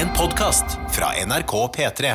En 0.00 0.08
podkast 0.16 0.78
fra 0.94 1.10
NRK 1.26 1.50
P3. 1.74 2.10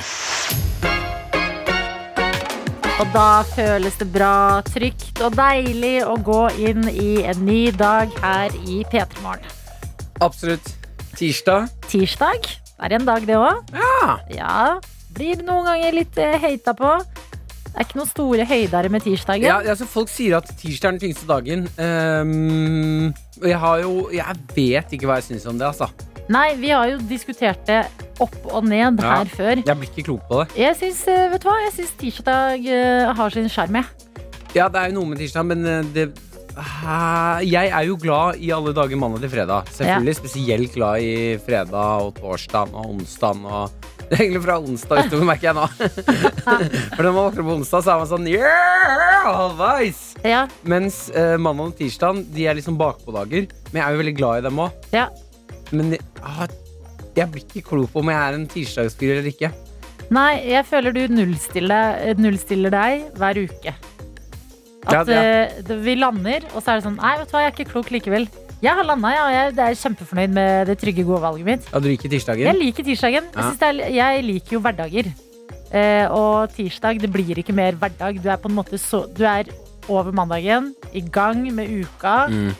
Og 2.96 3.12
da 3.14 3.26
føles 3.52 4.00
det 4.00 4.08
bra, 4.10 4.64
trygt 4.66 5.22
og 5.22 5.36
deilig 5.38 6.00
å 6.02 6.16
gå 6.18 6.40
inn 6.66 6.88
i 6.90 7.20
en 7.30 7.44
ny 7.46 7.68
dag 7.78 8.10
her 8.24 8.56
i 8.66 8.80
P3 8.90 9.22
Morgen. 9.22 9.54
Absolutt. 10.26 10.72
Tirsdag. 11.14 11.68
Tirsdag 11.92 12.50
er 12.82 12.98
en 12.98 13.06
dag, 13.06 13.30
det 13.30 13.38
òg. 13.38 13.62
Ja. 13.78 14.18
Ja. 14.34 14.56
Blir 15.14 15.46
noen 15.46 15.70
ganger 15.70 16.00
litt 16.00 16.18
eh, 16.18 16.40
heita 16.42 16.74
på. 16.74 16.96
Det 17.06 17.76
er 17.76 17.86
ikke 17.86 18.02
noen 18.02 18.12
store 18.16 18.50
høyder 18.50 18.90
med 18.90 19.06
tirsdagen. 19.06 19.46
Ja, 19.46 19.60
altså 19.62 19.86
Folk 19.86 20.10
sier 20.10 20.40
at 20.40 20.50
tirsdag 20.58 20.90
er 20.90 20.98
den 20.98 21.06
tyngste 21.06 21.30
dagen. 21.30 21.70
Um, 21.78 23.14
og 23.44 23.50
jeg 23.52 23.62
har 23.62 23.86
jo 23.86 23.96
Jeg 24.16 24.44
vet 24.58 24.98
ikke 24.98 25.12
hva 25.12 25.22
jeg 25.22 25.30
syns 25.30 25.46
om 25.54 25.62
det, 25.62 25.70
altså. 25.70 26.15
Nei, 26.32 26.56
vi 26.58 26.72
har 26.74 26.88
jo 26.90 26.98
diskutert 27.06 27.62
det 27.70 27.84
opp 28.24 28.36
og 28.50 28.64
ned 28.66 29.00
Ja. 29.02 29.18
her 29.20 29.26
før. 29.30 29.62
Jeg 29.62 29.78
blir 29.78 29.90
ikke 29.92 30.06
klok 30.08 30.24
på 30.30 30.40
det. 30.42 30.56
Jeg 30.58 30.76
syns, 30.80 31.08
eh, 31.08 31.30
vet 31.30 31.42
du 31.44 31.50
hva? 31.50 31.58
Jeg 31.68 31.74
syns 31.78 31.92
tirsdag 32.00 32.66
eh, 32.66 33.14
har 33.14 33.30
sin 33.30 33.50
sjarm, 33.50 33.76
jeg. 33.76 33.86
Ja, 34.56 34.70
det 34.70 34.80
er 34.82 34.90
jo 34.90 35.02
noe 35.02 35.12
med 35.12 35.20
tirsdag, 35.20 35.46
men 35.46 35.66
eh, 35.66 35.84
det 35.94 36.14
Jeg 37.44 37.68
er 37.68 37.84
jo 37.84 37.98
glad 38.00 38.38
i 38.40 38.50
alle 38.56 38.72
dager 38.74 38.96
mandag 38.96 39.20
til 39.22 39.30
fredag. 39.30 39.66
Selvfølgelig 39.76 40.16
spesielt 40.16 40.74
glad 40.74 41.02
i 41.04 41.38
fredag 41.46 42.06
og 42.06 42.16
torsdag 42.16 42.72
og 42.74 42.94
onsdag 42.96 43.44
og 43.46 43.70
Det 44.06 44.20
er 44.20 44.24
egentlig 44.28 44.44
fra 44.46 44.60
onsdag 44.62 45.00
utover, 45.08 45.26
merker 45.32 45.48
jeg 45.50 45.56
nå. 45.58 45.66
For 46.96 47.02
når 47.02 47.12
man 47.12 47.24
våkner 47.26 47.44
på 47.48 47.54
onsdag, 47.58 47.82
så 47.84 47.92
er 47.96 48.02
man 48.04 48.10
sånn 48.12 48.28
yeah, 48.30 49.26
halvveis. 49.34 50.02
Ja, 50.24 50.44
Mens 50.64 51.10
uh, 51.10 51.38
mandag 51.42 51.72
og 51.72 51.78
tirsdag 51.80 52.20
De 52.34 52.46
er 52.46 52.54
liksom 52.54 52.78
bakpådager. 52.78 53.48
Men 53.72 53.80
jeg 53.82 53.86
er 53.88 53.96
jo 53.98 54.02
veldig 54.04 54.16
glad 54.20 54.38
i 54.44 54.46
dem 54.48 54.62
òg. 54.62 54.72
ja. 54.94 55.08
Men 55.72 55.96
jeg, 55.96 56.50
jeg 57.16 57.32
blir 57.32 57.46
ikke 57.48 57.64
klok 57.70 57.92
på 57.94 58.04
om 58.04 58.12
jeg 58.12 58.20
er 58.22 58.38
en 58.38 58.48
tirsdagsfyr 58.52 59.16
eller 59.16 59.32
ikke. 59.32 59.52
Nei, 60.14 60.32
jeg 60.52 60.66
føler 60.70 60.94
du 60.94 61.02
nullstiller, 61.10 62.14
nullstiller 62.22 62.74
deg 62.76 63.06
hver 63.18 63.40
uke. 63.48 63.74
At 64.86 65.10
Ja, 65.10 65.18
ja. 65.18 65.22
eh, 65.50 65.78
vi 65.82 65.96
lander, 65.98 66.44
og 66.54 66.62
så 66.62 66.76
er 66.76 66.78
det 66.78 66.86
sånn 66.86 67.00
Nei, 67.02 67.16
vet 67.18 67.32
du 67.32 67.34
hva, 67.34 67.42
jeg 67.42 67.52
er 67.52 67.56
ikke 67.58 67.72
klok 67.72 67.90
likevel. 67.96 68.28
Jeg 68.62 68.78
har 68.78 68.86
landa, 68.88 69.10
ja, 69.14 69.24
jeg 69.34 69.56
er 69.60 69.78
kjempefornøyd 69.78 70.34
med 70.34 70.68
det 70.70 70.76
trygge, 70.82 71.04
gode 71.06 71.22
valget 71.26 71.46
mitt. 71.50 71.66
Ja, 71.74 71.82
du 71.82 71.90
liker 71.90 72.10
tirsdagen? 72.10 72.46
Jeg 72.48 72.60
liker 72.60 72.86
tirsdagen. 72.88 73.28
Jeg, 73.36 73.58
er, 73.66 73.82
jeg 73.94 74.24
liker 74.26 74.58
jo 74.58 74.62
hverdager. 74.64 75.10
Eh, 75.76 76.06
og 76.14 76.54
tirsdag, 76.56 77.02
det 77.02 77.10
blir 77.12 77.42
ikke 77.42 77.54
mer 77.58 77.76
hverdag. 77.82 78.22
Du 78.24 78.30
er 78.32 78.38
på 78.42 78.50
en 78.52 78.56
måte 78.62 78.78
så 78.82 79.04
Du 79.12 79.26
er 79.28 79.50
over 79.92 80.14
mandagen, 80.16 80.72
i 80.94 81.02
gang 81.02 81.44
med 81.54 81.70
uka. 81.82 82.16
Mm. 82.32 82.54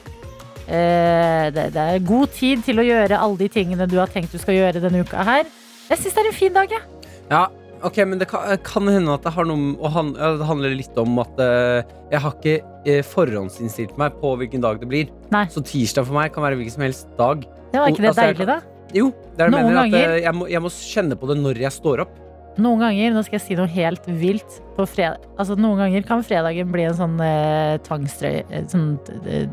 Eh, 0.66 1.52
det, 1.54 1.68
det 1.76 1.84
er 1.96 2.00
god 2.08 2.32
tid 2.34 2.64
til 2.66 2.82
å 2.82 2.86
gjøre 2.86 3.20
alle 3.22 3.38
de 3.38 3.50
tingene 3.54 3.86
du 3.90 3.98
har 4.02 4.10
tenkt 4.12 4.34
du 4.34 4.40
skal 4.42 4.58
gjøre 4.58 4.82
denne 4.82 5.04
uka 5.06 5.24
her. 5.28 5.46
Jeg 5.92 6.02
syns 6.02 6.16
det 6.18 6.24
er 6.24 6.30
en 6.32 6.38
fin 6.40 6.56
dag, 6.56 6.72
jeg. 6.74 7.12
Ja, 7.30 7.44
ok, 7.86 8.00
men 8.10 8.18
det 8.22 8.28
kan, 8.32 8.58
kan 8.66 8.90
hende 8.90 9.14
at 9.14 9.26
det, 9.28 9.34
har 9.36 9.46
noe, 9.46 9.92
han- 9.94 10.16
ja, 10.18 10.32
det 10.42 10.48
handler 10.50 10.74
litt 10.78 10.98
om 10.98 11.20
at 11.22 11.38
eh, 11.46 11.84
jeg 12.12 12.24
har 12.26 12.34
ikke 12.40 12.56
eh, 12.86 13.02
forhåndsinnstilt 13.06 13.98
meg 14.02 14.18
på 14.22 14.34
hvilken 14.42 14.62
dag 14.66 14.82
det 14.82 14.90
blir. 14.90 15.12
Nei. 15.34 15.46
Så 15.54 15.62
tirsdag 15.66 16.08
for 16.10 16.18
meg 16.18 16.34
kan 16.34 16.46
være 16.48 16.58
hvilken 16.58 16.78
som 16.80 16.86
helst 16.88 17.08
dag. 17.20 17.46
Ja, 17.74 17.84
var 17.84 17.94
ikke 17.94 18.02
det 18.08 18.14
Altså, 18.16 18.26
deilig, 18.32 18.50
da? 18.50 18.60
Jo, 18.96 19.10
det 19.36 19.42
er 19.42 19.50
det 19.50 19.54
Noen 19.58 19.66
mener 19.70 19.82
at 19.82 19.92
ganger- 19.92 20.16
eh, 20.18 20.22
jeg 20.26 20.34
må, 20.42 20.50
jeg 20.50 20.62
må 20.66 20.70
kjenne 20.74 21.16
på 21.20 21.28
det 21.30 21.38
når 21.42 21.62
jeg 21.68 21.74
står 21.78 22.06
opp. 22.08 22.18
Noen 22.56 22.80
ganger, 22.80 23.12
nå 23.12 23.22
skal 23.26 23.36
jeg 23.36 23.44
si 23.44 23.56
noe 23.60 23.68
helt 23.68 24.06
vilt 24.08 24.60
på 24.78 24.86
fredag 24.88 25.24
Altså, 25.36 25.58
noen 25.60 25.82
ganger 25.82 26.06
kan 26.08 26.24
fredagen 26.24 26.72
bli 26.72 26.86
en 26.88 26.96
sånn 26.96 27.18
eh, 27.20 27.76
tvangstrøye 27.84 28.46
eh, 28.48 28.66
sånn, 28.72 28.94
eh, 29.28 29.46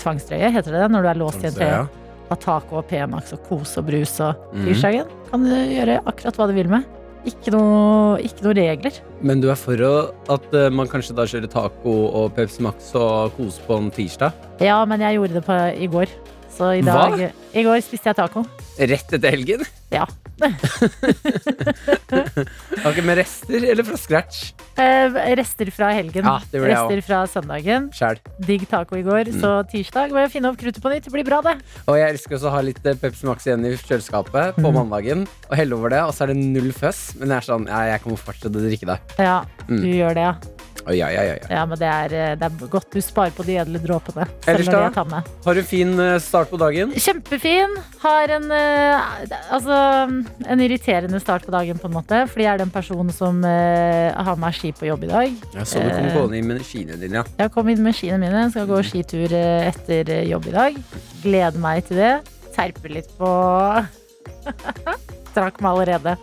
Tvangstrøye, 0.00 0.50
heter 0.56 0.74
det 0.74 0.82
det? 0.82 0.90
Når 0.94 1.06
du 1.06 1.10
er 1.12 1.20
låst 1.22 1.44
i 1.44 1.50
en 1.50 1.54
trøye. 1.54 1.80
Ha 2.28 2.36
taco 2.42 2.80
og 2.82 2.88
P-Max 2.90 3.32
og 3.36 3.44
kos 3.48 3.76
og 3.80 3.86
brus 3.88 4.18
og 4.20 4.42
tirsdagen. 4.66 5.06
Mm. 5.08 5.26
Kan 5.30 5.46
du 5.46 5.54
gjøre 5.54 6.00
akkurat 6.10 6.40
hva 6.40 6.48
du 6.50 6.56
vil 6.58 6.68
med. 6.72 6.84
Ikke 7.28 7.52
noe, 7.54 8.18
ikke 8.24 8.44
noe 8.44 8.54
regler. 8.58 8.98
Men 9.26 9.40
du 9.42 9.48
er 9.52 9.58
for 9.58 9.80
at 10.34 10.54
eh, 10.56 10.68
man 10.74 10.90
kanskje 10.90 11.16
da 11.18 11.26
kjører 11.30 11.50
taco 11.52 11.94
og 12.20 12.34
Pepsi 12.36 12.64
Max 12.66 12.90
og 12.98 13.34
kose 13.38 13.62
på 13.66 13.78
en 13.78 13.90
tirsdag? 13.94 14.34
Ja, 14.64 14.82
men 14.88 15.02
jeg 15.04 15.18
gjorde 15.18 15.38
det 15.38 15.44
på, 15.46 15.58
i 15.78 15.88
går. 15.90 16.12
Så 16.58 16.74
i 16.78 16.82
Hva? 16.82 17.06
dag 17.06 17.28
I 17.54 17.64
går 17.66 17.82
spiste 17.86 18.10
jeg 18.10 18.18
taco. 18.18 18.44
Rett 18.78 19.12
etter 19.12 19.30
helgen? 19.34 19.64
Ja. 19.90 20.06
Ok, 22.86 23.00
Med 23.02 23.18
rester 23.18 23.64
eller 23.72 23.82
fra 23.84 23.96
scratch? 23.98 24.52
Eh, 24.78 25.16
rester 25.38 25.70
fra 25.74 25.88
helgen. 25.96 26.24
Ja, 26.24 26.36
rester 26.62 27.00
fra 27.02 27.22
søndagen. 27.30 27.88
Sjæl. 27.96 28.20
Digg 28.46 28.68
taco 28.70 28.96
i 28.98 29.02
går. 29.06 29.32
Mm. 29.34 29.40
Så 29.42 29.50
tirsdag 29.72 30.14
må 30.14 30.22
jeg 30.22 30.32
finne 30.36 30.52
opp 30.52 30.60
kruttet 30.60 30.84
på 30.84 30.92
nytt. 30.92 31.08
Det 31.08 31.14
blir 31.14 31.26
bra, 31.26 31.40
det. 31.44 31.56
Og 31.90 31.98
jeg 31.98 32.14
elsker 32.14 32.38
også 32.38 32.50
å 32.52 32.54
ha 32.54 32.62
litt 32.64 32.78
eh, 32.86 32.98
Pepsi 33.00 33.26
Max 33.28 33.48
igjen 33.48 33.66
i 33.66 33.74
kjøleskapet 33.80 34.60
på 34.60 34.68
mm. 34.68 34.78
mandagen. 34.78 35.26
Og 35.50 35.58
helle 35.58 35.78
over 35.78 35.94
det, 35.96 36.04
og 36.06 36.14
så 36.14 36.28
er 36.28 36.34
det 36.34 36.38
null 36.38 36.70
føss. 36.76 37.02
Men 37.18 37.34
jeg 37.34 37.42
er 37.42 37.48
sånn, 37.50 37.66
ja, 37.70 37.82
jeg 37.94 38.04
kommer 38.06 38.22
fortsatt 38.22 38.52
til 38.54 38.62
å 38.62 38.68
drikke 38.68 38.92
det. 38.94 39.00
Ja, 39.18 39.38
Mm. 39.68 39.82
du 39.84 39.90
gjør 39.92 40.14
det, 40.16 40.22
ja. 40.24 40.57
Oi, 40.88 40.96
ja, 40.96 41.08
ja, 41.12 41.22
ja, 41.26 41.34
ja. 41.36 41.48
Ja, 41.52 41.64
men 41.68 41.76
det 41.76 41.88
er, 41.88 42.12
eh, 42.16 42.34
det 42.40 42.46
er 42.46 42.70
godt 42.72 42.94
du 42.94 43.00
sparer 43.04 43.34
på 43.36 43.44
de 43.44 43.58
edle 43.60 43.80
dråpene. 43.82 44.24
Ellers 44.48 44.70
da? 44.72 45.20
Har 45.44 45.58
du 45.58 45.60
fin 45.68 45.92
eh, 46.00 46.14
start 46.24 46.48
på 46.48 46.60
dagen? 46.60 46.94
Kjempefin. 46.96 47.74
Har 48.00 48.32
en 48.38 48.48
eh, 48.54 49.10
Altså 49.52 49.76
en 50.48 50.62
irriterende 50.64 51.20
start 51.20 51.44
på 51.44 51.52
dagen, 51.52 51.76
på 51.80 51.90
en 51.90 51.96
måte. 51.98 52.22
Fordi 52.32 52.46
jeg 52.46 52.54
er 52.54 52.62
den 52.62 52.72
personen 52.72 53.12
som 53.12 53.42
har 53.44 54.40
med 54.40 54.56
ski 54.56 54.72
på 54.76 54.88
jobb 54.88 55.04
i 55.04 55.12
dag. 55.12 55.36
Jeg 55.58 55.68
så 55.68 55.84
du 55.84 55.90
kom 55.92 56.08
gående 56.14 56.40
inn 56.40 56.48
med 56.48 56.64
skiene 56.64 56.96
dine, 57.00 57.20
ja. 57.20 57.24
Jeg 57.44 57.52
kom 57.54 57.68
inn 57.68 57.84
med 57.84 57.96
skiene 57.96 58.20
mine. 58.22 58.48
Skal 58.54 58.68
gå 58.70 58.80
skitur 58.86 59.34
etter 59.36 60.12
jobb 60.28 60.48
i 60.48 60.56
dag. 60.56 60.82
Gleder 61.24 61.62
meg 61.62 61.84
til 61.88 62.00
det. 62.00 62.12
Terper 62.56 62.96
litt 62.96 63.12
på 63.20 63.28
Trakk 65.38 65.58
meg 65.62 65.70
allerede. 65.70 66.14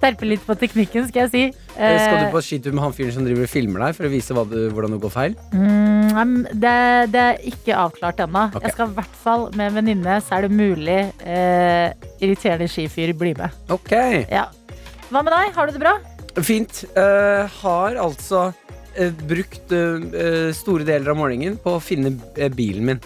Terper 0.00 0.28
litt 0.30 0.44
på 0.46 0.54
teknikken, 0.56 1.08
skal 1.10 1.24
jeg 1.26 1.30
si. 1.32 1.40
Eh, 1.74 1.96
Skal 1.98 2.14
Eh, 2.14 2.26
du 2.28 2.32
på 2.32 2.40
skitur 2.46 2.72
med 2.76 2.84
han 2.86 2.94
fyren 2.96 3.12
som 3.16 3.26
driver 3.26 3.44
og 3.44 3.50
filmer 3.52 3.82
deg, 3.84 3.96
for 3.98 4.08
å 4.08 4.12
vise 4.12 4.36
du, 4.52 4.58
hvordan 4.72 4.94
du 4.94 4.98
går 5.02 5.12
feil? 5.12 5.34
Mm, 5.52 6.46
det, 6.54 6.76
det 7.12 7.24
er 7.24 7.42
ikke 7.50 7.76
avklart 7.76 8.22
ennå. 8.24 8.46
Okay. 8.54 8.64
Jeg 8.68 8.76
skal 8.76 8.92
i 8.92 8.96
hvert 9.00 9.18
fall 9.24 9.44
med 9.58 9.66
en 9.68 9.76
venninne, 9.80 10.20
så 10.24 10.38
er 10.38 10.46
det 10.46 10.52
mulig 10.54 11.00
eh, 11.26 11.90
irriterende 12.22 12.70
skifyr 12.72 13.12
bli 13.18 13.34
med. 13.38 13.58
Ok, 13.74 13.92
Ja. 14.30 14.46
Hva 15.08 15.22
med 15.24 15.32
deg? 15.32 15.52
Har 15.56 15.66
du 15.68 15.72
det 15.76 15.80
bra? 15.82 15.96
fint. 16.44 16.84
Uh, 16.94 17.48
har 17.62 17.96
altså 17.98 18.52
uh, 18.54 19.12
brukt 19.26 19.72
eh, 19.74 20.04
eh, 20.14 20.50
store 20.54 20.84
deler 20.86 21.10
av 21.10 21.18
morgenen 21.18 21.56
på 21.58 21.72
å 21.74 21.80
finne 21.82 22.12
eh, 22.36 22.52
bilen 22.52 22.84
min. 22.92 23.00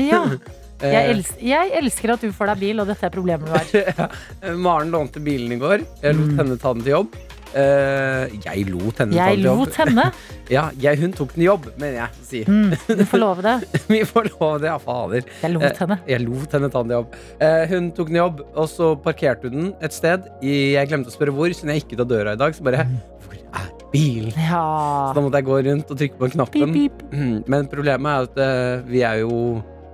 Ja. 0.00 0.24
Eh, 0.82 0.92
Jeg, 0.92 1.10
els 1.16 1.32
jeg 1.40 1.72
elsker 1.82 2.12
at 2.16 2.20
du 2.26 2.32
får 2.34 2.52
deg 2.52 2.58
bil, 2.66 2.80
og 2.82 2.88
dette 2.90 3.06
er 3.06 3.12
problemet 3.14 3.46
du 3.46 3.52
har. 3.54 4.10
eh, 4.42 4.56
Maren 4.58 4.90
lånte 4.90 5.22
bilen 5.22 5.52
i 5.54 5.60
går. 5.62 5.86
Jeg 6.02 6.16
lot 6.18 6.32
Mm. 6.32 6.38
henne 6.42 6.58
ta 6.58 6.72
den 6.74 6.82
til 6.82 6.92
jobb. 6.98 7.14
Uh, 7.52 8.32
jeg 8.46 8.62
lot 8.72 8.96
henne 9.02 9.12
ta 9.12 9.26
den 9.28 9.36
til 9.36 9.44
jobb. 9.44 9.74
henne. 9.76 10.06
Ja, 10.52 10.62
jeg, 10.80 10.98
hun 11.00 11.12
tok 11.16 11.30
den 11.34 11.42
i 11.44 11.46
jobb, 11.46 11.66
mener 11.80 11.94
jeg. 11.98 12.22
Si. 12.28 12.40
Mm, 12.48 12.72
du 12.98 13.02
får 13.08 13.20
love 13.22 13.42
det. 13.44 13.52
Vi 13.92 14.00
får 14.08 14.26
lov 14.34 14.58
det, 14.60 14.68
ja, 14.68 14.78
fader. 14.82 15.22
Jeg 15.42 15.52
lot 15.54 15.78
henne. 15.80 15.96
Jeg 16.08 16.20
lot 16.26 16.56
henne 16.56 16.68
ta 16.72 16.82
den 16.82 16.90
til 16.92 16.96
jobb. 16.98 17.14
Uh, 17.40 17.62
hun 17.70 17.90
tok 17.96 18.08
den 18.10 18.16
i 18.18 18.20
jobb, 18.22 18.40
og 18.56 18.68
så 18.72 18.88
parkerte 19.04 19.48
hun 19.48 19.58
den 19.58 19.70
et 19.84 19.96
sted. 19.96 20.26
Jeg 20.44 20.88
glemte 20.90 21.12
å 21.12 21.14
spørre 21.14 21.32
hvor, 21.36 21.52
siden 21.56 21.72
jeg 21.72 21.84
gikk 21.84 21.94
ut 21.98 22.04
av 22.06 22.10
døra 22.12 22.34
i 22.36 22.40
dag, 22.42 22.56
så 22.56 22.64
bare 22.66 22.84
Hvor 23.28 23.36
er 23.38 23.68
bilen? 23.92 24.32
Så 24.32 25.12
da 25.16 25.24
måtte 25.24 25.40
jeg 25.40 25.48
gå 25.52 25.60
rundt 25.68 25.92
og 25.94 26.00
trykke 26.02 26.20
på 26.24 26.30
knappen. 26.34 26.72
Beep, 26.76 26.98
pip. 27.00 27.16
Mm, 27.16 27.36
Men 27.52 27.68
problemet 27.72 28.12
er 28.12 28.28
at 28.30 28.42
eh, 28.48 28.84
vi 28.92 29.04
er 29.08 29.20
jo 29.22 29.38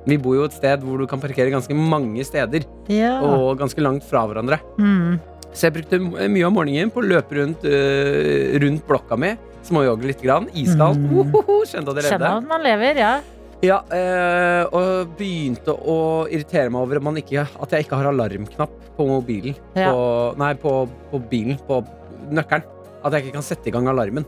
Vi 0.08 0.16
bor 0.22 0.38
jo 0.38 0.46
et 0.48 0.56
sted 0.56 0.84
hvor 0.86 1.00
du 1.00 1.06
kan 1.10 1.20
parkere 1.20 1.52
ganske 1.52 1.74
mange 1.76 2.24
steder, 2.24 2.64
Ja. 2.88 3.18
og 3.20 3.58
ganske 3.60 3.82
langt 3.84 4.06
fra 4.08 4.24
hverandre. 4.26 4.60
Mm. 4.80 5.18
Så 5.52 5.68
jeg 5.68 5.78
brukte 5.78 5.98
mye 6.00 6.46
av 6.46 6.52
morgenen 6.54 6.90
på 6.92 7.02
å 7.02 7.08
løpe 7.08 7.36
rundt, 7.38 7.64
uh, 7.64 8.58
rundt 8.62 8.84
blokka 8.88 9.18
mi. 9.18 9.34
Småjogge 9.68 10.06
litt. 10.08 10.22
Grann. 10.22 10.46
Iskaldt. 10.56 11.00
Mm. 11.02 11.32
Uhuhu, 11.32 11.64
Kjente 11.68 11.92
at 11.92 11.98
det 11.98 12.04
Kjenner 12.06 12.24
ledde. 12.24 12.36
at 12.38 12.48
man 12.48 12.64
lever, 12.64 13.00
ja. 13.02 13.12
Ja, 13.58 13.80
eh, 13.90 14.64
og 14.70 15.16
begynte 15.18 15.74
å 15.74 16.28
irritere 16.30 16.70
meg 16.70 16.78
over 16.78 17.00
ikke, 17.18 17.42
at 17.42 17.72
jeg 17.74 17.84
ikke 17.86 17.98
har 17.98 18.12
alarmknapp 18.12 18.70
på 18.96 19.06
mobilen. 19.06 19.56
Ja. 19.74 19.90
På, 19.90 20.34
nei, 20.38 20.52
på, 20.54 20.88
på 21.10 21.18
bilen. 21.28 21.58
På 21.66 21.82
nøkkelen. 22.30 22.62
At 23.02 23.12
jeg 23.12 23.24
ikke 23.26 23.38
kan 23.40 23.46
sette 23.46 23.66
i 23.66 23.74
gang 23.74 23.88
alarmen. 23.90 24.24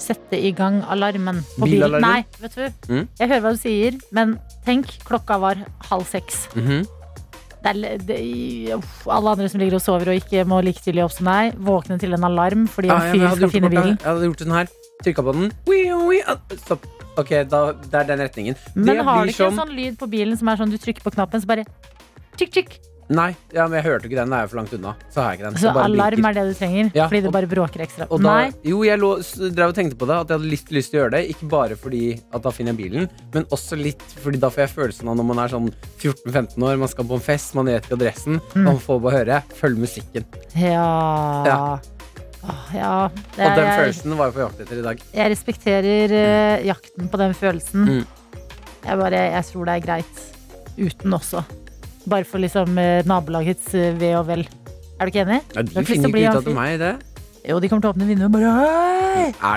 Sette 0.00 0.38
i 0.38 0.52
gang 0.56 0.80
alarmen 0.88 1.42
på 1.56 1.66
bilen. 1.68 1.76
Bilalarmen? 1.76 2.06
Nei, 2.08 2.40
vet 2.40 2.56
du. 2.56 2.88
Mm. 2.88 3.04
Jeg 3.20 3.28
hører 3.28 3.44
hva 3.44 3.52
du 3.52 3.60
sier, 3.60 3.98
men 4.16 4.38
tenk, 4.66 4.94
klokka 5.06 5.36
var 5.42 5.60
halv 5.90 6.08
seks. 6.08 6.46
Mhm. 6.56 6.88
Det 7.60 7.74
er, 7.76 7.98
det, 8.08 8.14
uff, 8.72 9.02
alle 9.12 9.34
andre 9.34 9.46
som 9.52 9.60
ligger 9.60 9.76
og 9.76 9.82
sover 9.84 10.08
og 10.08 10.16
ikke 10.22 10.46
må 10.48 10.62
like 10.64 10.80
tidlig 10.80 11.02
opp 11.04 11.12
som 11.12 11.28
deg, 11.28 11.58
våkne 11.60 11.98
til 12.00 12.16
en 12.16 12.24
alarm 12.24 12.62
fordi 12.72 12.88
en 12.88 13.10
fyr 13.10 13.26
ja, 13.26 13.34
skal 13.36 13.52
finne 13.52 13.68
bilen. 13.68 13.98
Jeg 13.98 14.08
hadde 14.08 14.30
gjort 14.30 14.40
det 14.40 14.46
sånn 14.46 14.56
her. 14.56 14.70
Trykka 15.04 15.24
på 15.26 15.34
den. 15.36 15.52
Ah, 16.28 16.38
Stopp. 16.62 16.88
Ok, 17.20 17.34
da, 17.50 17.60
det 17.84 17.98
er 18.00 18.08
den 18.08 18.22
retningen. 18.24 18.56
Men 18.74 18.88
det 18.88 19.04
har 19.04 19.26
du 19.26 19.32
ikke 19.32 19.42
som 19.42 19.52
en 19.52 19.60
sånn 19.66 19.76
lyd 19.76 19.98
på 20.00 20.08
bilen 20.08 20.40
som 20.40 20.48
er 20.48 20.60
sånn 20.60 20.72
du 20.72 20.78
trykker 20.80 21.04
på 21.04 21.12
knappen, 21.12 21.42
så 21.42 21.50
bare 21.50 21.66
tykk, 22.40 22.52
tykk? 22.56 22.78
Nei, 23.10 23.34
ja, 23.52 23.64
men 23.66 23.80
jeg 23.80 23.84
hørte 23.88 24.06
ikke 24.06 24.14
den. 24.20 24.28
Den 24.30 24.34
er 24.38 24.44
jo 24.44 24.50
for 24.52 24.58
langt 24.60 24.72
unna. 24.76 24.92
Så 25.10 25.18
har 25.20 25.32
jeg 25.32 25.40
ikke 25.40 25.46
den. 25.48 25.56
Så 25.58 25.66
Det 25.66 25.74
bare 25.74 25.88
alarm 25.90 26.26
er 26.28 26.32
det 26.36 26.44
du 26.46 26.54
trenger? 26.54 26.90
Ja, 26.94 27.08
fordi 27.08 27.20
det 27.24 27.26
og- 27.26 27.32
bare 27.34 27.48
bråker 27.50 27.80
ekstra? 27.82 28.06
Da, 28.06 28.18
Nei. 28.22 28.52
jo, 28.62 28.82
jeg 28.86 28.98
lå, 29.00 29.10
drev 29.56 29.68
og 29.72 29.74
tenkte 29.74 29.96
på 29.98 30.06
det, 30.06 30.16
at 30.20 30.28
jeg 30.30 30.38
hadde 30.38 30.50
lyst, 30.52 30.70
lyst 30.70 30.90
til 30.92 31.00
å 31.00 31.02
gjøre 31.02 31.10
det. 31.16 31.22
Ikke 31.34 31.48
bare 31.50 31.74
fordi 31.74 32.20
at 32.32 32.42
da 32.42 32.50
finner 32.54 32.70
jeg 32.72 32.78
bilen, 32.84 33.08
men 33.34 33.44
også 33.50 33.76
litt 33.82 33.98
fordi 34.22 34.38
da 34.38 34.48
får 34.48 34.62
jeg 34.68 34.70
følelsen 34.76 35.08
av 35.10 35.16
når 35.18 35.26
man 35.26 35.38
er 35.42 35.48
sånn 35.48 35.72
14-15 35.98 36.62
år, 36.62 36.78
man 36.78 36.88
skal 36.88 37.04
på 37.04 37.14
en 37.18 37.20
fest, 37.20 37.54
man 37.58 37.66
vet 37.66 37.82
ikke 37.88 37.98
adressen, 37.98 38.40
Mm. 38.54 38.62
man 38.64 38.78
får 38.78 39.00
bare 39.02 39.18
høre. 39.24 39.42
Følg 39.58 39.76
musikken. 39.76 40.24
Ja. 40.54 41.44
Ja. 41.44 41.78
Åh, 42.46 42.74
ja. 42.74 43.08
Det 43.36 43.44
Og 43.44 43.50
er, 43.50 43.56
den 43.56 43.78
følelsen 43.80 44.16
var 44.16 44.26
jeg 44.30 44.34
på 44.34 44.46
jakt 44.46 44.60
etter 44.60 44.78
i 44.78 44.82
dag. 44.82 45.00
jeg 45.12 45.30
respekterer 45.34 46.10
uh, 46.14 46.64
jakten 46.64 47.08
på 47.10 47.18
den 47.18 47.34
følelsen. 47.34 47.84
Mm. 47.84 48.06
Jeg, 48.86 48.98
bare, 48.98 49.10
jeg 49.34 49.44
tror 49.50 49.64
det 49.66 49.74
er 49.74 49.86
greit 49.86 50.26
uten 50.78 51.12
også. 51.12 51.44
Bare 52.10 52.26
for 52.26 52.42
liksom 52.42 52.78
eh, 52.80 53.04
nabolagets 53.06 53.74
eh, 53.78 53.92
ve 53.98 54.14
og 54.18 54.26
vel. 54.30 54.42
Er 54.98 55.06
du 55.06 55.12
ikke 55.12 55.22
enig? 55.24 55.40
Ja, 55.54 55.62
de 55.62 55.70
du 55.70 55.78
er 55.78 55.86
finner 55.88 56.10
ikke 56.10 56.34
ut 56.34 56.50
av 56.50 56.56
meg 56.56 56.80
det. 56.82 56.94
Jo, 57.46 57.56
de 57.62 57.70
kommer 57.70 57.84
til 57.84 57.88
å 57.88 57.94
åpne 57.94 58.08
vinduet 58.08 58.28
og 58.28 58.34
bare 58.34 58.50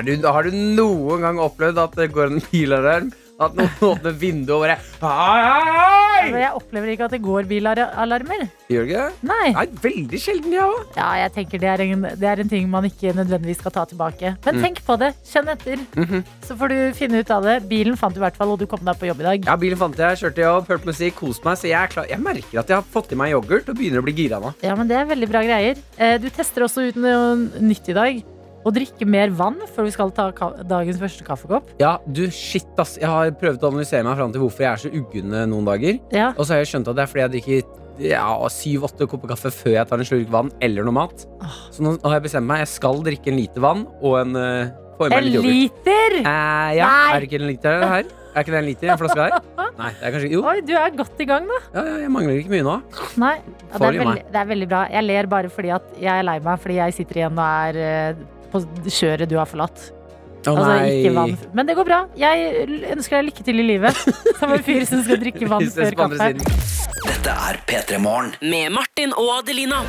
du, 0.07 0.13
har 0.23 0.47
du 0.47 0.55
noen 0.55 1.25
gang 1.25 1.41
opplevd 1.43 1.81
at 1.83 1.97
det 1.99 2.11
går 2.15 2.31
en 2.31 2.43
bilalarm? 2.51 3.11
At 3.43 3.55
noen 3.57 3.69
åpner 3.93 4.13
vinduet 4.19 4.53
og 4.55 4.61
bare 4.63 4.77
Hei, 5.03 6.29
hei, 6.31 6.39
jeg 6.43 6.51
opplever 6.55 6.91
ikke 6.93 7.07
at 7.09 7.13
det 7.15 7.19
går 7.23 7.47
bilalarmer. 7.49 8.45
Gjør 8.71 8.85
du 8.85 8.91
ikke 8.93 9.01
det? 9.03 9.27
Nei. 9.27 9.47
Nei, 9.57 9.65
veldig 9.83 10.19
sjelden, 10.23 10.53
jeg 10.55 10.63
òg. 10.63 10.93
Ja, 10.95 11.07
jeg 11.19 11.33
tenker 11.35 11.59
det 11.63 11.69
er, 11.73 11.83
en, 11.83 12.05
det 12.21 12.29
er 12.29 12.41
en 12.43 12.51
ting 12.51 12.69
man 12.71 12.87
ikke 12.87 13.11
nødvendigvis 13.17 13.59
skal 13.63 13.73
ta 13.75 13.83
tilbake. 13.89 14.35
Men 14.45 14.53
Mm. 14.55 14.61
tenk 14.63 14.79
på 14.87 14.95
det. 15.01 15.09
Kjenn 15.27 15.49
etter. 15.51 15.81
Mhm. 15.97 16.23
Så 16.47 16.55
får 16.59 16.69
du 16.71 16.77
finne 16.95 17.19
ut 17.23 17.31
av 17.33 17.43
det. 17.43 17.57
Bilen 17.67 17.97
fant 17.99 18.13
du 18.15 18.21
i 18.21 18.23
hvert 18.23 18.37
fall, 18.39 18.51
og 18.53 18.59
du 18.61 18.65
kom 18.69 18.79
deg 18.85 18.95
på 19.01 19.07
jobb 19.09 19.19
i 19.19 19.27
dag. 19.27 19.45
Ja, 19.49 19.55
bilen 19.59 19.77
fant 19.81 19.97
jeg, 19.99 20.17
kjørte 20.21 20.45
jobb, 20.45 20.67
hørte 20.71 20.85
musikk, 20.91 21.15
koste 21.19 21.43
meg. 21.49 21.57
Så 21.59 21.67
jeg, 21.71 21.89
klar. 21.91 22.07
jeg 22.09 22.19
merker 22.23 22.59
at 22.63 22.69
jeg 22.71 22.77
har 22.79 22.85
fått 22.93 23.11
i 23.11 23.19
meg 23.19 23.33
yoghurt 23.33 23.67
og 23.69 23.75
begynner 23.79 23.99
å 24.03 24.07
bli 24.07 24.13
gira 24.23 24.39
nå. 24.39 24.53
Ja, 24.63 24.75
men 24.79 24.87
det 24.87 24.97
er 25.01 25.09
veldig 25.09 25.29
bra 25.33 25.41
greier. 25.43 25.81
Eh, 25.97 26.17
Du 26.23 26.29
tester 26.29 26.63
også 26.63 26.87
ut 26.87 26.95
noe 26.95 27.35
nytt 27.59 27.89
i 27.89 27.93
dag. 27.97 28.23
Å 28.63 28.71
drikke 28.71 29.07
mer 29.09 29.31
vann 29.35 29.59
før 29.75 29.87
vi 29.89 29.93
skal 29.95 30.11
ta 30.15 30.29
dagens 30.63 30.99
første 31.01 31.25
kaffekopp. 31.27 31.73
Ja, 31.81 31.97
du, 32.07 32.25
shit, 32.31 32.69
ass. 32.79 32.95
Jeg 33.01 33.11
har 33.11 33.31
prøvd 33.39 33.63
å 33.63 33.73
analysere 33.73 34.05
meg 34.07 34.19
fram 34.19 34.31
til 34.31 34.43
hvorfor 34.45 34.63
jeg 34.63 34.71
er 34.71 34.83
så 34.85 34.91
uggen 34.93 35.35
eh, 35.35 35.47
noen 35.51 35.67
dager. 35.67 35.99
Ja. 36.15 36.31
Og 36.37 36.45
så 36.45 36.55
har 36.55 36.63
jeg 36.63 36.71
skjønt 36.71 36.91
at 36.91 36.99
det 36.99 37.03
er 37.03 37.11
fordi 37.11 37.25
jeg 37.25 37.33
drikker 37.37 37.81
ja, 38.01 38.25
syv-åtte 38.49 39.05
kopper 39.09 39.33
kaffe 39.33 39.51
før 39.53 39.75
jeg 39.75 39.89
tar 39.89 40.01
en 40.01 40.07
slurk 40.07 40.31
vann 40.33 40.49
eller 40.65 40.87
noe 40.87 40.95
mat. 40.95 41.27
Så 41.73 41.83
nå 41.85 41.97
har 42.01 42.17
jeg 42.17 42.27
bestemt 42.29 42.49
meg. 42.49 42.63
Jeg 42.63 42.73
skal 42.77 43.03
drikke 43.05 43.33
en 43.33 43.37
liter 43.41 43.63
vann 43.63 43.85
og 44.01 44.17
en 44.23 44.39
uh, 44.39 44.79
En 45.03 45.25
liter! 45.25 46.19
Eh, 46.21 46.69
ja, 46.77 46.87
Nei. 46.87 47.15
er 47.15 47.23
det 47.23 47.27
ikke 47.27 47.39
en 47.41 47.49
liter 47.49 47.81
her? 47.83 48.11
Er 48.33 48.45
ikke 48.45 48.53
det 48.53 48.59
en 48.61 48.65
liter 48.65 48.91
en 48.93 48.99
flaske 49.01 49.25
her? 49.25 49.33
Nei, 49.81 49.89
det 49.97 50.05
er 50.07 50.13
kanskje 50.13 50.29
Jo, 50.31 50.43
Oi, 50.49 50.59
du 50.65 50.71
er 50.77 50.93
godt 50.95 51.21
i 51.21 51.27
gang, 51.29 51.49
da. 51.49 51.57
ja, 51.73 51.83
ja, 51.89 51.95
jeg 52.05 52.11
mangler 52.13 52.39
ikke 52.39 52.53
mye 52.53 52.65
nå. 52.65 52.75
Nei, 53.21 53.33
ja, 53.41 53.73
det, 53.73 53.89
er 53.89 53.97
veldig, 53.99 54.23
det 54.29 54.39
er 54.41 54.47
veldig 54.53 54.69
bra. 54.69 54.83
Jeg 54.93 55.07
ler 55.09 55.29
bare 55.33 55.51
fordi 55.53 55.73
at 55.75 55.91
jeg 56.01 56.13
er 56.13 56.25
lei 56.25 56.37
meg 56.45 56.61
fordi 56.63 56.79
jeg 56.79 56.95
sitter 56.97 57.21
igjen 57.21 57.41
og 57.41 57.43
er 57.67 57.81
eh, 57.83 58.23
på 58.53 58.63
kjøret 58.87 59.29
du 59.29 59.37
har 59.41 59.49
forlatt. 59.49 59.89
Å 60.43 60.51
Altså, 60.53 60.67
nei. 60.67 60.89
ikke 60.99 61.13
vann. 61.15 61.37
Men 61.55 61.69
det 61.69 61.75
går 61.77 61.87
bra. 61.87 61.99
Jeg 62.19 62.67
ønsker 62.91 63.15
deg 63.19 63.29
lykke 63.29 63.45
til 63.47 63.63
i 63.63 63.67
livet. 63.69 64.03
Som 64.41 64.51
en 64.51 64.63
fyr 64.65 64.83
som 64.89 65.03
skal 65.05 65.21
drikke 65.23 65.47
vann 65.47 65.69
før 65.71 65.95
kaffe. 66.03 66.29
Dette 67.03 67.37
er 67.49 67.61
P3 67.69 68.01
Morgen. 68.03 68.35
Med 68.43 68.75
Martin 68.75 69.15
og 69.15 69.37
Adelina. 69.39 69.83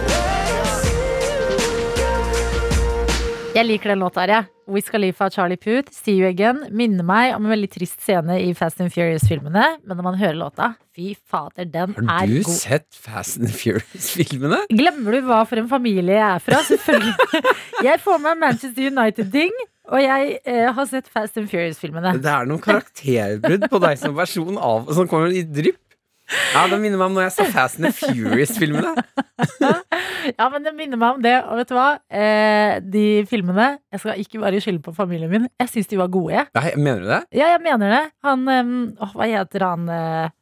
Jeg 3.54 3.68
liker 3.68 3.92
den 3.92 4.00
låta 4.02 4.24
her, 4.24 4.30
jeg. 4.34 4.46
Wiz 4.74 4.88
Khalifa 4.90 5.28
Charlie 5.30 5.58
Puth, 5.60 5.92
See 5.94 6.16
You 6.18 6.26
Again, 6.26 6.64
minner 6.74 7.04
meg 7.06 7.36
om 7.36 7.44
en 7.44 7.52
veldig 7.52 7.68
trist 7.70 8.00
scene 8.02 8.38
i 8.42 8.48
Fast 8.58 8.80
and 8.82 8.90
Furious-filmene. 8.90 9.66
Men 9.84 9.94
når 10.00 10.06
man 10.08 10.16
hører 10.18 10.38
låta, 10.40 10.70
fy 10.96 11.12
fader, 11.14 11.68
den 11.70 11.92
er 11.92 12.00
god. 12.00 12.08
Har 12.10 12.32
du 12.32 12.40
god. 12.40 12.56
sett 12.56 12.98
Fast 12.98 13.38
and 13.38 13.52
Furious-filmene? 13.54 14.58
Glemmer 14.72 15.14
du 15.14 15.28
hva 15.28 15.44
for 15.46 15.62
en 15.62 15.70
familie 15.70 16.16
jeg 16.16 16.24
er 16.32 16.42
fra? 16.42 16.64
Selvfølgelig. 16.66 17.14
Jeg 17.86 18.02
får 18.02 18.18
meg 18.26 18.42
Manchester 18.42 18.90
United-ding. 18.90 19.54
og 19.92 20.00
jeg 20.00 20.38
eh, 20.48 20.66
har 20.74 20.86
sett 20.90 21.08
Fast 21.12 21.38
and 21.38 21.46
Furious-filmene. 21.52 22.16
Det 22.24 22.34
er 22.34 22.50
noen 22.50 22.62
karakterbrudd 22.64 23.68
på 23.70 23.82
deg 23.84 24.00
som 24.00 24.18
person 24.18 24.58
av, 24.58 24.90
som 24.96 25.06
kommer 25.10 25.30
i 25.30 25.44
drypp. 25.44 25.83
Ja, 26.54 26.64
Det 26.70 26.78
minner 26.80 26.96
meg 26.96 27.10
om 27.10 27.16
når 27.18 27.26
jeg 27.26 27.34
så 27.36 27.46
Fast 27.52 27.80
and 27.80 27.92
Furious-filmene. 27.96 28.94
Ja, 30.38 30.46
men 30.48 30.64
det 30.64 30.72
minner 30.72 30.96
meg 30.96 31.18
om 31.18 31.24
det. 31.24 31.34
Og 31.44 31.58
vet 31.60 31.68
du 31.68 31.74
hva? 31.76 31.88
Eh, 32.08 32.78
de 32.80 33.02
filmene 33.28 33.74
Jeg 33.92 34.00
skal 34.00 34.22
ikke 34.22 34.40
bare 34.40 34.62
skylde 34.62 34.80
på 34.86 34.94
familien 34.96 35.28
min. 35.28 35.48
Jeg 35.60 35.68
syns 35.68 35.90
de 35.90 35.98
var 36.00 36.08
gode, 36.14 36.32
jeg. 36.32 36.48
Nei, 36.56 36.70
Mener 36.80 37.02
du 37.04 37.10
det? 37.10 37.20
Ja, 37.36 37.50
jeg 37.52 37.60
mener 37.66 37.92
det. 37.92 38.02
Han 38.24 38.48
um, 38.48 38.72
Hva 39.12 39.28
heter 39.28 39.66
han 39.66 39.84
uh, 39.90 40.32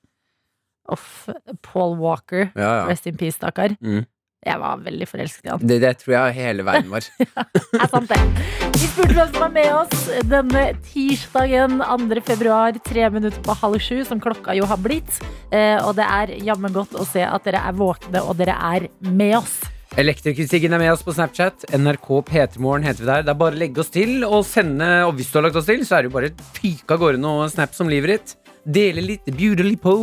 Off, 0.92 1.26
Paul 1.66 1.96
Walker. 1.98 2.52
Ja, 2.54 2.70
ja. 2.82 2.86
Rest 2.90 3.06
in 3.10 3.18
peace, 3.18 3.40
stakkar. 3.40 3.74
Mm. 3.82 4.04
Jeg 4.42 4.58
var 4.58 4.80
veldig 4.82 5.06
forelsket 5.06 5.46
i 5.46 5.50
han. 5.52 5.66
Det, 5.70 5.78
det 5.84 5.92
tror 6.00 6.14
jeg 6.16 6.36
hele 6.40 6.64
verden 6.66 6.90
var. 6.90 7.06
ja, 7.22 7.44
er 7.78 7.90
sant, 7.92 8.10
det. 8.10 8.46
Vi 8.74 8.88
spurte 8.88 9.14
hvem 9.14 9.34
som 9.36 9.44
er 9.46 9.52
med 9.54 9.68
oss 9.76 10.06
denne 10.32 10.64
tirsdagen 10.88 11.76
2. 11.78 12.22
februar, 12.26 12.78
tre 12.82 13.10
minutter 13.14 13.44
på 13.46 13.54
halv 13.60 13.78
sju, 13.82 14.00
som 14.08 14.22
klokka 14.22 14.56
jo 14.58 14.66
har 14.66 14.80
blitt. 14.82 15.20
Eh, 15.54 15.78
og 15.84 15.94
det 16.00 16.08
er 16.08 16.34
jammen 16.42 16.74
godt 16.74 16.98
å 16.98 17.06
se 17.06 17.22
at 17.22 17.46
dere 17.46 17.62
er 17.68 17.78
våkne, 17.78 18.24
og 18.26 18.34
dere 18.40 18.58
er 18.74 18.90
med 19.06 19.38
oss. 19.38 19.60
Elektrikersiggen 20.00 20.72
er 20.72 20.80
med 20.80 20.90
oss 20.94 21.02
på 21.04 21.12
Snapchat. 21.12 21.66
NRK 21.76 22.06
P3morgen 22.26 22.86
heter 22.88 23.04
vi 23.04 23.10
der. 23.12 23.24
Det 23.26 23.34
er 23.34 23.40
bare 23.44 23.54
å 23.54 23.60
legge 23.60 23.82
oss 23.84 23.92
til 23.92 24.24
og 24.24 24.40
sende. 24.48 24.88
Og 25.06 25.18
hvis 25.18 25.28
du 25.30 25.38
har 25.38 25.46
lagt 25.46 25.58
oss 25.60 25.68
til, 25.68 25.84
så 25.86 25.98
er 25.98 26.02
det 26.02 26.10
jo 26.10 26.16
bare 26.16 26.34
fyke 26.56 26.96
av 26.96 27.02
gårde 27.02 27.20
noe 27.20 27.50
snaps 27.52 27.84
om 27.84 27.92
livet 27.92 28.16
ditt. 28.16 28.38
Dele 28.62 29.02
litt 29.02 29.26
beautifully 29.26 29.74
på. 29.80 29.94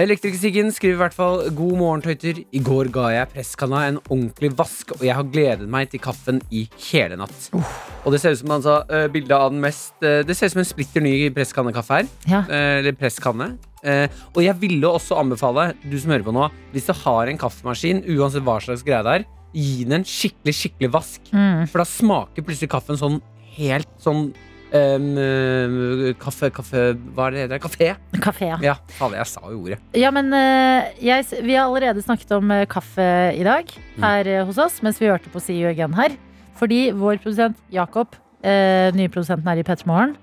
Elektrikersiggen 0.00 0.70
skriver 0.72 0.96
i 0.96 1.00
hvert 1.02 1.16
fall 1.16 1.42
God 1.56 1.76
morgen, 1.76 2.04
tøyter. 2.04 2.40
I 2.56 2.62
går 2.64 2.88
ga 2.94 3.10
jeg 3.12 3.30
presskanna 3.34 3.82
en 3.90 4.00
ordentlig 4.06 4.52
vask, 4.56 4.94
og 4.96 5.04
jeg 5.04 5.16
har 5.18 5.28
gledet 5.32 5.68
meg 5.68 5.90
til 5.92 6.00
kaffen 6.00 6.40
i 6.48 6.64
hele 6.88 7.18
natt. 7.20 7.50
Og 7.52 8.14
det 8.14 8.22
ser 8.22 8.32
ut 8.36 8.40
som 8.40 8.54
han 8.56 8.64
sa 8.64 8.78
bildet 9.12 9.36
av 9.36 9.50
den 9.52 9.62
mest 9.62 10.04
eh, 10.04 10.22
Det 10.26 10.36
ser 10.36 10.48
ut 10.48 10.56
som 10.56 10.62
en 10.62 10.68
splitter 10.68 11.04
ny 11.04 11.14
presskannekaffe 11.36 12.00
her. 12.00 12.10
Ja. 12.30 12.42
Eh, 12.48 12.78
Eller 12.80 12.96
presskanne. 12.96 13.56
Eh, 13.86 14.06
og 14.32 14.42
jeg 14.42 14.56
ville 14.62 14.88
også 14.88 15.18
anbefale, 15.20 15.70
du 15.84 15.96
som 16.00 16.14
hører 16.14 16.26
på 16.26 16.34
nå, 16.34 16.48
hvis 16.72 16.88
du 16.88 16.94
har 17.04 17.30
en 17.30 17.40
kaffemaskin, 17.40 18.02
uansett 18.16 18.44
hva 18.46 18.58
slags 18.62 18.84
greie 18.86 19.04
det 19.06 19.20
er, 19.20 19.26
gi 19.56 19.84
den 19.84 20.00
en 20.00 20.06
skikkelig, 20.08 20.56
skikkelig 20.58 20.92
vask. 20.96 21.30
Mm. 21.32 21.64
For 21.70 21.82
da 21.82 21.88
smaker 21.88 22.44
plutselig 22.44 22.72
kaffen 22.72 22.98
sånn 23.00 23.20
helt 23.56 23.90
sånn 24.02 24.30
ehm, 24.74 26.14
Kaffe, 26.18 26.50
kaffe 26.54 26.82
Hva 27.14 27.28
er 27.28 27.34
det 27.34 27.38
det 27.38 27.44
heter? 27.44 27.62
Kafé? 27.62 27.88
Kafé, 28.24 28.50
ja. 28.50 28.58
Ja, 28.64 28.74
fader, 28.98 29.20
jeg 29.20 29.30
sa 29.30 29.42
jo 29.52 29.62
ordet. 29.62 29.78
Ja, 29.94 30.10
men 30.14 30.32
eh, 30.34 30.90
jeg, 31.04 31.26
vi 31.46 31.54
har 31.54 31.66
allerede 31.68 32.02
snakket 32.04 32.36
om 32.38 32.50
eh, 32.50 32.66
kaffe 32.70 33.08
i 33.36 33.44
dag 33.46 33.70
her 34.02 34.32
mm. 34.32 34.46
hos 34.50 34.60
oss, 34.62 34.80
mens 34.82 35.00
vi 35.02 35.10
hørte 35.10 35.30
på 35.32 35.42
See 35.42 35.60
You 35.60 35.70
Again 35.70 35.96
her. 35.96 36.16
Fordi 36.56 36.86
vår 36.96 37.20
produsent 37.20 37.58
Jakob, 37.68 38.14
uh, 38.40 38.88
nye 38.96 39.10
produsenten 39.12 39.44
her 39.50 39.60
i 39.60 39.64
Petter 39.66 39.84
Morgen, 39.90 40.14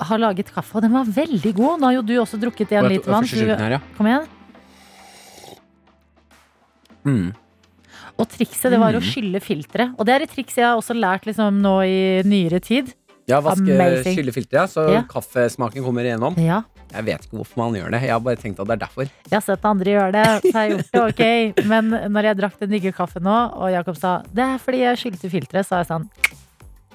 har 0.00 0.20
laget 0.22 0.52
kaffe, 0.54 0.78
og 0.78 0.84
den 0.84 0.94
var 0.94 1.04
veldig 1.04 1.52
god. 1.56 1.80
Nå 1.80 1.88
har 1.88 1.96
jo 1.98 2.04
du 2.06 2.14
også 2.22 2.38
drukket 2.40 2.72
en 2.78 2.88
liter 2.88 3.10
vann. 3.12 3.26
her, 3.26 3.74
ja. 3.76 3.80
Kom 3.98 4.06
igjen. 4.08 4.28
Mm. 7.04 7.26
Og 8.18 8.26
trikset 8.32 8.72
det 8.74 8.80
var 8.82 8.96
å 8.98 9.02
skylle 9.04 9.40
filteret. 9.42 9.94
Og 9.98 10.08
det 10.08 10.14
er 10.14 10.24
et 10.24 10.32
triks 10.32 10.56
jeg 10.58 10.66
har 10.66 10.78
også 10.78 10.96
lært 10.96 11.28
liksom, 11.28 11.60
nå 11.62 11.74
i 11.86 11.98
nyere 12.26 12.60
tid. 12.64 12.90
Ja, 13.28 13.40
vaske 13.44 13.68
Amazing. 13.74 14.16
skyllefilteret, 14.16 14.52
ja, 14.56 14.66
så 14.66 14.86
Ja. 14.92 15.02
kaffesmaken 15.08 15.84
kommer 15.84 16.02
igjennom. 16.08 16.36
Ja, 16.40 16.62
Jeg 16.94 17.04
vet 17.04 17.20
ikke 17.26 17.36
hvorfor 17.36 17.56
man 17.60 17.74
gjør 17.76 17.90
det. 17.92 18.00
Jeg 18.02 18.10
har 18.12 18.20
bare 18.24 18.36
tenkt 18.40 18.58
at 18.60 18.66
det 18.66 18.72
er 18.78 18.86
derfor. 18.86 19.02
jeg 19.28 19.36
har 19.36 19.42
sett 19.44 19.64
andre 19.68 19.84
gjøre 19.92 20.12
det, 20.12 20.26
så 20.40 20.52
jeg 20.52 20.54
har 20.54 20.68
gjort 20.70 20.90
det, 20.92 21.02
ok. 21.12 21.66
Men 21.68 21.90
når 22.12 22.22
jeg 22.30 22.36
drakk 22.38 22.58
den 22.60 22.70
digge 22.70 22.92
kaffen 22.96 23.22
nå, 23.22 23.34
og 23.60 23.70
Jakob 23.70 23.96
sa 24.00 24.22
det 24.32 24.44
er 24.46 24.56
fordi 24.58 24.78
jeg 24.86 24.96
skylte 24.96 25.28
filteret, 25.30 25.66
så 25.68 25.76
er 25.76 25.84
jeg 25.84 25.90
sånn 25.92 26.08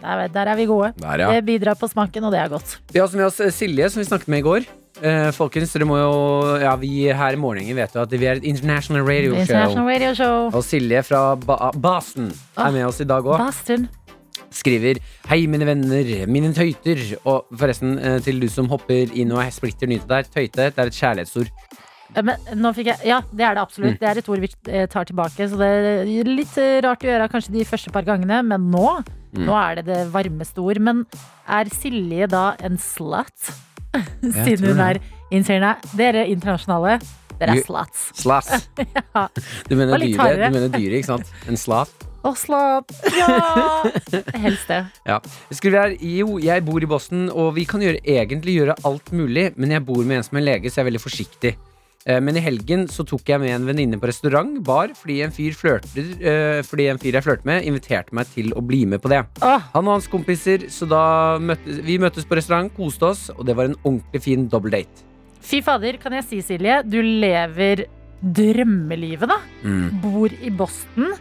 der, 0.02 0.28
der 0.34 0.48
er 0.52 0.56
vi 0.56 0.66
gode. 0.66 0.94
Der, 1.00 1.20
ja. 1.22 1.30
Det 1.32 1.46
bidrar 1.46 1.76
på 1.80 1.88
smaken, 1.88 2.26
og 2.26 2.32
det 2.34 2.40
er 2.42 2.50
godt. 2.50 2.78
Vi 2.92 3.00
har 3.00 3.08
også 3.08 3.16
med 3.22 3.26
oss 3.30 3.40
eh, 3.40 3.52
Silje, 3.54 3.90
som 3.94 4.02
vi 4.02 4.06
snakket 4.10 4.28
med 4.28 4.40
i 4.40 4.48
går. 4.50 4.66
Eh, 5.02 5.30
folkens, 5.32 5.72
dere 5.74 5.86
må 5.90 5.96
jo 5.98 6.58
Ja, 6.62 6.76
vi 6.76 7.08
her 7.14 7.34
i 7.34 7.40
Morgenen 7.40 7.76
vet 7.76 7.94
jo 7.96 8.02
at 8.02 8.10
vi 8.12 8.26
er 8.26 8.36
et 8.36 8.44
international 8.44 9.06
radio 9.06 9.32
show. 9.34 9.42
International 9.42 9.86
Radio 9.88 10.14
Show. 10.14 10.48
Og 10.54 10.64
Silje 10.66 11.04
fra 11.06 11.36
ba 11.36 11.72
Ah. 11.72 12.68
er 12.68 12.72
med 12.72 12.86
oss 12.86 13.00
i 13.00 13.06
dag 13.06 13.24
òg. 13.24 13.38
Skriver 14.54 15.00
Hei, 15.30 15.46
mine 15.50 15.66
venner, 15.66 16.12
mine 16.30 16.54
tøyter. 16.54 17.02
Og 17.26 17.48
forresten, 17.58 17.98
eh, 18.00 18.20
til 18.24 18.40
du 18.44 18.48
som 18.52 18.70
hopper 18.70 19.10
inn 19.14 19.32
og 19.34 19.42
er 19.44 19.50
splitter 19.56 19.90
nyte 19.90 20.08
der. 20.08 20.24
Tøyte 20.30 20.70
det 20.70 20.78
er 20.78 20.92
et 20.92 21.00
kjærlighetsord. 21.00 21.50
Men 22.14 22.38
jeg 22.78 23.00
Ja, 23.06 23.22
det 23.34 23.42
er 23.42 23.56
det 23.56 23.58
Mm. 23.58 23.66
absolutt. 23.66 24.00
Det 24.00 24.08
er 24.10 24.18
et 24.20 24.30
ord 24.30 24.40
vi 24.40 24.50
eh, 24.70 24.86
tar 24.86 25.06
tilbake, 25.06 25.50
så 25.50 25.58
det 25.58 25.66
er 25.66 26.24
litt 26.30 26.58
eh, 26.58 26.82
rart 26.86 27.02
å 27.02 27.10
gjøre 27.10 27.30
kanskje 27.32 27.52
de 27.54 27.66
første 27.66 27.92
par 27.92 28.04
gangene, 28.04 28.44
men 28.46 28.70
nå 28.70 29.04
Mm. 29.34 29.48
Nå 29.48 29.54
er 29.58 29.76
det 29.82 29.86
det 29.88 30.12
varmeste 30.14 30.62
ord. 30.62 30.80
Men 30.80 31.06
er 31.50 31.66
Silje 31.74 32.28
da 32.30 32.56
en 32.62 32.78
slut? 32.78 33.50
Siden 34.22 34.68
hun 34.70 34.80
er 34.80 35.00
innseierne. 35.34 35.76
Dere 35.98 36.28
internasjonale, 36.30 37.00
dere 37.40 37.58
er 37.58 37.64
sluts. 37.66 38.12
Sluts. 38.22 38.68
Ja. 39.16 39.28
Du 39.68 39.76
mener 39.76 39.98
dyre, 39.98 40.50
du 40.52 40.54
mener 40.54 40.70
dyret, 40.70 41.00
ikke 41.02 41.10
sant? 41.10 41.32
En 41.50 41.58
slat. 41.58 41.90
Å, 42.24 42.32
slapp. 42.40 42.94
Ja! 43.18 43.84
Helst 44.46 44.70
det. 44.72 44.82
Ja. 45.10 45.18
Skriver 45.52 45.82
her 45.90 45.96
Jo, 46.00 46.38
jeg 46.40 46.64
bor 46.64 46.80
i 46.84 46.88
Boston, 46.88 47.26
og 47.34 47.54
vi 47.58 47.66
kan 47.68 47.84
gjøre, 47.84 48.00
egentlig 48.08 48.56
gjøre 48.62 48.78
alt 48.88 49.12
mulig, 49.12 49.50
men 49.60 49.76
jeg 49.76 49.84
bor 49.84 50.04
med 50.08 50.22
en 50.22 50.26
som 50.30 50.40
er 50.40 50.46
lege, 50.48 50.72
så 50.72 50.80
jeg 50.80 50.86
er 50.86 50.92
veldig 50.94 51.02
forsiktig. 51.04 51.52
Eh, 52.06 52.20
Men 52.20 52.36
i 52.36 52.42
helgen 52.44 52.82
så 52.92 53.06
tok 53.08 53.28
jeg 53.32 53.40
med 53.40 53.52
en 53.56 53.68
venninne 53.68 53.96
på 54.00 54.08
restaurant, 54.10 54.58
bar, 54.68 54.92
fordi 55.00 55.22
en 55.24 55.32
fyr 55.32 55.54
flørter 55.56 56.10
eh, 56.20 56.58
Fordi 56.68 56.90
en 56.92 57.00
fyr 57.00 57.16
jeg 57.16 57.24
flørter 57.24 57.48
med, 57.48 57.64
inviterte 57.70 58.12
meg 58.18 58.28
til 58.34 58.52
å 58.60 58.64
bli 58.64 58.82
med 58.92 59.00
på 59.04 59.12
det. 59.12 59.22
Ah. 59.40 59.70
Han 59.76 59.88
og 59.88 59.98
hans 60.00 60.10
kompiser, 60.12 60.66
så 60.72 60.88
da 60.92 61.04
møttes 61.40 61.80
vi 61.88 61.96
møttes 62.04 62.28
på 62.28 62.36
restaurant, 62.40 62.72
koste 62.76 63.08
oss, 63.12 63.26
og 63.38 63.44
det 63.48 63.56
var 63.56 63.72
en 63.72 63.78
ordentlig 63.84 64.24
fin 64.26 64.48
double 64.52 64.72
date. 64.76 65.04
fy 65.44 65.60
fader, 65.64 65.96
kan 66.00 66.16
jeg 66.20 66.24
si, 66.28 66.42
Silje, 66.44 66.82
du 66.88 67.00
lever 67.04 67.84
drømmelivet, 68.24 69.28
da. 69.32 69.40
Bor 70.04 70.32
i 70.44 70.52
Boston, 70.56 71.12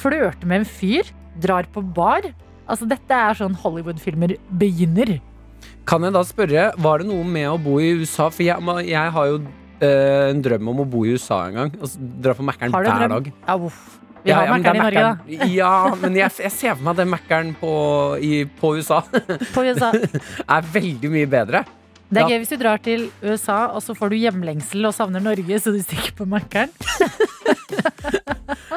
flørter 0.00 0.48
med 0.48 0.62
en 0.62 0.68
fyr, 0.68 1.08
drar 1.42 1.68
på 1.72 1.82
bar. 1.96 2.28
Altså, 2.66 2.86
dette 2.90 3.14
er 3.14 3.36
sånn 3.38 3.54
Hollywood-filmer 3.62 4.36
begynner. 4.58 5.16
Kan 5.86 6.02
jeg 6.02 6.14
da 6.16 6.22
spørre, 6.26 6.70
var 6.82 7.02
det 7.02 7.06
noe 7.10 7.22
med 7.26 7.46
å 7.52 7.58
bo 7.62 7.76
i 7.82 7.92
USA? 8.00 8.26
For 8.34 8.42
jeg, 8.46 8.58
jeg 8.88 9.12
har 9.14 9.28
jo 9.30 9.36
eh, 9.78 10.32
en 10.32 10.40
drøm 10.42 10.72
om 10.72 10.82
å 10.82 10.88
bo 10.90 11.04
i 11.06 11.12
USA 11.14 11.44
en 11.46 11.60
gang. 11.60 11.76
Og 11.78 11.94
dra 12.24 12.34
på 12.34 12.46
Mækkern 12.46 12.74
hver 12.74 12.90
drøm? 12.90 13.14
dag. 13.16 13.30
Ja, 13.46 13.56
uff. 13.68 13.84
Vi 14.26 14.32
Ja, 14.32 14.40
har 14.40 14.48
ja, 14.48 14.54
Mækkern 14.56 14.76
i 14.80 14.82
Norge, 14.82 15.02
da. 15.06 15.46
Ja, 15.54 15.72
men 16.02 16.16
jeg, 16.18 16.32
jeg 16.42 16.50
ser 16.56 16.74
for 16.74 16.82
meg 16.88 16.96
at 16.96 17.02
den 17.04 17.12
Mækkern 17.12 17.52
på, 17.60 17.72
på 18.58 18.72
USA 18.80 18.98
På 19.54 19.62
USA. 19.62 19.92
er 20.56 20.72
veldig 20.74 21.12
mye 21.14 21.28
bedre. 21.30 21.62
Det 22.06 22.20
er 22.22 22.28
Ja. 22.28 22.28
gøy 22.36 22.38
hvis 22.44 22.52
du 22.54 22.56
drar 22.60 22.78
til 22.78 23.10
USA, 23.22 23.66
og 23.74 23.82
så 23.82 23.94
får 23.98 24.10
du 24.10 24.16
hjemlengsel 24.16 24.86
og 24.86 24.94
savner 24.94 25.20
Norge, 25.20 25.58
så 25.58 25.72
du 25.74 25.80
stikker 25.82 26.12
på 26.16 26.24
Mækkern. 26.26 26.70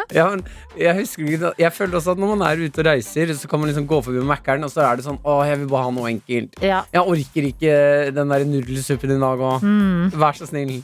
Ja, 0.09 0.23
men 0.31 0.41
jeg 0.77 0.95
husker 0.97 1.27
ikke 1.29 1.51
Jeg 1.61 1.69
føler 1.73 1.99
også 1.99 2.11
at 2.15 2.17
når 2.21 2.31
man 2.35 2.41
er 2.47 2.61
ute 2.65 2.81
og 2.81 2.85
reiser, 2.87 3.29
så 3.37 3.47
kan 3.47 3.59
man 3.61 3.69
liksom 3.69 3.85
gå 3.87 3.99
forbi 4.03 4.23
Mækkern, 4.25 4.63
og 4.65 4.71
så 4.73 4.81
er 4.87 4.97
det 4.97 5.05
sånn 5.05 5.19
Å, 5.21 5.35
jeg 5.45 5.59
vil 5.61 5.69
bare 5.69 5.85
ha 5.85 5.91
noe 5.93 6.09
enkelt. 6.09 6.57
Ja. 6.65 6.79
Jeg 6.93 7.03
orker 7.13 7.47
ikke 7.51 7.75
den 8.15 8.33
der 8.33 8.45
nudelsuppen 8.49 9.13
i 9.13 9.19
dag 9.21 9.43
òg. 9.51 9.61
Mm. 9.61 10.09
Vær 10.17 10.33
så 10.39 10.47
snill. 10.49 10.79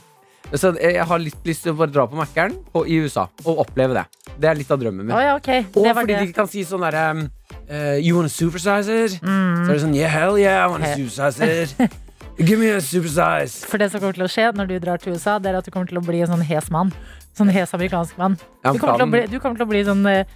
Så 0.54 0.70
jeg 0.78 1.02
har 1.10 1.18
litt 1.18 1.42
lyst 1.48 1.64
til 1.66 1.74
å 1.74 1.78
bare 1.80 1.90
dra 1.90 2.06
på 2.06 2.14
Mækkern 2.20 2.54
i 2.86 3.00
USA 3.02 3.26
og 3.44 3.64
oppleve 3.66 3.98
det. 3.98 4.06
Det 4.38 4.48
er 4.52 4.54
litt 4.62 4.70
av 4.70 4.78
drømmen 4.78 5.02
min. 5.08 5.16
Oh, 5.16 5.22
ja, 5.24 5.34
okay. 5.40 5.64
Og 5.74 5.88
fordi 5.90 6.14
det. 6.14 6.22
de 6.28 6.32
kan 6.38 6.46
si 6.54 6.62
sånn 6.68 6.86
derre 6.86 7.04
um, 7.16 7.24
eh, 7.66 7.96
You 8.06 8.14
wanna 8.20 8.30
supersize 8.30 8.86
it? 8.88 9.18
Mm. 9.26 9.64
Så 9.64 9.70
er 9.70 9.74
det 9.74 9.82
sånn 9.88 9.96
Yeah, 9.98 10.12
hell 10.14 10.38
yeah, 10.38 10.62
I 10.62 10.70
wanna 10.70 10.86
He- 10.94 11.02
supersize 11.02 11.42
it. 11.42 11.90
Give 12.36 12.58
me 12.60 12.68
a 12.68 12.80
supersize. 12.84 13.64
For 13.64 13.80
det 13.80 13.88
som 13.92 14.02
kommer 14.02 14.16
til 14.16 14.26
å 14.26 14.28
skje 14.28 14.50
når 14.52 14.68
du 14.68 14.74
drar 14.82 15.00
til 15.00 15.14
USA, 15.16 15.38
det 15.40 15.48
er 15.52 15.56
at 15.56 15.64
du 15.64 15.72
kommer 15.72 15.88
til 15.88 15.96
å 15.96 16.04
bli 16.04 16.20
en 16.20 16.28
sånn 16.34 16.44
hes 16.44 16.66
mann. 16.74 16.90
Sånn 17.36 17.48
hes 17.52 17.72
amerikansk 17.76 18.18
mann. 18.20 18.36
Du 18.60 18.76
kommer 18.76 19.00
til 19.00 19.06
å 19.06 19.12
bli, 19.14 19.22
du 19.32 19.38
kommer 19.40 19.56
til 19.56 19.64
å 19.64 19.70
bli 19.70 19.80
sånn 19.86 20.04
eh, 20.10 20.28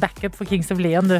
backup 0.00 0.34
for 0.36 0.44
Kings 0.48 0.70
of 0.72 0.78
Leon, 0.78 1.08
du. 1.08 1.18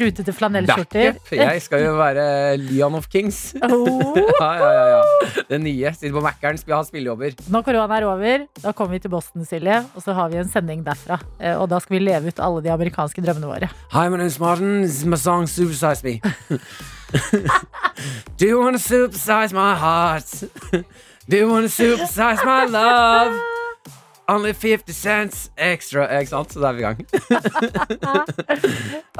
Rutete 0.00 0.32
flanellskjorter. 0.34 1.12
Backup. 1.16 1.32
Jeg 1.38 1.62
skal 1.62 1.84
jo 1.84 1.92
være 1.98 2.24
Leon 2.58 2.94
of 2.98 3.08
Kings. 3.12 3.54
Oh. 3.70 4.16
Ja, 4.40 4.52
ja, 4.56 4.70
ja, 4.72 4.84
ja. 4.96 5.42
Det 5.50 5.58
nye. 5.62 5.90
Sitter 5.94 6.14
på 6.16 6.22
Mækkern, 6.24 6.58
ha 6.72 6.80
spillejobber. 6.86 7.34
Når 7.52 7.62
korona 7.66 7.98
er 8.00 8.06
over, 8.08 8.46
da 8.62 8.72
kommer 8.72 8.96
vi 8.96 9.02
til 9.04 9.12
Boston, 9.12 9.44
Silje, 9.44 9.80
og 9.94 10.02
så 10.02 10.14
har 10.16 10.30
vi 10.32 10.40
en 10.40 10.48
sending 10.48 10.82
derfra. 10.86 11.18
Eh, 11.38 11.54
Og 11.60 11.68
da 11.70 11.78
skal 11.80 11.98
vi 11.98 12.04
leve 12.04 12.32
ut 12.32 12.40
alle 12.40 12.62
de 12.64 12.72
amerikanske 12.72 13.22
drømmene 13.22 13.46
våre. 13.50 13.68
Hi, 13.92 14.08
my 14.08 14.16
name's 14.16 14.40
Martin. 14.40 14.82
This 14.82 15.00
is 15.02 15.06
my 15.06 15.16
song 15.20 15.46
Supersize 15.46 16.02
Me. 16.04 16.20
Do 18.38 18.46
you 18.46 18.58
wanna 18.60 18.78
supersize 18.78 19.52
my 19.52 19.74
heart? 19.74 20.30
Do 21.28 21.36
you 21.36 21.48
wanna 21.50 21.68
supersize 21.68 22.44
my 22.44 22.64
love? 22.66 23.34
Only 24.30 24.52
50 24.54 24.94
cents 24.94 25.50
extra. 25.56 26.20
Ikke 26.20 26.30
sant? 26.30 26.52
Så 26.54 26.60
da 26.62 26.68
er 26.70 26.74
vi 26.76 26.80
i 26.82 26.84
gang. 26.86 27.00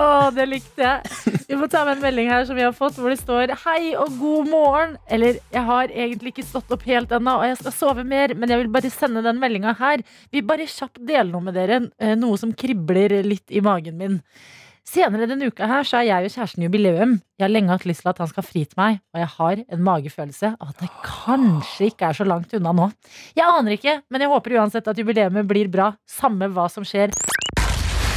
Å, 0.04 0.30
det 0.36 0.46
likte 0.46 0.82
jeg. 0.84 1.00
Vi 1.48 1.56
må 1.58 1.66
ta 1.70 1.84
med 1.86 1.96
en 1.96 2.04
melding 2.04 2.28
her 2.30 2.44
som 2.46 2.56
vi 2.58 2.62
har 2.62 2.72
fått, 2.76 2.98
hvor 3.00 3.10
det 3.10 3.18
står 3.18 3.50
Hei 3.64 3.94
og 3.98 4.08
god 4.20 4.48
morgen. 4.52 4.96
Eller 5.10 5.40
jeg 5.50 5.64
har 5.66 5.90
egentlig 5.90 6.30
ikke 6.34 6.46
stått 6.46 6.70
opp 6.76 6.84
helt 6.86 7.10
ennå, 7.16 7.34
og 7.40 7.46
jeg 7.48 7.56
skal 7.62 7.74
sove 7.74 8.04
mer, 8.06 8.34
men 8.38 8.50
jeg 8.54 8.60
vil 8.62 8.74
bare 8.76 8.90
sende 8.94 9.26
den 9.26 9.40
meldinga 9.42 9.72
her. 9.80 9.98
Vi 10.30 10.46
bare 10.46 10.70
kjapt 10.70 11.02
dele 11.02 11.30
noe 11.32 11.42
med 11.48 11.54
dere, 11.58 11.76
eh, 11.98 12.14
noe 12.18 12.36
som 12.38 12.54
kribler 12.54 13.10
litt 13.26 13.48
i 13.50 13.60
magen 13.64 13.98
min. 13.98 14.16
Senere 14.90 15.28
denne 15.30 15.46
uka 15.46 15.68
her 15.70 15.84
så 15.86 16.00
er 16.00 16.08
jeg 16.08 16.26
og 16.26 16.32
kjæresten 16.34 16.64
i 16.64 16.66
jubileum. 16.66 17.12
Jeg 17.38 17.44
har 17.44 17.52
lenge 17.52 17.70
hatt 17.70 17.86
lyst 17.86 18.02
til 18.02 18.10
at 18.10 18.18
han 18.18 18.30
skal 18.30 18.42
fri 18.42 18.64
til 18.66 18.80
meg, 18.80 18.98
og 19.14 19.22
jeg 19.22 19.30
har 19.36 19.62
en 19.62 19.84
magefølelse 19.86 20.50
av 20.56 20.72
at 20.72 20.82
det 20.82 20.90
kanskje 21.06 21.92
ikke 21.92 22.08
er 22.10 22.18
så 22.18 22.26
langt 22.26 22.56
unna 22.58 22.74
nå. 22.74 22.88
Jeg 23.38 23.46
aner 23.46 23.76
ikke, 23.78 24.00
men 24.10 24.24
jeg 24.24 24.32
håper 24.34 24.58
uansett 24.58 24.90
at 24.90 24.98
jubileet 24.98 25.46
blir 25.46 25.70
bra, 25.70 25.92
samme 26.10 26.50
hva 26.50 26.66
som 26.72 26.86
skjer. 26.86 27.14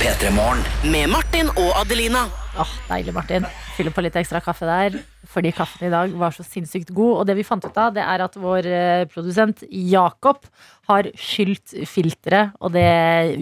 Med 0.02 1.14
Martin 1.14 1.54
og 1.54 1.70
Adelina. 1.84 2.26
Åh, 2.54 2.70
Deilig, 2.86 3.14
Martin. 3.16 3.46
Fyller 3.74 3.94
på 3.96 4.02
litt 4.06 4.18
ekstra 4.20 4.38
kaffe 4.44 4.68
der. 4.70 5.00
Fordi 5.34 5.50
kaffen 5.58 5.88
i 5.88 5.90
dag 5.90 6.12
var 6.22 6.36
så 6.36 6.44
sinnssykt 6.46 6.92
god. 6.94 7.16
Og 7.16 7.24
det 7.26 7.34
vi 7.40 7.46
fant 7.48 7.64
ut 7.66 7.80
av, 7.82 7.96
det 7.96 8.04
er 8.06 8.22
at 8.22 8.38
vår 8.38 8.68
eh, 8.70 9.06
produsent 9.10 9.64
Jakob 9.74 10.46
har 10.92 11.10
skylt 11.18 11.74
filteret, 11.90 12.52
og 12.62 12.76
det 12.76 12.84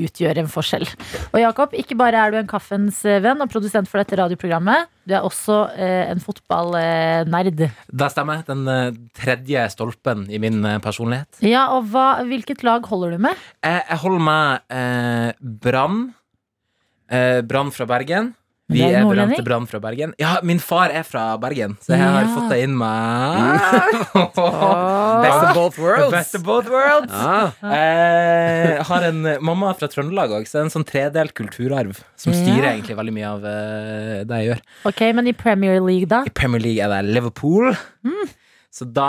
utgjør 0.06 0.40
en 0.44 0.50
forskjell. 0.54 0.88
Og 1.34 1.40
Jakob, 1.42 1.76
ikke 1.76 1.98
bare 2.00 2.24
er 2.24 2.32
du 2.32 2.40
en 2.40 2.48
kaffens 2.48 3.02
eh, 3.04 3.20
venn 3.26 3.44
og 3.44 3.52
produsent 3.52 3.92
for 3.92 4.00
dette 4.00 4.16
radioprogrammet, 4.22 4.88
du 5.04 5.18
er 5.18 5.28
også 5.28 5.60
eh, 5.76 6.08
en 6.14 6.24
fotballnerd. 6.24 7.66
Det 7.92 8.12
stemmer. 8.16 8.46
Den 8.48 8.64
tredje 9.18 9.68
stolpen 9.76 10.24
i 10.32 10.40
min 10.40 10.64
personlighet. 10.86 11.42
Ja, 11.44 11.68
og 11.76 11.92
hva, 11.92 12.22
hvilket 12.30 12.64
lag 12.64 12.88
holder 12.88 13.18
du 13.18 13.26
med? 13.28 13.48
Jeg 13.66 14.04
holder 14.06 14.28
med 14.32 14.78
eh, 14.78 15.50
Brann. 15.68 16.06
Eh, 17.12 17.42
Brann 17.44 17.76
fra 17.76 17.90
Bergen. 17.90 18.38
Vi 18.72 18.82
er 18.86 18.98
er 19.02 19.06
berømte 19.10 19.44
Brann 19.46 19.68
fra 19.70 19.80
Bergen. 19.84 20.14
Ja, 20.22 20.38
min 20.44 20.60
far 20.64 20.90
er 20.96 21.04
fra 21.08 21.26
Bergen, 21.42 21.78
så 21.84 21.94
jeg 21.96 22.02
har 22.02 22.30
fått 22.36 22.50
det 22.54 22.60
inn 22.66 22.76
med 22.78 23.60
Best 25.26 25.44
of 25.44 25.54
both 25.56 25.78
worlds. 25.80 26.12
Best 26.12 26.36
of 26.36 26.44
both 26.48 26.70
worlds. 26.72 27.12
Ah, 27.14 27.52
Eh, 27.62 28.82
har 28.88 29.02
en 29.08 29.22
mamma 29.44 29.74
fra 29.78 29.88
Trøndelag 29.92 30.32
òg, 30.36 30.48
så 30.48 30.58
det 30.58 30.62
er 30.62 30.68
en 30.68 30.74
sånn 30.76 30.88
tredelt 30.88 31.34
kulturarv 31.38 32.00
som 32.20 32.34
styrer 32.36 32.68
Ja. 32.70 32.74
egentlig 32.76 32.98
veldig 33.00 33.14
mye 33.16 33.30
av 33.32 33.46
eh, 33.46 34.24
det 34.28 34.40
jeg 34.42 34.50
gjør. 34.52 34.62
Ok, 34.92 35.02
men 35.18 35.28
i 35.28 35.34
Premier 35.38 35.80
League, 35.82 36.08
da? 36.12 36.24
I 36.28 36.34
Premier 36.36 36.62
League 36.64 36.84
er 36.84 36.90
det 36.96 37.14
Liverpool. 37.16 37.72
Mm. 38.06 38.30
Så 38.72 38.86
da 38.88 39.04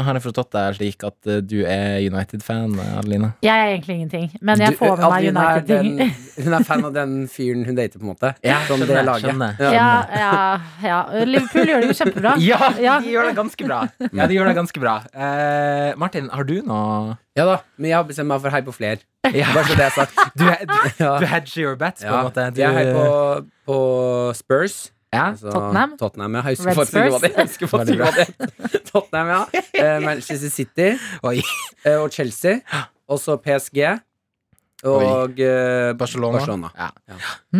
har 0.00 0.16
jeg 0.16 0.22
forstått 0.24 0.48
deg 0.54 0.76
slik 0.78 1.02
at 1.04 1.28
eh, 1.28 1.42
du 1.44 1.58
er 1.68 1.98
United-fan, 2.08 2.72
Adeline? 2.96 3.28
Jeg 3.44 3.52
er 3.52 3.72
egentlig 3.74 3.96
ingenting, 3.98 4.30
men 4.40 4.62
jeg 4.64 4.78
får 4.78 4.94
med 4.96 5.10
meg 5.12 5.26
United-ting. 5.28 6.14
Hun 6.46 6.56
er 6.56 6.64
fan 6.64 6.86
av 6.88 6.94
den 6.96 7.12
fyren 7.28 7.66
hun 7.68 7.76
dater, 7.76 8.00
på 8.00 8.06
en 8.06 8.12
måte. 8.14 8.30
Ja, 8.40 8.62
Som 8.64 8.80
det 8.80 8.88
skjønner, 8.88 9.04
laget. 9.10 9.26
skjønner. 9.28 9.60
Ja, 9.76 9.90
ja, 10.16 10.30
ja. 10.86 11.00
Liverpool 11.28 11.68
gjør 11.68 11.84
det 11.84 11.90
jo 11.92 11.98
kjempebra. 12.00 12.32
Ja, 12.48 12.70
Ja. 12.80 12.94
de 13.04 13.12
gjør 13.12 13.28
det 13.28 13.36
ganske 13.42 13.68
bra. 13.68 13.82
Ja, 14.08 14.26
de 14.32 14.38
gjør 14.40 14.48
det 14.48 14.56
ganske 14.62 14.80
bra. 14.86 14.94
Eh, 15.12 15.92
Martin, 16.00 16.32
har 16.32 16.48
du 16.48 16.54
noe 16.64 17.18
Ja 17.36 17.44
da, 17.48 17.58
men 17.76 17.90
jeg 17.92 17.96
har 18.00 18.08
bestemt 18.08 18.28
meg 18.32 18.40
for 18.40 18.56
hei 18.56 18.62
på 18.64 18.72
fler. 18.76 19.04
Ja. 19.36 19.52
Bare 19.52 19.68
så 19.68 19.76
det 19.76 19.84
er 19.90 19.94
sagt. 20.00 20.16
Du, 20.32 20.48
du, 20.48 21.04
du 21.20 21.28
hedger 21.28 21.60
your 21.66 21.76
bets, 21.76 22.02
på 22.08 22.08
en 22.16 22.24
måte. 22.30 22.48
Du, 22.56 22.64
Jeg 22.64 22.72
er 22.72 22.80
hei 22.80 22.88
på, 22.96 23.04
på 23.68 23.78
Spurs. 24.40 24.80
Ja. 25.12 25.24
Altså, 25.30 25.50
Tottenham? 25.50 25.96
Tottenham, 25.98 26.34
ja. 26.34 26.42
Jeg 26.48 26.58
Red 26.66 26.74
Spurs? 26.74 26.90
Tottenham, 28.92 29.28
ja. 29.28 29.42
Eh, 29.74 30.02
Manchester 30.02 30.50
City 30.50 30.88
Oi. 31.22 31.42
eh, 31.86 31.98
og 32.00 32.10
Chelsea. 32.12 32.58
Og 33.08 33.18
så 33.20 33.36
PSG. 33.36 33.98
Og 34.82 35.38
uh, 35.38 35.92
Barcelona. 35.94 36.38
Barcelona. 36.40 36.70
Ja. 36.74 36.88
Ja. 37.06 37.18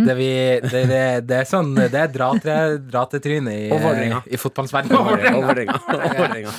Det, 0.09 0.15
vi, 0.19 0.31
det, 0.65 0.81
det, 0.91 1.03
det 1.29 1.37
er 1.43 1.47
sånn 1.47 1.71
Det 1.77 1.99
er 2.01 2.09
dra 2.11 3.05
til 3.13 3.23
trynet 3.23 3.53
i, 3.55 3.69
Og 3.71 4.27
i 4.27 4.41
fotballens 4.41 4.75
verden. 4.75 4.97
Og 4.99 5.45
Vålerenga. 5.47 5.77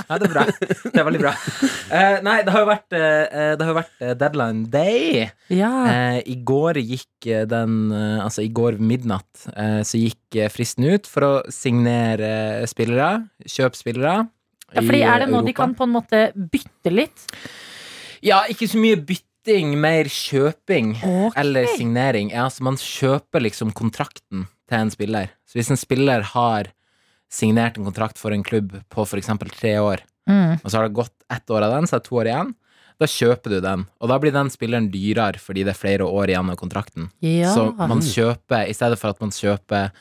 Ja, 0.08 0.20
det 0.22 0.30
er 0.30 0.32
bra. 0.32 0.46
Det 0.54 0.94
er 0.94 1.08
veldig 1.10 1.22
bra. 1.24 1.34
Uh, 1.92 2.18
nei, 2.24 2.38
det 2.46 2.54
har 2.56 2.64
jo 2.64 2.70
vært, 2.70 2.96
uh, 2.96 3.50
det 3.60 3.68
har 3.68 3.78
vært 3.82 4.06
deadline 4.22 4.64
day. 4.72 5.26
Ja. 5.52 5.74
Eh, 5.92 6.20
I 6.32 6.38
går 6.48 6.80
gikk 6.80 7.28
den 7.50 7.76
Altså, 7.94 8.44
i 8.44 8.52
går 8.52 8.78
midnatt 8.84 9.46
så 9.88 10.00
gikk 10.00 10.38
fristen 10.52 10.86
ut 10.92 11.08
for 11.10 11.26
å 11.26 11.32
signere 11.52 12.64
spillere. 12.70 13.26
Kjøpe 13.48 13.80
spillere. 13.80 14.16
Ja, 14.74 14.82
fordi 14.82 15.04
er 15.06 15.24
det 15.24 15.30
nå 15.32 15.44
de 15.46 15.54
kan 15.56 15.76
på 15.78 15.88
en 15.88 15.94
måte 15.94 16.26
bytte 16.36 16.94
litt? 16.94 17.28
Ja, 18.24 18.44
ikke 18.52 18.68
så 18.72 18.80
mye 18.82 19.00
bytting, 19.44 19.76
mer 19.80 20.06
kjøping. 20.06 20.96
okay. 21.04 21.32
Eller 21.42 21.66
signering. 21.78 22.32
Ja, 22.32 22.46
altså 22.46 22.64
man 22.64 22.76
kjøper 22.78 23.42
liksom 23.44 23.74
kontrakten 23.74 24.48
til 24.70 24.78
en 24.80 24.92
spiller. 24.92 25.30
Så 25.46 25.60
hvis 25.60 25.70
en 25.72 25.78
spiller 25.78 26.22
har 26.34 26.72
signert 27.34 27.78
en 27.78 27.86
kontrakt 27.86 28.18
for 28.18 28.32
en 28.32 28.44
klubb 28.44 28.72
på 28.90 29.06
f.eks. 29.06 29.28
tre 29.60 29.78
år, 29.80 30.00
Mm. 30.26 30.54
og 30.64 30.72
så 30.72 30.78
har 30.78 30.88
det 30.88 30.94
gått 30.96 31.12
ett 31.30 31.50
år 31.52 31.64
av 31.64 31.72
den, 31.74 31.84
så 31.86 31.96
er 31.96 32.00
det 32.00 32.08
to 32.08 32.16
år 32.16 32.28
igjen, 32.30 32.56
da 32.98 33.06
kjøper 33.06 33.50
du 33.50 33.60
den. 33.60 33.82
Og 34.00 34.08
da 34.08 34.18
blir 34.20 34.32
den 34.32 34.48
spilleren 34.50 34.90
dyrere 34.90 35.36
fordi 35.38 35.66
det 35.66 35.74
er 35.74 35.80
flere 35.82 36.06
år 36.08 36.30
igjen 36.32 36.50
av 36.50 36.56
kontrakten. 36.56 37.10
Ja. 37.20 37.52
Så 37.54 37.76
man 37.76 38.00
kjøper, 38.00 38.70
i 38.70 38.72
stedet 38.74 38.98
for 39.02 39.10
at 39.10 39.20
man 39.20 39.32
kjøper 39.32 39.92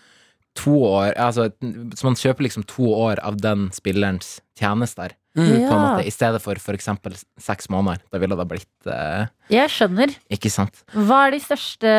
to 0.54 0.76
år 0.84 1.14
Altså, 1.18 1.50
så 1.96 2.04
man 2.04 2.14
kjøper 2.14 2.42
liksom 2.46 2.62
to 2.68 2.86
år 2.94 3.18
av 3.24 3.40
den 3.40 3.70
spillerens 3.72 4.40
tjenester, 4.56 5.10
Mm. 5.32 5.46
på 5.64 5.72
en 5.72 5.80
måte, 5.80 6.02
i 6.04 6.10
stedet 6.12 6.42
for 6.44 6.52
eksempel 6.76 7.14
seks 7.40 7.70
måneder. 7.72 8.02
Da 8.12 8.18
ville 8.20 8.36
det 8.36 8.44
blitt 8.50 8.86
eh, 8.92 9.26
Jeg 9.48 9.70
skjønner. 9.72 10.12
Ikke 10.28 10.50
sant? 10.52 10.82
Hva 10.92 11.22
er 11.26 11.30
de 11.32 11.40
største 11.40 11.92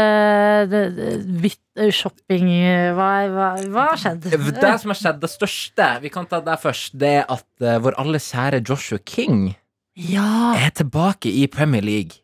de- 0.69 1.23
de- 1.41 1.51
eh, 1.81 1.89
shopping 1.89 2.45
hva, 2.93 3.09
hva, 3.33 3.47
hva 3.73 3.87
har 3.89 3.97
skjedd? 3.97 4.27
Det 4.29 4.73
som 4.83 4.93
har 4.93 4.99
skjedd, 5.01 5.19
det 5.23 5.31
største 5.33 5.87
Vi 6.05 6.09
kan 6.13 6.25
ta 6.29 6.41
det 6.45 6.59
først. 6.61 6.93
Det 6.93 7.09
er 7.23 7.25
at 7.27 7.47
eh, 7.65 7.79
vår 7.81 7.97
alle 7.97 8.21
kjære 8.21 8.61
Joshua 8.69 8.99
King 9.03 9.55
Ja! 9.97 10.53
er 10.53 10.69
tilbake 10.69 11.25
i 11.33 11.47
Premier 11.47 11.81
League. 11.81 12.21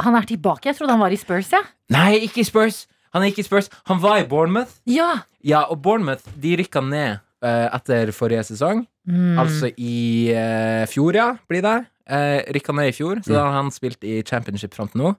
Han 0.00 0.14
er 0.18 0.22
tilbake. 0.26 0.66
Jeg 0.68 0.76
trodde 0.76 0.90
han 0.92 1.00
var 1.00 1.12
i 1.14 1.16
Spurs, 1.16 1.52
ja. 1.54 1.60
Nei, 1.94 2.18
ikke 2.26 2.40
i 2.42 2.44
Spurs! 2.44 2.86
Han 3.14 3.22
er 3.22 3.30
ikke 3.30 3.44
i 3.44 3.46
Spurs. 3.46 3.68
Han 3.86 4.00
var 4.02 4.18
i 4.18 4.24
Bournemouth. 4.26 4.72
Ja! 4.90 5.22
Ja, 5.40 5.60
og 5.70 5.80
Bournemouth 5.84 6.24
de 6.36 6.56
rykka 6.58 6.80
ned 6.82 7.12
eh, 7.14 7.20
etter 7.48 8.12
forrige 8.16 8.44
sesong. 8.50 8.84
Mm. 9.08 9.36
Altså 9.40 9.70
i 9.76 10.32
eh, 10.32 10.84
fjor, 10.90 11.16
ja, 11.18 11.28
blir 11.50 11.64
det. 11.64 11.80
Uh, 12.04 12.42
rykka 12.52 12.74
ned 12.76 12.90
i 12.90 12.92
fjor, 12.92 13.22
så 13.24 13.32
da 13.32 13.46
har 13.46 13.54
han 13.56 13.70
spilt 13.72 14.02
i 14.04 14.18
championship 14.28 14.74
fram 14.76 14.90
til 14.92 15.00
nå. 15.00 15.14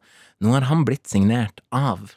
Nå 0.45 0.51
har 0.53 0.67
han 0.69 0.83
blitt 0.85 1.09
signert 1.09 1.63
av 1.73 2.11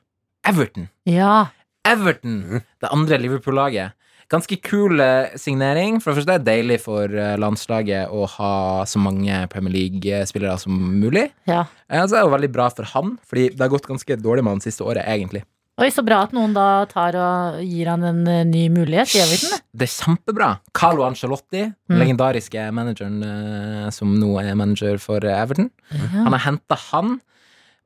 Everton. 0.49 0.91
Ja. 1.09 1.49
Everton, 1.88 2.61
det 2.61 2.91
andre 2.93 3.17
Liverpool-laget. 3.23 3.97
Ganske 4.29 4.59
kul 4.61 5.00
eh, 5.00 5.33
signering. 5.41 6.03
For 6.03 6.12
det 6.12 6.21
første 6.21 6.35
er 6.37 6.43
det 6.43 6.50
deilig 6.50 6.83
for 6.85 7.09
eh, 7.09 7.37
landslaget 7.41 8.12
å 8.12 8.27
ha 8.35 8.53
så 8.88 9.00
mange 9.00 9.41
Premier 9.53 9.73
League-spillere 9.73 10.59
som 10.61 10.75
mulig. 10.77 11.31
ja. 11.49 11.65
Og 11.88 12.11
så 12.11 12.19
er 12.19 12.21
det 12.21 12.27
jo 12.27 12.35
veldig 12.35 12.50
bra 12.53 12.67
for 12.69 12.91
han, 12.93 13.15
fordi 13.25 13.49
det 13.55 13.65
har 13.65 13.73
gått 13.73 13.88
ganske 13.88 14.19
dårlig 14.21 14.45
med 14.45 14.59
han 14.59 14.65
siste 14.65 14.85
året, 14.85 15.09
egentlig. 15.09 15.47
Oi, 15.78 15.92
så 15.94 16.02
bra 16.02 16.25
at 16.26 16.32
noen 16.35 16.54
da 16.56 16.64
tar 16.90 17.14
og 17.23 17.61
gir 17.62 17.87
han 17.87 18.02
en 18.02 18.25
eh, 18.26 18.40
ny 18.49 18.64
mulighet 18.75 19.12
i 19.14 19.20
Everton. 19.23 19.61
Det 19.78 19.87
er 19.87 19.92
kjempebra. 19.94 20.49
Carlo 20.75 21.04
Ancelotti, 21.06 21.68
Mm. 21.88 22.00
legendariske 22.02 22.64
manageren 22.75 23.23
eh, 23.25 23.87
som 23.94 24.11
nå 24.18 24.35
er 24.42 24.54
manager 24.58 24.99
for 25.00 25.23
eh, 25.25 25.38
Everton. 25.38 25.70
Ja. 25.94 26.25
Han 26.26 26.35
har 26.35 26.42
henta 26.49 26.76
han. 26.90 27.20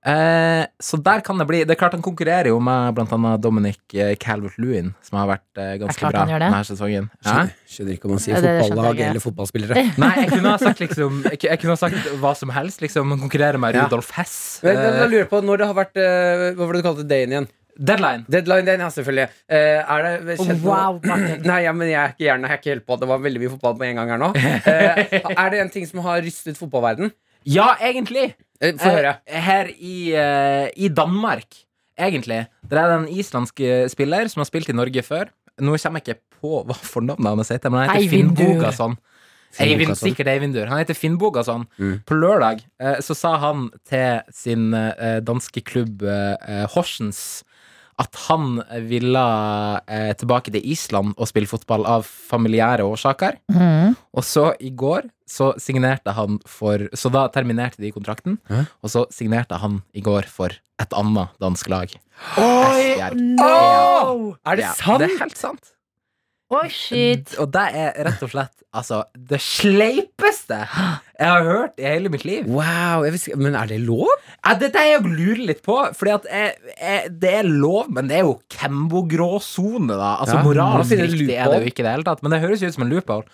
Eh, 0.03 0.65
så 0.83 0.99
der 0.99 1.21
kan 1.23 1.39
det 1.39 1.45
bli 1.47 1.61
Det 1.63 1.77
er 1.77 1.79
klart 1.79 1.93
han 1.95 2.03
konkurrerer 2.03 2.49
jo 2.51 2.57
med 2.59 2.97
annet 2.99 3.41
Dominic 3.45 3.79
eh, 3.95 4.17
Calvert-Lewin, 4.19 4.89
som 5.07 5.21
har 5.21 5.29
vært 5.31 5.61
eh, 5.63 5.77
ganske 5.79 6.01
klart 6.01 6.17
bra 6.17 6.25
han 6.25 6.33
gjør 6.33 6.43
det. 6.43 6.49
denne 6.49 6.65
sesongen. 6.73 7.07
Ja? 7.23 7.29
Skjønner, 7.31 7.53
skjønner 7.77 7.93
ikke 7.95 8.09
om 8.09 8.15
man 8.17 8.25
sier 8.25 8.35
Ja, 8.35 8.41
det 8.43 8.51
skjønte 8.57 8.73
fotballag 8.73 8.99
jeg. 9.05 9.11
eller 9.13 9.23
fotballspillere. 9.29 9.85
Nei, 10.03 10.11
jeg 10.25 10.33
kunne 10.33 10.57
ha 10.57 10.59
sagt 10.65 10.81
liksom 10.83 11.23
Jeg, 11.29 11.39
jeg 11.45 11.61
kunne 11.63 11.77
ha 11.77 11.81
sagt 11.85 12.11
hva 12.25 12.33
som 12.41 12.51
helst. 12.57 12.81
Liksom 12.83 13.15
Han 13.15 13.21
konkurrerer 13.29 13.61
med 13.63 13.77
Ja. 13.79 13.85
Rudolf 13.87 14.11
Hess. 14.17 14.35
Men, 14.65 14.81
men 14.81 14.99
jeg 15.05 15.13
lurer 15.15 15.29
på 15.37 15.45
når 15.45 15.63
det 15.63 15.71
har 15.71 15.79
vært 15.85 16.01
eh, 16.03 16.49
Hva 16.57 16.65
var 16.67 16.73
det 16.73 16.81
du 16.83 16.89
kalte 16.89 17.07
dagen 17.15 17.37
igjen? 17.37 17.51
Deadline. 17.79 18.27
Deadline 18.31 18.67
den, 18.69 18.85
ja, 18.85 18.91
selvfølgelig. 18.93 19.27
Uh, 19.51 19.57
er 19.97 20.07
det 20.27 20.39
kjent 20.41 20.65
Wow. 20.67 21.01
Nei, 21.51 21.59
ja, 21.67 21.75
men 21.77 21.91
jeg 21.91 21.99
er 22.03 22.15
ikke 22.15 22.27
hjernen, 22.29 22.47
jeg 22.49 22.57
er 22.57 22.63
ikke 22.63 22.75
helt 22.75 22.87
på. 22.87 23.01
Det 23.01 23.11
var 23.11 23.25
veldig 23.25 23.43
mye 23.43 23.53
fotball 23.57 23.77
på 23.81 23.89
en 23.89 24.01
gang 24.01 24.15
her 24.15 24.23
nå. 24.23 24.31
Uh, 24.37 25.03
er 25.33 25.53
det 25.55 25.61
en 25.65 25.75
ting 25.75 25.89
som 25.89 26.05
har 26.07 26.23
rystet 26.25 26.61
fotballverden? 26.61 27.13
Ja, 27.49 27.73
egentlig. 27.83 28.33
Uh, 28.63 28.73
Få 28.79 28.97
høre. 28.97 29.17
Her 29.27 29.71
i, 29.75 29.97
i 30.77 30.91
Danmark, 30.93 31.65
egentlig. 31.99 32.45
Det 32.69 32.79
er 32.79 32.97
en 32.97 33.09
islandsk 33.11 33.61
eh, 33.61 33.87
spiller 33.93 34.29
som 34.33 34.43
har 34.43 34.49
spilt 34.49 34.71
i 34.73 34.77
Norge 34.77 35.05
før. 35.07 35.33
Nå 35.61 35.77
kommer 35.77 36.01
jeg 36.01 36.17
ikke 36.17 36.41
på 36.43 36.61
hva 36.67 36.77
fornavnet 36.77 37.43
hans 37.43 37.53
heter, 37.53 37.73
men 37.73 37.85
han 37.85 37.97
heter 37.97 38.13
Finn 38.13 38.33
Bogason. 38.37 38.97
Eivind, 39.61 39.93
sikkert 40.01 40.31
Eivindur. 40.33 40.69
Han 40.71 40.81
heter 40.81 40.97
Finn 40.97 41.19
Bogason. 41.21 41.67
Mm. 41.77 41.99
På 42.09 42.17
lørdag 42.17 42.63
eh, 42.81 42.99
så 43.05 43.17
sa 43.17 43.35
han 43.43 43.67
til 43.89 44.23
sin 44.33 44.73
eh, 44.77 45.19
danske 45.25 45.61
klubb 45.69 46.05
eh, 46.09 46.65
Horsens 46.73 47.43
at 48.03 48.19
han 48.27 48.59
ville 48.91 49.23
eh, 49.87 50.13
tilbake 50.19 50.53
til 50.55 50.65
Island 50.75 51.15
og 51.17 51.29
spille 51.31 51.51
fotball 51.51 51.87
av 51.89 52.05
familiære 52.09 52.85
årsaker. 52.87 53.39
Mm. 53.53 53.95
Og 54.19 54.27
så 54.27 54.49
i 54.61 54.73
går 54.75 55.07
så 55.33 55.53
signerte 55.63 56.13
han 56.13 56.37
for 56.51 56.83
Så 56.99 57.09
da 57.15 57.25
terminerte 57.33 57.81
de 57.81 57.93
kontrakten. 57.95 58.37
Hæ? 58.51 58.67
Og 58.85 58.93
så 58.93 59.07
signerte 59.15 59.57
han 59.63 59.81
i 59.97 60.03
går 60.05 60.27
for 60.29 60.53
et 60.83 60.97
annet 60.99 61.33
dansk 61.41 61.71
lag. 61.73 61.93
Oi, 62.43 62.97
no! 63.17 64.35
Er 64.45 64.59
det 64.59 64.67
Ja, 64.67 64.73
sant? 64.77 65.01
Det 65.01 65.09
er 65.13 65.21
helt 65.23 65.39
sant. 65.41 65.72
Oi, 66.53 66.67
shit. 66.73 67.33
Og 67.41 67.49
det 67.55 67.63
er 67.81 67.97
rett 68.09 68.25
og 68.25 68.33
slett 68.33 68.63
altså 68.73 69.03
det 69.15 69.39
sleipeste 69.45 70.57
jeg 70.57 71.29
har 71.29 71.45
hørt 71.45 71.81
i 71.81 71.85
hele 71.87 72.11
mitt 72.13 72.25
liv. 72.27 72.47
Wow, 72.49 73.05
jeg 73.07 73.15
visste, 73.15 73.37
Men 73.39 73.55
er 73.59 73.69
det 73.71 73.79
lov? 73.85 74.09
Ja, 74.41 74.55
Dette 74.59 74.81
er 74.81 74.89
det 74.89 74.95
jeg 74.95 75.13
lurer 75.13 75.43
litt 75.53 75.61
på. 75.65 75.77
Fordi 75.95 76.15
at 76.17 76.27
jeg, 76.31 76.73
jeg, 76.73 77.13
Det 77.23 77.33
er 77.43 77.49
lov, 77.49 77.93
men 77.93 78.09
det 78.11 78.19
er 78.19 78.25
jo 78.27 78.35
Kembo-gråsone, 78.53 79.93
da. 79.93 80.15
Altså 80.25 80.41
Ja, 80.41 80.45
Moralsk 80.47 80.97
riktig 80.99 81.37
er 81.37 81.53
det 81.53 81.61
jo 81.61 81.73
ikke 81.73 81.85
i 81.85 81.87
det 81.87 81.95
hele 81.95 82.09
tatt. 82.09 82.25
Men 82.25 82.35
det 82.35 82.43
høres 82.43 82.65
jo 82.65 82.73
ut 82.73 82.79
som 82.79 82.87
en 82.87 82.93
loophole. 82.95 83.29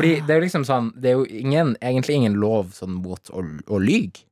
Fordi 0.00 0.14
det 0.24 0.34
er 0.34 0.40
jo 0.40 0.46
liksom 0.46 0.66
sånn 0.66 0.90
Det 0.96 1.12
er 1.12 1.20
jo 1.20 1.28
ingen, 1.28 1.76
egentlig 1.78 2.18
ingen 2.18 2.40
lov 2.40 2.72
sånn 2.76 2.96
mot 2.98 3.30
å, 3.30 3.44
å 3.44 3.82
lyge. 3.82 4.24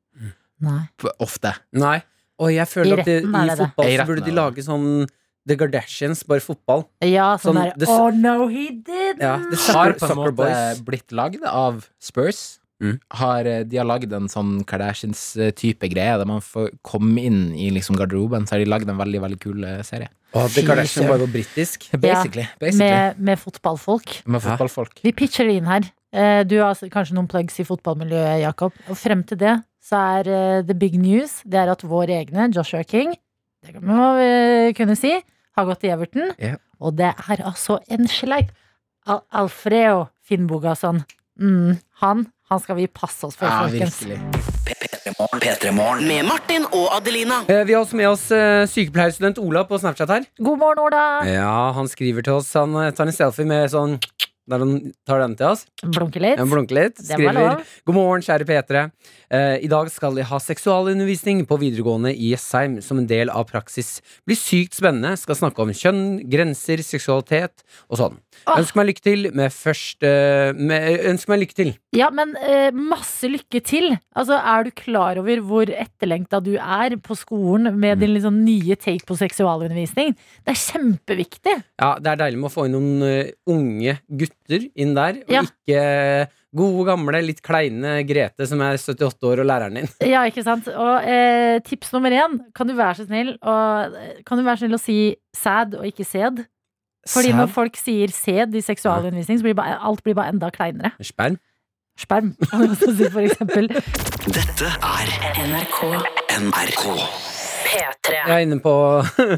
Nei. 0.65 0.81
Ofte. 1.21 1.53
Nei. 1.77 2.01
Og 2.41 2.51
jeg 2.53 2.69
føler 2.69 2.97
I 2.99 3.01
at 3.01 3.09
det, 3.09 3.21
retten 3.23 3.53
i 3.53 3.57
fotball 3.61 3.93
så 3.93 4.09
burde 4.09 4.25
de 4.27 4.35
lage 4.35 4.65
sånn 4.65 4.89
The 5.47 5.57
Kardashians, 5.57 6.25
bare 6.27 6.43
fotball. 6.43 6.85
Ja, 7.07 7.37
sånn, 7.39 7.55
Sånn, 7.55 7.79
der 7.79 7.91
Oh 7.93 8.11
no, 8.11 8.49
he 8.51 8.69
didn't! 8.75 9.23
Ja, 9.23 9.37
det 9.47 9.59
Har 9.71 9.95
på 9.99 10.09
en 10.11 10.19
måte 10.19 10.53
blitt 10.87 11.15
lagd 11.15 11.45
av 11.47 11.85
Spurs. 12.03 12.59
Mm. 12.83 12.99
Har, 13.17 13.47
eh, 13.49 13.63
de 13.65 13.79
har 13.81 13.87
lagd 13.89 14.13
en 14.13 14.27
sånn 14.29 14.59
Kardashians-type 14.69 15.89
greie, 15.89 16.17
der 16.21 16.29
man 16.29 16.43
får 16.45 16.75
komme 16.85 17.23
inn 17.25 17.55
i 17.57 17.71
liksom 17.73 17.97
garderoben. 17.97 18.45
Så 18.47 18.57
har 18.57 18.65
de 18.65 18.69
lagd 18.69 18.91
en 18.91 18.99
veldig 18.99 19.23
veldig 19.23 19.39
kul 19.41 19.65
eh, 19.65 19.83
serie. 19.87 20.11
Oh, 20.35 20.49
The 20.53 20.65
Kardashians 20.67 21.09
bare 21.09 21.25
på 21.25 21.31
britisk. 21.39 21.87
Basically. 21.95 22.45
basically. 22.61 22.91
Med, 22.91 23.23
med 23.31 23.41
fotballfolk. 23.41 24.19
Med 24.27 24.45
fotballfolk. 24.45 25.01
Vi 25.07 25.15
pitcher 25.17 25.49
det 25.49 25.61
inn 25.63 25.71
her. 25.71 25.89
Eh, 26.13 26.43
Du 26.45 26.59
har 26.61 26.75
kanskje 26.93 27.17
noen 27.17 27.31
plugs 27.31 27.57
i 27.63 27.65
fotballmiljøet, 27.65 28.43
Jakob. 28.43 28.77
Og 28.91 28.99
frem 29.01 29.25
til 29.25 29.41
det 29.41 29.57
så 29.87 30.03
er 30.19 30.63
the 30.67 30.75
big 30.75 30.97
news 30.99 31.43
Det 31.47 31.61
er 31.61 31.71
at 31.71 31.85
vår 31.87 32.11
egne, 32.11 32.49
Joshua 32.51 32.83
King, 32.83 33.13
det 33.63 33.81
må 33.83 34.09
vi 34.19 34.73
kunne 34.79 34.97
si, 34.99 35.13
har 35.57 35.65
gått 35.71 35.85
i 35.85 35.91
Everton. 35.95 36.33
Ja. 36.39 36.55
Og 36.81 36.97
det 36.99 37.13
er 37.29 37.43
altså 37.49 37.79
en 37.91 38.07
sleip. 38.09 38.51
Al 39.07 39.21
Alfreo 39.33 40.07
Finnbogason. 40.27 41.05
Mm, 41.41 41.77
han, 42.03 42.27
han 42.51 42.61
skal 42.61 42.77
vi 42.81 42.87
passe 42.91 43.27
oss 43.29 43.37
for, 43.39 43.47
Ja, 43.47 43.67
folkens. 43.69 44.01
virkelig. 44.03 44.87
Med 46.03 46.25
Martin 46.27 46.65
og 46.75 46.89
Adelina. 46.97 47.41
Eh, 47.49 47.63
Vi 47.67 47.73
har 47.73 47.81
også 47.85 47.97
med 47.97 48.09
oss 48.09 48.25
eh, 48.35 48.65
sykepleierstudent 48.67 49.39
Ola 49.39 49.63
på 49.69 49.79
Snapchat 49.79 50.11
her. 50.11 50.25
God 50.43 50.59
morgen, 50.59 50.81
Ola! 50.89 51.05
Ja, 51.29 51.73
Han 51.77 51.89
skriver 51.89 52.23
til 52.27 52.33
oss. 52.41 52.53
Han 52.59 52.75
tar 52.97 53.07
en 53.07 53.15
selfie 53.15 53.47
med 53.47 53.71
sånn 53.71 53.99
Der 54.47 54.63
han 54.63 54.93
tar 55.07 55.19
den 55.25 55.35
til 55.39 55.49
oss. 55.51 55.65
Blunker 55.83 56.23
litt. 56.23 56.39
Han 56.39 56.51
blunker 56.51 56.79
litt. 56.79 57.01
Skriver. 57.03 57.65
God 57.89 57.97
morgen, 57.97 58.23
kjære 58.23 58.47
P3. 58.47 58.83
Eh, 59.35 59.57
I 59.67 59.71
dag 59.71 59.91
skal 59.91 60.15
jeg 60.21 60.29
ha 60.31 60.39
seksualundervisning 60.39 61.41
på 61.51 61.59
videregående 61.59 62.13
i 62.15 62.31
Jessheim 62.31 62.77
som 62.85 63.01
en 63.03 63.09
del 63.11 63.33
av 63.33 63.49
praksis. 63.51 63.97
Blir 64.27 64.39
sykt 64.39 64.79
spennende. 64.79 65.17
Skal 65.19 65.39
snakke 65.41 65.65
om 65.65 65.73
kjønn, 65.75 66.05
grenser, 66.31 66.83
seksualitet 66.87 67.67
og 67.91 67.99
sånn. 67.99 68.21
Oh. 68.47 68.61
Ønsker 68.61 68.79
meg 68.79 68.91
lykke 68.93 69.03
til 69.03 69.31
med 69.35 69.51
først 69.55 70.05
med, 70.07 71.01
Ønsker 71.11 71.33
meg 71.33 71.43
lykke 71.43 71.59
til. 71.59 71.75
Ja, 71.97 72.13
men 72.15 72.37
eh, 72.39 72.71
masse 72.71 73.27
lykke 73.33 73.63
til. 73.67 73.97
Altså, 74.15 74.39
Er 74.39 74.67
du 74.69 74.71
klar 74.77 75.19
over 75.19 75.43
hvor 75.43 75.71
etterlengta 75.73 76.39
du 76.45 76.55
er 76.55 76.95
på 77.03 77.17
skolen 77.19 77.73
med 77.81 77.99
din 77.99 78.15
liksom 78.15 78.45
nye 78.45 78.77
take 78.79 79.07
på 79.09 79.19
seksualundervisning? 79.19 80.15
Det 80.47 80.55
er 80.55 80.63
kjempeviktig. 80.63 81.59
Ja, 81.83 81.97
Det 81.99 82.13
er 82.13 82.23
deilig 82.23 82.39
med 82.45 82.51
å 82.53 82.55
få 82.55 82.69
inn 82.69 82.77
noen 82.77 83.07
eh, 83.11 83.35
unge 83.51 83.99
gutter 84.07 84.36
inn 84.75 84.95
der, 84.97 85.21
og 85.27 85.33
Ja. 85.33 85.43
ikke 85.43 86.29
gode, 86.57 86.85
gamle, 86.89 87.21
litt 87.27 87.43
kleine 87.45 87.99
Grete 88.09 88.47
som 88.49 88.61
er 88.65 88.79
78 88.79 89.27
år 89.29 89.41
og 89.43 89.47
læreren 89.47 89.75
din. 89.81 89.89
Ja, 90.15 90.23
ikke 90.25 90.43
sant? 90.47 90.69
Og 90.73 91.05
eh, 91.05 91.59
tips 91.67 91.93
nummer 91.93 92.11
én, 92.11 92.39
kan 92.57 92.67
du 92.67 92.75
være 92.79 92.95
så 93.03 93.07
snill 93.07 93.35
og, 93.43 93.97
Kan 94.25 94.39
du 94.39 94.45
være 94.45 94.57
så 94.57 94.65
snill 94.65 94.79
å 94.79 94.83
si 94.83 94.99
sæd 95.37 95.75
og 95.81 95.85
ikke 95.87 96.05
sæd? 96.07 96.45
Fordi 97.07 97.31
når 97.37 97.53
folk 97.55 97.77
sier 97.79 98.09
sæd 98.11 98.55
i 98.59 98.63
seksualundervisning, 98.67 99.39
så 99.39 99.47
blir 99.47 99.55
bare, 99.55 99.77
alt 99.79 100.03
blir 100.03 100.17
bare 100.19 100.33
enda 100.33 100.49
kleinere. 100.51 100.91
Sperm. 101.01 101.37
Sperm, 101.97 102.33
kan 102.51 102.65
du 102.67 102.73
også 102.75 102.91
si, 102.99 103.07
for 103.15 103.23
eksempel. 103.23 103.69
Dette 104.27 104.73
er 104.75 105.15
NRK. 105.47 105.81
NRK. 106.51 107.36
Jeg 107.77 108.25
er 108.27 108.43
inne 108.45 108.59
på 108.63 108.73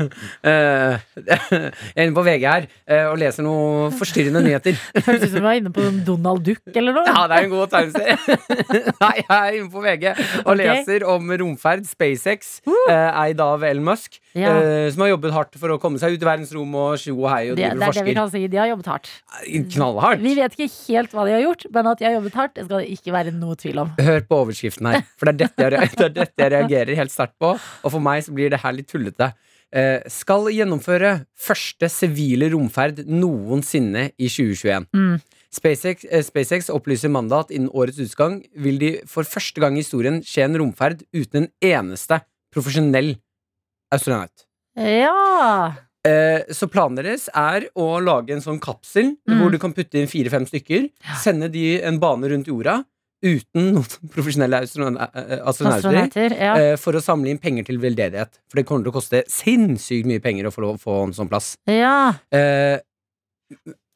eh, 0.50 0.98
Jeg 1.18 1.38
er 1.58 2.04
inne 2.04 2.16
på 2.16 2.24
VG 2.26 2.46
her 2.46 2.68
eh, 2.86 3.04
og 3.08 3.18
leser 3.20 3.46
noen 3.46 3.94
forstyrrende 3.98 4.42
nyheter. 4.44 4.78
Høres 4.96 5.26
ut 5.26 5.32
som 5.34 5.44
du 5.44 5.48
er 5.48 5.60
inne 5.60 5.72
på 5.74 5.86
Donald 6.06 6.44
Duck 6.46 6.62
eller 6.74 6.96
noe. 6.96 7.06
Ja, 7.08 7.26
det 7.30 7.38
er 7.38 7.48
en 7.48 7.54
god 7.54 7.72
tegneserie. 7.74 8.38
Nei, 9.04 9.14
jeg 9.22 9.38
er 9.38 9.58
inne 9.58 9.72
på 9.72 9.84
VG 9.84 10.06
og 10.12 10.52
okay. 10.54 10.62
leser 10.62 11.06
om 11.08 11.34
romferd. 11.42 11.86
SpaceX, 11.88 12.58
uh. 12.68 12.88
eid 13.24 13.40
av 13.42 13.64
Elon 13.66 13.86
Musk, 13.88 14.18
Ja. 14.38 14.52
eh, 14.62 14.90
som 14.94 15.02
har 15.04 15.10
jobbet 15.12 15.34
hardt 15.34 15.58
for 15.60 15.74
å 15.74 15.78
komme 15.82 15.98
seg 16.00 16.14
ut 16.16 16.22
i 16.22 16.28
verdensrom 16.28 16.74
og 16.78 16.96
sjo 17.02 17.14
og 17.16 17.28
hei 17.32 17.50
og 17.50 17.56
Det, 17.58 17.64
driver 17.68 17.78
det 17.78 17.88
og 17.88 17.88
er 17.88 17.98
det 17.98 18.04
vi 18.04 18.14
forsker. 18.14 18.20
kan 18.20 18.30
si. 18.34 18.46
De 18.48 18.60
har 18.62 18.70
jobbet 18.72 18.86
hardt. 18.92 19.10
Knallhardt. 19.74 20.22
Vi 20.22 20.34
vet 20.38 20.56
ikke 20.58 20.70
helt 20.88 21.12
hva 21.16 21.26
de 21.28 21.34
har 21.36 21.44
gjort, 21.44 21.66
men 21.74 21.90
at 21.92 21.98
de 21.98 22.08
har 22.08 22.16
jobbet 22.18 22.38
hardt, 22.38 22.54
det 22.54 22.64
skal 22.68 22.82
det 22.84 22.88
ikke 22.98 23.12
være 23.18 23.34
noe 23.36 23.58
tvil 23.58 23.82
om. 23.84 23.92
Hør 23.98 24.20
på 24.28 24.40
overskriften 24.44 24.90
her, 24.92 25.04
for 25.18 25.30
det 25.30 25.34
er 25.34 25.42
dette 25.46 25.68
jeg, 25.68 25.92
det 25.98 26.08
er 26.08 26.16
dette 26.22 26.44
jeg 26.46 26.52
reagerer 26.56 26.94
helt 27.02 27.14
sterkt 27.14 27.36
på. 27.42 27.54
Og 27.84 27.94
for 27.94 28.00
meg 28.04 28.24
så 28.26 28.34
blir 28.36 28.50
det 28.54 28.62
her 28.62 28.72
litt 28.76 28.88
tullete. 28.90 29.32
Eh, 29.68 30.00
skal 30.08 30.46
gjennomføre 30.48 31.26
første 31.36 31.90
sivile 31.92 32.48
romferd 32.54 33.02
noensinne 33.04 34.06
i 34.16 34.30
2021. 34.32 34.86
Mm. 34.96 35.18
SpaceX, 35.52 36.06
eh, 36.08 36.22
SpaceX 36.24 36.70
opplyser 36.72 37.12
mandag 37.12 37.46
at 37.46 37.52
innen 37.52 37.68
årets 37.76 38.00
utgang 38.00 38.38
vil 38.56 38.78
de 38.80 38.90
for 39.08 39.28
første 39.28 39.60
gang 39.60 39.76
i 39.76 39.82
historien 39.84 40.22
skje 40.24 40.46
en 40.46 40.56
romferd 40.60 41.04
uten 41.12 41.42
en 41.42 41.48
eneste 41.60 42.20
profesjonell 42.54 43.16
astronaut. 43.92 44.44
Ja. 44.76 45.74
Eh, 46.06 46.44
så 46.54 46.68
planen 46.70 46.96
deres 47.00 47.28
er 47.34 47.66
å 47.76 47.98
lage 48.00 48.30
en 48.36 48.40
sånn 48.44 48.60
kapsel 48.62 49.16
Mm. 49.28 49.40
hvor 49.40 49.50
du 49.50 49.58
kan 49.58 49.72
putte 49.74 49.98
inn 50.00 50.06
fire-fem 50.08 50.46
stykker. 50.46 50.90
Sende 51.20 51.50
de 51.52 51.80
en 51.82 51.98
bane 51.98 52.28
rundt 52.30 52.46
jorda. 52.46 52.84
uten 53.20 53.72
noen 53.74 53.82
profesjonelle 54.14 54.60
eh, 54.62 54.62
astronauter 54.62 55.42
Astronauter. 55.50 56.36
Ja. 56.38 56.52
eh, 56.56 56.76
for 56.78 56.92
å 56.94 57.00
samle 57.02 57.32
inn 57.32 57.38
penger 57.42 57.64
til 57.66 57.80
veldedighet. 57.82 58.38
For 58.48 58.60
det 58.60 58.64
kommer 58.68 58.84
til 58.86 58.92
å 58.92 58.94
koste 58.94 59.24
sinnssykt 59.26 60.06
mye 60.06 60.22
penger 60.22 60.46
å 60.46 60.52
få, 60.54 60.62
lov, 60.62 60.78
få 60.78 61.00
en 61.08 61.12
sånn 61.16 61.28
plass. 61.28 61.56
ja. 61.66 62.14
Eh, 62.30 62.78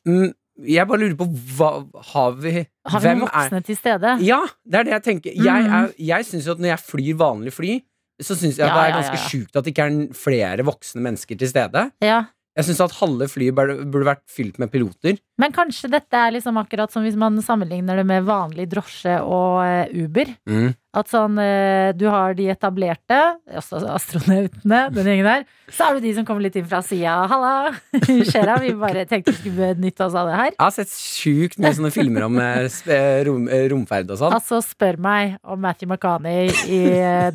mm, 0.09 0.33
jeg 0.67 0.87
bare 0.91 1.01
lurer 1.05 1.15
på 1.17 1.29
hva 1.57 1.71
har 2.13 2.33
vi 2.43 2.67
Har 2.91 3.01
vi 3.01 3.15
voksne 3.23 3.63
til 3.65 3.77
stede? 3.79 4.17
Ja, 4.27 4.41
det 4.67 4.81
er 4.81 4.85
det 4.85 4.93
jeg 4.97 5.03
tenker. 5.07 5.33
Jeg, 5.39 5.65
Mhm. 5.65 5.73
er, 5.73 5.95
jeg 5.99 6.25
syns 6.27 6.45
jo 6.47 6.53
at 6.53 6.59
når 6.59 6.75
jeg 6.75 6.83
flyr 6.91 7.15
vanlig 7.17 7.53
fly, 7.55 7.83
så 8.25 8.37
syns 8.39 8.61
jeg 8.61 8.67
Ja, 8.67 8.75
det 8.75 8.85
er 8.85 8.97
ganske 9.01 9.19
ja, 9.19 9.27
sjukt 9.31 9.59
at 9.59 9.67
det 9.67 9.75
ikke 9.75 9.89
er 9.89 10.15
flere 10.17 10.67
voksne 10.67 11.03
mennesker 11.05 11.39
til 11.39 11.51
stede. 11.51 11.89
Ja. 12.05 12.23
Jeg 12.59 12.69
syns 12.69 12.83
at 12.85 12.95
halve 12.99 13.29
flyet 13.33 13.57
burde, 13.57 14.05
vært 14.05 14.25
fylt 14.29 14.59
med 14.61 14.69
piloter. 14.73 15.17
Men 15.41 15.55
kanskje 15.57 15.89
dette 15.93 16.19
er 16.19 16.35
liksom 16.35 16.59
akkurat 16.61 16.93
som 16.93 17.05
hvis 17.07 17.17
man 17.17 17.41
sammenligner 17.45 17.97
det 17.97 18.05
med 18.09 18.27
vanlig 18.29 18.67
drosje 18.75 19.17
og 19.25 19.63
Uber. 19.97 20.35
Uber. 20.45 20.75
At 20.93 21.09
sånn, 21.09 21.39
eh, 21.41 21.95
du 21.97 22.05
har 22.13 22.35
de 22.37 22.51
etablerte, 22.53 23.19
også 23.49 23.79
astronautene, 23.95 24.81
den 24.93 25.07
gjengen 25.09 25.25
der. 25.25 25.45
Så 25.73 25.87
er 25.87 25.95
det 25.97 26.03
de 26.05 26.11
som 26.19 26.27
kommer 26.29 26.45
litt 26.45 26.57
inn 26.61 26.67
fra 26.69 26.83
sida. 26.85 27.15
'Halla, 27.31 27.73
skjer 28.29 28.45
det?' 28.45 28.57
Vi 28.61 28.73
bare 28.77 29.07
tenkte 29.09 29.33
vi 29.33 29.39
skulle 29.39 29.71
benytte 29.79 30.05
oss 30.05 30.13
av 30.21 30.29
det 30.29 30.35
her. 30.37 30.51
Jeg 30.53 30.61
har 30.61 30.75
sett 30.77 30.93
sjukt 30.93 31.57
mye 31.57 31.73
sånne 31.79 31.93
filmer 31.95 32.27
om 32.27 32.37
eh, 32.45 32.67
eh, 32.93 33.23
rom, 33.25 33.47
romferd 33.73 34.13
og 34.13 34.21
sånn. 34.21 34.37
Altså, 34.37 34.61
spør 34.61 35.01
meg 35.01 35.39
om 35.49 35.63
Matthew 35.65 35.89
McCaney 35.89 36.53
i 36.69 36.83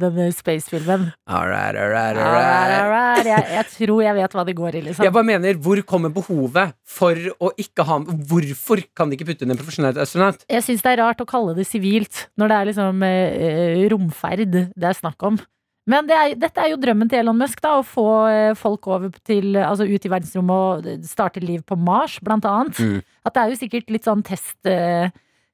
denne 0.03 0.29
Space-filmen. 0.37 1.07
Alright, 1.25 1.73
alright, 1.73 2.13
Alright, 2.13 2.45
alright. 2.45 2.77
alright. 2.83 3.25
Jeg, 3.31 3.49
jeg 3.57 3.65
tror 3.73 4.05
jeg 4.05 4.19
vet 4.21 4.37
hva 4.37 4.45
det 4.45 4.57
går 4.61 4.77
i, 4.77 4.85
liksom. 4.91 5.07
Jeg 5.09 5.15
bare 5.17 5.29
mener, 5.31 5.57
hvor 5.65 5.81
kommer 5.89 6.13
behovet 6.13 6.77
for 6.85 7.17
å 7.41 7.49
ikke 7.57 7.87
ha 7.89 7.97
Hvorfor 8.05 8.83
kan 8.93 9.09
de 9.09 9.17
ikke 9.17 9.31
putte 9.31 9.45
inn 9.47 9.51
en 9.55 9.57
profesjonell 9.57 9.97
astronaut? 10.05 10.45
Jeg 10.45 10.61
syns 10.67 10.85
det 10.85 10.93
er 10.93 11.01
rart 11.01 11.25
å 11.25 11.25
kalle 11.27 11.57
det 11.57 11.65
sivilt, 11.65 12.27
når 12.37 12.51
det 12.53 12.57
er 12.61 12.69
liksom 12.69 13.01
romferd 13.93 14.47
det 14.53 14.89
er 14.89 14.97
snakk 14.97 15.23
om. 15.27 15.39
Men 15.87 16.07
det 16.07 16.15
er, 16.17 16.33
dette 16.35 16.59
er 16.59 16.73
jo 16.73 16.79
drømmen 16.83 17.07
til 17.07 17.21
Elon 17.21 17.37
Musk, 17.39 17.61
da, 17.63 17.77
å 17.79 17.85
få 17.87 18.07
eh, 18.27 18.53
folk 18.59 18.89
over 18.91 19.13
til, 19.23 19.55
altså 19.55 19.87
ut 19.87 20.03
i 20.03 20.11
verdensrommet 20.11 20.89
og 20.89 21.05
starte 21.07 21.43
liv 21.43 21.61
på 21.63 21.77
Mars, 21.79 22.17
blant 22.23 22.47
annet. 22.49 22.75
Mm. 22.75 22.97
At 23.23 23.35
det 23.35 23.43
er 23.43 23.53
jo 23.53 23.59
sikkert 23.61 23.93
litt 23.95 24.07
sånn 24.07 24.23
test, 24.27 24.57
eh, 24.67 25.07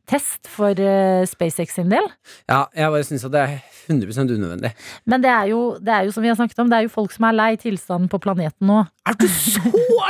test 0.09 0.49
for 0.51 0.75
eh, 0.79 1.23
SpaceX 1.29 1.77
sin 1.77 1.89
del. 1.93 2.05
Ja, 2.51 2.65
jeg 2.75 2.91
bare 2.93 3.05
syns 3.07 3.23
at 3.27 3.33
det 3.33 3.43
er 3.43 3.53
100 3.87 4.35
unødvendig. 4.37 4.71
Men 5.09 5.23
det 5.23 5.31
er, 5.31 5.47
jo, 5.51 5.59
det 5.83 5.91
er 5.95 6.05
jo 6.07 6.13
som 6.15 6.23
vi 6.23 6.29
har 6.31 6.37
snakket 6.39 6.59
om, 6.63 6.69
det 6.71 6.77
er 6.81 6.85
jo 6.87 6.91
folk 6.93 7.11
som 7.15 7.25
er 7.29 7.35
lei 7.35 7.49
tilstanden 7.59 8.09
på 8.11 8.19
planeten 8.23 8.67
nå. 8.69 8.81
Er 9.07 9.17
du 9.19 9.27
så 9.27 9.63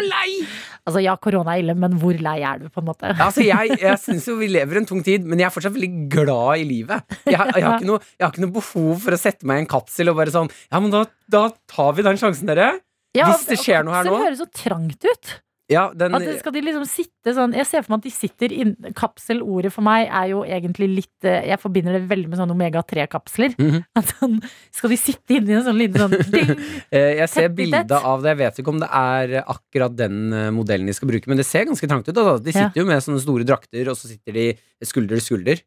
lei?! 0.10 0.30
Altså 0.84 1.00
ja, 1.00 1.14
korona 1.16 1.54
er 1.56 1.62
ille, 1.62 1.74
men 1.80 1.94
hvor 1.96 2.18
lei 2.20 2.42
er 2.44 2.58
du, 2.60 2.66
på 2.68 2.82
en 2.82 2.90
måte? 2.90 3.08
Altså, 3.16 3.40
jeg 3.48 3.78
jeg 3.86 4.00
syns 4.02 4.26
jo 4.28 4.34
vi 4.36 4.50
lever 4.52 4.82
en 4.82 4.88
tung 4.90 5.00
tid, 5.06 5.24
men 5.24 5.40
jeg 5.40 5.48
er 5.48 5.54
fortsatt 5.56 5.72
veldig 5.78 6.10
glad 6.12 6.60
i 6.60 6.66
livet. 6.68 7.06
Jeg, 7.24 7.38
har- 7.40 7.54
jeg, 7.56 7.64
har, 7.64 7.78
ikke 7.80 7.88
noe, 7.88 8.02
jeg 8.18 8.26
har 8.26 8.34
ikke 8.34 8.44
noe 8.44 8.56
behov 8.58 8.90
for 9.06 9.16
å 9.16 9.20
sette 9.22 9.48
meg 9.48 9.62
i 9.62 9.64
en 9.64 9.70
kapsel 9.72 10.12
og 10.12 10.18
bare 10.20 10.34
sånn 10.36 10.52
Ja, 10.52 10.82
men 10.84 10.92
da, 10.92 11.06
da 11.32 11.46
tar 11.72 11.96
vi 11.96 12.04
den 12.04 12.20
sjansen, 12.20 12.52
dere. 12.52 12.68
Ja, 13.16 13.30
hvis 13.32 13.48
det 13.48 13.62
skjer 13.64 13.88
noe 13.88 13.96
her 13.96 14.10
kapsel 14.10 14.20
Det 14.20 14.28
høres 14.28 14.44
så 14.44 14.50
trangt 14.60 15.08
ut. 15.08 15.32
Ja, 15.74 15.88
den 15.98 16.14
At 16.16 16.24
skal 16.40 16.54
de 16.56 16.62
liksom 16.64 16.86
sitte 16.88 17.34
sånn 17.36 17.56
Jeg 17.58 17.66
ser 17.70 17.82
for 17.84 17.94
meg 17.96 18.04
at 18.04 18.06
de 18.08 18.12
sitter 18.14 18.54
inn 18.54 18.74
Kapselordet 18.98 19.72
for 19.74 19.86
meg 19.86 20.06
er 20.08 20.28
jo 20.32 20.44
egentlig 20.46 20.88
litt 20.92 21.28
eh, 21.28 21.48
Jeg 21.50 21.60
forbinder 21.62 21.98
det 21.98 22.04
veldig 22.12 22.30
med 22.32 22.40
sånn 22.42 22.54
omega-3-kapsler. 22.54 23.56
Mhm. 23.58 23.84
At 24.00 24.14
sånn 24.16 24.38
Skal 24.76 24.94
de 24.94 25.00
sitte 25.02 25.38
inni 25.40 25.58
en 25.58 25.66
sånn 25.66 25.80
liten 25.82 26.04
sånn 26.06 26.32
ding? 26.34 26.54
eh, 26.96 27.14
Jeg 27.24 27.30
ser 27.34 27.50
bilde 27.58 28.00
av 28.00 28.22
det. 28.24 28.34
Jeg 28.36 28.42
vet 28.44 28.62
ikke 28.64 28.74
om 28.76 28.82
det 28.84 28.92
er 29.02 29.36
akkurat 29.44 29.96
den 29.98 30.20
eh, 30.34 30.50
modellen 30.56 30.88
de 30.90 30.96
skal 30.96 31.10
bruke, 31.12 31.28
men 31.32 31.40
det 31.42 31.48
ser 31.50 31.66
ganske 31.70 31.90
trangt 31.90 32.08
ut. 32.10 32.16
Altså. 32.16 32.40
De 32.44 32.54
Ja. 32.54 32.68
sitter 32.68 32.84
jo 32.84 32.90
med 32.90 33.02
sånne 33.04 33.22
store 33.24 33.44
drakter, 33.48 33.90
og 33.90 33.98
så 34.00 34.08
sitter 34.14 34.38
de 34.38 34.48
skulder 34.86 35.18
til 35.18 35.26
skulder. 35.26 35.64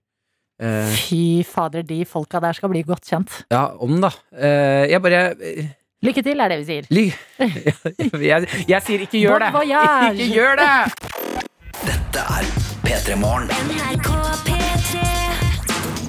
Fy 0.96 1.42
fader, 1.44 1.82
de 1.84 1.98
folka 2.08 2.40
der 2.40 2.54
skal 2.56 2.70
bli 2.72 2.80
godt 2.86 3.04
kjent. 3.10 3.42
ja, 3.52 3.66
om, 3.82 3.98
da. 4.00 4.08
Jeg 4.32 5.02
bare 5.04 5.20
Lykke 6.04 6.20
til, 6.20 6.40
er 6.44 6.52
det 6.52 6.58
vi 6.60 6.64
sier. 6.68 6.88
ly, 6.92 7.04
jeg, 8.28 8.48
jeg 8.68 8.80
sier 8.84 9.04
ikke 9.06 9.20
gjør 9.22 9.40
det! 9.40 9.48
Ikke 10.20 10.26
gjør 10.28 10.58
det! 10.60 10.74
Dette 11.86 12.24
er 12.36 12.50
P3 12.84 13.16
Morgen. 13.16 13.48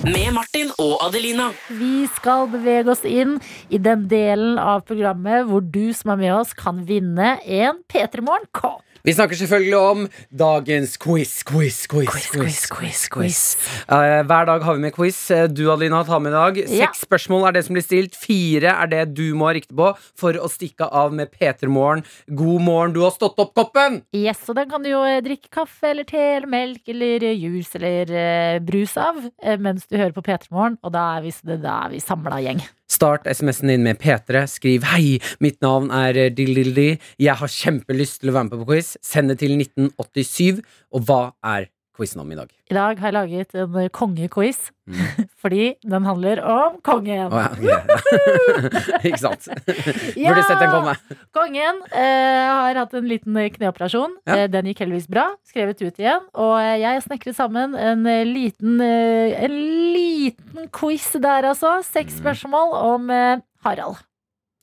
Med 0.08 0.34
Martin 0.36 0.73
og 0.84 1.00
Adelina. 1.08 1.47
Vi 1.71 2.04
skal 2.17 2.50
bevege 2.52 2.91
oss 2.91 3.06
inn 3.08 3.38
i 3.71 3.80
den 3.80 4.10
delen 4.12 4.60
av 4.60 4.84
programmet 4.88 5.47
hvor 5.47 5.63
du 5.63 5.93
som 5.95 6.12
er 6.17 6.19
med 6.19 6.36
oss, 6.36 6.52
kan 6.52 6.84
vinne 6.88 7.38
en 7.43 7.80
P3 7.88 8.28
Morgen-kopp. 8.28 8.84
Vi 9.04 9.14
snakker 9.14 9.38
selvfølgelig 9.38 9.78
om 9.78 10.06
dagens 10.40 10.98
quiz, 10.98 11.44
quiz, 11.48 11.86
quiz, 11.88 12.28
quiz, 12.34 12.60
quiz, 12.72 13.02
quiz. 13.14 13.42
Eh, 13.88 14.22
hver 14.28 14.48
dag 14.50 14.64
har 14.66 14.78
vi 14.78 14.84
med 14.88 14.94
quiz. 14.96 15.20
Eh, 15.32 15.48
Du, 15.48 15.68
Adelina, 15.72 16.04
tar 16.04 16.20
med 16.20 16.32
i 16.32 16.36
dag. 16.36 16.58
Ja. 16.58 16.88
Seks 16.88 17.06
spørsmål 17.06 17.48
er 17.48 17.58
det 17.58 17.66
som 17.68 17.78
blir 17.78 17.86
stilt. 17.86 18.18
Fire 18.18 18.74
er 18.74 18.92
det 18.92 19.04
du 19.18 19.36
må 19.38 19.48
ha 19.50 19.54
riktig 19.58 19.78
på 19.78 19.92
for 20.18 20.38
å 20.42 20.50
stikke 20.52 20.90
av 20.90 21.14
med 21.14 21.32
P3 21.32 21.70
Morgen. 21.72 22.04
God 22.28 22.62
morgen, 22.62 22.96
du 22.96 23.02
har 23.06 23.14
stått 23.16 23.40
opp 23.40 23.54
koppen! 23.58 24.02
Yes, 24.16 24.44
og 24.50 24.58
den 24.60 24.70
kan 24.72 24.84
du 24.84 24.92
jo 24.92 25.04
eh, 25.08 25.22
drikke 25.26 25.52
kaffe 25.54 25.92
eller 25.92 26.08
te 26.08 26.22
eller 26.38 26.50
melk 26.52 26.90
eller 26.92 27.28
juice 27.32 27.78
eller 27.80 28.12
uh, 28.12 28.60
brus 28.64 28.98
av 29.00 29.18
mens 29.62 29.88
du 29.88 29.98
hører 29.98 30.14
på 30.16 30.24
P3 30.26 30.52
Morgen, 30.52 30.78
og 30.84 30.94
da 30.94 31.04
er 31.18 31.26
vi, 31.26 31.34
da 31.62 31.78
er 31.86 31.94
vi 31.94 32.02
samla 32.04 32.42
gjeng. 32.44 32.62
Start 32.88 33.28
SMS-en 33.28 33.73
din 33.73 33.84
med 33.84 34.00
P3. 34.00 34.45
Skriv 34.47 34.84
'Hei, 34.88 35.19
mitt 35.43 35.62
navn 35.62 35.91
er 35.91 36.17
eh, 36.17 36.32
Dildildi. 36.32 37.00
Jeg 37.19 37.36
har 37.36 37.47
kjempelyst 37.47 38.21
til 38.21 38.32
å 38.32 38.38
være 38.38 38.47
med 38.47 38.60
på 38.62 38.67
quiz'. 38.71 38.95
Send 39.04 39.30
det 39.30 39.39
til 39.43 39.58
1987. 39.60 40.63
Og 40.95 41.04
hva 41.04 41.34
er 41.43 41.67
quizen 41.98 42.22
om 42.24 42.32
i 42.32 42.38
dag? 42.38 42.52
I 42.72 42.76
dag 42.78 43.00
har 43.02 43.10
jeg 43.12 43.16
laget 43.18 43.56
en 43.58 43.90
kongequiz. 43.96 44.70
Mm. 44.88 45.00
fordi 45.44 45.64
den 45.84 46.06
handler 46.08 46.40
om 46.48 46.78
kongen. 46.86 47.28
Oh, 47.34 47.58
ja, 47.60 47.82
okay. 47.84 49.04
Ikke 49.10 49.20
sant? 49.20 49.50
Burde 50.16 50.46
sett 50.48 50.62
den 50.62 50.72
komme. 50.72 50.94
Kongen 51.36 51.82
eh, 51.92 52.48
har 52.48 52.80
hatt 52.80 52.96
en 52.96 53.10
liten 53.10 53.36
eh, 53.42 53.50
kneoperasjon. 53.58 54.16
Ja. 54.30 54.38
Eh, 54.44 54.48
den 54.54 54.70
gikk 54.72 54.86
heldigvis 54.86 55.10
bra. 55.12 55.26
Skrevet 55.48 55.82
ut 55.84 56.00
igjen. 56.00 56.24
Og 56.40 56.56
eh, 56.62 56.78
jeg 56.86 57.04
snekret 57.08 57.36
sammen 57.40 57.76
en 57.76 58.08
eh, 58.08 58.24
liten, 58.28 58.80
eh, 58.84 59.36
en 59.44 59.58
liten 59.98 60.72
quiz 60.76 61.12
der, 61.20 61.52
altså. 61.54 61.80
Seks 61.84 62.16
Mm. 62.18 62.22
spørsmål 62.24 62.72
om 62.94 63.10
eh, 63.14 63.40
Harald. 63.68 64.00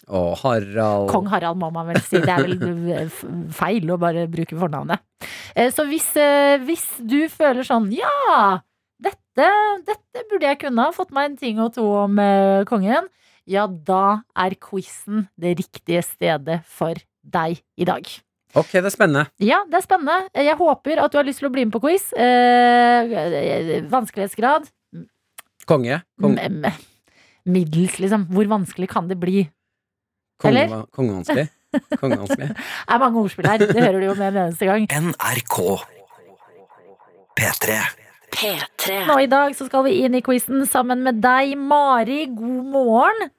Å, 0.08 0.34
Harald. 0.42 1.08
Kong 1.10 1.26
Harald 1.32 1.56
må 1.60 1.70
man 1.72 1.86
vel 1.88 2.00
si. 2.04 2.18
Det 2.20 2.28
er 2.28 2.44
vel 2.44 3.08
feil 3.60 3.90
å 3.94 3.98
bare 4.00 4.26
bruke 4.28 4.56
fornavnet. 4.60 5.00
Eh, 5.56 5.70
Så 5.72 5.86
hvis, 5.88 6.10
eh, 6.20 6.58
hvis 6.66 6.84
du 7.00 7.22
føler 7.32 7.64
sånn 7.64 7.86
Ja, 7.94 8.60
dette, 9.00 9.48
dette 9.88 10.26
burde 10.30 10.50
jeg 10.50 10.60
kunne 10.66 10.84
ha 10.88 10.92
fått 10.94 11.10
meg 11.16 11.30
en 11.32 11.38
ting 11.40 11.58
og 11.64 11.72
to 11.78 11.86
om 12.04 12.18
eh, 12.20 12.64
kongen. 12.68 13.08
Ja, 13.48 13.66
da 13.68 14.22
er 14.40 14.54
quizen 14.56 15.26
det 15.40 15.56
riktige 15.58 16.00
stedet 16.04 16.62
for 16.64 16.96
deg 17.24 17.58
i 17.76 17.84
dag. 17.88 18.04
Ok, 18.54 18.70
det 18.76 18.86
er 18.86 18.92
spennende. 18.94 19.24
Ja, 19.42 19.62
det 19.68 19.80
er 19.80 19.84
spennende. 19.84 20.28
Jeg 20.38 20.54
håper 20.60 21.00
at 21.02 21.10
du 21.12 21.18
har 21.18 21.26
lyst 21.26 21.40
til 21.42 21.48
å 21.48 21.52
bli 21.52 21.64
med 21.66 21.74
på 21.74 21.80
quiz. 21.82 22.12
Eh, 22.16 23.82
vanskelighetsgrad 23.90 24.68
Konge. 25.66 26.02
Kong, 26.20 26.36
m- 26.38 26.64
m- 26.68 26.80
middels, 27.48 27.96
liksom. 28.00 28.26
Hvor 28.30 28.46
vanskelig 28.52 28.88
kan 28.92 29.08
det 29.08 29.16
bli? 29.20 29.46
Konge, 30.42 30.64
eller? 30.64 30.86
kongevanskelig. 30.94 31.48
Kongevanskelig. 32.00 32.48
Det 32.54 32.94
er 32.94 33.00
mange 33.02 33.20
ordspill 33.24 33.48
her. 33.50 33.58
Det 33.58 33.74
hører 33.74 33.98
du 33.98 34.06
jo 34.06 34.14
med 34.14 34.28
en 34.28 34.40
eneste 34.44 34.68
gang. 34.68 34.84
NRK 34.86 35.56
P3. 37.34 37.78
P3. 38.34 38.98
Nå 39.08 39.16
i 39.22 39.30
dag 39.30 39.54
så 39.58 39.66
skal 39.66 39.86
vi 39.88 39.96
inn 40.04 40.14
i 40.14 40.22
quizen 40.22 40.62
sammen 40.70 41.02
med 41.06 41.18
deg, 41.22 41.56
Mari. 41.58 42.24
God 42.30 42.70
morgen. 42.74 43.30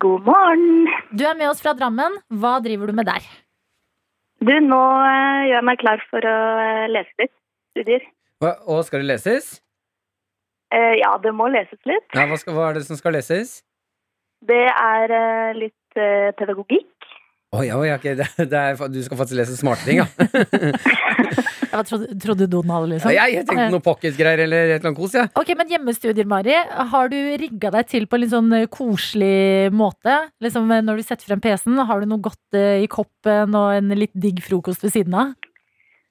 God 0.00 0.24
morgen. 0.26 0.88
Du 1.12 1.24
er 1.28 1.36
med 1.38 1.50
oss 1.50 1.60
fra 1.64 1.76
Drammen. 1.76 2.16
Hva 2.32 2.56
driver 2.64 2.90
du 2.90 2.96
med 2.96 3.08
der? 3.08 3.28
Du, 4.40 4.52
nå 4.52 4.80
eh, 5.04 5.44
gjør 5.48 5.54
jeg 5.54 5.66
meg 5.68 5.78
klar 5.80 6.02
for 6.10 6.26
å 6.28 6.34
eh, 6.64 6.88
lese 6.92 7.22
litt 7.22 7.32
studier. 7.72 8.02
Hva, 8.42 8.56
og 8.68 8.82
skal 8.88 9.04
det 9.04 9.12
leses? 9.14 9.54
Eh, 10.74 10.96
ja, 11.00 11.14
det 11.22 11.32
må 11.36 11.48
leses 11.52 11.80
litt. 11.88 12.08
Ja, 12.12 12.26
hva, 12.28 12.36
skal, 12.40 12.56
hva 12.56 12.68
er 12.68 12.80
det 12.80 12.84
som 12.88 12.98
skal 12.98 13.16
leses? 13.16 13.60
Det 14.44 14.66
er 14.68 15.14
eh, 15.16 15.56
litt 15.56 15.85
pedagogikk. 16.38 17.10
Oi, 17.56 17.70
oi, 17.70 17.88
okay. 17.94 18.16
det, 18.18 18.26
det 18.50 18.58
er, 18.58 18.80
du 18.90 18.98
skal 19.04 19.20
faktisk 19.20 19.38
lese 19.38 19.56
smarte 19.58 19.86
ting, 19.86 20.02
ja. 20.02 20.08
Jeg 21.76 21.86
trodde, 21.90 22.06
trodde 22.22 22.46
Donald, 22.48 22.88
liksom. 22.88 23.12
Jeg, 23.12 23.34
jeg 23.34 23.44
tenkte 23.48 23.66
noe 23.74 23.84
pocketgreier 23.84 24.42
eller 24.46 24.70
et 24.70 24.78
eller 24.78 24.90
annet 24.90 24.98
kos, 24.98 25.16
jeg. 25.16 25.28
Ok, 25.36 25.50
men 25.58 25.72
hjemmestudier, 25.72 26.28
Mari. 26.28 26.54
Har 26.92 27.10
du 27.12 27.16
rigga 27.42 27.72
deg 27.74 27.90
til 27.90 28.06
på 28.08 28.16
en 28.16 28.22
litt 28.22 28.32
sånn 28.32 28.54
eh, 28.56 28.68
koselig 28.72 29.72
måte? 29.76 30.14
Liksom 30.44 30.70
eh, 30.72 30.84
Når 30.86 31.00
du 31.00 31.04
setter 31.04 31.28
frem 31.28 31.42
PC-en, 31.44 31.82
har 31.88 32.00
du 32.00 32.08
noe 32.08 32.22
godt 32.24 32.56
eh, 32.56 32.84
i 32.84 32.88
koppen 32.88 33.56
og 33.58 33.74
en 33.76 33.92
litt 33.98 34.14
digg 34.14 34.40
frokost 34.46 34.86
ved 34.86 34.94
siden 34.94 35.18
av? 35.20 35.34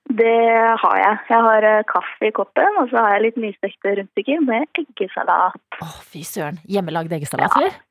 Det 0.06 0.38
har 0.84 0.98
jeg. 1.02 1.18
Jeg 1.32 1.42
har 1.48 1.66
eh, 1.72 1.82
kaffe 1.90 2.30
i 2.30 2.36
koppen, 2.36 2.82
og 2.82 2.92
så 2.92 3.02
har 3.02 3.16
jeg 3.16 3.26
litt 3.26 3.42
nystekte 3.42 3.96
rundstykker 4.02 4.46
med 4.46 4.84
eggesalat. 4.84 5.62
Å, 5.82 5.92
fy 6.06 6.22
søren. 6.28 6.62
Hjemmelagd 6.70 7.18
eggesalat, 7.18 7.58
eller? 7.58 7.82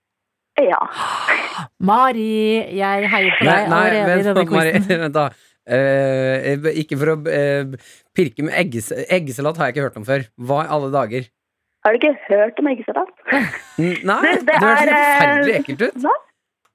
Ja. 0.61 0.81
Mari, 1.83 2.29
jeg 2.79 3.09
heier 3.11 3.39
på 3.39 3.47
deg 3.47 3.71
nei, 3.73 3.79
allerede 3.79 4.03
i 4.05 4.11
vent, 4.11 4.29
denne 4.29 4.45
Mari, 4.55 4.75
quizen. 4.77 5.01
vent 5.05 5.17
da. 5.17 5.29
Uh, 5.65 6.69
ikke 6.77 6.99
for 7.01 7.15
å 7.15 7.17
uh, 7.25 7.89
pirke 8.15 8.45
med 8.45 8.55
egges, 8.61 8.91
eggesalat 8.93 9.59
har 9.59 9.71
jeg 9.71 9.77
ikke 9.77 9.87
hørt 9.89 9.99
om 10.03 10.07
før. 10.07 10.29
Hva 10.37 10.61
i 10.67 10.71
alle 10.77 10.93
dager? 10.95 11.27
Har 11.85 11.93
du 11.93 12.01
ikke 12.01 12.15
hørt 12.29 12.61
om 12.61 12.71
eggesalat? 12.71 13.11
Nei, 13.81 13.91
Det- 14.05 14.05
det, 14.07 14.47
det 14.53 14.61
høres 14.63 14.95
forferdelig 14.95 15.57
ekkelt 15.63 15.89
ut. 15.89 15.99
Nei. 16.05 16.21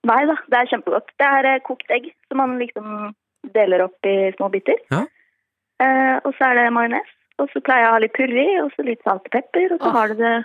Nei 0.10 0.20
da, 0.30 0.36
det 0.48 0.60
er 0.60 0.70
kjempegodt. 0.74 1.10
Det 1.20 1.32
er 1.38 1.48
uh, 1.54 1.64
kokt 1.68 1.96
egg 1.96 2.12
som 2.30 2.40
man 2.42 2.60
liksom 2.60 3.10
deler 3.56 3.86
opp 3.88 4.08
i 4.08 4.18
små 4.36 4.50
biter. 4.54 4.80
Ja. 4.92 5.06
Eh, 5.80 6.16
og 6.28 6.36
så 6.38 6.50
er 6.50 6.60
det 6.60 6.74
majones. 6.76 7.12
Og 7.40 7.48
så 7.54 7.62
pleier 7.64 7.86
jeg 7.86 7.92
å 7.92 7.96
ha 7.96 8.02
litt 8.04 8.16
purre 8.18 8.42
i, 8.44 8.56
og 8.60 8.72
så 8.76 8.84
litt 8.84 9.04
salt 9.08 9.28
og 9.28 9.36
pepper. 9.36 9.76
Og 9.76 9.80
så 9.80 9.92
ah. 9.92 9.96
har 9.96 10.12
du 10.12 10.20
det 10.20 10.36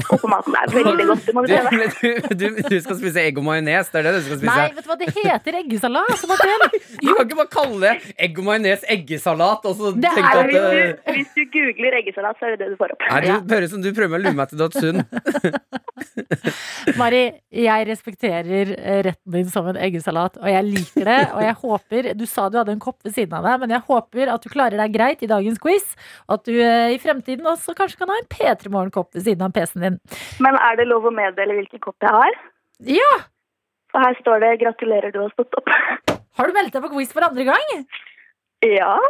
oppå 0.00 0.28
maten. 0.30 0.54
Det 0.54 0.80
er 0.80 0.84
veldig 0.86 1.06
godt. 1.10 1.24
Det 1.26 1.34
må 1.34 1.42
Du, 1.44 1.50
du 1.50 1.56
prøve. 1.66 2.20
du, 2.30 2.36
du, 2.40 2.60
du 2.70 2.76
skal 2.80 2.96
spise 3.00 3.20
egg 3.24 3.38
og 3.40 3.44
majones, 3.44 3.90
det 3.90 3.98
er 4.00 4.06
det 4.06 4.12
du 4.16 4.20
skal 4.26 4.38
spise? 4.40 4.54
Nei, 4.54 4.68
vet 4.76 4.84
du 4.86 4.90
hva, 4.90 4.96
det 5.00 5.08
heter 5.16 5.58
eggesalat. 5.60 6.22
Du 7.00 7.10
kan 7.14 7.26
ikke 7.26 7.38
bare 7.40 7.52
kalle 7.52 7.80
det 7.82 8.14
egg 8.28 8.38
og 8.40 8.46
majones 8.48 8.86
eggesalat 8.96 9.66
og 9.70 9.76
så 9.80 9.92
Det 9.96 10.08
er 10.10 10.16
tenke 10.20 10.30
at 10.30 10.50
hvis, 10.50 10.56
eh, 10.60 10.94
du, 10.94 11.12
hvis 11.18 11.34
du 11.36 11.42
googler 11.58 11.98
eggesalat, 12.00 12.38
så 12.40 12.48
er 12.48 12.54
det 12.56 12.62
det 12.64 12.70
du 12.72 12.78
får 12.80 12.94
opp. 12.96 13.06
Nei, 13.10 13.20
du 13.20 13.28
Ja. 13.30 13.40
høres 13.54 13.70
som 13.74 13.82
du 13.84 13.90
prøver 13.96 14.18
å 14.18 14.22
lure 14.24 14.36
meg 14.40 14.48
til 14.54 14.58
Datsun. 14.62 15.04
Mari, 16.98 17.20
jeg 17.54 17.86
respekterer 17.88 18.72
eh, 18.78 19.00
retten 19.06 19.34
din 19.34 19.48
som 19.52 19.66
en 19.70 19.78
eggesalat, 19.80 20.38
og 20.40 20.48
jeg 20.50 20.64
liker 20.66 21.06
det. 21.08 21.18
Og 21.36 21.42
jeg 21.44 21.56
håper 21.62 22.08
Du 22.18 22.24
sa 22.30 22.48
du 22.50 22.58
hadde 22.60 22.72
en 22.74 22.82
kopp 22.82 22.98
ved 23.06 23.14
siden 23.16 23.34
av 23.36 23.46
deg, 23.46 23.60
men 23.64 23.74
jeg 23.76 23.84
håper 23.88 24.32
at 24.34 24.44
du 24.44 24.48
klarer 24.52 24.80
deg 24.80 24.94
greit 24.94 25.22
i 25.26 25.28
dagens 25.30 25.60
quiz. 25.62 25.86
Og 26.28 26.38
at 26.38 26.48
du 26.48 26.54
eh, 26.56 26.94
i 26.94 26.98
fremtiden 27.02 27.46
også 27.50 27.74
kanskje 27.78 28.00
kan 28.00 28.12
ha 28.12 28.18
en 28.22 28.28
P3 28.32 28.72
Morgen-kopp 28.72 29.12
ved 29.16 29.26
siden 29.26 29.44
av 29.46 29.52
PC-en 29.56 29.79
din. 29.84 29.98
Men 30.44 30.58
er 30.60 30.78
det 30.80 30.88
lov 30.88 31.08
å 31.08 31.14
meddele 31.14 31.56
hvilken 31.58 31.82
kopp 31.84 32.06
jeg 32.06 32.14
har? 32.14 32.38
Ja! 32.88 33.10
For 33.90 34.04
her 34.06 34.14
står 34.20 34.44
det 34.44 34.52
'gratulerer, 34.60 35.10
du 35.12 35.20
har 35.24 35.32
stått 35.34 35.58
opp'. 35.58 35.72
Har 36.38 36.48
du 36.48 36.54
meldt 36.56 36.72
deg 36.72 36.84
på 36.84 36.92
quiz 36.94 37.10
for 37.12 37.26
andre 37.26 37.44
gang? 37.44 37.66
Ja. 38.64 38.92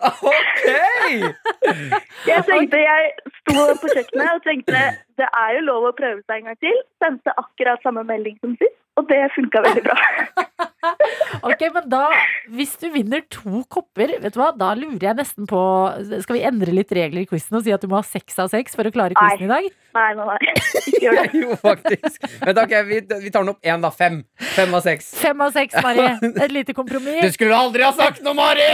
Ok! 0.00 0.66
Jeg 2.26 2.44
tenkte 2.48 2.80
jeg 2.80 3.10
sto 3.40 3.64
på 3.80 3.90
kjøkkenet 3.92 4.32
og 4.34 4.42
tenkte 4.44 4.82
det 5.20 5.28
er 5.28 5.56
jo 5.56 5.62
lov 5.66 5.88
å 5.90 5.96
prøve 5.96 6.22
seg 6.24 6.40
en 6.40 6.50
gang 6.50 6.58
til. 6.64 6.76
Sendte 7.02 7.34
akkurat 7.40 7.82
samme 7.84 8.04
melding 8.08 8.36
som 8.40 8.54
sist, 8.60 8.76
og 9.00 9.08
det 9.10 9.22
funka 9.36 9.64
veldig 9.66 9.86
bra. 9.88 9.98
Ok, 11.44 11.62
men 11.74 11.86
da, 11.92 12.06
hvis 12.52 12.72
du 12.80 12.86
vinner 12.92 13.22
to 13.32 13.62
kopper, 13.72 14.14
vet 14.20 14.34
du 14.34 14.40
hva, 14.40 14.50
da 14.56 14.72
lurer 14.76 15.10
jeg 15.10 15.16
nesten 15.18 15.48
på 15.48 15.60
Skal 16.24 16.36
vi 16.38 16.42
endre 16.48 16.72
litt 16.74 16.92
regler 16.96 17.24
i 17.24 17.28
quizen 17.28 17.58
og 17.58 17.64
si 17.66 17.74
at 17.74 17.84
du 17.84 17.88
må 17.90 18.00
ha 18.00 18.06
seks 18.06 18.38
av 18.40 18.50
seks 18.52 18.76
for 18.76 18.88
å 18.88 18.92
klare 18.94 19.16
quizen 19.16 19.46
i 19.46 19.50
dag? 19.50 19.68
Nei, 19.90 20.10
nei, 20.14 20.24
nei. 20.24 20.38
Gjør 21.02 21.16
det. 21.18 21.26
Jo, 21.40 21.56
faktisk. 21.58 22.22
Men 22.44 22.58
ok, 22.62 22.74
vi, 22.86 22.98
vi 23.24 23.30
tar 23.32 23.42
den 23.42 23.52
opp 23.52 23.66
én, 23.66 23.82
da. 23.82 23.90
Fem. 23.94 24.20
Fem 24.54 24.74
av 24.76 24.84
seks. 24.84 25.08
Fem 25.18 25.40
av 25.42 25.54
seks, 25.54 25.74
Mari. 25.82 26.04
Et 26.44 26.52
lite 26.52 26.74
Du 26.74 27.32
skulle 27.34 27.56
aldri 27.56 27.82
ha 27.82 27.90
sagt 27.96 28.22
noe, 28.22 28.36
Mari! 28.38 28.68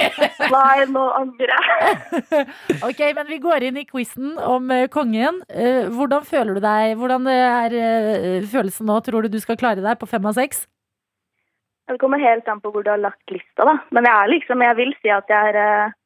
Nei, 0.53 0.87
nå 0.93 1.05
angrer 1.17 1.53
jeg. 1.55 2.45
Ok, 2.85 3.01
men 3.17 3.29
vi 3.31 3.41
går 3.43 3.69
inn 3.69 3.81
i 3.81 3.87
quizen 3.89 4.37
om 4.43 4.71
eh, 4.75 4.87
kongen. 4.93 5.41
Eh, 5.49 5.89
hvordan 5.93 6.27
føler 6.27 6.59
du 6.59 6.65
deg? 6.65 6.97
Hvordan 7.01 7.29
eh, 7.33 7.57
er 7.65 8.47
følelsen 8.53 8.89
nå? 8.91 8.99
Tror 9.07 9.25
du 9.25 9.33
du 9.33 9.41
skal 9.43 9.59
klare 9.61 9.85
deg 9.85 10.01
på 10.01 10.09
fem 10.11 10.16
av 10.25 10.33
seks? 10.39 10.65
Det 11.87 11.99
kommer 12.01 12.19
helt 12.19 12.49
an 12.49 12.61
på 12.61 12.73
hvor 12.75 12.83
du 12.83 12.91
har 12.91 12.99
lagt 12.99 13.31
lista, 13.31 13.67
da. 13.69 13.77
Men 13.95 14.09
jeg 14.09 14.17
er 14.17 14.33
liksom, 14.33 14.63
jeg 14.65 14.77
vil 14.81 14.95
si 15.03 15.13
at 15.13 15.29
jeg 15.31 15.53
er 15.53 15.59
eh, 15.61 15.97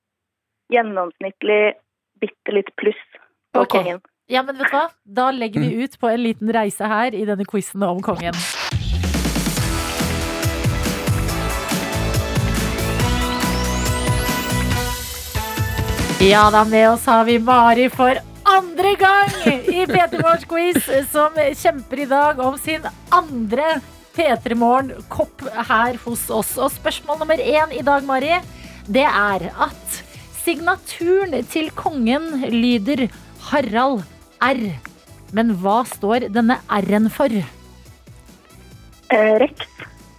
gjennomsnittlig 0.75 1.61
bitte 2.21 2.53
litt 2.53 2.75
pluss 2.77 3.01
på 3.55 3.63
okay. 3.63 3.79
kongen. 3.79 4.03
Ja, 4.31 4.43
men 4.47 4.59
vet 4.59 4.69
du 4.69 4.77
hva? 4.77 4.89
Da 5.03 5.31
legger 5.35 5.65
vi 5.65 5.85
ut 5.85 5.97
på 5.99 6.11
en 6.11 6.21
liten 6.23 6.53
reise 6.55 6.87
her 6.87 7.17
i 7.17 7.25
denne 7.27 7.47
quizen 7.49 7.83
om 7.83 8.03
kongen. 8.05 8.37
Ja 16.21 16.51
da, 16.53 16.67
med 16.69 16.91
oss 16.91 17.07
har 17.09 17.25
vi 17.25 17.39
Mari 17.41 17.89
for 17.89 18.21
andre 18.45 18.93
gang 19.01 19.33
i 19.49 19.87
P3 19.89 20.21
Morgens 20.21 20.45
quiz, 20.45 20.91
som 21.09 21.41
kjemper 21.63 22.05
i 22.05 22.07
dag 22.11 22.39
om 22.45 22.59
sin 22.61 22.85
andre 23.09 23.79
P3 24.21 24.53
Morgen-kopp 24.53 25.47
her 25.49 25.97
hos 26.03 26.27
oss. 26.29 26.51
Og 26.61 26.69
spørsmål 26.75 27.23
nummer 27.23 27.41
én 27.41 27.71
i 27.73 27.81
dag, 27.81 28.05
Mari, 28.05 28.35
det 28.85 29.07
er 29.09 29.47
at 29.49 29.95
signaturen 30.43 31.39
til 31.49 31.71
kongen 31.73 32.43
lyder 32.53 33.07
Harald 33.49 34.03
R. 34.45 34.61
Men 35.33 35.55
hva 35.63 35.79
står 35.89 36.27
denne 36.35 36.59
R-en 36.69 37.09
for? 37.15 37.33
Rekt. 39.41 39.65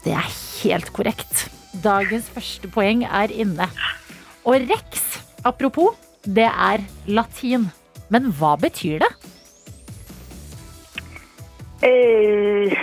Det 0.01 0.15
er 0.17 0.31
helt 0.63 0.89
korrekt. 0.97 1.45
Dagens 1.85 2.31
første 2.33 2.71
poeng 2.73 3.05
er 3.05 3.29
inne. 3.29 3.69
Og 4.49 4.65
rex, 4.65 5.21
apropos, 5.45 5.93
det 6.25 6.49
er 6.49 6.87
latin. 7.05 7.69
Men 8.09 8.33
hva 8.33 8.55
betyr 8.65 9.05
det? 9.05 9.13
Eh, 11.85 12.75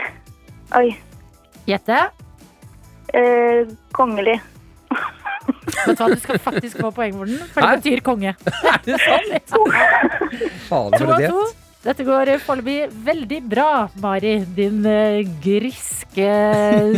oi. 0.79 0.89
Gjette. 1.69 1.99
Eh, 3.15 3.69
kongelig. 3.97 4.39
Vet 4.89 5.97
du 5.97 6.01
hva, 6.03 6.09
du 6.13 6.21
skal 6.21 6.41
faktisk 6.41 6.81
få 6.81 6.91
poeng 6.97 7.15
for 7.17 7.29
den, 7.29 7.39
for 7.53 7.61
det 7.61 7.69
Hæ? 7.69 7.77
betyr 7.83 8.03
konge. 8.05 8.35
Er 8.73 8.83
det 8.85 8.99
sant? 9.05 9.55
Faen, 10.69 10.93
To 10.99 11.05
for 11.05 11.15
av 11.15 11.23
det. 11.23 11.31
to. 11.33 11.47
Dette 11.85 12.05
går 12.05 12.33
foreløpig 12.43 12.89
veldig 13.07 13.39
bra, 13.49 13.69
Mari, 14.03 14.33
din 14.57 14.81
eh, 14.89 15.21
griske 15.45 16.33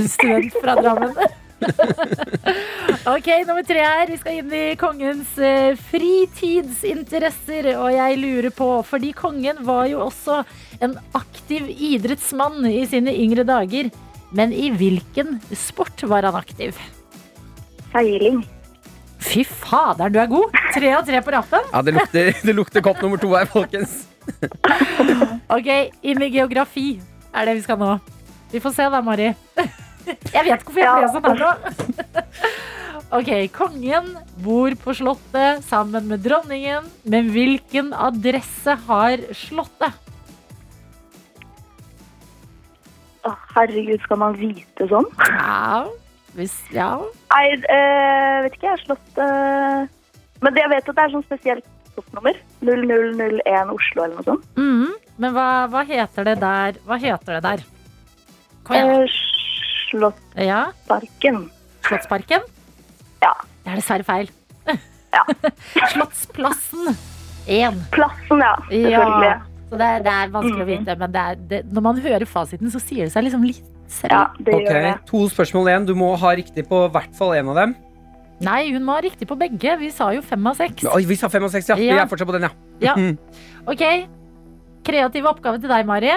student 0.09 0.56
fra 0.62 0.74
Drammen. 0.80 1.12
ok, 3.14 3.28
nummer 3.44 3.66
tre 3.68 3.83
her. 3.85 4.09
Vi 4.09 4.16
skal 4.22 4.38
inn 4.40 4.54
i 4.56 4.62
kongens 4.80 5.35
eh, 5.38 5.74
fritidsinteresser. 5.90 7.68
Og 7.76 7.90
jeg 7.92 8.18
lurer 8.22 8.50
på, 8.56 8.70
fordi 8.88 9.12
kongen 9.18 9.61
var 9.68 9.85
jo 9.92 10.00
også 10.06 10.40
en 10.80 10.96
aktiv 11.18 11.68
idrettsmann 11.76 12.64
i 12.70 12.87
sine 12.88 13.12
yngre 13.12 13.44
dager. 13.46 13.90
Men 14.36 14.52
i 14.54 14.70
hvilken 14.70 15.38
sport 15.56 16.02
var 16.06 16.26
han 16.28 16.38
aktiv? 16.38 16.78
Seiling. 17.90 18.42
Fy 19.20 19.42
fader, 19.44 20.08
du 20.10 20.18
er 20.22 20.30
god! 20.30 20.54
Tre 20.74 20.92
av 20.96 21.04
tre 21.06 21.20
på 21.22 21.34
rappen. 21.34 21.66
Ja, 21.72 21.82
det 21.84 21.94
lukter, 21.96 22.30
det 22.46 22.54
lukter 22.56 22.84
kopp 22.84 23.02
nummer 23.04 23.20
to 23.20 23.34
her, 23.34 23.48
folkens. 23.50 24.06
Ok, 25.50 25.68
inn 26.06 26.22
i 26.22 26.30
geografi 26.32 26.88
er 27.34 27.48
det 27.48 27.56
vi 27.58 27.64
skal 27.64 27.78
nå. 27.80 27.96
Vi 28.52 28.62
får 28.62 28.74
se 28.76 28.86
da, 28.92 29.00
Mari. 29.04 29.32
Jeg 30.06 30.44
vet 30.46 30.62
hvorfor 30.64 30.80
jeg 30.80 30.94
ble 30.96 31.10
sånn 31.12 31.26
her 31.28 31.42
nå. 31.42 31.50
Ok, 33.18 33.30
kongen 33.50 34.12
bor 34.44 34.74
på 34.78 34.94
slottet 34.94 35.64
sammen 35.66 36.06
med 36.10 36.22
dronningen. 36.22 36.86
Men 37.10 37.30
hvilken 37.34 37.90
adresse 37.94 38.76
har 38.86 39.24
slottet? 39.34 39.96
Å, 43.28 43.35
herregud, 43.54 44.00
skal 44.04 44.20
man 44.22 44.37
vite 44.40 44.87
sånn? 44.88 45.06
Ja, 45.28 45.85
hvis, 46.38 46.54
ja. 46.72 46.92
Nei, 47.35 47.44
eh, 47.59 48.37
vet 48.46 48.54
ikke, 48.56 48.68
jeg 48.68 48.76
har 48.76 48.83
slått 48.87 49.18
eh, 49.20 49.80
Men 50.40 50.56
jeg 50.56 50.70
vet 50.72 50.88
at 50.88 50.96
det 50.96 51.04
er 51.04 51.12
sånn 51.16 51.26
spesielt 51.26 51.66
postnummer. 51.96 52.38
0001 52.64 53.72
Oslo 53.74 54.04
eller 54.06 54.14
noe 54.20 54.24
sånt. 54.28 54.46
Mhm, 54.56 54.94
Men 55.20 55.35
hva, 55.37 55.48
hva 55.72 55.83
heter 55.85 56.24
det 56.30 56.37
der? 56.40 56.78
Hva 56.87 56.96
heter 57.02 57.37
det 57.37 57.42
der? 57.48 57.64
Kom 58.64 58.76
igjen. 58.78 59.04
Eh, 59.04 59.18
Slottsparken. 59.90 60.46
Ja, 60.46 61.88
Slottsparken? 61.88 62.44
Ja. 63.20 63.33
Det 63.64 63.72
er 63.74 63.80
dessverre 63.83 64.06
feil. 64.06 64.30
Ja. 65.11 65.24
Slottsplassen 65.92 66.92
1. 67.50 67.80
Plassen, 67.90 68.38
ja. 68.46 68.54
Selvfølgelig. 68.70 69.33
Ja, 69.33 69.38
så 69.70 69.78
det 69.78 69.87
er, 69.87 70.00
det 70.02 70.12
er 70.12 70.30
vanskelig 70.35 70.64
å 70.64 70.66
Mhm. 70.66 70.72
vite, 70.78 70.96
men 70.98 71.12
det 71.14 71.20
er, 71.20 71.35
det, 71.48 71.61
når 71.72 71.83
man 71.83 72.00
hører 72.02 72.26
fasiten, 72.26 72.70
så 72.70 72.80
sier 72.83 73.04
det 73.06 73.12
seg 73.12 73.24
liksom 73.24 73.44
litt 73.46 73.62
selv. 73.87 74.11
Ja, 74.11 74.24
det 74.38 74.54
okay. 74.54 74.64
gjør 74.66 74.83
det. 74.88 74.94
To 75.06 75.28
spørsmål 75.30 75.68
igjen. 75.70 75.87
Du 75.87 75.94
må 75.94 76.16
ha 76.18 76.35
riktig 76.35 76.66
på 76.68 76.90
hvert 76.90 77.14
fall 77.14 77.30
én 77.38 77.48
av 77.48 77.54
dem. 77.61 77.76
Nei, 78.40 78.72
hun 78.72 78.83
må 78.85 78.94
ha 78.96 79.00
riktig 79.04 79.28
på 79.28 79.37
begge. 79.38 79.78
Vi 79.78 79.90
sa 79.90 80.11
jo 80.16 80.22
fem 80.22 80.46
av 80.46 80.56
seks. 80.56 80.85
Oi, 80.88 81.04
vi 81.04 81.14
sa 81.14 81.28
fem 81.28 81.44
av 81.44 81.50
seks, 81.52 81.68
ja. 81.68 81.76
Vi 81.76 81.88
er 81.92 82.06
fortsatt 82.09 82.26
på 82.26 82.33
den, 82.38 82.42
ja. 82.48 82.50
Ja. 82.80 82.94
Mhm. 82.96 83.18
Ok, 83.68 83.85
kreativ 84.83 85.24
oppgave 85.28 85.61
til 85.61 85.68
deg, 85.68 85.87
Mari. 85.87 86.11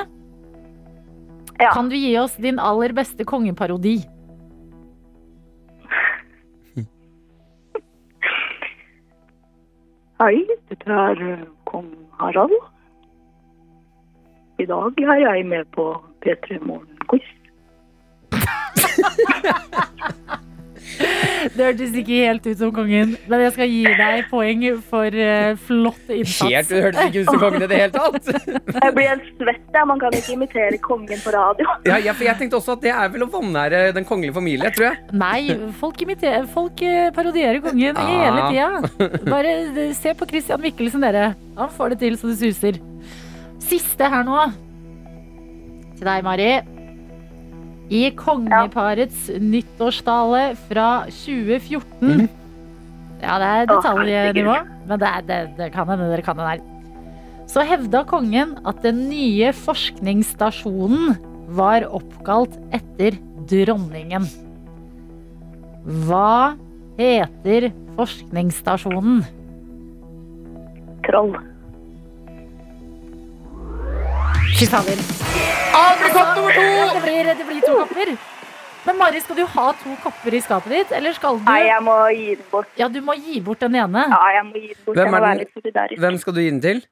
Ja. 1.60 1.72
Kan 1.74 1.90
du 1.90 1.96
gi 1.96 2.18
oss 2.18 2.36
din 2.36 2.58
aller 2.60 2.94
beste 2.94 3.24
kongeparodi? 3.26 4.06
Hei, 10.22 10.44
dette 10.72 10.88
er 10.94 11.22
eh, 11.34 11.42
kong 11.68 11.90
Harald. 12.20 12.54
I 14.62 14.66
dag 14.70 15.02
er 15.02 15.18
jeg 15.26 15.46
med 15.50 15.66
på 15.74 15.90
P3 16.26 16.62
Morgen-quiz. 16.62 17.26
Det 21.54 21.66
hørtes 21.66 21.96
ikke 21.98 22.18
helt 22.24 22.46
ut 22.48 22.58
som 22.60 22.72
kongen, 22.74 23.16
men 23.30 23.42
jeg 23.44 23.52
skal 23.56 23.68
gi 23.72 23.82
deg 24.00 24.28
poeng 24.30 24.62
for 24.88 25.10
uh, 25.18 25.56
flott 25.66 26.12
innsats. 26.14 26.48
Helt, 26.48 26.70
du 26.70 26.76
hørtes 26.86 27.04
ikke 27.10 27.20
ut 27.24 27.30
som 27.32 27.40
kongen 27.42 27.66
i 27.66 27.68
det 27.72 27.78
hele 27.82 27.94
tatt. 27.96 28.26
Jeg 28.84 28.92
blir 28.96 29.08
helt 29.10 29.26
svett. 29.40 29.64
Ja. 29.74 29.82
Man 29.90 30.00
kan 30.00 30.12
ikke 30.16 30.36
imitere 30.38 30.78
kongen 30.84 31.20
på 31.24 31.30
radio. 31.34 31.66
Ja, 31.90 31.96
ja, 32.00 32.14
for 32.16 32.24
jeg 32.26 32.36
tenkte 32.40 32.56
også 32.58 32.76
at 32.78 32.84
det 32.86 32.92
er 32.94 33.08
vel 33.12 33.26
å 33.26 33.28
vanære 33.34 33.80
den 33.96 34.06
kongelige 34.08 34.36
familie, 34.38 34.70
tror 34.74 34.86
jeg. 34.88 34.96
Nei, 35.20 35.42
folk, 35.80 35.98
imiterer, 36.06 36.46
folk 36.54 36.76
eh, 36.86 37.10
parodierer 37.16 37.60
kongen 37.64 37.96
hele 38.00 38.42
tida. 38.54 38.70
Bare 39.28 39.52
eh, 39.66 39.92
se 39.98 40.10
på 40.18 40.24
Christian 40.30 40.60
Michelsen, 40.64 41.02
dere. 41.04 41.26
Han 41.60 41.70
får 41.76 41.88
det 41.94 41.98
til 42.06 42.14
så 42.22 42.26
det 42.32 42.38
suser. 42.40 42.74
Siste 43.64 44.10
her 44.12 44.26
nå. 44.28 44.44
Til 45.98 46.08
deg, 46.08 46.24
Mari. 46.26 46.52
I 47.94 48.04
kongeparets 48.18 49.28
nyttårstale 49.44 50.54
fra 50.70 50.88
2014 51.12 52.24
Ja, 53.24 53.36
det 53.40 53.50
er 53.50 53.68
detaljnivå, 53.70 54.56
men 54.88 55.00
det, 55.00 55.10
er, 55.10 55.26
det, 55.28 55.38
det 55.60 55.68
kan 55.76 55.88
hende 55.92 56.08
dere 56.12 56.26
kan 56.26 56.40
det 56.40 56.48
der. 56.48 56.64
Så 57.48 57.64
hevda 57.68 58.02
kongen 58.08 58.56
at 58.68 58.82
den 58.84 59.06
nye 59.12 59.52
forskningsstasjonen 59.56 61.14
var 61.54 61.86
oppkalt 61.92 62.56
etter 62.76 63.20
dronningen. 63.52 64.26
Hva 66.08 66.56
heter 66.98 67.70
forskningsstasjonen? 68.00 69.24
Troll. 71.08 71.36
Fy 74.52 74.66
fader. 74.70 75.00
Det 76.94 77.02
blir, 77.04 77.30
det 77.38 77.46
blir 77.48 77.62
to 77.66 77.74
kopper. 77.80 78.12
Men 78.86 78.98
Mari, 79.00 79.22
skal 79.24 79.38
du 79.40 79.46
ha 79.48 79.68
to 79.80 79.94
kopper 80.04 80.36
i 80.36 80.42
skapet 80.44 80.74
ditt, 80.76 80.92
eller 80.98 81.16
skal 81.16 81.38
du 81.40 81.46
Nei, 81.48 81.62
jeg 81.70 81.84
må 81.86 81.96
gi 82.12 82.26
den 82.36 82.50
bort. 82.52 82.68
Ja, 82.80 82.90
du 82.92 83.00
må 83.06 83.16
gi 83.16 83.40
bort 83.46 83.62
den 83.64 83.78
ene. 83.80 84.04
Ja, 84.12 84.20
jeg 84.38 84.44
må 84.50 84.60
gi 84.60 84.74
den 84.74 84.82
bort. 84.86 84.98
Hvem 85.00 85.16
er 85.16 85.22
den- 85.40 86.02
Hvem 86.04 86.18
skal 86.20 86.34
du 86.36 86.42
gi 86.44 86.50
den 86.52 86.62
til? 86.62 86.84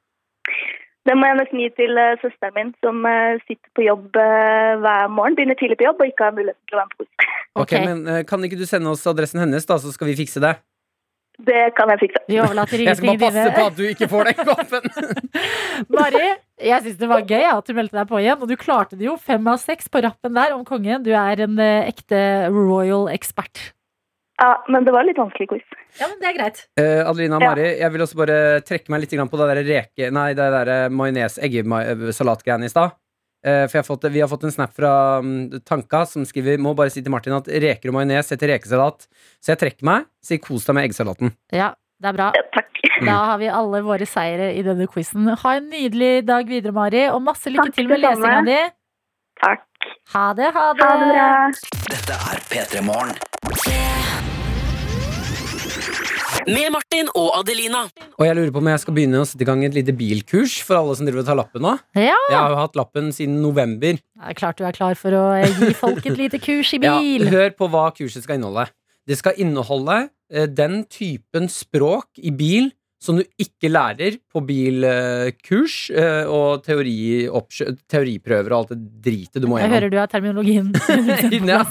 Den 1.09 1.17
må 1.17 1.25
jeg 1.27 1.37
nesten 1.41 1.59
gi 1.59 1.69
til 1.75 1.97
eh, 1.97 2.15
søsteren 2.21 2.53
min, 2.55 2.73
som 2.85 3.03
eh, 3.09 3.39
sitter 3.47 3.69
på 3.75 3.81
jobb 3.83 4.15
eh, 4.21 4.75
hver 4.83 5.07
morgen, 5.09 5.35
begynner 5.35 5.57
tidlig 5.57 5.77
på 5.81 5.87
jobb 5.89 5.99
og 5.99 6.07
ikke 6.11 6.23
har 6.27 6.35
muligheten 6.37 6.61
til 6.69 6.77
å 6.77 6.81
være 6.81 6.89
med 6.91 6.97
på 6.97 7.05
quiz. 7.05 7.29
Ok, 7.61 7.71
Ok. 7.73 7.79
men 7.85 8.25
Kan 8.29 8.43
ikke 8.47 8.57
du 8.59 8.65
sende 8.69 8.87
oss 8.93 9.05
adressen 9.09 9.41
hennes, 9.41 9.65
da, 9.65 9.75
så 9.81 9.91
skal 9.91 10.07
vi 10.07 10.15
fikse 10.15 10.39
det? 10.39 10.53
Det 11.41 11.73
kan 11.75 11.89
jeg 11.89 11.99
fikse. 12.05 12.21
Vi 12.29 12.37
overlater 12.39 12.77
Jeg 12.85 12.95
skal 12.99 13.17
bare 13.17 13.31
passe 13.33 13.51
på 13.57 13.65
at 13.65 13.75
du 13.79 13.83
ikke 13.89 14.07
får 14.07 14.29
den 14.29 14.37
koppen. 14.45 14.83
Mari, 15.97 16.27
jeg 16.63 16.85
syns 16.85 16.97
det 17.01 17.09
var 17.09 17.25
gøy 17.25 17.41
ja, 17.41 17.57
at 17.57 17.67
du 17.67 17.75
meldte 17.77 17.97
deg 17.97 18.09
på 18.09 18.21
igjen. 18.21 18.39
Og 18.41 18.49
du 18.49 18.55
klarte 18.59 18.97
det 18.99 19.07
jo. 19.07 19.17
Fem 19.19 19.45
av 19.51 19.59
seks 19.61 19.91
på 19.91 20.01
rappen 20.05 20.37
der 20.37 20.55
om 20.55 20.65
kongen. 20.67 21.03
Du 21.05 21.11
er 21.15 21.45
en 21.45 21.59
eh, 21.61 21.89
ekte 21.91 22.21
royal 22.53 23.09
ekspert. 23.13 23.71
Ja, 24.41 24.55
men 24.73 24.87
det 24.87 24.93
var 24.95 25.05
litt 25.05 25.19
vanskelig 25.21 25.51
quiz. 25.51 25.65
Ja, 25.99 26.07
men 26.07 26.17
det 26.21 26.31
er 26.31 26.37
greit. 26.39 26.63
Eh, 26.79 27.03
Adelina 27.05 27.37
og 27.37 27.43
Ja. 27.43 27.51
Mari, 27.51 27.67
jeg 27.77 27.93
vil 27.93 28.05
også 28.07 28.17
bare 28.23 28.37
trekke 28.65 28.89
meg 28.89 29.03
litt 29.03 29.13
på 29.13 29.37
det 29.37 29.47
der 29.51 29.61
reke... 29.67 30.09
Nei, 30.09 30.31
det 30.33 30.47
der 30.55 30.71
eh, 30.73 30.89
majones-eggesalatgreiene 30.89 32.65
i 32.65 32.73
stad. 32.73 32.95
Eh, 33.45 33.67
for 33.67 33.77
jeg 33.77 33.83
har 33.83 33.89
fått, 33.89 34.09
vi 34.13 34.21
har 34.21 34.29
fått 34.29 34.47
en 34.49 34.53
snap 34.53 34.73
fra 34.77 34.93
mm, 35.21 35.61
Tanka 35.65 36.03
som 36.05 36.25
skriver 36.29 36.59
Må 36.61 36.75
bare 36.77 36.91
si 36.93 37.01
til 37.01 37.09
Martin 37.09 37.33
at 37.33 37.47
reker 37.49 37.89
og 37.89 37.95
majones 37.97 38.33
heter 38.33 38.55
rekesalat. 38.55 39.05
Så 39.41 39.53
jeg 39.53 39.61
trekker 39.61 39.85
meg. 39.85 40.09
Sier 40.25 40.41
kos 40.41 40.65
deg 40.65 40.77
med 40.77 40.89
eggesalaten. 40.89 41.33
Ja, 41.53 41.73
det 42.01 42.09
er 42.11 42.17
bra. 42.17 42.29
Ja, 42.37 42.43
takk. 42.57 42.67
Da 43.05 43.15
har 43.31 43.37
vi 43.41 43.47
alle 43.49 43.79
våre 43.85 44.05
seire 44.09 44.51
i 44.57 44.61
denne 44.65 44.85
quizen. 44.89 45.25
Ha 45.41 45.51
en 45.57 45.69
nydelig 45.71 46.25
dag 46.27 46.45
videre, 46.49 46.73
Mari, 46.75 47.03
og 47.13 47.21
masse 47.25 47.49
lykke 47.53 47.69
Takk, 47.71 47.77
til 47.77 47.87
med 47.89 48.01
lesinga 48.03 48.41
di. 48.45 48.59
Takk. 49.41 49.65
Ha 50.13 50.25
det, 50.37 50.49
ha 50.53 50.67
det. 50.77 50.85
Ha 50.85 50.97
det 51.01 51.09
bra. 51.13 51.29
Dette 51.93 52.17
er 52.33 52.43
P3 52.51 52.83
Morgen. 52.85 53.17
Med 56.49 56.71
Martin 56.73 57.09
og 57.17 57.27
Adelina. 57.37 57.83
Og 58.17 58.23
jeg 58.25 58.35
lurer 58.37 58.51
på 58.55 58.61
om 58.63 58.69
jeg 58.71 58.81
skal 58.81 58.95
begynne 58.97 59.19
å 59.21 59.25
sette 59.29 59.45
i 59.45 59.47
gang 59.49 59.61
et 59.67 59.75
lite 59.77 59.93
bilkurs 59.97 60.55
for 60.65 60.79
alle 60.79 60.95
som 60.97 61.05
driver 61.05 61.21
og 61.21 61.27
tar 61.29 61.37
lappen 61.37 61.61
nå. 61.65 61.73
Ja, 61.97 62.15
Jeg 62.31 62.37
har 62.37 62.53
jo 62.53 62.57
hatt 62.63 62.77
lappen 62.79 63.11
siden 63.13 63.41
november. 63.43 63.99
det 64.01 64.31
er 64.33 64.37
klart 64.39 64.57
du 64.57 64.65
er 64.65 64.73
klar 64.77 64.97
for 64.97 65.13
å 65.13 65.23
gi 65.37 65.69
folk 65.77 66.05
et 66.09 66.17
lite 66.23 66.39
kurs 66.41 66.73
i 66.73 66.79
Ja, 66.81 66.97
bil. 66.97 67.27
hør 67.29 67.53
på 67.57 67.69
hva 67.69 67.91
kurset 67.93 68.25
skal 68.25 68.39
inneholde. 68.39 68.65
Det 69.07 69.17
skal 69.21 69.37
inneholde 69.41 69.99
eh, 70.01 70.09
den 70.55 70.83
typen 70.87 71.49
språk 71.51 72.07
i 72.23 72.31
bil 72.31 72.69
som 73.01 73.17
du 73.17 73.23
ikke 73.41 73.69
lærer 73.71 74.19
på 74.29 74.43
bilkurs 74.45 75.77
eh, 75.89 76.27
og 76.29 76.61
teori, 76.65 77.25
teoriprøver 77.89 78.53
og 78.53 78.57
alt 78.59 78.73
det 78.75 78.79
dritet 79.07 79.41
du 79.41 79.47
må 79.49 79.57
gjennom. 79.57 79.65
Jeg 79.65 79.73
hører 79.79 79.93
du 79.93 79.97
har 79.97 80.11
terminologien. 80.11 80.69
Ja. 81.51 81.63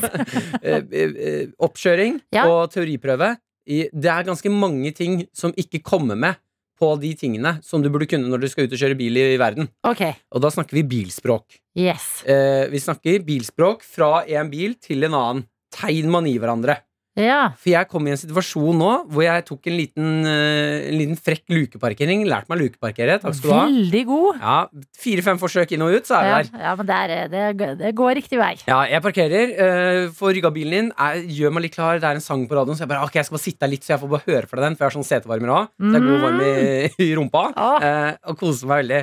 Eh, 0.60 0.82
eh, 0.90 1.14
eh, 1.14 1.44
Oppkjøring 1.62 2.18
Ja. 2.34 2.48
og 2.50 2.72
teoriprøve. 2.74 3.36
Det 3.70 4.10
er 4.10 4.26
ganske 4.26 4.50
mange 4.50 4.90
ting 4.96 5.22
som 5.36 5.54
ikke 5.54 5.82
kommer 5.86 6.18
med 6.18 6.40
på 6.80 6.94
de 6.98 7.12
tingene 7.14 7.58
som 7.62 7.82
du 7.84 7.90
burde 7.92 8.08
kunne 8.08 8.26
når 8.32 8.40
du 8.42 8.48
skal 8.50 8.66
ut 8.66 8.74
og 8.74 8.80
kjøre 8.80 8.96
bil 8.98 9.18
i, 9.20 9.24
i 9.36 9.38
verden. 9.40 9.68
Okay. 9.86 10.16
Og 10.34 10.42
da 10.42 10.50
snakker 10.50 10.80
vi 10.80 10.86
bilspråk. 10.96 11.60
yes. 11.78 12.24
Eh, 12.26 12.66
vi 12.72 12.80
snakker 12.82 13.22
bilspråk 13.26 13.84
fra 13.86 14.24
en 14.26 14.50
bil 14.50 14.74
til 14.82 15.04
en 15.06 15.14
annen. 15.14 15.44
Tegn 15.70 16.10
man 16.10 16.26
gir 16.26 16.40
hverandre. 16.42 16.80
Ja. 17.18 17.50
For 17.58 17.72
jeg 17.72 17.88
kom 17.90 18.06
i 18.06 18.12
en 18.14 18.18
situasjon 18.20 18.76
nå 18.78 18.90
hvor 19.10 19.24
jeg 19.24 19.42
tok 19.48 19.66
en 19.66 19.74
liten, 19.74 20.10
uh, 20.22 20.76
en 20.86 20.94
liten 20.94 21.18
frekk 21.18 21.50
lukeparkering. 21.50 22.22
Lærte 22.30 22.52
meg 22.52 22.60
å 22.60 22.62
lukeparkere. 22.62 23.16
Takk 23.22 23.34
skal 23.34 23.50
du 23.50 23.54
ha. 23.56 23.64
Veldig 23.66 24.02
god. 24.08 24.38
Ja, 24.38 24.54
Fire-fem 25.00 25.40
forsøk 25.42 25.74
inn 25.74 25.84
og 25.86 25.96
ut, 25.96 26.06
så 26.06 26.20
er 26.20 26.22
vi 26.22 26.30
Ja, 26.30 26.38
der. 26.38 26.62
ja 26.68 26.74
men 26.78 26.90
det, 26.90 27.00
er, 27.00 27.32
det, 27.32 27.70
det 27.80 27.92
går 27.98 28.14
riktig 28.20 28.38
vei. 28.40 28.52
Ja, 28.68 28.78
jeg 28.88 29.02
parkerer, 29.04 29.54
uh, 29.58 30.02
får 30.16 30.36
rygga 30.38 30.52
bilen 30.54 30.76
inn, 30.78 30.92
jeg, 30.94 31.26
gjør 31.40 31.56
meg 31.56 31.66
litt 31.66 31.74
klar. 31.74 31.98
Det 31.98 32.08
er 32.12 32.20
en 32.20 32.24
sang 32.24 32.46
på 32.46 32.58
radioen, 32.60 32.78
så 32.78 32.86
jeg 32.86 32.92
bare, 32.94 33.08
ok, 33.08 33.18
jeg 33.18 33.28
skal 33.28 33.38
bare 33.38 33.46
sitte 33.48 33.66
her 33.66 33.74
litt, 33.74 33.86
så 33.86 33.94
jeg 33.96 34.02
får 34.04 34.12
bare 34.14 34.28
høre 34.30 34.52
fra 34.52 34.64
den. 34.66 34.78
For 34.78 34.86
jeg 34.86 34.92
har 34.92 34.98
sånn 35.00 35.10
setevarmer 35.10 35.54
òg, 35.56 35.72
så 35.82 35.92
jeg 35.98 36.06
går 36.06 36.22
varm 36.28 36.44
i, 36.46 36.54
i 37.08 37.10
rumpa. 37.18 37.44
ah. 37.56 37.82
uh, 37.82 38.30
og 38.30 38.38
koser 38.44 38.70
meg 38.70 38.84
veldig. 38.84 39.02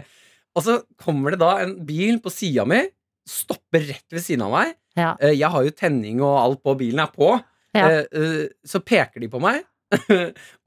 Og 0.58 0.64
så 0.66 0.80
kommer 1.04 1.36
det 1.36 1.42
da 1.44 1.52
en 1.62 1.76
bil 1.86 2.18
på 2.24 2.32
sida 2.34 2.64
mi, 2.66 2.80
stopper 3.28 3.84
rett 3.92 4.16
ved 4.16 4.24
siden 4.24 4.48
av 4.48 4.56
meg. 4.56 4.74
Ja. 4.98 5.12
Uh, 5.20 5.34
jeg 5.36 5.52
har 5.54 5.68
jo 5.68 5.76
tenning 5.76 6.24
og 6.24 6.40
alt 6.40 6.64
på 6.66 6.74
bilen 6.80 7.04
er 7.04 7.12
på. 7.14 7.36
Ja. 7.76 7.90
Eh, 7.90 8.06
eh, 8.16 8.46
så 8.68 8.84
peker 8.84 9.24
de 9.24 9.32
på 9.32 9.42
meg. 9.44 9.66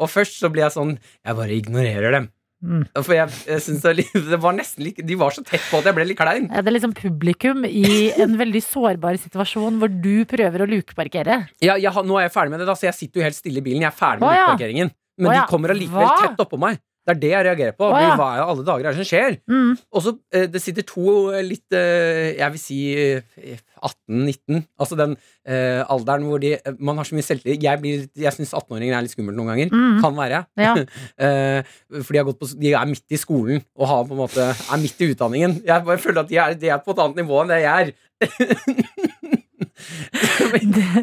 og 0.01 0.09
først 0.09 0.39
så 0.41 0.49
blir 0.49 0.63
jeg 0.65 0.73
sånn 0.73 0.95
Jeg 0.97 1.37
bare 1.37 1.53
ignorerer 1.53 2.15
dem. 2.17 2.31
Mm. 2.61 2.83
For 2.93 3.15
jeg, 3.17 3.33
jeg 3.49 3.63
synes 3.65 3.85
det, 3.85 4.05
var 4.13 4.25
det 4.33 4.39
var 4.41 4.55
nesten 4.57 4.85
like 4.85 5.05
De 5.05 5.17
var 5.17 5.33
så 5.33 5.41
tett 5.45 5.63
på 5.71 5.79
at 5.81 5.87
jeg 5.89 5.97
ble 5.97 6.05
litt 6.11 6.19
klein. 6.21 6.49
Ja, 6.51 6.61
Det 6.61 6.69
er 6.73 6.77
liksom 6.77 6.93
publikum 6.97 7.65
i 7.65 8.11
en 8.21 8.37
veldig 8.41 8.61
sårbar 8.65 9.17
situasjon 9.21 9.79
hvor 9.81 9.93
du 9.93 10.27
prøver 10.29 10.65
å 10.65 10.69
lukeparkere. 10.69 11.39
Ja, 11.65 11.79
jeg, 11.81 11.93
nå 12.05 12.19
er 12.21 12.29
jeg 12.29 12.35
ferdig 12.37 12.53
med 12.53 12.61
det, 12.65 12.69
da, 12.69 12.77
så 12.77 12.91
jeg 12.91 12.99
sitter 12.99 13.23
jo 13.23 13.29
helt 13.29 13.39
stille 13.39 13.63
i 13.63 13.65
bilen. 13.65 13.85
Jeg 13.87 13.93
er 13.93 13.97
ferdig 13.97 14.25
med 14.25 14.29
Å, 14.29 14.37
ja. 14.37 14.45
lukeparkeringen. 14.45 14.93
Men 15.21 15.33
Å, 15.33 15.37
ja. 15.37 15.45
de 15.45 15.53
kommer 15.53 15.73
allikevel 15.73 16.13
tett 16.21 16.45
oppå 16.45 16.61
meg. 16.61 16.81
Det 17.09 17.15
er 17.15 17.21
det 17.23 17.31
jeg 17.33 17.45
reagerer 17.47 17.75
på. 17.79 17.87
Å, 17.89 17.97
ja. 17.99 18.11
Hva 18.19 18.27
i 18.37 18.41
alle 18.45 18.63
dager 18.67 18.87
er 18.87 18.93
det 18.95 19.01
som 19.01 19.09
skjer? 19.09 19.39
Mm. 19.51 19.71
Og 19.97 20.03
så 20.05 20.13
eh, 20.37 20.45
Det 20.53 20.61
sitter 20.63 20.85
to 20.87 21.05
eh, 21.33 21.41
litt 21.47 21.73
eh, 21.75 22.37
Jeg 22.37 22.53
vil 22.55 22.61
si 22.61 22.79
eh, 22.93 23.63
18-19. 23.81 24.61
Altså 24.79 24.99
den 25.01 25.15
eh, 25.49 25.81
alderen 25.91 26.27
hvor 26.29 26.43
de 26.43 26.53
Man 26.79 27.01
har 27.01 27.09
så 27.09 27.17
mye 27.17 27.25
selvtillit. 27.25 27.65
Jeg, 27.65 27.81
blir- 27.81 28.05
jeg 28.21 28.35
syns 28.37 28.53
18-åringer 28.53 28.99
er 28.99 29.07
litt 29.09 29.15
skummelt 29.17 29.39
noen 29.41 29.49
ganger. 29.55 29.73
Mm. 29.73 29.99
Kan 30.05 30.19
være. 30.21 30.43
Ja. 30.61 30.77
Eh, 31.21 31.65
for 32.05 32.13
de, 32.15 32.19
har 32.21 32.29
gått 32.29 32.39
på, 32.41 32.47
de 32.61 32.71
er 32.77 32.87
midt 32.89 33.13
i 33.13 33.19
skolen 33.21 33.61
og 33.77 33.89
har 33.91 34.05
på 34.09 34.15
en 34.15 34.21
måte, 34.23 34.45
er 34.53 34.81
midt 34.81 35.01
i 35.05 35.11
utdanningen. 35.15 35.59
Jeg 35.67 35.99
føler 36.05 36.23
at 36.23 36.31
de 36.31 36.39
er, 36.41 36.55
de 36.61 36.71
er 36.73 36.81
på 36.85 36.95
et 36.95 37.03
annet 37.03 37.21
nivå 37.25 37.41
enn 37.43 37.51
det 37.53 37.59
jeg 37.65 37.91
er. 37.91 37.93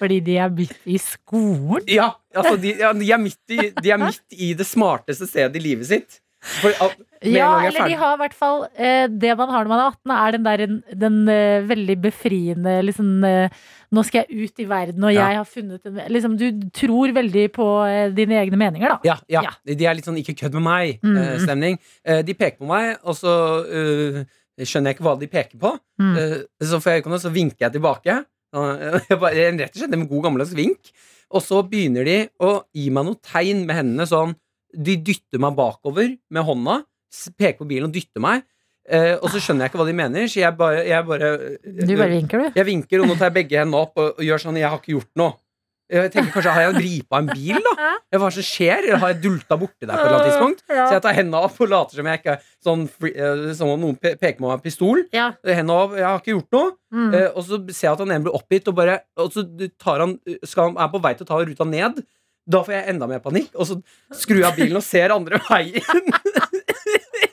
Fordi 0.00 0.20
de 0.24 0.38
er 0.40 0.50
midt 0.54 0.76
i 0.88 0.98
skolen. 1.02 1.84
Ja, 1.90 2.10
altså 2.34 2.56
de, 2.60 2.74
ja, 2.80 2.92
de, 2.96 3.12
er 3.12 3.20
midt 3.22 3.40
i, 3.52 3.70
de 3.82 3.92
er 3.92 4.00
midt 4.00 4.22
i 4.36 4.52
det 4.58 4.66
smarteste 4.68 5.28
stedet 5.28 5.56
i 5.60 5.64
livet 5.70 5.88
sitt. 5.90 6.20
For, 6.40 6.72
Ja, 7.20 7.50
er 7.60 7.66
eller 7.68 7.84
de 7.84 7.96
har 8.00 8.14
i 8.14 8.18
hvert 8.22 8.32
fall 8.32 8.62
eh, 8.80 9.02
Det 9.12 9.34
man 9.36 9.50
har 9.52 9.66
når 9.66 9.68
man 9.68 9.80
er 9.82 9.90
18, 9.90 10.12
er 10.16 10.30
den 10.32 10.46
der 10.46 10.62
den 11.02 11.18
eh, 11.28 11.66
veldig 11.68 11.96
befriende 12.00 12.78
liksom 12.80 13.10
eh, 13.28 13.52
Nå 13.92 14.00
skal 14.08 14.22
jeg 14.24 14.46
ut 14.46 14.62
i 14.62 14.64
verden, 14.70 15.04
og 15.04 15.12
Ja. 15.12 15.26
jeg 15.28 15.36
har 15.36 15.44
funnet 15.50 15.84
en 15.84 15.98
liksom, 16.08 16.38
Du 16.40 16.46
tror 16.72 17.12
veldig 17.12 17.44
på 17.52 17.66
dine 18.16 18.38
egne 18.40 18.56
meninger, 18.56 18.88
da. 18.88 18.96
Ja, 19.04 19.18
ja. 19.28 19.42
Ja. 19.50 19.74
De 19.74 19.84
er 19.84 19.98
litt 19.98 20.08
sånn 20.08 20.16
'ikke 20.16 20.38
kødd 20.38 20.56
med 20.56 20.64
meg'-stemning. 20.64 21.76
Mm. 22.06 22.24
de 22.24 22.34
peker 22.34 22.56
på 22.62 22.70
meg, 22.70 22.96
og 23.04 23.18
så 23.18 23.34
øh, 23.66 24.24
skjønner 24.68 24.92
jeg 24.92 24.98
ikke 24.98 25.06
hva 25.06 25.16
de 25.20 25.30
peker 25.30 25.60
på. 25.60 25.72
Mm. 26.02 26.12
Eh, 26.18 26.36
så 26.66 26.80
får 26.80 26.92
jeg 26.92 27.02
øyekontakt, 27.02 27.24
så 27.24 27.32
vinker 27.34 27.66
jeg 27.66 27.76
tilbake. 27.78 28.18
Uh, 28.50 28.98
jeg 29.10 29.18
bare, 29.22 29.48
rett 29.54 29.74
og 29.76 29.82
slett 29.82 29.96
en 29.96 30.08
god 30.10 30.26
gammeldags 30.26 30.54
vink. 30.58 30.92
Og 31.30 31.44
så 31.44 31.60
begynner 31.66 32.06
de 32.06 32.16
å 32.42 32.54
gi 32.74 32.88
meg 32.94 33.06
noe 33.06 33.20
tegn 33.22 33.62
med 33.68 33.76
hendene 33.78 34.06
sånn 34.10 34.32
De 34.74 34.96
dytter 34.98 35.38
meg 35.42 35.54
bakover 35.58 36.16
med 36.34 36.46
hånda, 36.46 36.80
peker 37.38 37.60
på 37.62 37.68
bilen 37.70 37.90
og 37.90 37.94
dytter 37.94 38.22
meg. 38.22 38.42
Eh, 38.90 39.14
og 39.20 39.28
så 39.30 39.38
skjønner 39.42 39.66
jeg 39.66 39.70
ikke 39.70 39.80
hva 39.82 39.86
de 39.86 39.94
mener, 39.94 40.26
så 40.30 40.40
jeg 40.40 40.56
bare, 40.58 40.82
jeg 40.88 41.06
bare 41.06 41.30
Du 41.62 41.92
bare 41.94 42.10
vinker, 42.10 42.42
du. 42.42 42.58
Jeg 42.58 42.66
vinker, 42.66 43.02
og 43.02 43.10
nå 43.10 43.16
tar 43.18 43.30
jeg 43.30 43.36
begge 43.42 43.60
hendene 43.60 43.82
opp 43.84 44.00
og, 44.00 44.16
og 44.16 44.26
gjør 44.26 44.42
sånn 44.42 44.58
Jeg 44.58 44.72
har 44.72 44.80
ikke 44.80 44.96
gjort 44.96 45.12
noe. 45.20 45.36
Jeg 45.90 46.10
tenker 46.14 46.34
kanskje, 46.36 46.52
Har 46.54 46.66
jeg 46.68 46.76
gripa 46.78 47.20
en 47.20 47.30
bil, 47.30 47.58
da? 47.64 47.90
Hva 48.14 48.30
som 48.34 48.46
skjer? 48.46 48.84
Eller 48.84 49.00
har 49.02 49.12
jeg 49.14 49.22
dulta 49.24 49.58
borti 49.58 49.86
der 49.86 49.94
på 49.94 49.98
et 49.98 50.06
eller 50.06 50.18
annet 50.18 50.30
tidspunkt? 50.30 50.62
Så 50.68 50.92
jeg 50.94 51.04
tar 51.06 51.16
hendene 51.16 51.42
opp 51.48 51.58
og 51.60 51.72
later 51.72 52.00
som 52.00 52.10
jeg 52.10 52.20
ikke 52.20 52.36
sånn 52.64 52.86
eh, 53.10 53.42
Som 53.58 53.74
om 53.74 53.82
noen 53.86 53.98
peker 53.98 54.38
på 54.38 54.44
meg 54.44 54.52
med 54.52 54.56
en 54.60 54.64
pistol. 54.64 55.02
Ja. 55.16 55.26
Hendene 55.46 55.76
opp, 55.76 55.98
jeg 55.98 56.06
har 56.06 56.22
ikke 56.22 56.34
gjort 56.36 56.56
noe. 56.56 56.70
Mm. 56.94 57.10
Eh, 57.10 57.28
og 57.34 57.44
så 57.46 57.60
ser 57.68 57.88
jeg 57.88 57.92
at 57.92 58.04
han 58.04 58.14
ene 58.14 58.26
blir 58.26 58.38
oppgitt, 58.38 58.70
og, 58.70 58.78
bare, 58.78 59.00
og 59.20 59.34
så 59.34 59.44
tar 59.80 60.06
han, 60.06 60.16
skal 60.46 60.70
han, 60.70 60.80
er 60.80 60.94
på 60.94 61.02
vei 61.02 61.14
til 61.18 61.26
å 61.26 61.30
ta 61.32 61.42
ruta 61.42 61.68
ned. 61.68 62.02
Da 62.50 62.62
får 62.66 62.76
jeg 62.76 62.94
enda 62.94 63.06
mer 63.10 63.22
panikk, 63.22 63.52
og 63.54 63.68
så 63.68 63.76
skrur 64.16 64.40
jeg 64.40 64.48
av 64.48 64.56
bilen 64.58 64.78
og 64.80 64.86
ser 64.86 65.14
andre 65.14 65.42
veien. 65.50 66.14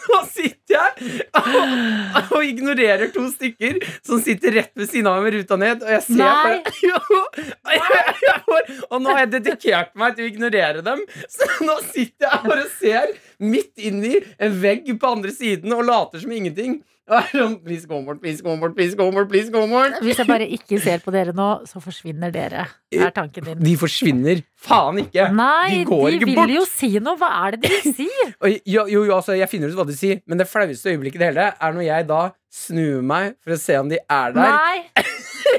Nå 0.00 0.20
sitter 0.30 0.76
jeg 0.76 1.20
og, 1.36 2.36
og 2.36 2.44
ignorerer 2.46 3.10
to 3.14 3.26
stykker 3.32 3.80
som 4.06 4.20
sitter 4.22 4.54
rett 4.60 4.72
ved 4.78 4.90
siden 4.90 5.08
av 5.10 5.18
meg 5.18 5.28
med 5.28 5.36
ruta 5.38 5.58
ned, 5.60 5.84
og 5.84 5.94
jeg 5.96 6.04
ser 6.06 6.20
Nei. 6.20 6.28
bare 6.44 6.74
jo, 6.90 7.00
og, 7.20 7.74
jeg, 7.74 8.14
jeg 8.26 8.78
og 8.88 8.96
nå 9.02 9.12
har 9.12 9.24
jeg 9.24 9.32
dedikert 9.36 9.92
meg 9.98 10.16
til 10.16 10.26
å 10.26 10.30
ignorere 10.30 10.84
dem, 10.86 11.02
så 11.30 11.50
nå 11.66 11.76
sitter 11.90 12.28
jeg 12.28 12.46
bare 12.46 12.66
og 12.66 12.76
ser 12.78 13.12
midt 13.40 13.82
inn 13.90 14.04
i 14.04 14.16
en 14.40 14.56
vegg 14.62 14.88
på 15.00 15.12
andre 15.16 15.34
siden 15.34 15.74
og 15.76 15.86
later 15.88 16.22
som 16.22 16.32
ingenting. 16.34 16.80
Sånn, 17.34 17.56
please 17.64 17.88
go 17.90 17.98
more, 18.04 18.14
please 18.22 18.42
go 18.44 18.54
more, 18.56 18.70
please 18.76 18.94
go 18.98 19.08
more, 19.10 19.26
please 19.26 19.50
go 19.50 19.64
more. 19.66 19.88
Hvis 20.04 20.20
jeg 20.22 20.28
bare 20.28 20.46
ikke 20.46 20.78
ser 20.82 21.02
på 21.02 21.10
dere 21.14 21.34
nå, 21.34 21.48
så 21.66 21.82
forsvinner 21.82 22.30
dere. 22.34 22.68
er 22.94 23.10
tanken 23.16 23.48
din. 23.48 23.62
De 23.66 23.74
forsvinner 23.80 24.42
faen 24.60 25.00
ikke. 25.02 25.26
Nei, 25.34 25.70
de 25.70 25.74
de, 25.74 25.80
ikke 25.82 25.90
bort! 25.96 26.20
De 26.22 26.36
vil 26.38 26.54
jo 26.60 26.64
si 26.70 26.92
noe. 27.02 27.18
Hva 27.18 27.30
er 27.46 27.56
det 27.56 27.64
de 27.66 27.72
vil 27.76 27.96
si? 27.98 28.08
Jo, 28.70 28.84
jo, 28.86 29.02
jo, 29.08 29.14
altså, 29.16 29.34
jeg 29.38 29.50
finner 29.50 29.72
ut 29.72 29.78
hva 29.80 29.86
de 29.88 29.96
sier, 29.96 30.20
men 30.30 30.38
det 30.38 30.46
flaueste 30.50 30.92
øyeblikket 30.92 31.18
i 31.18 31.24
det 31.24 31.30
hele 31.32 31.48
er 31.50 31.74
når 31.74 31.86
jeg 31.88 32.06
da 32.10 32.20
snur 32.50 33.02
meg 33.06 33.34
for 33.42 33.54
å 33.54 33.58
se 33.60 33.76
om 33.78 33.90
de 33.90 33.98
er 34.00 34.36
der. 34.36 34.54
Nei. 34.54 35.06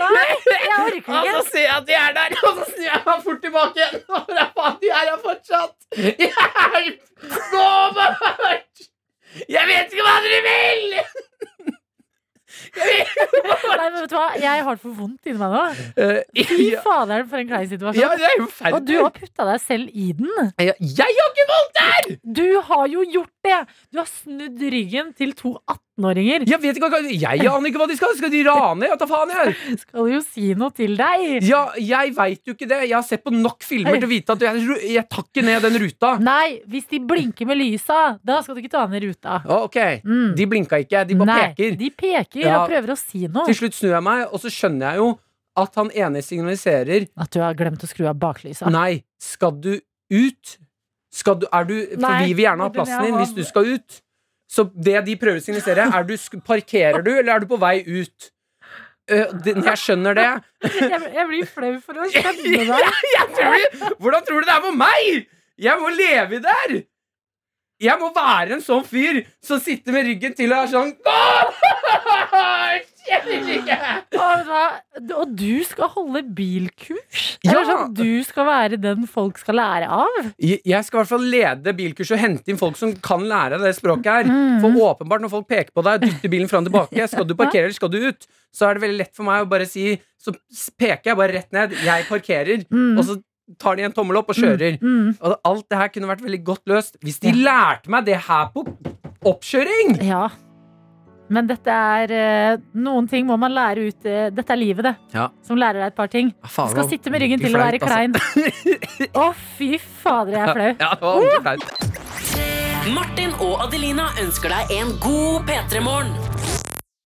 Nei, 0.01 0.25
jeg 0.47 0.79
orker 0.79 1.13
Og 1.19 1.27
så 1.27 1.35
ikke. 1.35 1.45
ser 1.51 1.65
jeg 1.65 1.75
at 1.75 1.87
de 1.87 1.95
er 1.99 2.15
der, 2.15 2.35
og 2.47 2.59
så 2.61 2.67
snur 2.71 2.87
jeg 2.87 3.03
meg 3.07 3.23
fort 3.27 3.41
tilbake 3.43 3.83
igjen. 3.83 4.03
Og 4.15 4.81
de 4.81 4.91
er 4.95 5.07
her 5.11 5.21
fortsatt. 5.23 5.75
Hjelp! 5.99 7.07
Gå 7.51 7.69
bort! 7.99 8.70
Jeg 9.49 9.67
vet 9.69 9.93
ikke 9.93 10.07
hva 10.07 10.17
dere 10.25 10.41
vil! 10.47 10.97
Nei, 12.71 13.87
men 13.89 13.97
vet 14.01 14.11
du 14.11 14.15
hva? 14.15 14.27
Jeg 14.39 14.63
har 14.65 14.77
det 14.77 14.83
for 14.83 14.95
vondt 14.95 15.27
inni 15.27 15.39
meg 15.39 15.53
nå. 15.53 15.61
Fy 16.35 16.45
Fy 16.49 16.67
ja, 16.69 16.81
faderen, 16.85 17.27
for 17.31 17.41
en 17.41 17.49
klein 17.49 17.65
ja, 17.65 17.71
situasjon. 17.73 18.15
det 18.19 18.27
er 18.27 18.35
jo 18.39 18.47
Og 18.75 18.87
du 18.87 18.93
har 18.97 19.13
putta 19.15 19.47
deg 19.49 19.63
selv 19.63 19.91
i 19.91 20.11
den. 20.17 20.31
Jeg, 20.59 20.75
jeg 20.79 21.17
har 21.19 21.31
ikke 21.31 21.47
vondt 21.51 21.79
der! 21.79 22.11
Du 22.39 22.47
har 22.69 22.85
jo 22.91 23.05
gjort 23.17 23.33
det! 23.47 23.59
Du 23.91 24.01
har 24.01 24.09
snudd 24.11 24.65
ryggen 24.75 25.13
til 25.17 25.35
to 25.39 25.55
18-åringer. 25.99 26.45
Jeg 26.47 26.59
vet 26.61 26.77
ikke 26.77 26.99
Jeg 27.11 27.47
aner 27.47 27.67
ikke 27.69 27.79
hva 27.81 27.87
de 27.89 27.95
skal. 27.97 28.13
Skal 28.17 28.31
de 28.31 28.41
rane? 28.47 28.87
Ja, 28.87 28.95
ta 28.99 29.05
faen, 29.09 29.29
jeg. 29.29 29.55
Skal 29.83 30.07
jo 30.11 30.21
si 30.23 30.53
noe 30.57 30.71
til 30.75 30.95
deg. 30.99 31.43
Ja, 31.47 31.63
jeg 31.77 32.13
veit 32.17 32.41
jo 32.47 32.53
ikke 32.55 32.67
det. 32.69 32.79
Jeg 32.87 32.95
har 32.95 33.03
sett 33.07 33.23
på 33.25 33.33
nok 33.33 33.63
filmer 33.63 33.97
til 33.99 34.07
å 34.07 34.11
vite 34.11 34.35
at 34.35 34.45
jeg, 34.47 34.63
jeg 34.95 35.05
tar 35.11 35.25
ikke 35.27 35.43
ned 35.45 35.61
den 35.67 35.77
ruta. 35.83 36.13
Nei, 36.23 36.61
hvis 36.71 36.87
de 36.91 36.99
blinker 37.07 37.49
med 37.49 37.59
lysa, 37.59 37.99
da 38.23 38.39
skal 38.41 38.55
du 38.57 38.61
ikke 38.63 38.73
ta 38.77 38.85
ned 38.91 39.03
ruta. 39.09 39.41
Ok, 39.61 39.79
Mm. 40.01 40.33
De 40.35 40.45
blinka 40.49 40.77
ikke, 40.81 41.01
de 41.07 41.15
bare 41.19 41.27
Nei, 41.29 41.41
peker. 41.51 41.75
de 41.77 41.89
peker 41.91 42.41
Ja. 42.41 42.61
og 42.63 42.69
prøver 42.71 42.93
å 42.93 42.97
si 42.97 43.25
noe. 43.27 43.45
Til 43.45 43.55
slutt 43.57 43.75
snur 43.77 43.93
jeg 43.93 44.03
meg, 44.03 44.23
og 44.31 44.39
så 44.41 44.49
skjønner 44.51 44.91
jeg 44.93 44.97
jo 45.01 45.07
at 45.61 45.75
han 45.75 45.89
ene 45.91 46.21
signaliserer 46.23 47.07
At 47.19 47.31
du 47.33 47.39
har 47.43 47.53
glemt 47.59 47.83
å 47.83 47.89
skru 47.89 48.07
av 48.09 48.17
baklysa. 48.19 48.69
Nei, 48.71 49.03
skal 49.21 49.51
du 49.61 49.73
ut? 50.11 50.57
Skal 51.11 51.35
du, 51.41 51.45
er 51.51 51.65
du, 51.67 51.75
for 51.91 52.01
Nei, 52.05 52.25
vi 52.27 52.33
vil 52.39 52.45
gjerne 52.47 52.63
ha 52.67 52.71
plassen 52.73 53.03
din 53.03 53.17
hvis 53.19 53.33
du 53.35 53.43
skal 53.47 53.67
ut. 53.75 54.01
Så 54.51 54.67
det 54.75 54.99
de 55.07 55.15
prøver 55.19 55.39
å 55.39 55.43
signalisere, 55.43 55.87
er 55.95 56.07
du, 56.07 56.13
parkerer 56.43 57.03
du, 57.05 57.11
eller 57.15 57.33
er 57.37 57.43
du 57.43 57.47
på 57.47 57.59
vei 57.61 57.77
ut? 57.87 58.31
Øh, 59.11 59.31
jeg 59.47 59.77
skjønner 59.79 60.15
det 60.15 60.27
Jeg, 61.15 61.25
blir 61.27 61.47
flau 61.49 61.73
for 61.83 61.99
å 61.99 62.07
skjønne 62.11 62.65
deg. 62.69 63.77
Hvordan 63.99 64.27
tror 64.27 64.43
du 64.43 64.49
det 64.49 64.55
er 64.55 64.63
for 64.67 64.77
meg?! 64.77 65.27
Jeg 65.61 65.77
må 65.81 65.91
leve 65.93 66.41
her! 66.45 66.75
Jeg 67.81 67.97
må 67.97 68.11
være 68.13 68.57
en 68.57 68.63
sånn 68.63 68.83
fyr 68.85 69.23
som 69.43 69.59
sitter 69.61 69.95
med 69.95 70.05
ryggen 70.05 70.35
til 70.37 70.53
og 70.53 70.67
er 70.67 70.71
sånn! 70.75 70.91
Og, 74.21 74.51
du 75.01 75.13
og 75.15 75.31
du 75.37 75.63
skal 75.67 75.89
holde 75.95 76.21
bilkurs? 76.35 77.23
Ja. 77.41 77.53
Eller 77.53 77.69
sånn, 77.69 77.95
du 77.97 78.21
skal 78.27 78.47
være 78.47 78.79
den 78.81 79.07
folk 79.09 79.39
skal 79.41 79.57
lære 79.59 79.89
av? 79.91 80.19
Jeg 80.37 80.85
skal 80.85 80.99
i 80.99 81.01
hvert 81.01 81.11
fall 81.11 81.25
lede 81.33 81.73
bilkurs 81.77 82.13
og 82.13 82.21
hente 82.21 82.53
inn 82.53 82.61
folk 82.61 82.77
som 82.79 82.93
kan 83.03 83.25
lære 83.27 83.61
det 83.63 83.73
språket 83.77 84.11
her. 84.11 84.29
Mm. 84.29 84.61
For 84.63 84.77
åpenbart, 84.91 85.25
når 85.25 85.33
folk 85.33 85.49
peker 85.49 85.73
på 85.73 85.85
deg 85.87 85.97
og 85.97 86.05
dytter 86.05 86.33
bilen 86.35 86.51
fram 86.51 86.65
og 86.65 86.69
tilbake, 86.69 87.07
skal 87.15 87.27
du 87.27 87.35
parkere 87.39 87.67
eller 87.67 87.77
skal 87.77 87.91
du 87.93 87.99
ut, 88.05 88.29
så 88.53 88.67
er 88.67 88.77
det 88.77 88.85
veldig 88.85 89.01
lett 89.01 89.13
for 89.17 89.27
meg 89.27 89.45
å 89.45 89.49
bare 89.51 89.67
si 89.69 89.93
Så 90.21 90.33
peker 90.77 91.11
jeg 91.11 91.17
bare 91.17 91.33
rett 91.33 91.55
ned. 91.55 91.71
Jeg 91.81 92.05
parkerer. 92.05 92.65
Mm. 92.69 92.93
Og 92.99 93.05
så 93.07 93.15
tar 93.59 93.79
de 93.79 93.87
en 93.87 93.95
tommel 93.95 94.19
opp 94.19 94.29
og 94.29 94.37
kjører. 94.37 94.77
Mm. 94.77 95.15
Og 95.17 95.33
alt 95.49 95.65
det 95.71 95.79
her 95.79 95.89
kunne 95.95 96.11
vært 96.11 96.21
veldig 96.27 96.43
godt 96.45 96.69
løst 96.69 97.01
hvis 97.01 97.17
de 97.23 97.33
lærte 97.39 97.89
meg 97.89 98.05
det 98.05 98.19
her 98.27 98.51
på 98.53 98.67
oppkjøring. 99.31 99.97
Ja. 100.05 100.27
Men 101.31 101.47
dette 101.47 101.71
er 101.71 102.11
eh, 102.11 102.57
Noen 102.75 103.07
ting 103.09 103.27
må 103.27 103.37
man 103.39 103.53
lære 103.55 103.87
ut 103.87 104.07
eh, 104.09 104.27
Dette 104.35 104.51
er 104.55 104.59
livet, 104.59 104.83
det. 104.89 104.93
Ja. 105.15 105.29
Som 105.47 105.59
lærer 105.61 105.79
deg 105.79 105.93
et 105.93 105.97
par 105.97 106.11
ting. 106.11 106.33
Du 106.43 106.49
skal 106.51 106.89
sitte 106.91 107.13
med 107.13 107.23
ryggen 107.23 107.41
til 107.43 107.55
å 107.55 107.61
være 107.61 107.79
klein. 107.81 108.15
Å, 109.15 109.29
fy 109.57 109.77
fader, 109.79 110.37
jeg 110.37 110.43
er 110.43 110.53
flau. 110.55 110.71
Ja, 110.83 110.91
det 110.95 111.05
var 111.05 111.21
ordentlig 111.21 111.41
flaut. 111.45 112.01
Martin 112.91 113.35
og 113.45 113.61
Adelina 113.67 114.09
ønsker 114.23 114.51
deg 114.51 114.75
en 114.79 114.95
god 115.03 115.47
P3-morgen. 115.47 116.60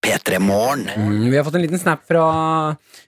P3 0.06 0.38
Morgen. 0.40 0.84
Mm, 0.96 1.30
vi 1.32 1.38
har 1.38 1.44
fått 1.48 1.56
en 1.58 1.64
liten 1.64 1.80
snap 1.82 2.04
fra 2.06 2.24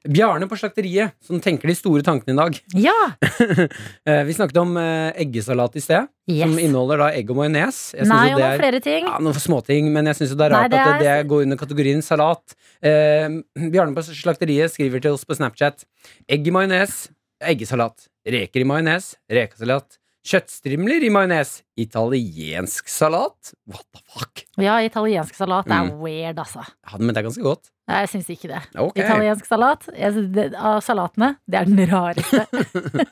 Bjarne 0.09 0.47
på 0.49 0.57
slakteriet, 0.57 1.13
som 1.21 1.37
tenker 1.43 1.69
de 1.69 1.75
store 1.77 2.01
tankene 2.05 2.33
i 2.33 2.39
dag. 2.41 2.57
Ja! 2.73 2.97
Eh, 4.07 4.21
vi 4.23 4.31
snakket 4.33 4.55
om 4.61 4.69
eh, 4.79 5.11
eggesalat 5.19 5.73
i 5.75 5.81
sted, 5.83 6.05
som 6.39 6.53
inneholder 6.61 7.01
da 7.01 7.07
egg 7.17 7.27
og 7.33 7.41
majones. 7.41 7.79
Jeg 7.91 8.05
synes 8.05 8.13
Nei, 8.13 8.29
og 8.31 8.39
noen 8.39 8.45
er- 8.53 8.61
flere 8.61 8.79
ting. 8.85 9.03
Ja, 9.09 9.17
noen 9.23 9.35
småting, 9.43 9.89
men 9.91 10.07
jeg 10.07 10.15
syns 10.21 10.31
det 10.39 10.45
er 10.45 10.53
Nei, 10.55 10.61
rart 10.63 10.71
det 10.71 10.79
at 10.79 10.87
det, 11.01 11.09
er- 11.11 11.19
det 11.25 11.27
går 11.33 11.43
under 11.43 11.59
kategorien 11.59 12.01
salat. 12.05 12.55
Eh, 12.79 13.27
Bjarne 13.73 13.93
på 13.97 14.05
Slakteriet 14.07 14.71
skriver 14.73 15.03
til 15.03 15.17
oss 15.17 15.27
på 15.27 15.35
Snapchat. 15.35 15.83
Egg 16.31 16.47
i 16.47 16.53
majones, 16.55 17.09
eggesalat. 17.43 18.07
Reker 18.27 18.63
i 18.63 18.69
majones, 18.71 19.11
rekesalat. 19.29 19.99
Kjøttstrimler 20.27 21.05
i 21.07 21.09
majones. 21.13 21.61
Italiensk 21.79 22.89
salat? 22.89 23.53
What 23.69 23.85
the 23.95 24.01
fuck? 24.11 24.41
Ja, 24.59 24.79
italiensk 24.83 25.35
salat 25.37 25.67
er 25.69 25.85
Mm. 25.87 25.99
weird, 26.01 26.39
altså. 26.41 26.65
Ja, 26.91 26.97
men 26.97 27.13
det 27.13 27.17
er 27.21 27.27
ganske 27.29 27.43
godt. 27.45 27.69
Nei, 27.87 27.99
Jeg 28.01 28.09
syns 28.09 28.29
ikke 28.33 28.47
det. 28.51 28.61
Ok. 28.75 28.97
Italiensk 28.99 29.45
salat 29.45 29.85
det, 29.87 30.53
av 30.55 30.81
salatene, 30.81 31.37
det 31.47 31.59
er 31.61 31.65
den 31.69 31.79
rareste. 31.87 32.43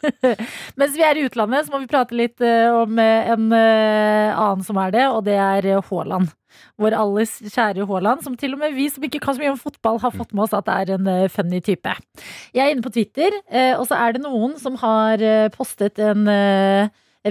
Mens 0.80 0.98
vi 0.98 1.06
er 1.08 1.16
i 1.16 1.24
utlandet, 1.30 1.66
så 1.66 1.72
må 1.72 1.80
vi 1.80 1.88
prate 1.88 2.18
litt 2.18 2.42
uh, 2.44 2.82
om 2.82 3.00
eh, 3.00 3.30
en 3.32 3.48
uh, 3.54 4.36
annen 4.36 4.66
som 4.68 4.76
er 4.82 4.92
det, 4.92 5.06
og 5.08 5.24
det 5.24 5.38
er 5.40 5.70
Haaland. 5.80 6.34
Vår 6.82 6.98
alles 6.98 7.38
kjære 7.54 7.88
Haaland, 7.88 8.26
som 8.26 8.36
til 8.36 8.58
og 8.58 8.60
med 8.60 8.76
vi 8.76 8.90
som 8.92 9.04
ikke 9.08 9.22
kan 9.24 9.38
så 9.38 9.46
mye 9.46 9.54
om 9.54 9.62
fotball, 9.62 10.02
har 10.04 10.12
fått 10.12 10.34
med 10.36 10.44
oss 10.50 10.58
at 10.58 10.68
det 10.68 10.76
er 10.76 10.94
en 10.98 11.08
uh, 11.08 11.30
funny 11.32 11.62
type. 11.64 11.96
Jeg 12.52 12.66
er 12.66 12.76
inne 12.76 12.84
på 12.84 12.92
Twitter, 12.92 13.40
og 13.80 13.88
så 13.88 13.96
er 13.96 14.18
det 14.18 14.26
noen 14.26 14.60
som 14.60 14.76
har 14.82 15.22
postet 15.56 16.00
en 16.04 16.28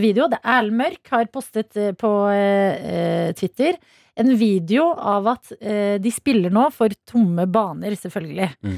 video. 0.02 0.28
Det 0.30 0.40
er 0.40 0.58
Erlend 0.58 0.80
Mørk 0.80 1.12
har 1.14 1.30
postet 1.32 1.76
eh, 1.80 1.92
på 1.98 2.10
eh, 2.32 2.88
eh, 2.94 3.30
Twitter 3.38 3.78
en 4.14 4.30
video 4.38 4.92
av 4.94 5.26
at 5.32 5.48
de 5.98 6.10
spiller 6.14 6.52
nå 6.54 6.68
for 6.70 6.92
tomme 7.02 7.48
baner, 7.50 7.96
selvfølgelig. 7.98 8.46
Mm. 8.62 8.76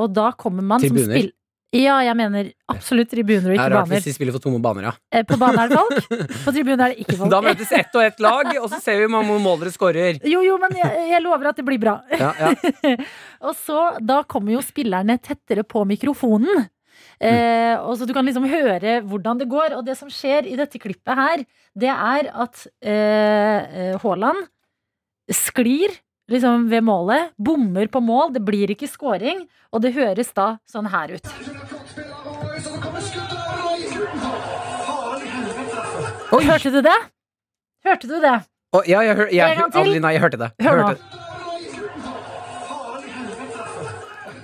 Og 0.00 0.06
da 0.16 0.30
kommer 0.40 0.64
man 0.64 0.80
som 0.80 0.96
Tribuner. 0.96 1.28
Ja, 1.76 1.98
jeg 2.02 2.16
mener 2.16 2.48
absolutt 2.72 3.10
tribuner 3.12 3.52
og 3.52 3.58
ikke 3.58 3.60
baner. 3.60 3.68
Det 3.68 3.76
er 3.76 3.76
rart 3.76 3.90
baner. 3.90 4.00
hvis 4.00 4.08
de 4.08 4.14
spiller 4.16 4.34
for 4.34 4.42
tomme 4.46 4.62
baner, 4.64 4.88
ja. 4.88 5.20
På 5.28 5.36
banen 5.38 5.60
er 5.60 5.68
det 5.68 5.82
folk, 5.82 6.08
på 6.46 6.54
tribunen 6.56 6.80
er 6.86 6.94
det 6.94 7.04
ikke 7.04 7.18
folk. 7.20 7.34
Da 7.36 7.42
møtes 7.44 7.76
ett 7.76 8.00
og 8.00 8.06
ett 8.06 8.24
lag, 8.24 8.50
og 8.56 8.66
så 8.72 8.80
ser 8.80 8.98
vi 9.02 9.04
hvor 9.04 9.12
mange 9.20 9.36
mål 9.44 9.60
dere 9.60 9.74
skårer. 9.76 10.24
Jo, 10.32 10.40
jo, 10.48 10.56
men 10.64 10.80
jeg, 10.80 11.04
jeg 11.12 11.22
lover 11.28 11.52
at 11.52 11.60
det 11.60 11.68
blir 11.68 11.84
bra. 11.84 11.98
Ja, 12.16 12.32
ja. 12.40 12.96
Og 13.52 13.52
så, 13.60 13.84
da 14.00 14.22
kommer 14.24 14.56
jo 14.56 14.64
spillerne 14.64 15.20
tettere 15.20 15.68
på 15.68 15.84
mikrofonen. 15.92 16.64
Eh, 17.20 17.76
og 17.80 17.96
så 17.98 18.06
du 18.08 18.14
kan 18.16 18.26
liksom 18.26 18.46
høre 18.48 19.00
hvordan 19.06 19.40
det 19.40 19.48
går. 19.50 19.76
Og 19.78 19.84
det 19.86 19.96
som 19.98 20.10
skjer 20.12 20.48
i 20.48 20.56
dette 20.58 20.80
klippet 20.80 21.18
her, 21.18 21.44
det 21.78 21.90
er 21.92 22.30
at 22.32 22.66
eh, 22.80 23.92
eh, 23.92 23.98
Haaland 24.02 24.46
sklir 25.30 25.94
liksom 26.30 26.68
ved 26.70 26.84
målet, 26.86 27.32
bommer 27.38 27.90
på 27.90 28.02
mål, 28.02 28.30
det 28.36 28.44
blir 28.46 28.70
ikke 28.70 28.88
scoring, 28.90 29.42
og 29.74 29.82
det 29.82 29.94
høres 29.96 30.30
da 30.36 30.52
sånn 30.70 30.86
her 30.90 31.16
ut. 31.18 31.26
Oi! 36.30 36.44
Hørte 36.46 36.70
du 36.70 36.78
det? 36.86 36.98
Hørte 37.86 38.06
du 38.06 38.20
det? 38.22 38.36
Oh, 38.70 38.84
ja, 38.86 39.00
jeg, 39.02 39.16
hør, 39.18 39.32
jeg, 39.34 39.56
jeg. 39.58 39.66
Adelina, 39.66 40.12
jeg 40.14 40.22
hørte 40.22 40.38
det. 40.38 40.52
Jeg 40.60 40.68
Hør 40.68 40.78
nå. 40.78 40.86
hørte 40.92 41.00
det. 41.00 41.19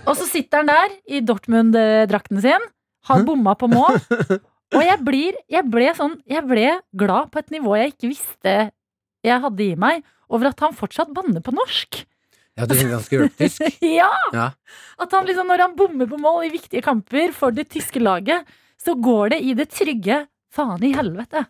Og 0.07 0.15
så 0.19 0.27
sitter 0.29 0.63
han 0.63 0.71
der 0.71 0.97
i 1.11 1.23
Dortmund-drakten 1.27 2.43
sin, 2.43 2.67
har 3.07 3.25
bomma 3.27 3.55
på 3.59 3.69
mål. 3.71 3.99
Og 4.75 4.83
jeg, 4.83 4.99
blir, 5.07 5.37
jeg 5.47 5.63
ble 5.71 5.93
sånn 5.95 6.17
Jeg 6.27 6.43
ble 6.43 6.73
glad 6.99 7.29
på 7.31 7.39
et 7.39 7.53
nivå 7.55 7.77
jeg 7.79 7.93
ikke 7.93 8.09
visste 8.11 8.55
jeg 9.27 9.43
hadde 9.43 9.63
i 9.63 9.77
meg, 9.79 10.05
over 10.31 10.51
at 10.51 10.61
han 10.63 10.75
fortsatt 10.77 11.11
banner 11.15 11.43
på 11.43 11.55
norsk. 11.55 12.05
Ja, 12.57 12.67
du 12.69 12.77
er 12.77 12.93
ganske 12.95 13.27
tysk? 13.37 13.65
Ja! 13.99 14.11
Ja. 14.33 14.47
At 15.03 15.13
han 15.13 15.27
liksom, 15.27 15.49
når 15.51 15.65
han 15.65 15.75
bommer 15.79 16.07
på 16.07 16.19
mål 16.21 16.47
i 16.47 16.53
viktige 16.55 16.85
kamper 16.85 17.35
for 17.35 17.55
det 17.55 17.67
tyske 17.73 17.99
laget, 18.03 18.47
så 18.79 18.95
går 18.95 19.35
det 19.35 19.41
i 19.43 19.57
det 19.59 19.67
trygge 19.75 20.23
faen 20.55 20.87
i 20.87 20.95
helvete. 20.95 21.43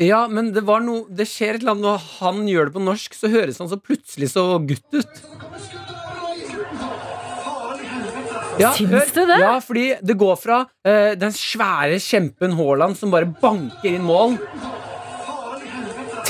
Ja, 0.00 0.24
men 0.32 0.54
det 0.56 0.62
var 0.64 0.80
noe 0.80 1.04
Det 1.12 1.26
skjer 1.28 1.58
et 1.58 1.60
eller 1.60 1.74
annet 1.74 1.84
når 1.84 2.04
han 2.16 2.42
gjør 2.48 2.70
det 2.70 2.76
på 2.78 2.84
norsk, 2.88 3.16
så 3.20 3.28
høres 3.30 3.60
han 3.60 3.68
så 3.68 3.76
plutselig 3.76 4.32
så 4.32 4.46
gutt 4.64 4.96
ut. 4.96 5.24
Ja, 8.60 8.72
Syns 8.76 9.14
du 9.16 9.22
det? 9.26 9.38
Ja, 9.42 9.54
fordi 9.64 9.86
det 10.04 10.16
går 10.20 10.36
fra 10.40 10.60
eh, 10.86 11.14
den 11.18 11.32
svære 11.36 11.98
kjempen 12.02 12.54
Haaland 12.58 12.98
som 13.00 13.12
bare 13.14 13.28
banker 13.40 13.90
inn 13.94 14.04
mål, 14.06 14.36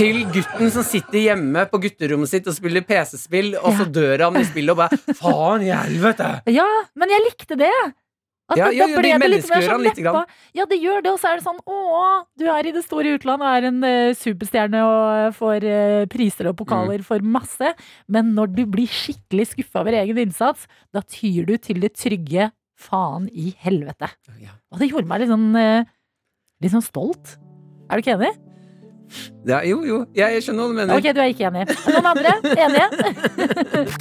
til 0.01 0.23
gutten 0.33 0.71
som 0.73 0.85
sitter 0.87 1.21
hjemme 1.27 1.67
på 1.69 1.81
gutterommet 1.83 2.31
sitt 2.31 2.47
og 2.49 2.55
spiller 2.57 2.85
PC-spill, 2.87 3.51
og 3.61 3.75
så 3.77 3.85
dør 3.85 4.23
han 4.29 4.39
i 4.41 4.47
spillet 4.49 4.73
og 4.73 4.79
bare 4.81 5.17
Faen 5.19 5.67
i 5.67 5.73
helvete! 5.75 6.31
Ja, 6.55 6.69
men 6.97 7.13
jeg 7.13 7.25
likte 7.27 7.59
det. 7.61 7.73
At 8.51 8.59
Ja, 8.59 8.67
ja, 8.75 8.83
ja, 8.83 8.87
de 8.91 9.03
det 9.07 9.19
menneskeliggjør 9.23 9.63
sånn 9.69 9.77
han 9.77 9.85
lite 9.87 10.03
grann. 10.03 10.31
Ja, 10.59 10.65
det 10.67 10.79
gjør 10.83 11.03
det, 11.05 11.11
og 11.15 11.21
så 11.23 11.31
er 11.31 11.39
det 11.39 11.45
sånn 11.47 11.61
Å, 11.71 11.81
du 12.41 12.45
er 12.51 12.67
i 12.67 12.73
det 12.75 12.83
store 12.83 13.13
utland 13.15 13.45
og 13.47 13.51
er 13.55 13.67
en 13.69 13.79
uh, 13.87 14.11
superstjerne 14.19 14.81
og 14.83 15.37
får 15.39 15.67
uh, 15.71 16.07
priser 16.11 16.51
og 16.51 16.57
Mm. 16.57 16.61
pokaler 16.65 17.05
for 17.07 17.23
masse. 17.23 17.71
Men 18.11 18.35
når 18.35 18.51
du 18.57 18.65
blir 18.67 18.91
skikkelig 18.91 19.47
skuffa 19.55 19.81
over 19.85 19.95
egen 20.03 20.19
innsats, 20.19 20.67
da 20.93 21.01
tyr 21.07 21.47
du 21.47 21.55
til 21.63 21.79
det 21.81 21.95
trygge 21.95 22.51
faen 22.81 23.29
i 23.33 23.55
helvete. 23.63 24.09
Ja. 24.43 24.57
Og 24.73 24.81
det 24.83 24.91
gjorde 24.91 25.07
meg 25.07 25.21
litt 25.23 25.31
sånn, 25.31 25.51
uh, 25.55 25.85
litt 26.61 26.73
sånn 26.75 26.83
stolt. 26.85 27.37
Er 27.91 27.97
du 28.01 28.03
ikke 28.05 28.17
enig? 28.19 28.35
Ja, 29.47 29.63
jo, 29.67 29.81
jo, 29.85 30.05
jeg 30.15 30.43
skjønner 30.43 30.67
hva 30.67 30.71
du 30.71 30.77
mener. 30.79 30.99
Ok, 30.99 31.09
du 31.15 31.21
er 31.23 31.33
ikke 31.33 31.49
enig. 31.51 31.67
Noen 31.87 32.11
andre? 32.13 32.37
Enige? 32.55 32.87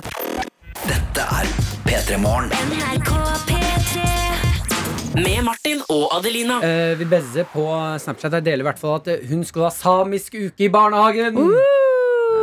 Dette 0.90 1.26
er 1.40 1.56
P3 1.88 2.20
Morgen. 2.22 3.59
Med 5.18 5.42
Martin 5.42 5.80
og 5.90 6.12
Adelina. 6.14 6.60
Eh, 6.62 6.94
vi 7.00 7.06
Bezze 7.10 7.46
på 7.50 7.66
Snapchat 8.02 8.36
Jeg 8.38 8.46
deler 8.46 8.62
i 8.62 8.68
hvert 8.68 8.82
fall 8.82 9.00
at 9.00 9.08
eh, 9.10 9.24
hun 9.30 9.42
skulle 9.48 9.70
ha 9.70 9.74
samisk 9.74 10.36
uke 10.38 10.68
i 10.68 10.70
barnehagen. 10.70 11.40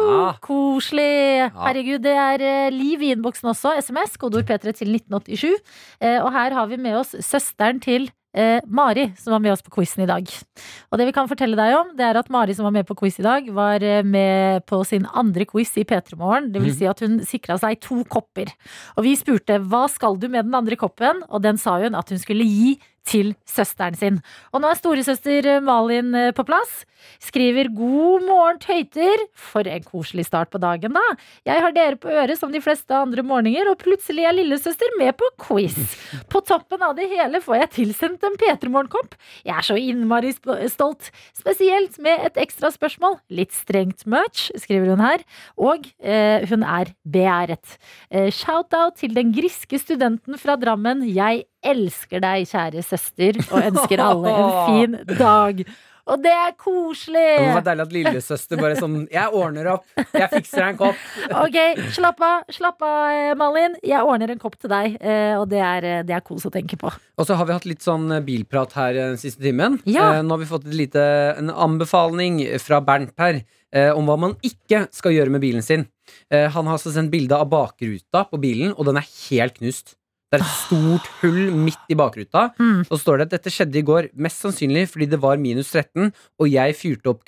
Ja. 0.07 0.33
Koselig! 0.43 1.47
Herregud, 1.55 2.03
det 2.03 2.15
er 2.19 2.43
eh, 2.43 2.75
liv 2.75 3.05
i 3.07 3.13
innboksen 3.15 3.53
også. 3.53 3.77
SMS, 3.83 4.19
kodeord 4.19 4.49
P3 4.49 4.75
til 4.81 4.95
1987. 4.99 5.55
Eh, 6.01 6.19
og 6.19 6.33
her 6.35 6.57
har 6.59 6.67
vi 6.71 6.81
med 6.81 6.99
oss 6.99 7.15
søsteren 7.23 7.79
til 7.83 8.11
eh, 8.37 8.61
Mari, 8.69 9.09
som 9.19 9.35
var 9.35 9.43
med 9.43 9.55
oss 9.55 9.65
på 9.65 9.73
quizen 9.75 10.05
i 10.05 10.09
dag. 10.09 10.29
Og 10.91 11.01
det 11.01 11.09
vi 11.09 11.15
kan 11.17 11.31
fortelle 11.31 11.59
deg 11.59 11.77
om, 11.79 11.93
det 11.99 12.07
er 12.07 12.21
at 12.21 12.31
Mari 12.33 12.57
som 12.57 12.69
var 12.69 12.75
med 12.77 12.87
på 12.89 12.97
quiz 12.99 13.19
i 13.21 13.27
dag, 13.27 13.49
var 13.57 13.85
eh, 13.85 14.05
med 14.05 14.67
på 14.69 14.83
sin 14.89 15.09
andre 15.17 15.49
quiz 15.49 15.73
i 15.81 15.87
P3 15.89 16.19
Morgen. 16.21 16.51
Det 16.55 16.63
vil 16.63 16.75
si 16.77 16.89
at 16.91 17.01
hun 17.05 17.19
sikra 17.27 17.59
seg 17.63 17.81
to 17.85 18.03
kopper. 18.13 18.53
Og 18.97 19.07
vi 19.09 19.17
spurte 19.19 19.61
hva 19.65 19.87
skal 19.93 20.21
du 20.21 20.29
med 20.29 20.49
den 20.49 20.59
andre 20.59 20.79
koppen, 20.79 21.25
og 21.31 21.43
den 21.47 21.61
sa 21.61 21.79
hun 21.83 21.99
at 21.99 22.13
hun 22.13 22.23
skulle 22.23 22.47
gi 22.47 22.77
til 23.07 23.35
søsteren 23.49 23.97
sin. 23.99 24.21
Og 24.53 24.63
nå 24.63 24.71
er 24.71 24.79
storesøster 24.81 25.49
Malin 25.65 26.15
eh, 26.15 26.33
på 26.37 26.45
plass. 26.47 26.85
Skriver 27.23 27.69
'God 27.71 28.27
morgen, 28.27 28.59
tøyter'. 28.61 29.27
For 29.37 29.67
en 29.69 29.85
koselig 29.87 30.27
start 30.27 30.51
på 30.51 30.61
dagen, 30.63 30.97
da. 30.97 31.05
Jeg 31.47 31.63
har 31.63 31.75
dere 31.77 32.01
på 32.01 32.11
øret 32.11 32.39
som 32.39 32.53
de 32.53 32.61
fleste 32.61 32.93
andre 32.95 33.23
morgener, 33.23 33.71
og 33.71 33.79
plutselig 33.79 34.27
er 34.27 34.37
lillesøster 34.37 34.97
med 34.99 35.17
på 35.17 35.29
quiz. 35.47 35.77
På 36.33 36.43
toppen 36.45 36.83
av 36.83 36.97
det 36.99 37.09
hele 37.13 37.41
får 37.45 37.61
jeg 37.61 37.73
tilsendt 37.79 38.27
en 38.27 38.39
P3 38.41 38.73
Morgenkopp. 38.73 39.17
Jeg 39.47 39.55
er 39.57 39.67
så 39.67 39.79
innmari 39.79 40.35
stolt. 40.73 41.11
Spesielt 41.37 41.99
med 42.03 42.27
et 42.27 42.41
ekstra 42.43 42.73
spørsmål. 42.75 43.21
Litt 43.31 43.55
strengt 43.57 44.07
much, 44.07 44.51
skriver 44.59 44.95
hun 44.95 45.05
her. 45.05 45.25
Og 45.57 45.87
eh, 46.01 46.45
hun 46.51 46.67
er 46.67 46.93
beæret. 47.07 47.79
Eh, 48.11 48.31
Shout-out 48.35 48.99
til 49.01 49.15
den 49.17 49.33
griske 49.37 49.79
studenten 49.81 50.39
fra 50.41 50.59
Drammen. 50.61 51.05
Jeg 51.07 51.47
elsker 51.73 52.23
deg, 52.25 52.47
kjære 52.51 52.87
søster, 52.87 53.43
og 53.51 53.69
ønsker 53.73 54.03
alle 54.07 54.39
en 54.39 54.57
fin 54.71 54.99
dag. 55.19 55.67
Og 56.07 56.21
det 56.23 56.31
er 56.31 56.53
koselig! 56.55 57.23
Det 57.43 57.55
var 57.57 57.65
deilig 57.67 57.83
at 57.83 57.95
lillesøster 57.97 58.61
bare 58.61 58.77
sånn 58.79 58.99
Jeg 59.11 59.27
ordner 59.35 59.73
opp. 59.73 59.89
Jeg 59.99 60.29
fikser 60.31 60.63
deg 60.63 60.69
en 60.69 60.79
kopp. 60.79 61.01
Ok, 61.43 61.57
slapp 61.97 62.23
av, 62.23 62.45
slapp 62.55 62.85
av, 62.87 63.01
eh, 63.11 63.33
Malin. 63.39 63.75
Jeg 63.83 64.07
ordner 64.07 64.31
en 64.31 64.43
kopp 64.43 64.55
til 64.61 64.71
deg, 64.71 64.95
eh, 65.01 65.35
og 65.35 65.49
det 65.51 65.59
er, 65.59 65.89
eh, 65.91 66.05
det 66.07 66.15
er 66.15 66.23
kos 66.27 66.47
å 66.47 66.53
tenke 66.55 66.79
på. 66.79 66.93
Og 66.95 67.27
så 67.27 67.35
har 67.39 67.49
vi 67.49 67.57
hatt 67.57 67.67
litt 67.67 67.83
sånn 67.83 68.07
bilprat 68.27 68.79
her 68.79 68.95
den 69.01 69.19
siste 69.19 69.43
timen. 69.43 69.81
Ja. 69.91 70.23
Nå 70.23 70.37
har 70.37 70.45
vi 70.45 70.51
fått 70.53 70.71
et 70.71 70.79
lite, 70.79 71.03
en 71.43 71.51
anbefaling 71.51 72.39
fra 72.63 72.79
Bernt 72.87 73.17
her 73.19 73.43
om 73.99 74.07
hva 74.09 74.15
man 74.17 74.37
ikke 74.47 74.87
skal 74.95 75.13
gjøre 75.13 75.33
med 75.35 75.43
bilen 75.43 75.65
sin. 75.65 75.83
Han 76.31 76.69
har 76.69 76.77
altså 76.79 76.93
sendt 76.95 77.11
bilde 77.13 77.37
av 77.37 77.51
bakruta 77.51 78.23
på 78.31 78.39
bilen, 78.41 78.71
og 78.79 78.87
den 78.89 78.97
er 79.03 79.09
helt 79.27 79.59
knust. 79.59 79.97
Det 80.27 80.41
er 80.41 80.43
et 80.43 80.55
stort 80.59 81.07
hull 81.21 81.53
midt 81.55 81.93
i 81.93 81.97
bakruta. 81.99 82.49
Mm. 82.59 82.81
Og 82.83 82.93
så 82.97 82.99
står 82.99 83.21
det 83.21 83.27
at 83.29 83.35
dette 83.37 83.53
skjedde 83.55 83.79
i 83.79 83.85
går, 83.87 84.09
mest 84.27 84.43
sannsynlig 84.43 84.89
fordi 84.91 85.07
det 85.13 85.21
var 85.23 85.39
minus 85.39 85.71
13, 85.71 86.11
og 86.43 86.49
jeg 86.51 86.75
fyrte 86.79 87.13
opp 87.13 87.23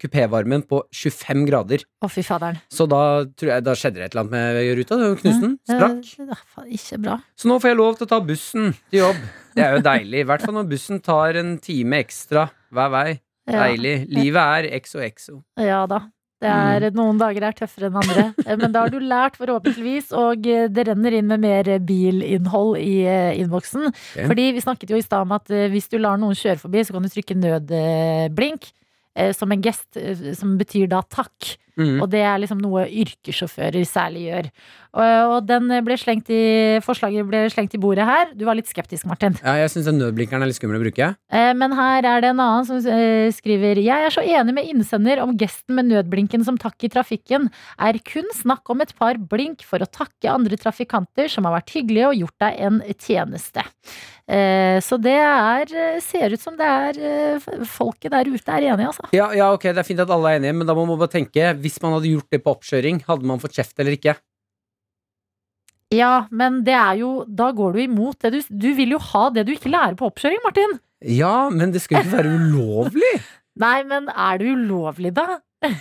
kupévarmen 0.00 0.64
på 0.68 0.80
25 0.96 1.44
grader. 1.50 1.84
Å, 2.00 2.08
fy 2.12 2.24
faderen. 2.24 2.56
Så 2.72 2.86
da, 2.88 3.02
jeg, 3.36 3.66
da 3.66 3.74
skjedde 3.76 4.00
det 4.00 4.08
et 4.08 4.16
eller 4.16 4.24
annet 4.24 4.32
med 4.38 4.72
ruta. 4.80 5.00
Knuste 5.20 5.44
den. 5.44 5.58
Sprakk. 5.68 6.72
Ikke 6.78 7.02
bra. 7.04 7.18
Så 7.36 7.52
nå 7.52 7.58
får 7.60 7.74
jeg 7.74 7.80
lov 7.82 8.00
til 8.00 8.08
å 8.08 8.12
ta 8.14 8.22
bussen 8.32 8.72
til 8.88 9.02
jobb. 9.02 9.20
Det 9.52 9.66
er 9.66 9.76
jo 9.76 9.84
deilig. 9.84 10.22
I 10.22 10.28
hvert 10.32 10.46
fall 10.46 10.56
når 10.56 10.72
bussen 10.72 11.04
tar 11.04 11.36
en 11.42 11.54
time 11.60 12.00
ekstra 12.00 12.48
hver 12.72 12.90
vei. 12.96 13.06
Ja. 13.50 13.66
Deilig. 13.66 13.94
Livet 14.08 14.40
er 14.40 14.72
exo 14.78 15.02
exo. 15.04 15.42
Ja 15.60 15.84
da. 15.90 16.06
Det 16.42 16.50
er, 16.50 16.88
Noen 16.96 17.20
dager 17.20 17.44
er 17.46 17.54
tøffere 17.54 17.86
enn 17.88 17.98
andre. 18.02 18.24
Eh, 18.46 18.56
Men 18.58 18.72
da 18.74 18.82
har 18.84 18.90
du 18.90 18.98
lært, 18.98 19.36
forhåpentligvis, 19.38 20.10
og 20.18 20.46
eh, 20.50 20.66
det 20.72 20.86
renner 20.88 21.14
inn 21.20 21.28
med 21.30 21.42
mer 21.44 21.68
eh, 21.70 21.78
bilinnhold 21.78 22.76
i 22.82 22.96
innboksen. 23.38 23.88
innboksen. 23.92 24.26
Fordi 24.28 24.46
vi 24.56 24.64
snakket 24.64 24.90
jo 24.90 24.98
i 24.98 25.04
stad 25.06 25.22
om 25.26 25.34
at 25.38 25.50
eh, 25.54 25.68
hvis 25.72 25.88
du 25.92 25.98
lar 26.02 26.18
noen 26.18 26.34
kjøre 26.38 26.58
forbi, 26.64 26.82
så 26.84 26.96
kan 26.96 27.06
du 27.06 27.12
trykke 27.12 27.38
nødblink. 27.38 28.72
eh, 29.14 29.32
Som 29.36 29.52
en 29.52 29.62
gest, 29.62 29.86
eh, 29.96 30.32
som 30.34 30.56
betyr 30.58 30.88
da 30.90 31.02
takk. 31.06 31.54
Mm. 31.78 32.02
Og 32.04 32.08
det 32.12 32.20
er 32.20 32.40
liksom 32.42 32.60
noe 32.60 32.84
yrkessjåfører 32.88 33.84
særlig 33.88 34.26
gjør. 34.28 34.48
Og, 34.92 35.32
og 35.32 35.46
den 35.48 35.70
ble 35.86 35.96
slengt 35.96 36.28
i, 36.28 36.40
forslaget 36.84 37.24
ble 37.24 37.46
slengt 37.52 37.72
i 37.72 37.80
bordet 37.80 38.04
her. 38.04 38.32
Du 38.36 38.44
var 38.44 38.58
litt 38.58 38.68
skeptisk, 38.68 39.06
Martin. 39.08 39.38
Ja, 39.40 39.54
jeg 39.62 39.70
syns 39.72 39.88
nødblinkeren 39.88 40.44
er 40.44 40.50
litt 40.50 40.58
skummel 40.58 40.76
å 40.76 40.82
bruke. 40.84 41.08
Eh, 41.32 41.52
Men 41.56 41.72
her 41.78 42.04
er 42.04 42.20
det 42.20 42.32
en 42.34 42.42
annen 42.44 42.68
som 42.68 42.76
eh, 42.92 43.30
skriver 43.32 43.80
Jeg 43.80 44.08
er 44.08 44.12
så 44.12 44.20
enig 44.20 44.52
med 44.58 44.68
innsender 44.68 45.22
om 45.24 45.32
gesten 45.40 45.78
med 45.78 45.88
nødblinken 45.88 46.44
som 46.44 46.60
takk 46.60 46.84
i 46.84 46.92
trafikken. 46.92 47.48
Er 47.80 48.00
kun 48.04 48.28
snakk 48.36 48.68
om 48.72 48.84
et 48.84 48.92
par 48.98 49.16
blink 49.16 49.64
for 49.64 49.80
å 49.80 49.88
takke 49.88 50.28
andre 50.28 50.60
trafikanter 50.60 51.32
som 51.32 51.48
har 51.48 51.56
vært 51.56 51.72
hyggelige 51.78 52.10
og 52.12 52.20
gjort 52.26 52.42
deg 52.44 52.60
en 52.68 52.82
tjeneste. 53.00 53.64
Eh, 54.28 54.76
Så 54.84 55.00
det 55.02 55.16
er 55.16 55.72
ser 56.04 56.36
ut 56.36 56.40
som 56.40 56.54
det 56.60 56.68
er 56.68 57.00
eh, 57.00 57.48
folket 57.64 58.12
der 58.12 58.28
ute 58.28 58.52
er 58.52 58.68
enige, 58.74 58.92
altså. 58.92 59.08
Ja, 59.16 59.30
ja, 59.36 59.48
ok, 59.56 59.70
det 59.72 59.80
er 59.82 59.88
fint 59.88 60.04
at 60.04 60.12
alle 60.12 60.34
er 60.34 60.40
enige, 60.42 60.54
men 60.60 60.68
da 60.68 60.76
må 60.76 60.84
man 60.88 61.00
bare 61.00 61.16
tenke 61.16 61.54
hvis 61.62 61.80
man 61.82 61.96
hadde 61.96 62.12
gjort 62.12 62.34
det 62.34 62.42
på 62.44 62.54
oppkjøring, 62.56 63.02
hadde 63.08 63.28
man 63.28 63.42
fått 63.42 63.56
kjeft 63.58 63.78
eller 63.82 63.96
ikke? 63.98 64.16
Ja, 65.92 66.26
men 66.32 66.62
det 66.64 66.72
er 66.72 66.94
jo 67.02 67.08
Da 67.28 67.50
går 67.52 67.74
du 67.76 67.82
imot 67.82 68.22
det 68.24 68.30
du 68.32 68.38
Du 68.48 68.70
vil 68.78 68.94
jo 68.94 69.00
ha 69.12 69.26
det 69.34 69.44
du 69.44 69.52
ikke 69.52 69.72
lærer 69.72 69.96
på 69.98 70.08
oppkjøring, 70.08 70.40
Martin. 70.46 70.78
Ja, 71.04 71.50
men 71.52 71.74
det 71.74 71.82
skal 71.84 71.98
jo 72.00 72.06
ikke 72.06 72.20
være 72.22 72.36
ulovlig! 72.38 73.14
Nei, 73.62 73.78
men 73.84 74.06
er 74.08 74.38
det 74.40 74.52
ulovlig, 74.54 75.12
da? 75.18 75.42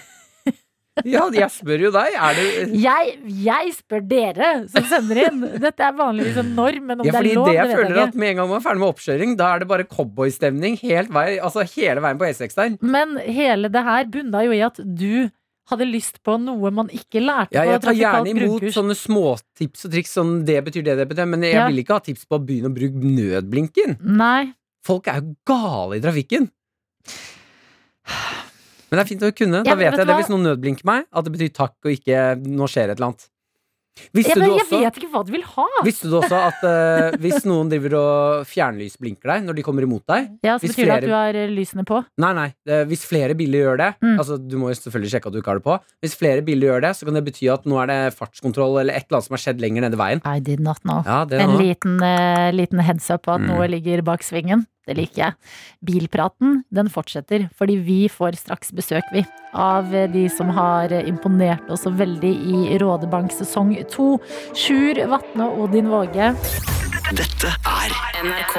Ja, 1.08 1.24
jeg 1.32 1.48
spør 1.54 1.86
jo 1.86 1.90
deg. 1.96 2.16
Er 2.20 2.36
det 2.36 2.46
Jeg, 2.76 3.14
jeg 3.46 3.74
spør 3.78 4.02
dere 4.06 4.50
som 4.70 4.86
sender 4.90 5.22
inn. 5.24 5.40
Dette 5.64 5.86
er 5.88 5.96
vanligvis 5.98 6.40
en 6.42 6.52
norm, 6.58 6.90
men 6.90 7.00
om 7.00 7.08
ja, 7.08 7.14
det 7.16 7.22
er 7.22 7.38
lov, 7.40 7.48
det 7.48 7.56
det 7.56 7.68
vet 7.70 7.94
jeg 7.96 8.02
at. 8.04 8.18
Med 8.20 8.34
en 8.34 8.42
gang 8.42 8.50
man 8.52 8.60
er 8.60 8.66
ferdig 8.66 8.84
med 8.84 8.90
oppkjøring, 8.92 9.36
da 9.40 9.48
er 9.56 9.64
det 9.64 9.70
bare 9.72 9.88
cowboystemning 9.88 10.76
altså 10.82 11.64
hele 11.78 12.04
veien 12.04 12.20
på 12.20 12.28
E6 12.28 12.58
der. 12.60 12.76
Men 12.84 13.16
hele 13.24 13.72
det 13.72 13.86
her 13.88 14.10
bunna 14.12 14.44
jo 14.44 14.58
i 14.58 14.62
at 14.68 14.82
du 14.84 15.32
hadde 15.70 15.86
lyst 15.88 16.18
på 16.24 16.36
noe 16.42 16.72
man 16.72 16.88
ikke 16.90 17.22
lærte 17.22 17.54
Ja, 17.56 17.62
på 17.64 17.72
jeg 17.72 17.82
tar 17.82 17.94
gjerne 17.94 18.28
imot 18.32 18.42
grunnkurs. 18.62 18.74
sånne 18.76 18.96
småtips 18.98 19.86
og 19.86 19.92
triks. 19.92 20.14
Sånn, 20.18 20.46
det 20.46 20.64
betyr 20.66 20.84
det, 20.84 20.98
det 20.98 21.08
betyr 21.10 21.28
Men 21.28 21.42
jeg 21.44 21.54
Ja. 21.54 21.68
vil 21.68 21.84
ikke 21.84 21.94
ha 21.94 22.00
tips 22.00 22.26
på 22.26 22.40
å 22.40 22.46
begynne 22.46 22.68
å 22.72 22.76
bruke 22.76 22.98
nødblinken. 22.98 23.98
Nei. 24.02 24.54
Folk 24.84 25.08
er 25.08 25.22
jo 25.22 25.36
gale 25.46 25.96
i 25.98 26.02
trafikken. 26.02 26.50
Men 28.92 28.98
det 29.00 29.04
er 29.06 29.08
fint 29.08 29.22
å 29.24 29.32
kunne. 29.32 29.64
Da 29.64 29.70
ja, 29.72 29.76
vet 29.80 29.92
vet 29.94 30.00
jeg 30.02 30.08
det 30.10 30.16
hvis 30.20 30.30
noen 30.34 30.44
nødblinker 30.50 30.84
meg, 30.90 31.06
at 31.14 31.24
det 31.24 31.32
betyr 31.32 31.54
takk 31.56 31.76
og 31.86 31.92
ikke 31.94 32.24
nå 32.44 32.68
skjer 32.68 32.90
et 32.92 32.98
eller 33.00 33.12
annet. 33.14 33.28
Visste, 34.16 34.38
jeg, 34.40 34.48
du 34.48 34.76
jeg 34.78 34.86
vet 34.88 34.98
ikke 35.02 35.10
hva 35.12 35.22
du 35.28 35.32
vil 35.34 35.44
ha! 35.44 35.66
visste 35.84 36.08
du 36.10 36.16
også 36.18 36.38
at 36.48 36.62
uh, 36.64 37.18
hvis 37.22 37.44
noen 37.46 37.68
driver 37.70 37.96
og 38.00 38.46
fjernlysblinker 38.48 39.28
deg 39.34 39.44
når 39.50 39.58
de 39.60 39.66
kommer 39.68 39.84
imot 39.86 40.06
deg 40.10 40.30
Ja, 40.48 40.56
så 40.58 40.70
betyr 40.72 40.88
det 40.88 40.96
at 40.96 41.06
du 41.06 41.12
har 41.14 41.38
eh, 41.38 41.52
lysene 41.52 41.84
på. 41.88 42.00
Nei, 42.24 42.32
nei. 42.38 42.48
eh, 42.72 42.86
Hvis 42.90 43.04
flere 43.08 43.36
biler 43.38 43.66
gjør 43.66 43.82
det 43.84 43.90
Mm. 44.02 44.16
Altså, 44.18 44.38
Du 44.40 44.56
må 44.58 44.72
jo 44.72 44.78
selvfølgelig 44.80 45.12
sjekke 45.12 45.28
at 45.30 45.34
du 45.36 45.40
ikke 45.42 45.52
har 45.52 45.60
det 45.60 45.66
på. 45.68 45.76
Hvis 46.02 46.16
flere 46.18 46.42
biler 46.46 46.72
gjør 46.72 46.82
det, 46.88 46.92
så 46.98 47.06
kan 47.06 47.18
det 47.20 47.24
bety 47.28 47.50
at 47.54 47.66
nå 47.70 47.78
er 47.84 47.88
det 47.92 48.00
fartskontroll 48.16 48.80
eller 48.82 48.96
et 48.96 49.06
eller 49.06 49.20
annet 49.20 49.28
som 49.28 49.36
har 49.36 49.44
skjedd 49.44 49.62
lenger 49.62 49.86
nede 49.86 50.00
veien. 50.00 50.22
I 50.26 50.40
did 50.40 50.64
not 50.64 50.80
know. 50.88 51.04
Ja, 51.06 51.22
En 51.28 51.58
liten, 51.60 52.00
uh, 52.02 52.50
liten 52.56 52.80
heads 52.80 53.10
up 53.12 53.28
på 53.28 53.36
at 53.36 53.42
Mm. 53.44 53.52
noe 53.52 53.68
ligger 53.68 54.02
bak 54.08 54.24
svingen. 54.24 54.66
Det 54.90 54.96
liker 54.98 55.22
jeg. 55.22 55.36
Bilpraten, 55.86 56.62
den 56.74 56.90
fortsetter, 56.90 57.46
fordi 57.58 57.76
vi 57.86 58.00
får 58.10 58.40
straks 58.40 58.72
besøk, 58.74 59.06
vi. 59.14 59.22
Av 59.54 59.92
eh, 59.94 60.08
de 60.10 60.26
som 60.34 60.50
har 60.56 60.94
eh, 60.96 61.06
imponert 61.10 61.70
oss 61.70 61.86
så 61.86 61.92
veldig 61.94 62.32
i 62.32 62.80
Rådebank 62.82 63.34
sesong 63.36 63.76
to. 63.94 64.16
Sjur 64.58 64.98
Vatne 65.12 65.46
og 65.52 65.68
Odin 65.68 65.92
Våge. 65.92 66.32
Dette 67.12 67.52
er 67.68 67.94
NRK 68.24 68.56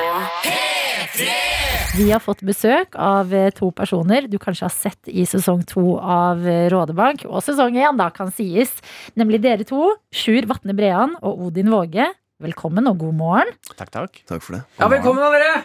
Vi 1.97 2.07
har 2.11 2.21
fått 2.23 2.45
besøk 2.47 2.95
av 2.95 3.35
eh, 3.35 3.51
to 3.57 3.73
personer 3.75 4.31
du 4.31 4.39
kanskje 4.39 4.69
har 4.69 4.75
sett 4.77 5.11
i 5.11 5.27
sesong 5.27 5.67
to 5.67 5.99
av 5.99 6.47
Rådebank, 6.71 7.27
og 7.27 7.43
sesong 7.43 7.81
én, 7.83 7.99
da, 7.99 8.13
kan 8.15 8.31
sies. 8.31 8.79
Nemlig 9.19 9.43
dere 9.43 9.67
to, 9.67 9.91
Sjur 10.15 10.47
Vatne 10.47 10.79
Brean 10.79 11.19
og 11.19 11.49
Odin 11.49 11.75
Våge. 11.75 12.13
Velkommen 12.43 12.87
og 12.91 13.03
god 13.03 13.19
morgen. 13.19 13.55
Takk, 13.75 13.91
takk. 13.91 14.25
Takk 14.31 14.43
for 14.43 14.61
det. 14.61 14.65
Ja, 14.79 14.91
velkommen 14.91 15.27
da, 15.27 15.63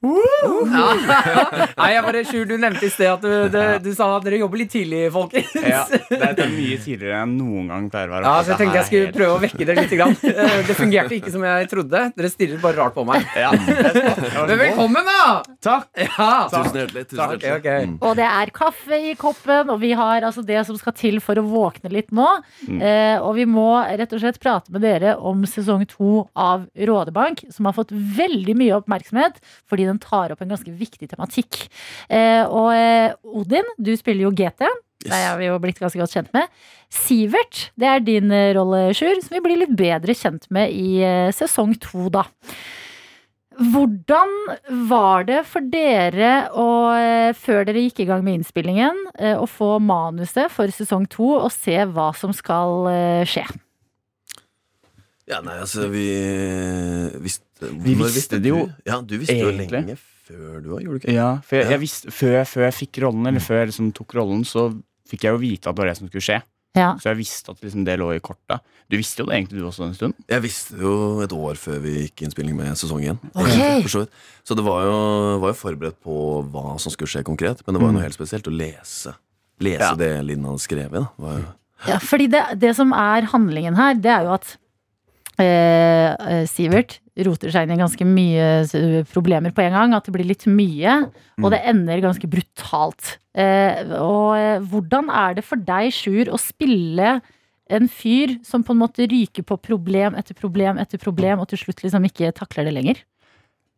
dere! 0.00 0.28
Ja. 0.70 1.66
Nei, 1.80 1.88
jeg 1.92 2.02
bare 2.06 2.20
skjul, 2.24 2.44
du 2.48 2.54
nevnte 2.60 2.86
i 2.86 2.90
sted 2.92 3.08
at 3.10 3.22
du, 3.24 3.32
du, 3.52 3.58
du 3.84 3.90
sa 3.96 4.06
at 4.16 4.24
dere 4.24 4.38
jobber 4.40 4.60
litt 4.62 4.70
tidlig, 4.72 5.02
folkens. 5.12 5.50
Ja, 5.60 5.82
det 5.90 6.44
er 6.46 6.52
mye 6.54 6.78
tidligere 6.80 7.18
enn 7.24 7.34
noen 7.36 7.68
gang 7.70 7.88
pleier 7.92 8.08
å 8.08 8.14
være. 8.16 8.24
Ja, 8.24 8.34
så 8.46 8.52
jeg 8.54 8.60
tenkte 8.62 8.78
jeg 8.80 8.88
skulle 8.88 9.06
helt- 9.10 9.18
prøve 9.18 9.36
å 9.36 9.42
vekke 9.44 9.66
dere 9.68 9.84
litt. 9.84 9.94
Grann. 10.00 10.16
Eh, 10.40 10.60
Det 10.70 10.74
fungerte 10.78 11.16
ikke 11.18 11.32
som 11.34 11.42
jeg 11.44 11.66
trodde. 11.68 12.00
Dere 12.16 12.28
stirret 12.32 12.60
bare 12.62 12.78
rart 12.78 12.94
på 12.96 13.02
meg. 13.08 13.24
Ja, 13.36 13.50
Men 14.48 14.56
velkommen, 14.60 15.04
da! 15.08 15.24
Takk. 15.64 15.88
Ja. 15.98 16.28
Tusen 16.52 16.78
hjertelig. 16.80 17.02
Tusen 17.10 17.20
Takk, 17.20 17.44
hjertelig. 17.44 17.58
ok. 17.58 17.88
Mm. 17.90 17.96
Og 18.08 18.14
det 18.20 18.28
er 18.28 18.52
kaffe 18.56 19.00
i 19.10 19.12
koppen, 19.20 19.72
og 19.74 19.80
vi 19.82 19.90
har 19.98 20.24
altså 20.28 20.44
det 20.46 20.62
som 20.68 20.78
skal 20.80 20.94
til 20.96 21.18
for 21.24 21.40
å 21.40 21.44
våkne 21.44 21.92
litt 21.92 22.14
nå. 22.16 22.28
Eh, 22.70 23.18
og 23.20 23.34
vi 23.36 23.44
må 23.50 23.66
rett 24.00 24.14
og 24.16 24.22
slett 24.22 24.40
prate 24.42 24.72
med 24.72 24.84
dere 24.86 25.16
om 25.18 25.42
sesong 25.48 25.84
to 25.90 26.22
av 26.38 26.64
Rådebank, 26.78 27.44
som 27.52 27.68
har 27.68 27.76
fått 27.76 27.92
veldig 27.92 28.56
mye 28.62 28.78
oppmerksomhet 28.80 29.40
fordi 29.70 29.89
den 29.90 30.00
tar 30.02 30.34
opp 30.34 30.44
en 30.44 30.52
ganske 30.54 30.72
viktig 30.74 31.10
tematikk. 31.10 31.64
Eh, 32.08 32.42
og 32.46 32.72
eh, 32.74 33.12
Odin, 33.24 33.68
du 33.78 33.92
spiller 33.98 34.28
jo 34.28 34.34
GT. 34.34 34.66
Det 35.00 35.16
har 35.16 35.38
vi 35.40 35.48
jo 35.48 35.56
blitt 35.62 35.80
ganske 35.80 36.00
godt 36.00 36.12
kjent 36.12 36.34
med. 36.36 36.50
Sivert, 36.92 37.70
det 37.80 37.88
er 37.88 38.04
din 38.04 38.34
eh, 38.34 38.52
rolle, 38.56 38.90
Sjur, 38.96 39.16
som 39.24 39.38
vi 39.38 39.44
blir 39.44 39.62
litt 39.62 39.74
bedre 39.78 40.16
kjent 40.16 40.46
med 40.52 40.74
i 40.74 41.00
sesong 41.36 41.74
to, 41.80 42.08
da. 42.12 42.26
Hvordan 43.60 44.30
var 44.88 45.26
det 45.28 45.42
for 45.44 45.64
dere 45.68 46.46
å, 46.56 46.68
før 47.36 47.66
dere 47.68 47.82
gikk 47.84 48.00
i 48.00 48.06
gang 48.08 48.22
med 48.24 48.38
innspillingen, 48.38 49.02
å 49.36 49.44
få 49.50 49.74
manuset 49.84 50.48
for 50.54 50.72
sesong 50.72 51.04
to 51.12 51.34
og 51.34 51.50
se 51.52 51.76
hva 51.92 52.06
som 52.16 52.32
skal 52.32 52.88
skje? 53.28 53.44
Ja, 55.30 55.42
nei, 55.44 55.60
altså, 55.62 55.90
vi 55.92 56.08
visste 57.22 57.49
Vi 57.60 57.94
når 57.98 58.14
visste 58.14 58.40
det 58.42 58.52
jo? 58.52 58.68
Ja, 58.86 59.00
du 59.00 59.16
visste 59.18 59.36
jo 59.38 59.50
lenge 59.52 59.96
før 60.30 60.60
du 60.62 60.68
òg, 60.76 60.82
gjorde 60.84 61.00
du 61.00 61.06
ikke? 61.06 61.12
Ja, 61.16 61.30
for 61.42 61.56
jeg, 61.56 61.64
Ja. 61.66 61.70
jeg 61.76 61.80
visste, 61.80 62.10
før, 62.14 62.38
før 62.46 62.62
jeg 62.68 62.74
fikk 62.74 63.02
rollen, 63.02 63.26
eller 63.26 63.40
før 63.42 63.58
jeg 63.64 63.68
liksom 63.72 63.92
tok 63.92 64.14
rollen, 64.14 64.44
så 64.46 64.68
fikk 65.10 65.24
jeg 65.26 65.32
jo 65.34 65.38
vite 65.42 65.66
at 65.68 65.74
det 65.74 65.82
var 65.82 65.88
det 65.90 65.96
som 65.98 66.08
skulle 66.08 66.22
skje. 66.22 66.40
Ja. 66.78 66.92
Så 67.02 67.08
jeg 67.10 67.18
visste 67.18 67.50
at 67.50 67.58
liksom 67.64 67.82
det 67.84 67.96
lå 67.98 68.12
i 68.14 68.20
korta. 68.22 68.60
Du 68.88 68.94
visste 68.96 69.18
jo 69.22 69.26
det 69.26 69.34
egentlig 69.40 69.58
du 69.58 69.66
også 69.66 69.88
en 69.88 69.94
stund. 69.94 70.14
Jeg 70.30 70.42
visste 70.44 70.76
det 70.78 70.84
jo 70.86 71.20
et 71.24 71.32
år 71.34 71.58
før 71.58 71.80
vi 71.82 71.96
gikk 72.04 72.22
i 72.22 72.28
innspilling 72.28 72.54
med 72.54 72.78
sesong 72.78 73.02
én. 73.10 73.18
Okay. 73.34 73.82
Så. 73.90 74.04
Så 74.46 74.54
det 74.54 74.62
var 74.62 74.84
jo, 74.86 74.94
var 75.42 75.50
jo 75.50 75.58
forberedt 75.58 75.98
på 76.00 76.14
hva 76.46 76.78
som 76.78 76.94
skulle 76.94 77.10
skje 77.10 77.24
konkret, 77.26 77.64
men 77.66 77.74
det 77.74 77.82
var 77.82 77.90
jo 77.90 77.96
noe 77.98 78.04
helt 78.06 78.14
spesielt 78.14 78.46
å 78.46 78.54
lese. 78.54 79.16
Lese 79.60 79.82
Ja. 79.82 79.94
det 79.98 80.12
Linn 80.24 80.46
hadde 80.46 80.62
skrevet. 80.62 80.92
Da. 80.94 81.08
Var 81.18 81.38
jo, 81.42 81.44
Ja, 81.88 81.98
fordi 81.98 82.26
det, 82.30 82.44
det 82.60 82.76
som 82.76 82.92
er 82.92 83.26
handlingen 83.32 83.74
her, 83.74 83.94
det 83.98 84.10
er 84.14 84.22
jo 84.28 84.34
at 84.38 84.56
eh, 85.42 86.12
eh, 86.14 86.44
Sivert 86.48 86.98
roter 87.20 87.50
seg 87.52 87.66
inn 87.66 87.74
i 87.74 87.80
ganske 87.80 88.06
mye 88.08 88.44
eh, 88.64 89.00
problemer 89.10 89.52
på 89.56 89.64
en 89.66 89.74
gang. 89.76 89.96
At 89.96 90.06
det 90.08 90.14
blir 90.14 90.28
litt 90.28 90.46
mye, 90.48 90.94
og 91.40 91.50
det 91.52 91.60
ender 91.68 92.00
ganske 92.04 92.30
brutalt. 92.30 93.16
Eh, 93.36 93.82
og 93.98 94.36
eh, 94.38 94.62
hvordan 94.70 95.10
er 95.12 95.36
det 95.40 95.44
for 95.44 95.60
deg, 95.60 95.90
Sjur, 95.92 96.30
å 96.32 96.40
spille 96.40 97.18
en 97.70 97.86
fyr 97.86 98.38
som 98.42 98.64
på 98.66 98.74
en 98.74 98.80
måte 98.82 99.04
ryker 99.06 99.44
på 99.46 99.58
problem 99.62 100.16
etter 100.18 100.34
problem 100.34 100.80
etter 100.82 100.98
problem, 100.98 101.38
og 101.44 101.52
til 101.52 101.60
slutt 101.60 101.84
liksom 101.84 102.08
ikke 102.08 102.32
takler 102.34 102.66
det 102.66 102.72
lenger? 102.74 103.02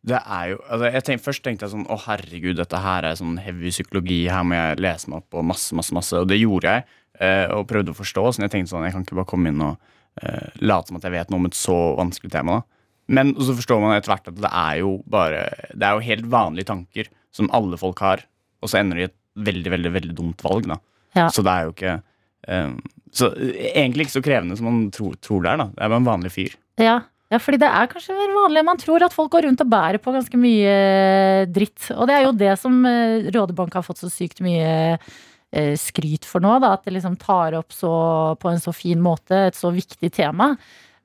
Det 0.03 0.17
er 0.19 0.49
jo, 0.51 0.57
altså 0.67 0.89
jeg 0.91 1.03
tenkte, 1.07 1.23
Først 1.23 1.43
tenkte 1.45 1.63
jeg 1.63 1.71
sånn 1.71 1.85
Å, 1.87 1.95
herregud, 2.09 2.57
dette 2.59 2.79
her 2.83 3.05
er 3.07 3.15
sånn 3.15 3.37
heavy 3.39 3.69
psykologi. 3.71 4.25
Her 4.27 4.43
må 4.43 4.57
jeg 4.57 4.81
lese 4.83 5.07
meg 5.11 5.21
opp 5.21 5.29
på 5.31 5.43
masse, 5.47 5.71
masse, 5.77 5.93
masse. 5.95 6.17
Og 6.19 6.27
det 6.27 6.41
gjorde 6.41 6.73
jeg. 6.73 6.83
eh, 7.23 7.45
og 7.53 7.67
prøvde 7.69 7.93
å 7.93 7.95
forstå. 7.95 8.23
Så 8.33 8.41
jeg 8.43 8.51
tenkte 8.51 8.73
sånn 8.73 8.83
Jeg 8.87 8.95
kan 8.97 9.05
ikke 9.05 9.15
bare 9.21 9.29
komme 9.29 9.53
inn 9.53 9.61
og 9.63 9.77
eh, 10.21 10.49
late 10.61 10.87
som 10.91 10.99
at 10.99 11.07
jeg 11.07 11.15
vet 11.15 11.33
noe 11.33 11.41
om 11.41 11.49
et 11.49 11.57
så 11.57 11.77
vanskelig 11.97 12.31
tema. 12.31 12.59
da 12.61 13.13
Men 13.17 13.33
så 13.35 13.55
forstår 13.57 13.81
man 13.81 13.95
etter 13.97 14.13
hvert 14.13 14.27
at 14.31 14.39
det 14.39 14.51
er 14.51 14.79
jo 14.83 15.03
bare 15.09 15.43
Det 15.73 15.83
er 15.83 15.93
jo 15.97 16.07
helt 16.07 16.25
vanlige 16.31 16.69
tanker 16.69 17.09
som 17.33 17.49
alle 17.51 17.77
folk 17.81 17.99
har, 17.99 18.21
og 18.61 18.69
så 18.69 18.77
ender 18.79 18.95
de 18.95 19.01
i 19.01 19.09
et 19.09 19.15
veldig, 19.35 19.71
veldig 19.73 19.93
veldig 19.93 20.15
dumt 20.17 20.43
valg. 20.45 20.67
da 20.67 20.77
Ja. 21.15 21.29
Så 21.29 21.41
det 21.45 21.51
er 21.51 21.63
jo 21.63 21.73
ikke 21.73 21.95
eh, 22.47 22.75
Så 23.11 23.31
eh, 23.33 23.71
egentlig 23.73 24.07
ikke 24.07 24.19
så 24.19 24.25
krevende 24.25 24.57
som 24.57 24.69
man 24.69 24.91
tror, 24.91 25.15
tror 25.21 25.41
det 25.43 25.51
er. 25.51 25.57
da 25.57 25.65
Det 25.73 25.81
er 25.81 25.89
bare 25.89 26.03
en 26.03 26.11
vanlig 26.11 26.31
fyr. 26.31 26.55
Ja, 26.77 27.01
ja, 27.33 27.39
fordi 27.41 27.57
det 27.63 27.69
er 27.69 27.89
kanskje 27.89 28.13
vanlig. 28.13 28.61
Man 28.65 28.77
tror 28.77 29.01
at 29.05 29.13
folk 29.13 29.31
går 29.33 29.47
rundt 29.47 29.61
og 29.63 29.69
bærer 29.69 29.97
på 29.97 30.13
ganske 30.13 30.37
mye 30.37 31.45
dritt. 31.49 31.87
Og 31.95 32.05
det 32.09 32.15
er 32.17 32.25
jo 32.27 32.33
det 32.37 32.51
som 32.61 32.75
eh, 32.85 33.29
Rådebank 33.33 33.73
har 33.73 33.85
fått 33.85 34.03
så 34.03 34.09
sykt 34.13 34.41
mye 34.45 34.99
skryt 35.77 36.25
for 36.25 36.43
nå. 36.43 36.55
Da, 36.63 36.73
at 36.77 36.83
det 36.87 36.93
liksom 36.95 37.15
tar 37.21 37.53
opp 37.59 37.71
så, 37.75 37.91
på 38.41 38.49
en 38.51 38.59
så 38.63 38.73
fin 38.75 38.99
måte 39.03 39.45
et 39.51 39.55
så 39.59 39.69
viktig 39.75 40.09
tema. 40.15 40.53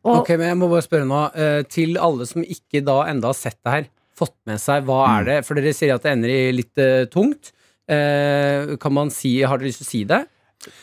Og, 0.06 0.22
Ok, 0.22 0.30
men 0.38 0.46
jeg 0.52 0.56
må 0.60 0.68
bare 0.70 0.84
spørre 0.86 1.06
nå 1.10 1.20
eh, 1.34 1.62
Til 1.68 1.96
alle 1.98 2.24
som 2.30 2.44
ikke 2.46 2.80
da 2.86 3.00
enda 3.10 3.32
har 3.32 3.34
sett 3.36 3.58
det 3.66 3.72
her 3.74 3.86
Fått 4.18 4.36
med 4.46 4.60
seg, 4.62 4.84
hva 4.86 5.00
er 5.18 5.24
det? 5.26 5.38
For 5.44 5.58
dere 5.58 5.72
sier 5.74 5.96
at 5.96 6.04
det 6.06 6.12
ender 6.14 6.30
i 6.32 6.52
litt 6.54 6.78
eh, 6.82 7.04
tungt 7.10 7.50
Eh, 7.88 8.76
Kan 8.82 8.92
man 8.94 9.10
si, 9.10 9.32
har 9.42 9.58
dere 9.58 9.70
lyst 9.70 9.80
til 9.82 9.86
å 9.88 9.90
si 9.90 10.00
det? 10.08 10.20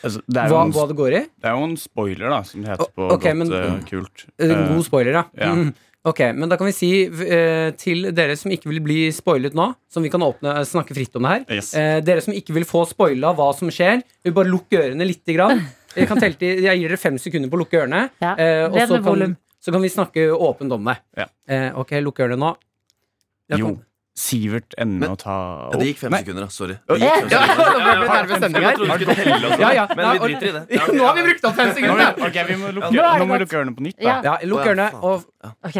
Altså, 0.02 0.20
det, 0.26 0.44
Hva, 0.50 0.62
en, 0.66 0.72
hva 0.74 0.84
det 0.90 0.96
går 0.98 1.14
i? 1.14 1.20
det 1.38 1.48
er 1.50 1.54
jo 1.56 1.66
en 1.68 1.76
spoiler, 1.78 2.28
da, 2.32 2.38
som 2.48 2.62
det 2.64 2.70
heter 2.72 2.88
på 2.96 3.08
okay, 3.14 3.34
godt 3.36 3.38
men- 3.38 3.52
uh, 3.52 3.82
kult. 3.86 4.24
En 4.42 4.50
Eh, 4.56 4.62
god 4.72 4.84
spoiler, 4.88 5.12
da. 5.20 5.24
ja. 5.38 5.50
Mm. 5.54 5.68
Ok, 6.06 6.20
men 6.38 6.46
da 6.50 6.54
kan 6.58 6.68
vi 6.68 6.74
si 6.76 6.90
eh, 7.06 7.72
til 7.80 8.10
dere 8.14 8.36
som 8.38 8.52
ikke 8.54 8.68
vil 8.70 8.78
bli 8.84 8.98
spoilet 9.14 9.56
nå, 9.58 9.64
som 9.90 10.04
vi 10.06 10.10
kan 10.12 10.22
åpne, 10.22 10.52
snakke 10.68 10.94
fritt 10.94 11.16
om 11.18 11.26
det 11.26 11.32
her 11.32 11.56
Yes. 11.58 11.72
eh, 11.74 11.96
Dere 12.06 12.22
som 12.22 12.36
ikke 12.36 12.54
vil 12.54 12.66
få 12.68 12.84
spoila 12.86 13.32
hva 13.34 13.48
som 13.58 13.72
skjer, 13.74 14.04
vil 14.22 14.36
bare 14.36 14.50
lukke 14.52 14.78
ørene 14.84 15.08
lite 15.08 15.34
grann. 15.34 15.64
Jeg, 15.96 16.06
kan 16.10 16.18
telle 16.20 16.36
til, 16.36 16.58
jeg 16.60 16.76
gir 16.76 16.90
dere 16.92 16.98
fem 17.00 17.14
sekunder 17.16 17.48
på 17.48 17.56
å 17.56 17.62
lukke 17.62 17.78
ørene, 17.80 18.02
Ja, 18.20 18.34
eh, 18.36 18.66
og 18.68 18.76
så 18.84 18.98
kan, 19.00 19.30
så 19.64 19.72
kan 19.72 19.80
vi 19.80 19.88
snakke 19.88 20.26
åpent 20.30 20.74
om 20.76 20.90
det. 20.90 20.98
Ja. 21.16 21.24
Eh, 21.48 21.70
ok, 21.80 21.94
lukk 22.04 22.20
ørene 22.20 22.36
nå. 22.42 22.50
Jeg 23.48 23.62
Jo, 23.62 23.70
Kan, 23.70 23.78
Sivert 24.16 24.72
ender 24.80 25.02
med 25.02 25.12
å 25.12 25.16
ta 25.20 25.32
ja, 25.72 25.78
det 25.80 25.88
gikk 25.90 25.98
fem 26.00 26.14
Nei, 26.14 26.20
sekunder, 26.22 26.46
da. 26.46 26.52
Sorry. 26.52 26.76
Det 26.88 26.96
gikk 27.02 27.26
fem 27.26 27.32
Ja, 27.32 27.40
sekunder. 28.32 28.60
vi 28.96 29.60
Ja, 29.60 29.72
ja. 29.76 29.82
Men 29.92 30.06
vi 30.08 30.20
driter 30.22 30.46
i 30.48 30.52
det. 30.54 30.62
Ja, 30.78 30.86
nå 30.88 31.04
har 31.04 31.18
vi 31.18 31.24
brukt 31.26 31.44
opp 31.44 31.58
fem 31.58 31.72
sekunder! 31.76 32.14
vi, 32.16 32.24
ok, 32.28 32.38
vi 32.48 32.56
må 32.60 32.70
lukke, 32.76 32.90
Nå 32.96 33.10
nå 33.20 33.26
må 33.28 33.36
vi 33.36 33.42
lukke 33.44 33.58
ørene 33.60 33.74
på 33.76 33.84
nytt. 33.84 33.98
Da. 34.00 34.14
Ja. 34.24 34.36
Lukk 34.48 34.64
ørene. 34.70 34.86
Og, 35.04 35.26
ok, 35.68 35.76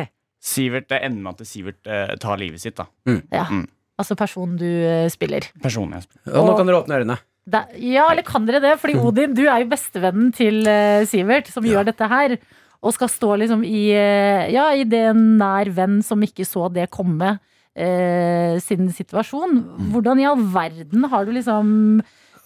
Sivert, 0.47 0.88
Det 0.92 1.01
ender 1.03 1.24
med 1.24 1.40
at 1.40 1.49
Sivert 1.49 1.88
eh, 1.90 2.12
tar 2.22 2.38
livet 2.38 2.62
sitt. 2.62 2.76
da 2.78 2.86
ja. 3.34 3.47
Mm. 3.51 3.64
Altså 3.99 4.14
personen 4.18 4.59
du 4.61 4.66
eh, 4.68 5.09
spiller. 5.12 5.49
Personlig. 5.62 6.05
og 6.28 6.44
nå 6.47 6.57
kan 6.59 6.68
dere 6.68 6.82
åpne 6.82 7.01
ørene. 7.01 7.16
Da, 7.47 7.62
ja, 7.78 8.09
eller 8.11 8.26
kan 8.26 8.47
dere 8.47 8.59
det? 8.62 8.74
Fordi 8.82 8.97
Odin, 8.99 9.34
du 9.36 9.44
er 9.47 9.62
jo 9.62 9.70
bestevennen 9.70 10.32
til 10.34 10.66
eh, 10.66 11.07
Sivert, 11.07 11.49
som 11.53 11.66
gjør 11.66 11.86
dette 11.88 12.09
her. 12.11 12.36
Og 12.84 12.92
skal 12.94 13.11
stå 13.11 13.36
liksom 13.40 13.62
i 13.66 13.88
eh, 13.97 14.51
Ja, 14.53 14.68
i 14.74 14.84
det 14.86 15.05
nær 15.16 15.70
venn 15.74 16.01
som 16.07 16.22
ikke 16.26 16.44
så 16.47 16.66
det 16.74 16.90
komme, 16.94 17.36
eh, 17.72 18.59
sin 18.62 18.90
situasjon. 18.92 19.62
Hvordan 19.94 20.20
i 20.20 20.26
all 20.28 20.42
verden 20.53 21.07
har 21.12 21.24
du 21.24 21.32
liksom 21.36 21.70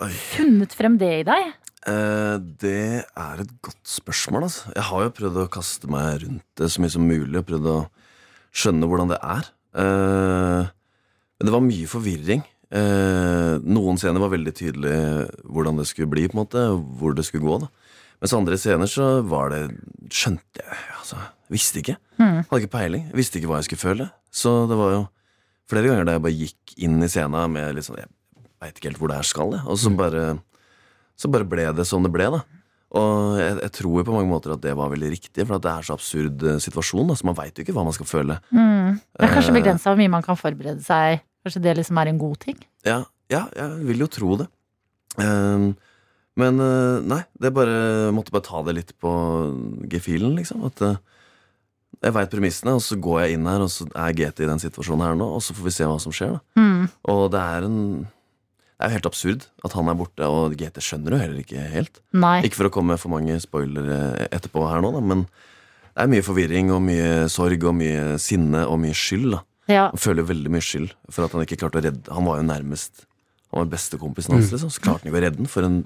Oi. 0.01 0.13
funnet 0.37 0.77
frem 0.77 1.01
det 1.01 1.13
i 1.23 1.27
deg? 1.29 1.51
Eh, 1.89 2.37
det 2.61 3.05
er 3.09 3.41
et 3.41 3.53
godt 3.65 3.81
spørsmål. 3.89 4.45
Altså. 4.49 4.69
Jeg 4.77 4.87
har 4.91 5.05
jo 5.07 5.17
prøvd 5.17 5.41
å 5.41 5.51
kaste 5.53 5.89
meg 5.91 6.25
rundt 6.27 6.45
det 6.61 6.69
så 6.73 6.83
mye 6.83 6.93
som 6.93 7.07
mulig 7.09 7.41
og 7.41 7.47
prøvd 7.49 7.69
å 7.73 7.79
skjønne 8.53 8.89
hvordan 8.91 9.13
det 9.15 9.21
er. 9.25 9.51
Eh, 9.81 10.71
men 11.41 11.49
det 11.49 11.55
var 11.55 11.65
mye 11.65 11.89
forvirring. 11.89 12.45
Eh, 12.71 13.55
noen 13.65 13.99
scener 13.99 14.23
var 14.23 14.35
veldig 14.35 14.53
tydelig 14.55 14.97
hvordan 15.49 15.81
det 15.81 15.89
skulle 15.91 16.11
bli, 16.13 16.29
på 16.29 16.37
en 16.37 16.43
måte, 16.43 16.67
hvor 17.01 17.17
det 17.17 17.25
skulle 17.27 17.47
gå. 17.49 17.57
da 17.65 17.71
Mens 18.21 18.37
andre 18.37 18.59
scener 18.61 18.91
så 18.91 19.07
var 19.27 19.49
det 19.51 19.63
Skjønte 20.13 20.61
jeg 20.61 20.83
altså, 20.99 21.17
Visste 21.51 21.81
ikke. 21.81 21.97
Mm. 22.21 22.45
Hadde 22.45 22.61
ikke 22.61 22.77
peiling. 22.77 23.09
Visste 23.17 23.41
ikke 23.41 23.49
hva 23.51 23.59
jeg 23.59 23.71
skulle 23.71 23.83
føle. 23.83 24.07
Så 24.31 24.69
det 24.71 24.77
var 24.79 24.93
jo 24.93 25.01
flere 25.71 25.89
ganger 25.89 26.07
da 26.07 26.15
jeg 26.15 26.25
bare 26.27 26.39
gikk 26.45 26.75
inn 26.85 27.01
i 27.03 27.09
scenen 27.11 27.55
med 27.57 27.75
litt 27.75 27.89
sånn 27.89 27.99
Jeg 28.03 28.11
veit 28.61 28.77
ikke 28.77 28.91
helt 28.91 29.01
hvor 29.01 29.11
det 29.11 29.19
her 29.19 29.27
skal, 29.27 29.57
jeg. 29.57 29.65
Og 29.67 29.81
så 29.81 29.91
bare 29.97 30.25
så 31.21 31.29
bare 31.33 31.45
ble 31.49 31.69
det 31.77 31.85
som 31.89 32.03
det 32.07 32.13
ble, 32.15 32.31
da. 32.33 32.41
Og 32.99 33.37
jeg, 33.39 33.59
jeg 33.63 33.73
tror 33.77 34.07
på 34.09 34.15
mange 34.17 34.31
måter 34.33 34.55
at 34.57 34.63
det 34.65 34.73
var 34.75 34.91
veldig 34.91 35.11
riktig, 35.13 35.45
for 35.47 35.63
det 35.63 35.71
er 35.71 35.85
så 35.87 35.95
absurd 35.95 36.43
eh, 36.43 36.57
situasjon. 36.65 37.13
Så 37.15 37.29
man 37.29 37.37
veit 37.39 37.55
jo 37.55 37.63
ikke 37.63 37.75
hva 37.77 37.85
man 37.87 37.95
skal 37.95 38.09
føle. 38.11 38.39
Mm. 38.51 38.97
Det 38.99 39.29
er 39.29 39.35
kanskje 39.37 39.53
Eh. 39.53 39.59
begrensa 39.61 39.93
hvor 39.93 40.01
mye 40.01 40.11
man 40.17 40.25
kan 40.27 40.39
forberede 40.41 40.83
seg. 40.83 41.21
Kanskje 41.45 41.63
det 41.69 41.77
liksom 41.79 42.01
er 42.03 42.11
en 42.11 42.19
god 42.21 42.41
ting? 42.43 42.59
Ja, 42.89 43.05
ja 43.31 43.45
jeg 43.57 43.85
vil 43.93 44.03
jo 44.03 44.11
tro 44.11 44.41
det. 44.41 44.49
Um, 45.21 45.71
men 46.41 46.61
eh, 46.63 46.99
nei, 47.11 47.21
det 47.43 47.53
bare 47.55 48.11
måtte 48.17 48.33
bare 48.35 48.47
ta 48.49 48.61
det 48.67 48.75
litt 48.81 48.93
på 49.03 49.13
gefühlen, 49.93 50.35
liksom. 50.41 50.65
At, 50.71 50.83
Jeg 52.01 52.15
veit 52.17 52.31
premissene, 52.33 52.73
og 52.79 52.81
så 52.81 52.97
går 52.97 53.19
jeg 53.27 53.35
inn 53.37 53.47
her, 53.51 53.61
og 53.61 53.69
så 53.69 53.85
er 53.93 54.15
GT 54.17 54.41
i 54.47 54.49
den 54.49 54.61
situasjonen 54.63 55.03
her 55.05 55.17
nå, 55.21 55.27
og 55.37 55.43
så 55.45 55.53
får 55.53 55.67
vi 55.67 55.73
se 55.75 55.85
hva 55.85 55.99
som 56.01 56.15
skjer. 56.15 56.33
da 56.33 56.61
Mm. 56.63 56.87
Og 57.13 57.31
det 57.35 57.41
er 57.41 57.67
en 57.67 57.81
Det 58.81 58.87
er 58.87 58.93
jo 58.95 58.97
helt 58.97 59.07
absurd 59.11 59.43
at 59.69 59.75
han 59.77 59.91
er 59.93 59.97
borte, 59.99 60.25
og 60.25 60.55
GT 60.57 60.79
skjønner 60.81 61.13
jo 61.13 61.19
heller 61.21 61.41
ikke 61.43 61.65
helt. 61.69 61.99
Nei. 62.17 62.39
Ikke 62.49 62.57
for 62.63 62.71
å 62.71 62.73
komme 62.73 62.95
med 62.95 63.03
for 63.03 63.13
mange 63.13 63.35
spoilere 63.43 63.99
etterpå 64.33 64.63
her 64.71 64.81
nå, 64.81 64.95
da, 64.95 65.03
men 65.05 65.27
det 65.27 66.07
er 66.07 66.09
mye 66.15 66.25
forvirring 66.25 66.71
og 66.73 66.81
mye 66.87 67.27
sorg 67.29 67.67
og 67.69 67.77
mye 67.77 68.15
sinne 68.23 68.63
og 68.65 68.81
mye 68.81 68.97
skyld. 68.97 69.35
da 69.37 69.43
Ja. 69.69 69.85
Han 69.93 70.01
føler 70.01 70.25
veldig 70.25 70.55
mye 70.55 70.65
skyld 70.65 70.95
for 71.13 71.27
at 71.27 71.37
han 71.37 71.45
ikke 71.45 71.59
klarte 71.61 71.83
å 71.83 71.85
redde 71.85 72.09
Han 72.17 72.25
var 72.25 72.41
jo 72.41 72.47
nærmest 72.49 73.05
Han 73.53 73.61
var 73.61 73.71
bestekompisen 73.77 74.33
hans, 74.35 74.49
liksom. 74.55 74.71
Så 74.73 74.81
klarte 74.81 75.05
han 75.05 75.11
ikke 75.13 75.21
å 75.21 75.25
redde 75.27 75.43
den. 75.43 75.51
For 75.51 75.67
en 75.67 75.85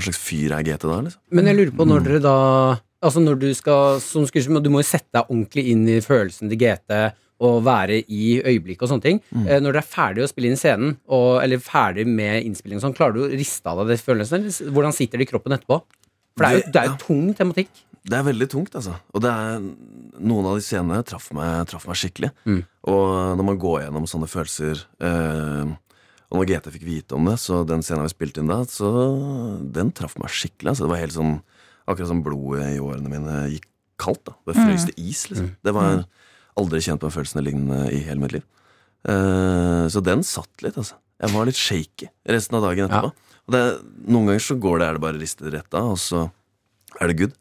hva 0.00 0.06
slags 0.06 0.18
fyr 0.22 0.54
er 0.56 0.64
GT 0.64 0.86
da, 0.88 1.00
liksom? 1.04 1.20
Men 1.36 1.50
jeg 1.50 1.58
lurer 1.58 1.76
på 1.76 1.86
når 1.90 2.06
dere 2.06 2.22
da 2.24 2.36
Altså 3.04 3.20
når 3.20 3.38
du 3.40 3.48
skal 3.56 4.00
som 4.04 4.24
skuespiller, 4.28 4.62
Du 4.64 4.70
må 4.72 4.80
jo 4.80 4.88
sette 4.88 5.12
deg 5.12 5.28
ordentlig 5.28 5.66
inn 5.72 5.84
i 5.88 6.00
følelsen 6.04 6.48
til 6.48 6.60
GT 6.60 6.96
og 7.40 7.62
være 7.64 8.02
i 8.04 8.40
øyeblikket 8.42 8.84
og 8.84 8.92
sånne 8.92 9.06
ting. 9.06 9.20
Mm. 9.32 9.46
Når 9.64 9.70
dere 9.70 9.82
er 9.82 9.92
ferdig 9.94 10.24
å 10.24 10.30
spille 10.30 10.50
inn 10.50 10.60
scenen, 10.60 10.96
og, 11.08 11.38
eller 11.42 11.62
ferdig 11.64 12.04
med 12.08 12.44
innspilling 12.44 12.80
og 12.80 12.84
sånn, 12.84 12.96
klarer 12.96 13.16
du 13.16 13.22
å 13.24 13.30
riste 13.32 13.72
av 13.72 13.80
deg 13.80 13.94
det 13.94 14.02
følelsen? 14.04 14.48
Hvordan 14.70 14.96
sitter 14.96 15.20
det 15.20 15.28
i 15.28 15.30
kroppen 15.30 15.56
etterpå? 15.56 15.80
For 16.36 16.44
det 16.44 16.50
er 16.50 16.58
jo, 16.58 16.72
det 16.72 16.82
er 16.82 16.90
jo 16.90 16.98
tung 17.02 17.30
tematikk. 17.36 17.84
Det 18.00 18.16
er 18.16 18.24
veldig 18.24 18.48
tungt, 18.48 18.76
altså. 18.78 18.94
Og 19.12 19.22
det 19.24 19.30
er 19.30 19.60
noen 20.24 20.48
av 20.48 20.56
de 20.56 20.64
scenene 20.64 21.02
traff 21.06 21.28
meg, 21.36 21.66
traff 21.68 21.84
meg 21.88 21.98
skikkelig. 22.00 22.30
Mm. 22.48 22.60
Og 22.92 23.12
når 23.36 23.48
man 23.50 23.60
går 23.60 23.82
gjennom 23.84 24.08
sånne 24.08 24.28
følelser 24.30 24.84
eh, 25.04 25.72
Og 26.30 26.38
når 26.38 26.46
GT 26.48 26.70
fikk 26.76 26.86
vite 26.86 27.16
om 27.18 27.28
det, 27.28 27.36
så 27.42 27.60
den 27.68 27.84
scenen 27.84 28.06
vi 28.06 28.14
spilte 28.14 28.40
inn 28.40 28.48
da, 28.50 28.62
så 28.68 28.88
den 29.74 29.92
traff 29.96 30.16
meg 30.20 30.32
skikkelig. 30.32 30.72
Altså. 30.72 30.86
Det 30.86 30.92
var 30.94 31.02
helt 31.02 31.16
sånn 31.16 31.38
Akkurat 31.90 32.10
som 32.12 32.20
blodet 32.22 32.68
i 32.76 32.80
årene 32.80 33.10
mine 33.10 33.36
gikk 33.50 33.64
kaldt. 34.00 34.22
da 34.28 34.36
Det 34.46 34.54
frøs 34.56 34.84
til 34.88 35.08
is, 35.10 35.24
liksom. 35.32 35.48
Det 35.64 35.72
var 35.74 36.04
aldri 36.58 36.80
kjent 36.84 37.02
på 37.02 37.08
en 37.10 37.14
følelse 37.14 37.44
lignende 37.44 37.84
i 37.94 38.00
hele 38.06 38.20
mitt 38.22 38.34
liv. 38.38 38.46
Uh, 39.06 39.86
så 39.88 40.02
den 40.04 40.24
satt 40.26 40.64
litt, 40.64 40.76
altså. 40.80 40.98
Jeg 41.20 41.34
var 41.34 41.48
litt 41.48 41.58
shaky 41.60 42.08
resten 42.32 42.56
av 42.56 42.64
dagen 42.64 42.88
etterpå. 42.88 43.12
Og 43.46 43.54
det, 43.54 43.62
noen 44.08 44.30
ganger 44.30 44.44
så 44.44 44.56
går 44.60 44.80
det, 44.80 44.86
er 44.86 44.96
det 44.96 45.04
bare 45.04 45.20
ristet 45.20 45.52
rett 45.52 45.76
av, 45.76 45.92
og 45.94 45.98
så 46.00 46.26
er 47.00 47.10
det 47.10 47.16
good. 47.20 47.34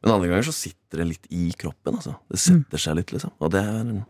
Men 0.00 0.14
andre 0.14 0.30
ganger 0.30 0.48
så 0.48 0.54
sitter 0.56 1.02
det 1.02 1.08
litt 1.10 1.26
i 1.30 1.50
kroppen. 1.60 1.98
altså 1.98 2.14
Det 2.32 2.40
setter 2.40 2.80
seg 2.80 2.96
litt, 2.98 3.12
liksom. 3.14 3.34
Og 3.38 3.52
det 3.54 3.62
er 3.62 3.84
Ja. 3.84 4.06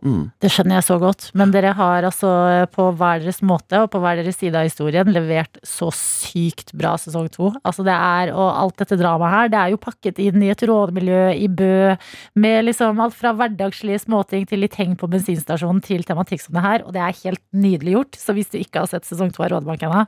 Mm. 0.00 0.30
Det 0.40 0.48
skjønner 0.52 0.78
jeg 0.78 0.86
så 0.86 0.96
godt. 1.00 1.26
Men 1.36 1.52
dere 1.52 1.72
har 1.76 2.06
altså 2.08 2.30
på 2.72 2.86
hver 2.96 3.22
deres 3.22 3.40
måte 3.46 3.82
og 3.82 3.90
på 3.92 4.00
hver 4.02 4.20
deres 4.20 4.38
side 4.40 4.56
av 4.56 4.66
historien 4.68 5.10
levert 5.12 5.60
så 5.66 5.90
sykt 5.94 6.72
bra 6.76 6.94
sesong 7.00 7.28
to. 7.32 7.50
Altså 7.60 7.84
det 7.86 7.94
er, 7.94 8.32
og 8.34 8.48
alt 8.48 8.80
dette 8.80 8.98
dramaet 9.00 9.34
her, 9.34 9.52
det 9.52 9.60
er 9.60 9.74
jo 9.74 9.82
pakket 9.82 10.20
inn 10.22 10.40
i 10.44 10.52
et 10.52 10.64
rådemiljø 10.70 11.22
i 11.36 11.48
Bø, 11.60 11.94
med 12.40 12.68
liksom 12.68 13.00
alt 13.02 13.16
fra 13.16 13.34
hverdagslige 13.36 14.04
småting 14.06 14.46
til 14.48 14.64
litt 14.64 14.78
heng 14.80 14.96
på 14.98 15.08
bensinstasjonen 15.10 15.82
til 15.84 16.06
tematikk 16.08 16.44
som 16.44 16.56
det 16.56 16.64
her, 16.64 16.86
og 16.86 16.94
det 16.96 17.04
er 17.04 17.18
helt 17.24 17.42
nydelig 17.52 17.96
gjort. 17.96 18.20
Så 18.20 18.36
hvis 18.36 18.52
du 18.52 18.60
ikke 18.60 18.84
har 18.84 18.90
sett 18.90 19.08
sesong 19.08 19.34
to 19.34 19.44
av 19.44 19.52
Rådebank 19.54 19.84
ennå, 19.86 20.06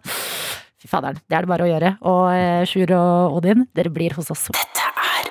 fy 0.80 0.88
faderen, 0.90 1.20
det 1.28 1.36
er 1.36 1.44
det 1.44 1.52
bare 1.52 1.66
å 1.66 1.70
gjøre. 1.70 1.92
Og 2.08 2.22
eh, 2.36 2.62
Sjur 2.70 2.94
og 2.96 3.36
Odin, 3.40 3.66
dere 3.76 3.92
blir 3.92 4.16
hos 4.16 4.32
oss. 4.32 4.48
Dette 4.54 4.88
er 4.88 5.28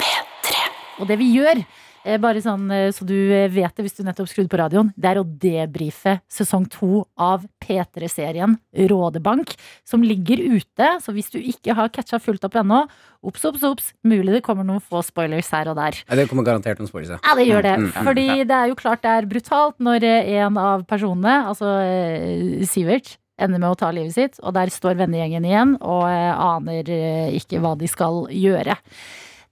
P3. 0.00 0.66
Og 1.00 1.08
det 1.08 1.20
vi 1.20 1.30
gjør 1.36 1.62
Eh, 1.62 1.89
Bare 2.00 2.40
sånn 2.40 2.70
eh, 2.72 2.88
så 2.96 3.04
du 3.04 3.14
eh, 3.14 3.50
vet 3.52 3.74
det 3.76 3.84
hvis 3.84 3.98
du 3.98 4.02
nettopp 4.06 4.30
skrudde 4.30 4.50
på 4.52 4.60
radioen. 4.60 4.92
Det 4.96 5.10
er 5.10 5.20
å 5.20 5.26
debrife 5.26 6.16
sesong 6.32 6.64
to 6.72 7.04
av 7.20 7.44
P3-serien 7.60 8.56
Rådebank, 8.90 9.52
som 9.84 10.04
ligger 10.04 10.40
ute. 10.56 10.90
Så 11.04 11.14
hvis 11.16 11.30
du 11.34 11.38
ikke 11.40 11.76
har 11.76 11.92
catcha 11.92 12.20
fullt 12.22 12.46
opp 12.48 12.56
ennå, 12.62 12.82
obs, 13.26 13.44
obs, 13.44 13.64
obs. 13.68 13.92
Mulig 14.06 14.38
det 14.38 14.44
kommer 14.46 14.64
noen 14.66 14.80
få 14.80 15.04
spoilers 15.04 15.52
her 15.52 15.70
og 15.72 15.76
der. 15.80 16.00
Ja, 16.06 16.18
det 16.18 16.28
kommer 16.30 16.46
garantert 16.48 16.80
noen 16.80 16.90
spoilers. 16.90 17.16
ja. 17.16 17.20
Ja, 17.20 17.36
det 17.36 17.48
gjør 17.50 17.66
det. 17.68 17.76
Mm, 17.76 17.88
mm, 17.88 17.94
mm. 17.96 18.10
Fordi 18.10 18.28
det 18.48 18.60
er 18.60 18.72
jo 18.72 18.80
klart 18.80 19.04
det 19.04 19.16
er 19.16 19.30
brutalt 19.30 19.80
når 19.90 20.08
eh, 20.08 20.36
en 20.40 20.60
av 20.60 20.86
personene, 20.88 21.40
altså 21.52 21.74
eh, 21.84 22.68
Sivert, 22.70 23.16
ender 23.40 23.60
med 23.60 23.72
å 23.72 23.78
ta 23.78 23.90
livet 23.94 24.14
sitt, 24.16 24.38
og 24.44 24.54
der 24.56 24.72
står 24.72 24.98
vennegjengen 25.00 25.46
igjen 25.48 25.74
og 25.80 26.04
eh, 26.10 26.30
aner 26.32 26.92
eh, 26.92 27.34
ikke 27.40 27.60
hva 27.62 27.74
de 27.80 27.88
skal 27.90 28.24
gjøre. 28.34 28.76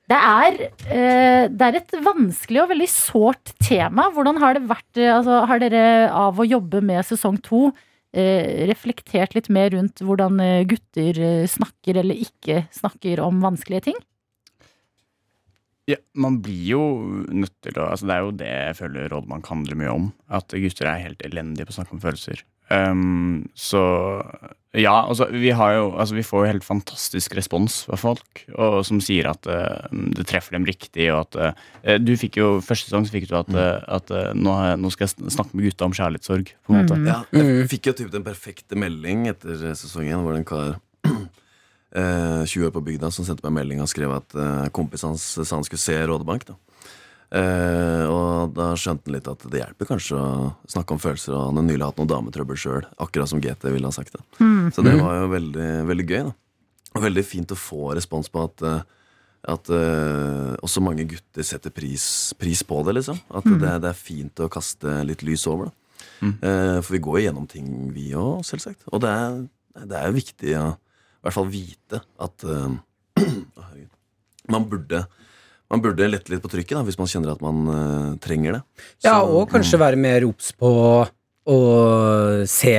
Det 0.09 0.17
er, 0.17 0.55
eh, 0.89 1.45
det 1.53 1.67
er 1.67 1.77
et 1.83 1.95
vanskelig 2.01 2.63
og 2.63 2.71
veldig 2.71 2.89
sårt 2.89 3.53
tema. 3.61 4.07
Hvordan 4.15 4.41
har 4.41 4.57
det 4.57 4.65
vært 4.71 5.01
eh, 5.01 5.13
altså, 5.13 5.43
Har 5.51 5.61
dere 5.61 6.09
av 6.09 6.41
å 6.41 6.49
jobbe 6.49 6.81
med 6.81 7.05
sesong 7.05 7.37
to 7.45 7.67
eh, 8.17 8.65
reflektert 8.71 9.37
litt 9.37 9.51
mer 9.53 9.75
rundt 9.77 10.01
hvordan 10.01 10.41
gutter 10.71 11.45
snakker 11.53 12.01
eller 12.01 12.25
ikke 12.25 12.65
snakker 12.73 13.21
om 13.21 13.43
vanskelige 13.45 13.91
ting? 13.91 13.99
Ja, 15.89 15.97
man 16.21 16.41
blir 16.45 16.65
jo 16.69 16.83
nødt 17.33 17.55
til 17.65 17.77
å 17.81 17.91
altså 17.93 18.09
Det 18.09 18.17
er 18.17 18.25
jo 18.25 18.33
det 18.37 18.49
jeg 18.49 18.79
føler 18.81 19.13
Rådmann 19.13 19.45
handler 19.49 19.81
mye 19.81 19.93
om. 19.93 20.09
At 20.29 20.53
gutter 20.53 20.89
er 20.89 21.05
helt 21.05 21.25
elendige 21.25 21.69
på 21.69 21.77
å 21.77 21.81
snakke 21.83 21.97
om 21.97 22.03
følelser. 22.05 22.45
Um, 22.69 23.49
så 23.57 23.81
ja, 24.77 24.93
altså 25.09 25.25
vi 25.33 25.49
har 25.57 25.71
jo 25.73 25.85
Altså 25.97 26.13
vi 26.13 26.23
får 26.27 26.43
jo 26.43 26.51
helt 26.51 26.65
fantastisk 26.67 27.33
respons 27.39 27.79
fra 27.89 27.97
folk 27.97 28.43
og, 28.53 28.83
som 28.85 29.01
sier 29.01 29.31
at 29.31 29.49
uh, 29.49 29.89
det 29.89 30.27
treffer 30.29 30.59
dem 30.59 30.67
riktig, 30.69 31.07
og 31.15 31.23
at 31.23 31.39
uh, 31.41 31.95
Du 31.97 32.13
fikk 32.21 32.37
jo 32.37 32.51
Første 32.65 32.91
sesong 32.91 33.07
så 33.09 33.15
fikk 33.15 33.31
du 33.31 33.35
at, 33.39 33.49
eh, 33.57 33.81
at 33.97 34.13
eh, 34.13 34.31
nå, 34.37 34.53
nå 34.81 34.91
skal 34.93 35.09
jeg 35.09 35.33
snakke 35.33 35.57
med 35.57 35.69
gutta 35.69 35.87
om 35.87 35.95
kjærlighetssorg. 35.97 36.53
På 36.67 36.75
en 36.75 36.83
måte. 36.83 36.99
Ja, 37.07 37.19
jeg 37.33 37.69
fikk 37.73 37.89
jo 37.89 37.95
typ 37.97 38.11
den 38.13 38.25
perfekte 38.27 38.77
melding 38.79 39.27
etter 39.31 39.57
sesongen, 39.79 40.21
hvor 40.25 40.35
det 40.35 40.43
en 40.43 40.49
kar 40.49 40.77
eh, 41.97 42.45
20 42.45 42.69
år 42.69 42.75
på 42.75 42.85
bygda 42.91 43.11
som 43.15 43.27
sendte 43.29 43.47
meg 43.47 43.61
melding 43.61 43.83
og 43.85 43.91
skrev 43.91 44.13
at 44.17 44.37
kompisen 44.77 45.15
hans 45.15 45.25
sa 45.39 45.49
han 45.55 45.67
skulle 45.67 45.83
se 45.83 45.97
Rådebank. 45.97 46.49
Da. 46.51 46.59
Eh, 47.29 48.05
og 48.09 48.55
da 48.57 48.71
skjønte 48.79 49.11
han 49.11 49.17
litt 49.19 49.27
at 49.29 49.43
det 49.53 49.61
hjelper 49.61 49.89
kanskje 49.91 50.17
å 50.17 50.53
snakke 50.71 50.95
om 50.95 51.01
følelser, 51.03 51.35
og 51.37 51.51
han 51.51 51.61
har 51.61 51.67
nylig 51.67 51.85
hatt 51.85 51.99
noe 52.01 52.09
dametrøbbel 52.09 52.61
sjøl, 52.61 52.87
akkurat 53.05 53.31
som 53.31 53.43
GT 53.45 53.69
ville 53.69 53.89
ha 53.89 53.95
sagt 53.95 54.17
det. 54.17 54.23
Så 54.75 54.85
det 54.87 54.95
var 55.01 55.21
jo 55.21 55.33
veldig, 55.35 55.71
veldig 55.91 56.07
gøy. 56.09 56.23
da 56.31 56.97
Og 56.97 57.05
veldig 57.05 57.27
fint 57.27 57.53
å 57.53 57.59
få 57.59 57.93
respons 57.99 58.33
på 58.33 58.47
at 58.49 58.65
eh, 58.65 58.87
at 59.49 59.69
uh, 59.71 60.59
også 60.67 60.83
mange 60.83 61.05
gutter 61.09 61.47
setter 61.47 61.71
pris, 61.73 62.35
pris 62.37 62.59
på 62.67 62.81
det, 62.85 62.97
liksom. 62.99 63.21
At 63.31 63.47
det, 63.47 63.71
det 63.85 63.87
er 63.93 63.97
fint 63.97 64.43
å 64.43 64.49
kaste 64.51 64.97
litt 65.07 65.23
lys 65.25 65.47
over 65.49 65.69
det. 65.69 66.03
uh, 66.43 66.81
for 66.83 66.97
vi 66.97 67.01
går 67.07 67.21
jo 67.21 67.23
gjennom 67.29 67.47
ting, 67.49 67.69
vi 67.95 68.09
òg, 68.19 68.43
selvsagt. 68.45 68.83
Og 68.91 69.01
det 69.05 69.13
er, 69.15 69.39
det 69.79 70.01
er 70.01 70.17
viktig 70.17 70.57
å 70.59 70.67
i 70.75 71.23
hvert 71.23 71.37
fall 71.39 71.49
vite 71.51 72.03
at 72.27 72.45
man 74.53 74.67
burde 74.71 75.05
man 75.69 75.85
burde 75.85 76.09
lette 76.09 76.33
litt 76.33 76.45
på 76.45 76.51
trykket 76.53 76.79
da, 76.79 76.85
hvis 76.87 76.99
man 77.01 77.11
kjenner 77.11 77.35
at 77.35 77.45
man 77.45 77.69
uh, 77.69 78.17
trenger 78.25 78.59
det. 78.59 78.63
Ja, 79.05 79.21
og 79.21 79.51
kanskje 79.53 79.81
være 79.81 80.01
mer 80.01 80.25
obs 80.29 80.55
på 80.57 80.73
å 81.49 81.59
se 82.49 82.79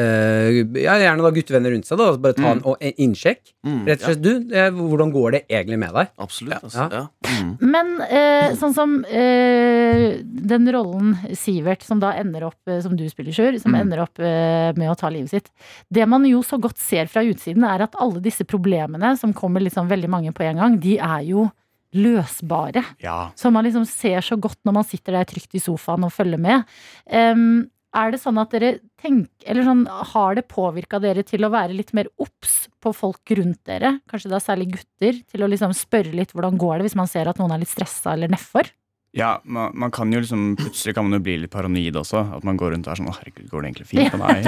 uh, 0.00 0.48
ja, 0.78 0.96
Gjerne 1.00 1.24
da 1.24 1.30
guttevenner 1.34 1.74
rundt 1.74 1.88
seg. 1.88 2.00
da 2.00 2.10
Bare 2.20 2.36
ta 2.36 2.52
en, 2.54 2.62
en 2.72 3.02
innsjekk. 3.04 3.42
Mm, 3.66 3.82
Rett 3.88 4.02
og 4.04 4.06
slett, 4.08 4.22
du, 4.24 4.54
eh, 4.56 4.70
hvordan 4.76 5.12
går 5.14 5.36
det 5.36 5.42
egentlig 5.48 5.80
med 5.82 5.94
deg? 5.96 6.12
Absolutt. 6.22 6.54
Ja. 6.54 6.60
Altså, 6.64 6.86
ja. 6.94 7.32
Mm. 7.40 7.52
Men 7.74 7.92
uh, 8.04 8.56
sånn 8.60 8.76
som 8.76 8.96
eh, 9.04 10.20
den 10.22 10.72
rollen 10.74 11.14
Sivert, 11.38 11.84
som 11.86 12.02
da 12.02 12.14
ender 12.20 12.48
opp, 12.50 12.74
som 12.84 12.96
du 12.98 13.06
spiller, 13.10 13.34
Sjur, 13.36 13.58
som 13.62 13.76
ender 13.76 14.04
opp 14.04 14.20
med 14.20 14.90
å 14.90 14.96
ta 14.98 15.10
livet 15.12 15.32
sitt. 15.32 15.50
Det 15.92 16.06
man 16.08 16.24
jo 16.28 16.42
så 16.46 16.58
godt 16.60 16.80
ser 16.80 17.10
fra 17.10 17.24
utsiden, 17.26 17.64
er 17.66 17.84
at 17.84 17.96
alle 18.00 18.22
disse 18.24 18.46
problemene, 18.48 19.14
som 19.20 19.34
kommer 19.36 19.64
liksom 19.64 19.90
veldig 19.90 20.10
mange 20.12 20.34
på 20.36 20.46
en 20.46 20.60
gang, 20.62 20.78
de 20.80 20.96
er 21.00 21.24
jo 21.30 21.48
løsbare. 21.96 22.84
Ja. 23.02 23.32
Som 23.38 23.56
man 23.56 23.66
liksom 23.66 23.86
ser 23.88 24.22
så 24.24 24.38
godt 24.40 24.60
når 24.66 24.80
man 24.80 24.88
sitter 24.88 25.18
der 25.18 25.28
trygt 25.28 25.56
i 25.58 25.62
sofaen 25.62 26.06
og 26.06 26.14
følger 26.14 26.40
med. 26.40 26.66
Um, 27.06 27.68
er 27.90 28.12
det 28.12 28.20
sånn 28.22 28.38
at 28.38 28.52
dere 28.54 28.76
tenker 29.00 29.48
Eller 29.50 29.66
sånn, 29.66 29.80
har 29.88 30.36
det 30.38 30.44
påvirka 30.50 31.00
dere 31.02 31.24
til 31.26 31.42
å 31.42 31.50
være 31.50 31.74
litt 31.74 31.90
mer 31.96 32.06
obs 32.22 32.68
på 32.82 32.92
folk 32.94 33.32
rundt 33.34 33.64
dere? 33.66 33.96
Kanskje 34.10 34.30
da 34.30 34.38
særlig 34.42 34.70
gutter? 34.76 35.18
Til 35.26 35.42
å 35.42 35.48
liksom 35.50 35.74
spørre 35.74 36.14
litt 36.14 36.34
hvordan 36.36 36.60
går 36.60 36.78
det 36.78 36.90
hvis 36.90 36.98
man 37.00 37.10
ser 37.10 37.30
at 37.30 37.40
noen 37.40 37.56
er 37.56 37.64
litt 37.64 37.72
stressa 37.72 38.14
eller 38.14 38.30
nedfor? 38.30 38.70
Ja, 39.16 39.40
man, 39.42 39.72
man 39.74 39.90
kan 39.90 40.12
jo 40.14 40.20
liksom 40.22 40.52
Plutselig 40.54 40.94
kan 40.94 41.02
man 41.02 41.16
jo 41.16 41.22
bli 41.24 41.32
litt 41.42 41.50
paranoid 41.50 41.96
også. 41.98 42.20
At 42.36 42.44
man 42.46 42.58
går 42.60 42.76
rundt 42.76 42.86
og 42.86 42.92
er 42.92 43.00
sånn 43.00 43.10
Å, 43.10 43.16
herregud, 43.18 43.48
går 43.50 43.64
det 43.64 43.70
egentlig 43.72 43.88
fint 43.90 44.12
på 44.12 44.20
meg? 44.20 44.46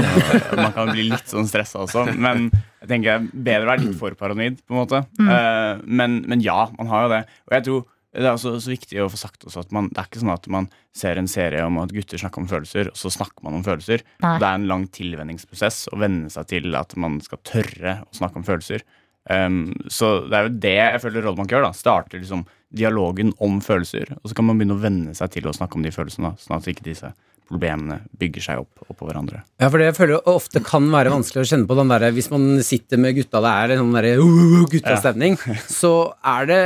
Og 0.53 0.61
man 0.61 0.75
kan 0.77 0.93
bli 0.93 1.09
litt 1.11 1.33
sånn 1.33 1.49
stressa 1.51 1.83
også. 1.83 2.05
Men 2.15 2.47
jeg 2.53 2.91
tenker 2.93 3.17
er 3.17 3.27
bedre 3.33 3.67
å 3.67 3.73
være 3.73 3.87
litt 3.87 3.99
for 3.99 4.15
paranoid, 4.19 4.61
på 4.63 4.77
en 4.77 4.81
måte. 4.85 5.03
Eh, 5.19 5.83
men, 5.83 6.21
men 6.31 6.45
ja, 6.45 6.69
man 6.79 6.91
har 6.93 7.07
jo 7.07 7.13
det. 7.17 7.25
Og 7.49 7.57
jeg 7.59 7.67
tror 7.69 7.83
det 8.13 8.29
er 8.29 8.35
også 8.35 8.59
så 8.61 8.69
viktig 8.75 8.99
å 9.01 9.09
få 9.09 9.17
sagt 9.17 9.47
også 9.49 9.63
at 9.63 9.71
man, 9.73 9.87
det 9.89 10.03
er 10.03 10.09
ikke 10.11 10.21
sånn 10.21 10.35
at 10.35 10.47
man 10.53 10.67
ser 10.93 11.17
en 11.17 11.31
serie 11.33 11.63
om 11.65 11.79
at 11.81 11.95
gutter 11.97 12.21
snakker 12.21 12.43
om 12.43 12.49
følelser, 12.51 12.91
og 12.93 12.99
så 13.01 13.09
snakker 13.15 13.47
man 13.47 13.57
om 13.57 13.63
følelser. 13.65 14.05
Nei. 14.21 14.35
Det 14.37 14.49
er 14.49 14.59
en 14.59 14.67
lang 14.69 14.85
tilvenningsprosess 14.93 15.87
å 15.95 16.01
venne 16.03 16.29
seg 16.33 16.51
til 16.51 16.77
at 16.77 16.93
man 17.01 17.23
skal 17.25 17.41
tørre 17.49 17.95
å 18.05 18.19
snakke 18.19 18.43
om 18.43 18.45
følelser. 18.45 18.85
Um, 19.31 19.71
så 19.89 20.27
det 20.27 20.37
er 20.37 20.49
jo 20.49 20.53
det 20.67 20.75
jeg 20.77 21.01
føler 21.07 21.25
Rådbank 21.25 21.55
gjør. 21.55 21.65
da 21.65 21.73
Starter 21.79 22.21
liksom 22.21 22.45
dialogen 22.73 23.35
om 23.43 23.61
følelser. 23.65 24.15
Og 24.23 24.31
så 24.31 24.39
kan 24.39 24.49
man 24.49 24.59
begynne 24.61 24.79
å 24.79 24.83
venne 24.83 25.15
seg 25.17 25.37
til 25.37 25.49
å 25.49 25.55
snakke 25.57 25.79
om 25.79 25.85
de 25.85 25.93
følelsene, 25.95 26.35
sånn 26.41 26.59
at 26.59 26.69
ikke 26.73 26.87
disse 26.89 27.13
problemene 27.53 27.99
bygger 28.19 28.45
seg 28.45 28.61
opp 28.63 28.91
oppå 28.93 29.09
hverandre. 29.09 29.43
Ja, 29.61 29.69
for 29.69 29.81
det 29.81 29.91
jeg 29.91 29.97
føler 29.99 30.29
ofte 30.31 30.63
kan 30.65 30.87
være 30.93 31.13
vanskelig 31.13 31.43
å 31.43 31.49
kjenne 31.51 31.69
på 31.69 31.77
den 31.79 31.91
der 31.93 32.07
Hvis 32.15 32.31
man 32.33 32.47
sitter 32.65 33.01
med 33.03 33.17
gutta, 33.19 33.43
det 33.45 33.53
er 33.53 33.75
en 33.75 33.83
sånn 33.83 33.97
derre 33.97 34.13
uh, 34.21 34.61
guttastemning, 34.73 35.39
så 35.83 35.93
er 36.35 36.49
det 36.51 36.63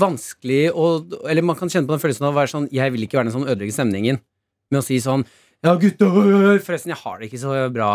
vanskelig 0.00 0.62
å 0.74 0.90
Eller 1.30 1.46
man 1.46 1.58
kan 1.58 1.72
kjenne 1.72 1.88
på 1.88 1.96
den 1.96 2.02
følelsen 2.02 2.26
av 2.26 2.34
å 2.34 2.40
være 2.40 2.52
sånn 2.52 2.68
Jeg 2.74 2.94
vil 2.94 3.06
ikke 3.06 3.20
være 3.20 3.30
den 3.30 3.36
som 3.38 3.46
ødelegger 3.46 3.78
stemningen 3.78 4.20
med 4.70 4.82
å 4.82 4.86
si 4.86 5.00
sånn 5.02 5.24
ja, 5.60 5.74
gutta, 5.76 6.06
forresten, 6.64 6.88
jeg 6.94 6.96
har 7.02 7.18
det 7.20 7.26
ikke 7.26 7.38
så 7.42 7.50
bra. 7.68 7.88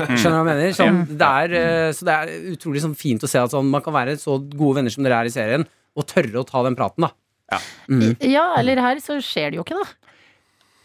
Skjønner 0.00 0.32
du 0.32 0.34
hva 0.34 0.38
jeg 0.40 0.46
mener? 0.48 0.72
Sånn, 0.74 0.96
det 1.06 1.28
er, 1.28 1.52
eh, 1.60 1.90
så 1.94 2.08
det 2.08 2.14
er 2.16 2.32
utrolig 2.50 2.82
sånn, 2.82 2.96
fint 2.98 3.22
å 3.22 3.30
se 3.30 3.38
at 3.38 3.52
sånn, 3.54 3.68
man 3.70 3.84
kan 3.84 3.94
være 3.94 4.16
så 4.18 4.40
gode 4.42 4.80
venner 4.80 4.90
som 4.90 5.06
dere 5.06 5.20
er 5.22 5.30
i 5.30 5.34
serien, 5.34 5.62
og 5.94 6.08
tørre 6.10 6.40
å 6.42 6.48
ta 6.48 6.64
den 6.66 6.78
praten, 6.78 7.06
da. 7.08 7.60
Mm. 7.90 8.16
Ja, 8.24 8.54
eller 8.58 8.80
her 8.82 8.98
så 9.04 9.20
skjer 9.22 9.52
det 9.52 9.60
jo 9.60 9.66
ikke, 9.66 9.78
da. 9.78 10.14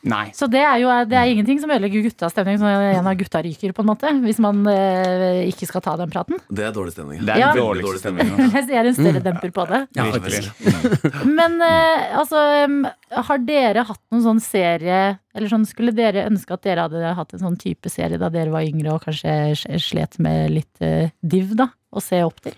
Nei. 0.08 0.30
Så 0.32 0.48
det 0.48 0.62
er 0.64 0.78
jo 0.80 0.92
det 1.12 1.18
er 1.20 1.28
ingenting 1.28 1.58
som 1.60 1.72
ødelegger 1.74 2.06
guttas 2.06 2.32
stemning 2.32 2.56
når 2.62 2.86
en 2.94 3.08
av 3.10 3.18
gutta 3.20 3.42
ryker, 3.44 3.74
på 3.76 3.84
en 3.84 3.90
måte. 3.90 4.12
Hvis 4.24 4.38
man 4.40 4.62
eh, 4.72 5.42
ikke 5.50 5.68
skal 5.68 5.84
ta 5.84 5.96
den 6.00 6.12
praten. 6.14 6.40
Det 6.48 6.64
er 6.70 6.72
dårlig 6.76 6.94
stemning. 6.96 7.20
Det 7.28 7.34
er 7.36 7.42
Ja. 7.42 7.50
Veldig 7.58 7.84
dårlig 7.84 8.00
stemning. 8.00 8.30
Ja. 8.32 8.48
Jeg 8.56 8.68
ser 8.70 8.90
en 8.92 8.96
større 8.96 9.24
demper 9.26 9.52
på 9.56 9.66
det. 9.68 9.82
Ja, 10.00 10.06
faktisk. 10.16 10.64
Men 11.28 11.60
eh, 11.66 12.06
altså, 12.22 12.46
har 13.28 13.44
dere 13.44 13.84
hatt 13.90 14.02
noen 14.14 14.24
sånn 14.24 14.40
serie 14.44 15.02
Eller 15.36 15.52
sånn, 15.52 15.68
skulle 15.68 15.92
dere 15.96 16.24
ønske 16.30 16.56
at 16.56 16.64
dere 16.64 16.88
hadde 16.88 17.14
hatt 17.20 17.36
en 17.36 17.44
sånn 17.44 17.60
type 17.60 17.92
serie 17.92 18.20
da 18.22 18.32
dere 18.34 18.54
var 18.56 18.64
yngre 18.68 18.96
og 18.96 19.04
kanskje 19.04 19.36
slet 19.84 20.16
med 20.24 20.56
litt 20.56 20.80
eh, 20.86 21.12
div, 21.20 21.54
da? 21.60 21.70
Å 21.92 22.04
se 22.04 22.24
opp 22.24 22.40
til? 22.46 22.56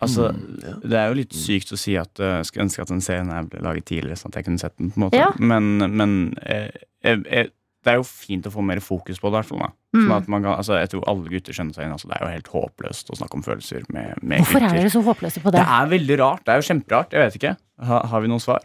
Altså, 0.00 0.30
Mm, 0.32 0.60
ja. 0.64 0.72
det 0.88 0.96
er 0.98 1.08
jo 1.10 1.16
litt 1.18 1.34
sykt 1.36 1.72
å 1.74 1.78
si 1.78 1.94
at 2.00 2.18
uh, 2.24 2.40
skulle 2.46 2.64
ønske 2.68 2.82
at 2.82 2.88
den 2.88 3.02
serien 3.04 3.28
her 3.30 3.44
ble 3.50 3.60
laget 3.62 3.84
tidligere, 3.90 4.16
sånn 4.16 4.32
at 4.32 4.38
jeg 4.40 4.46
kunne 4.48 4.58
sett 4.62 4.76
den. 4.78 4.90
på 4.90 4.96
en 5.00 5.04
måte 5.08 5.18
Ja. 5.20 5.28
Men, 5.38 5.76
men 5.92 6.14
eh, 6.46 6.70
jeg, 7.04 7.20
jeg, 7.28 7.50
det 7.84 7.92
er 7.92 7.98
jo 8.00 8.06
fint 8.08 8.48
å 8.48 8.52
få 8.54 8.64
mer 8.64 8.80
fokus 8.80 9.20
på 9.20 9.30
det. 9.34 9.44
fall. 9.46 9.60
Sånn 9.94 10.08
Mm. 10.08 10.12
at 10.16 10.26
man 10.28 10.42
kan, 10.42 10.56
altså, 10.58 10.78
jeg 10.80 10.90
tror 10.92 11.04
alle 11.08 11.28
gutter 11.30 11.52
skjønner 11.56 11.74
seg 11.76 11.84
inn. 11.86 11.92
Altså, 11.94 12.08
det 12.08 12.16
er 12.18 12.24
jo 12.26 12.32
helt 12.34 12.50
håpløst 12.52 13.12
å 13.12 13.16
snakke 13.20 13.38
om 13.38 13.42
følelser 13.46 13.84
med, 13.92 14.18
med 14.22 14.40
Hvorfor 14.42 14.64
er 14.66 14.74
dere 14.80 14.90
så 14.92 15.00
håpløse 15.04 15.40
på 15.44 15.52
Det 15.52 15.60
det? 15.60 15.68
er 15.78 15.86
veldig 15.94 16.18
rart. 16.20 16.42
Det 16.44 16.52
er 16.52 16.60
jo 16.60 16.68
kjemperart. 16.72 17.12
Jeg 17.12 17.24
vet 17.28 17.38
ikke. 17.40 17.54
Ha, 17.88 18.00
har 18.12 18.20
vi 18.24 18.28
noen 18.28 18.40
svar? 18.44 18.64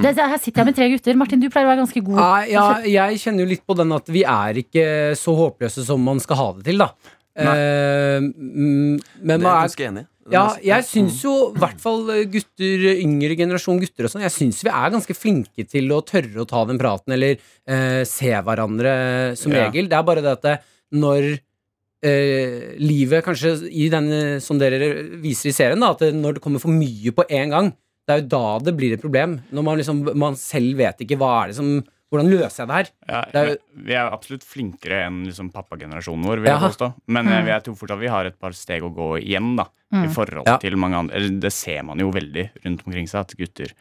det? 0.00 0.14
Her 0.16 0.38
sitter 0.40 0.60
jeg 0.62 0.66
med 0.70 0.76
tre 0.78 0.88
gutter. 0.92 1.16
Martin, 1.18 1.40
du 1.42 1.48
pleier 1.50 1.66
å 1.66 1.72
være 1.72 1.82
ganske 1.82 2.02
god. 2.06 2.20
Ja, 2.20 2.68
ja, 2.86 3.08
jeg 3.10 3.20
kjenner 3.20 3.44
jo 3.44 3.50
litt 3.50 3.64
på 3.66 3.76
den 3.76 3.92
at 3.96 4.08
vi 4.08 4.22
er 4.24 4.60
ikke 4.62 4.84
så 5.18 5.34
håpløse 5.36 5.84
som 5.84 6.00
man 6.04 6.20
skal 6.22 6.36
ha 6.40 6.48
det 6.58 6.64
til, 6.70 6.78
da. 6.84 6.92
Eh, 7.38 8.18
mm, 8.20 8.96
men 9.22 9.40
Det 9.40 9.46
er 9.46 9.50
jeg 9.50 9.68
ganske 9.70 9.86
enig. 9.90 10.06
Ja, 10.30 10.44
jeg 10.62 10.86
syns 10.86 11.18
jo 11.24 11.32
i 11.50 11.58
hvert 11.58 11.80
fall 11.82 12.04
eh, 12.14 12.24
gutter, 12.30 12.84
yngre 13.02 13.34
generasjon 13.38 13.80
gutter 13.82 14.06
og 14.06 14.12
sånn, 14.12 14.22
jeg 14.22 14.34
syns 14.34 14.60
vi 14.62 14.70
er 14.70 14.92
ganske 14.94 15.16
flinke 15.16 15.64
til 15.66 15.90
å 15.94 16.02
tørre 16.06 16.44
å 16.44 16.46
ta 16.48 16.62
den 16.68 16.78
praten, 16.78 17.14
eller 17.16 17.38
uh, 17.38 18.02
se 18.06 18.30
hverandre 18.30 18.92
som 19.38 19.54
Ja. 19.54 19.66
regel. 19.66 19.88
Det 19.90 19.98
er 19.98 20.06
bare 20.06 20.22
det 20.22 20.34
at 20.36 20.46
det, 20.46 20.56
når 20.94 21.30
uh, 21.34 22.58
livet 22.78 23.24
kanskje 23.26 23.56
i 23.70 23.88
den 23.92 24.10
eh, 24.14 24.38
som 24.42 24.58
dere 24.60 24.92
viser 25.22 25.50
i 25.50 25.56
serien, 25.56 25.80
da, 25.82 25.90
at 25.96 26.04
det, 26.04 26.12
når 26.14 26.38
det 26.38 26.44
kommer 26.44 26.62
for 26.62 26.70
mye 26.74 27.10
på 27.16 27.26
en 27.26 27.56
gang, 27.56 27.72
det 28.06 28.14
er 28.14 28.22
jo 28.22 28.30
da 28.32 28.44
det 28.66 28.76
blir 28.78 28.94
et 28.94 29.02
problem. 29.02 29.40
Når 29.50 29.66
man 29.66 29.80
liksom 29.80 30.04
man 30.18 30.38
selv 30.38 30.78
vet 30.78 31.02
ikke 31.04 31.18
hva 31.20 31.32
er 31.42 31.50
det 31.50 31.58
som 31.58 31.74
Hvordan 32.10 32.26
løser 32.32 32.64
jeg 32.64 32.68
det 32.68 32.76
her? 32.76 32.88
Ja, 33.08 33.20
Det 33.30 33.40
er 33.40 33.58
Vi 33.86 33.94
er 33.94 34.10
absolutt 34.10 34.42
flinkere 34.42 35.04
enn 35.06 35.20
liksom, 35.28 35.52
pappagenerasjonen 35.54 36.24
vår, 36.26 36.40
vil 36.42 36.50
jeg 36.50 36.58
Ja. 36.60 36.68
påstå. 36.68 36.88
Men 37.06 37.26
mm. 37.26 37.46
jeg 37.46 37.62
tror 37.64 37.76
fortsatt 37.78 38.00
vi 38.00 38.08
har 38.10 38.26
et 38.26 38.38
par 38.40 38.50
steg 38.52 38.82
å 38.82 38.90
gå 38.94 39.10
igjen, 39.22 39.54
da. 39.56 39.68
I 39.92 40.06
forhold 40.10 40.46
Ja. 40.46 40.56
til 40.58 40.76
mange 40.76 40.94
andre. 40.98 41.20
Det 41.40 41.52
ser 41.52 41.82
man 41.82 41.98
jo 41.98 42.10
veldig 42.10 42.50
rundt 42.64 42.82
omkring 42.86 43.08
seg, 43.10 43.20
at 43.20 43.36
gutter 43.36 43.72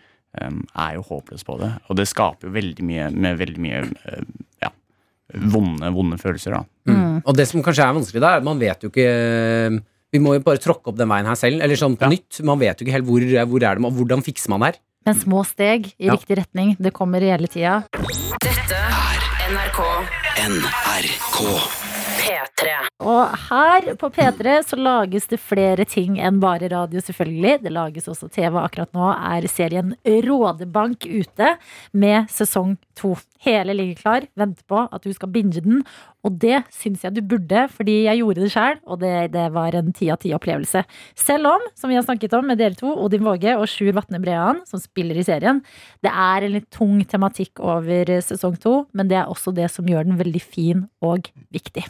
um, 0.41 0.63
er 0.77 0.95
jo 0.95 1.01
håpløse 1.03 1.45
på 1.45 1.57
det. 1.59 1.71
Og 1.89 1.95
det 1.97 2.07
skaper 2.07 2.47
jo 2.49 2.53
veldig 2.53 2.83
mye 2.85 3.09
med 3.13 3.37
veldig 3.37 3.57
mye 3.59 3.81
uh, 3.83 4.23
ja, 4.61 4.69
vonde, 5.33 5.89
vonde 5.93 6.17
følelser, 6.21 6.53
da. 6.57 6.63
Mm. 6.89 7.21
Og 7.25 7.35
det 7.37 7.47
som 7.47 7.61
kanskje 7.65 7.85
er 7.85 7.93
vanskelig 7.97 8.21
da, 8.21 8.33
er 8.35 8.41
at 8.41 8.47
man 8.47 8.59
vet 8.61 8.81
jo 8.83 8.89
ikke 8.89 9.83
Vi 10.11 10.17
må 10.17 10.33
jo 10.33 10.41
bare 10.41 10.57
tråkke 10.57 10.89
opp 10.89 10.97
den 10.97 11.09
veien 11.11 11.27
her 11.29 11.35
selv, 11.37 11.61
eller 11.61 11.77
sånn 11.77 11.95
på 11.95 12.01
Ja. 12.07 12.09
nytt. 12.09 12.39
Man 12.43 12.57
vet 12.57 12.79
jo 12.79 12.85
ikke 12.85 12.95
helt 12.97 13.05
hvor, 13.05 13.21
hvor 13.21 13.61
er 13.61 13.75
det, 13.77 13.85
og 13.85 13.93
hvordan 13.93 14.23
fikser 14.25 14.49
man 14.49 14.61
det 14.61 14.71
her. 14.73 14.79
Men 15.09 15.17
små 15.19 15.43
steg 15.43 15.87
i 15.97 16.05
Ja. 16.05 16.13
riktig 16.13 16.37
retning. 16.37 16.75
Det 16.79 16.91
kommer 16.93 17.21
hele 17.21 17.47
tida. 17.47 17.83
Dette 18.41 18.75
er 18.77 19.17
NRK 19.49 19.79
NRK. 20.37 21.39
P3. 22.29 22.73
Og 23.09 23.31
her 23.49 23.87
på 23.97 24.09
P3 24.13 24.59
så 24.67 24.77
lages 24.77 25.25
det 25.31 25.39
flere 25.41 25.85
ting 25.89 26.19
enn 26.21 26.37
bare 26.43 26.69
radio, 26.69 27.01
selvfølgelig. 27.01 27.55
Det 27.63 27.73
lages 27.73 28.09
også 28.11 28.29
TV. 28.29 28.59
Akkurat 28.61 28.91
nå 28.93 29.07
er 29.15 29.47
serien 29.49 29.95
Rådebank 30.05 31.07
ute 31.09 31.55
med 31.91 32.29
sesong 32.29 32.75
to. 32.99 33.15
Hele 33.41 33.73
ligger 33.73 33.97
klar, 34.01 34.27
venter 34.37 34.65
på 34.67 34.83
at 34.83 35.05
du 35.05 35.13
skal 35.15 35.31
binge 35.33 35.63
den. 35.63 35.81
Og 36.27 36.35
det 36.41 36.59
syns 36.75 37.05
jeg 37.05 37.15
du 37.15 37.21
burde, 37.23 37.65
fordi 37.71 38.01
jeg 38.05 38.19
gjorde 38.19 38.43
det 38.43 38.51
sjøl, 38.53 38.79
og 38.83 38.99
det, 39.01 39.13
det 39.33 39.45
var 39.55 39.77
en 39.79 39.93
ti 39.95 40.09
av 40.11 40.19
ti 40.21 40.33
opplevelse. 40.35 40.83
Selv 41.17 41.49
om, 41.55 41.69
som 41.79 41.89
vi 41.89 41.97
har 41.97 42.05
snakket 42.05 42.35
om 42.37 42.49
med 42.51 42.59
dere 42.59 42.77
to, 42.77 42.91
Odin 42.91 43.23
Våge 43.25 43.55
og 43.55 43.65
Sjur 43.71 43.95
Vatne 43.97 44.19
Brean, 44.21 44.59
som 44.69 44.83
spiller 44.83 45.17
i 45.17 45.25
serien, 45.25 45.63
det 46.05 46.11
er 46.11 46.45
en 46.45 46.59
litt 46.59 46.67
tung 46.75 46.99
tematikk 47.09 47.63
over 47.63 48.19
sesong 48.27 48.59
to, 48.59 48.81
men 48.91 49.09
det 49.09 49.21
er 49.21 49.31
også 49.31 49.55
det 49.55 49.71
som 49.71 49.87
gjør 49.87 50.11
den 50.11 50.19
veldig 50.19 50.43
fin 50.43 50.85
og 50.99 51.31
viktig. 51.55 51.87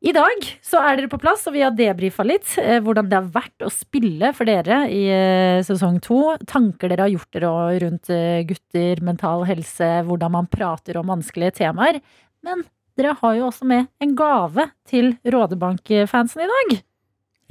I 0.00 0.12
dag 0.16 0.46
så 0.64 0.80
er 0.80 0.96
dere 0.96 1.10
på 1.12 1.18
plass, 1.20 1.42
og 1.44 1.52
vi 1.52 1.60
har 1.60 1.74
debrifa 1.76 2.24
litt 2.24 2.54
eh, 2.60 2.78
hvordan 2.80 3.08
det 3.10 3.18
har 3.18 3.26
vært 3.34 3.66
å 3.66 3.72
spille 3.72 4.30
for 4.32 4.48
dere 4.48 4.86
i 4.88 5.02
eh, 5.12 5.60
sesong 5.66 5.98
to. 6.04 6.22
Tanker 6.48 6.88
dere 6.88 7.04
har 7.04 7.12
gjort 7.12 7.36
dere 7.36 7.50
rundt 7.82 8.12
eh, 8.14 8.40
gutter, 8.48 9.02
mental 9.04 9.44
helse, 9.48 9.90
hvordan 10.08 10.32
man 10.38 10.48
prater 10.48 10.96
om 10.96 11.12
vanskelige 11.12 11.58
temaer. 11.60 12.00
Men 12.40 12.64
dere 12.96 13.12
har 13.20 13.36
jo 13.36 13.50
også 13.50 13.68
med 13.68 13.90
en 14.00 14.16
gave 14.16 14.70
til 14.88 15.12
Rådebank-fansen 15.20 16.46
i 16.46 16.48
dag. 16.54 16.74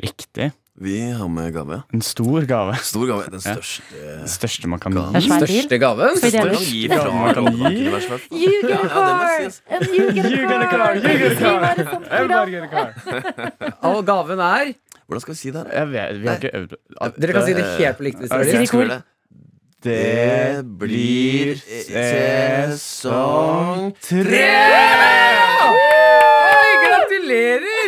Riktig. 0.09 0.49
Vi 0.81 1.11
har 1.11 1.27
med 1.27 1.53
gave. 1.53 1.81
En 1.93 2.01
stor 2.01 2.41
gave. 2.47 2.75
Stor 2.87 3.05
gave. 3.07 3.23
Den 3.31 3.41
største 3.41 3.83
ja. 3.99 4.27
største 4.31 4.67
man 4.71 4.79
kan 4.79 4.95
gi. 4.95 5.21
Største 5.27 5.77
gaven? 5.81 6.15
Største 6.17 6.43
Man 6.45 6.55
kan 6.55 6.63
gi. 6.63 6.87
være 6.87 8.01
sånn 11.89 12.05
program. 12.07 12.49
Og 13.91 14.05
gaven 14.07 14.39
er 14.39 14.73
Hvordan 15.09 15.21
skal 15.25 15.33
vi 15.33 15.39
si 15.39 15.51
det? 15.51 15.63
Jeg 15.73 15.85
vet, 15.91 16.19
vi 16.21 16.27
har 16.29 16.35
ikke 16.37 16.55
øvd 16.61 16.71
Dere 17.19 17.31
kan 17.35 17.43
si 17.47 17.53
det 17.57 17.65
helt 17.79 17.97
på 17.97 18.03
likt 18.07 18.19
hvis 18.23 18.31
dere 18.31 19.01
det 19.79 20.59
blir 20.75 21.55
sesong 21.87 23.15
tre! 24.03 24.43
Oi, 25.63 25.79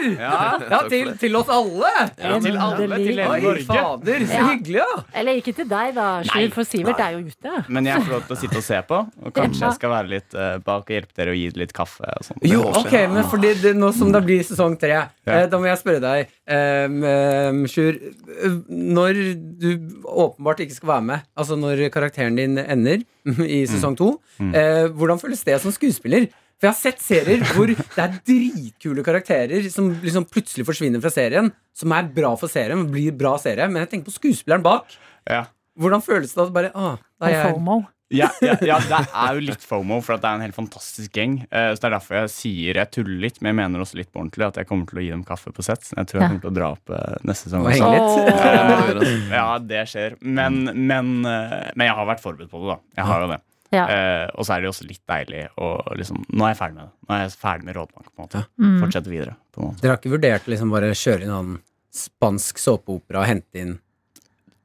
gratulerer! 0.01 0.19
Ja, 0.21 0.69
Ja, 0.71 0.79
til, 0.89 1.11
til 1.21 1.35
oss 1.39 1.49
alle. 1.51 1.91
ja, 2.17 2.39
til 2.39 2.57
alle. 2.57 2.77
Til 2.81 3.05
hele 3.11 3.27
Oi, 3.29 3.39
Norge. 3.41 3.65
fader, 3.67 4.25
så 4.27 4.41
hyggelig, 4.49 4.77
ja. 4.81 5.03
Eller 5.21 5.39
ikke 5.41 5.53
til 5.57 5.67
deg, 5.69 5.93
da. 5.95 6.07
Sjur, 6.27 6.49
for 6.55 6.63
Sivert 6.67 6.99
er 6.99 7.15
jo 7.17 7.23
ute. 7.27 7.53
Men 7.69 7.85
jeg 7.89 8.01
får 8.05 8.11
lov 8.15 8.23
til 8.27 8.35
å 8.35 8.39
sitte 8.41 8.57
og 8.61 8.65
se 8.65 8.81
på, 8.89 8.99
og 9.25 9.33
kanskje 9.35 9.65
jeg 9.67 9.77
skal 9.79 9.93
være 9.95 10.11
litt 10.15 10.37
uh, 10.37 10.57
bak 10.65 10.85
og 10.89 10.93
hjelpe 10.95 11.17
dere 11.21 11.33
å 11.35 11.37
gi 11.37 11.47
litt 11.61 11.73
kaffe. 11.77 12.03
og 12.17 12.25
sånt. 12.29 12.45
Jo, 12.47 12.63
ok, 12.71 12.93
men 13.13 13.23
fordi 13.31 13.53
det, 13.61 13.75
nå 13.77 13.91
som 13.95 14.11
det 14.13 14.23
blir 14.25 14.43
sesong 14.47 14.77
tre, 14.81 15.03
eh, 15.27 15.45
da 15.51 15.59
må 15.61 15.69
jeg 15.69 15.79
spørre 15.81 16.01
deg, 16.03 16.31
um, 16.51 17.63
Sjur 17.71 17.95
eh, 17.97 18.55
Når 18.69 19.19
du 19.61 19.69
åpenbart 20.05 20.61
ikke 20.65 20.77
skal 20.77 20.93
være 20.95 21.05
med, 21.11 21.25
altså 21.37 21.57
når 21.59 21.85
karakteren 21.93 22.37
din 22.39 22.57
ender 22.61 23.03
i 23.45 23.61
sesong 23.69 23.95
to, 23.99 24.15
eh, 24.41 24.87
hvordan 24.89 25.19
føles 25.21 25.43
det 25.45 25.59
som 25.61 25.73
skuespiller? 25.73 26.27
For 26.61 26.69
jeg 26.69 26.75
har 26.75 26.77
sett 26.77 26.99
serier 27.01 27.41
hvor 27.55 27.71
det 27.73 28.03
er 28.03 28.19
dritkule 28.29 29.01
karakterer 29.05 29.65
som 29.73 29.87
liksom 30.03 30.27
plutselig 30.29 30.67
forsvinner 30.67 31.01
fra 31.01 31.09
serien, 31.09 31.49
som 31.73 31.95
er 31.97 32.05
bra 32.13 32.35
for 32.37 32.51
serien, 32.53 32.83
blir 32.93 33.15
bra 33.17 33.31
serie, 33.41 33.65
men 33.65 33.81
jeg 33.81 33.89
tenker 33.95 34.11
på 34.11 34.19
skuespilleren 34.19 34.61
bak. 34.65 34.93
Ja. 35.25 35.47
Hvordan 35.81 36.03
føles 36.05 36.35
det 36.37 36.43
at 36.45 36.53
bare 36.53 36.69
Å, 36.77 36.91
da 37.17 37.31
er 37.31 37.33
jeg 37.33 37.55
FOMO. 37.55 37.79
Ja, 38.11 38.27
ja, 38.43 38.57
ja, 38.59 38.75
det 38.83 38.97
er 39.07 39.37
jo 39.37 39.43
litt 39.47 39.61
fomo, 39.63 40.01
for 40.03 40.17
at 40.17 40.21
det 40.21 40.27
er 40.29 40.35
en 40.37 40.43
helt 40.43 40.57
fantastisk 40.57 41.15
gjeng. 41.15 41.37
Eh, 41.47 41.69
Så 41.71 41.79
Det 41.79 41.87
er 41.87 41.93
derfor 41.95 42.17
jeg 42.19 42.31
sier 42.33 42.79
jeg 42.81 42.91
tuller 42.91 43.21
litt, 43.23 43.37
men 43.39 43.53
jeg 43.53 43.57
mener 43.61 43.81
også 43.85 43.95
litt 44.01 44.11
på 44.11 44.19
ordentlig 44.19 44.49
at 44.49 44.59
jeg 44.59 44.67
kommer 44.67 44.89
til 44.89 44.99
å 44.99 45.05
gi 45.05 45.13
dem 45.13 45.21
kaffe 45.25 45.53
på 45.55 45.63
sett. 45.63 45.87
Jeg 45.95 46.09
tror 46.11 46.19
jeg 46.19 46.27
kommer 46.27 46.43
til 46.43 46.51
å 46.51 46.57
dra 46.59 46.71
opp 46.75 46.91
eh, 46.91 47.15
neste 47.23 47.47
sesong. 47.47 47.63
Det 47.69 47.79
altså. 47.79 49.05
Ja, 49.31 49.45
det 49.63 49.85
skjer. 49.93 50.17
Men, 50.21 50.59
men, 50.75 51.13
men 51.23 51.85
jeg 51.87 51.95
har 51.97 52.09
vært 52.11 52.21
forberedt 52.25 52.51
på 52.51 52.61
det, 52.65 52.75
da. 52.75 52.77
Jeg 52.99 53.09
har 53.13 53.23
jo 53.25 53.31
det. 53.31 53.39
Ja. 53.71 53.85
Eh, 53.87 54.29
og 54.35 54.43
så 54.45 54.53
er 54.55 54.61
det 54.61 54.67
jo 54.67 54.71
også 54.73 54.87
litt 54.87 55.01
deilig 55.07 55.45
å 55.57 55.67
liksom 55.95 56.25
Nå 56.33 56.43
er 56.43 56.49
jeg 56.53 56.57
ferdig 56.59 56.75
med 56.75 56.83
det. 56.83 56.91
Nå 57.07 57.15
er 57.15 57.21
jeg 57.23 57.31
ferdig 57.39 57.63
med 57.69 57.75
Rådbank. 57.75 58.05
på 58.11 58.17
en 58.19 58.25
måte 58.27 58.45
Mm. 58.59 58.79
Fortsette 58.81 59.09
videre. 59.09 59.35
på 59.53 59.61
en 59.61 59.67
måte 59.69 59.81
Dere 59.81 59.91
har 59.95 59.97
ikke 60.01 60.11
vurdert 60.17 60.45
liksom 60.47 60.69
bare 60.71 60.91
kjøre 60.91 61.23
inn 61.23 61.31
en 61.31 61.53
spansk 61.93 62.57
såpeopera 62.59 63.19
og 63.21 63.27
hente 63.27 63.55
inn 63.59 63.79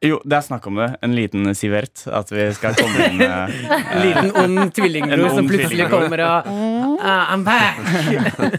Jo, 0.07 0.19
det 0.23 0.37
er 0.39 0.45
snakk 0.45 0.67
om 0.71 0.79
det. 0.79 0.87
En 1.05 1.15
liten 1.17 1.51
sivert. 1.59 2.05
At 2.15 2.31
vi 2.33 2.47
skal 2.57 2.77
komme 2.79 3.09
inn 3.09 3.23
eh, 3.27 3.57
En 3.75 4.03
liten 4.05 4.31
ond 4.43 4.73
tvillingbror 4.77 5.35
som 5.35 5.49
plutselig 5.51 5.89
kommer 5.91 6.23
og 6.27 6.51
ah, 7.01 7.33
I'm 7.35 7.45
back! 7.47 7.81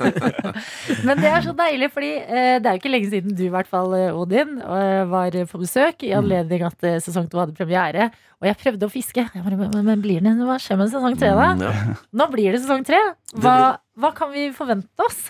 Men 1.08 1.22
det 1.22 1.32
er 1.32 1.46
så 1.46 1.54
deilig, 1.58 1.92
fordi 1.94 2.12
eh, 2.20 2.58
det 2.62 2.68
er 2.68 2.76
jo 2.76 2.82
ikke 2.82 2.94
lenge 2.94 3.12
siden 3.12 3.38
du, 3.38 3.46
i 3.48 3.54
hvert 3.54 3.70
fall, 3.72 3.94
eh, 3.98 4.16
Odin, 4.16 4.58
eh, 4.62 5.04
var 5.10 5.38
på 5.52 5.62
besøk 5.62 6.04
i 6.08 6.14
anledning 6.18 6.66
at 6.68 6.88
eh, 6.88 7.00
sesong 7.04 7.30
to 7.32 7.42
hadde 7.42 7.56
premiere. 7.58 8.10
Og 8.42 8.50
jeg 8.50 8.60
prøvde 8.62 8.90
å 8.90 8.94
fiske. 8.94 9.24
Jeg 9.34 9.46
bare, 9.46 9.58
men, 9.60 9.80
men 9.88 10.04
blir 10.04 10.22
det, 10.24 10.36
Hva 10.46 10.60
skjer 10.62 10.82
med 10.82 10.92
sesong 10.92 11.18
tre, 11.20 11.34
da? 11.38 11.50
Mm. 11.58 11.98
Nå 12.20 12.30
blir 12.34 12.54
det 12.54 12.62
sesong 12.66 12.86
tre. 12.88 13.00
Hva, 13.38 13.58
hva 13.98 14.14
kan 14.18 14.34
vi 14.36 14.50
forvente 14.56 15.08
oss? 15.08 15.30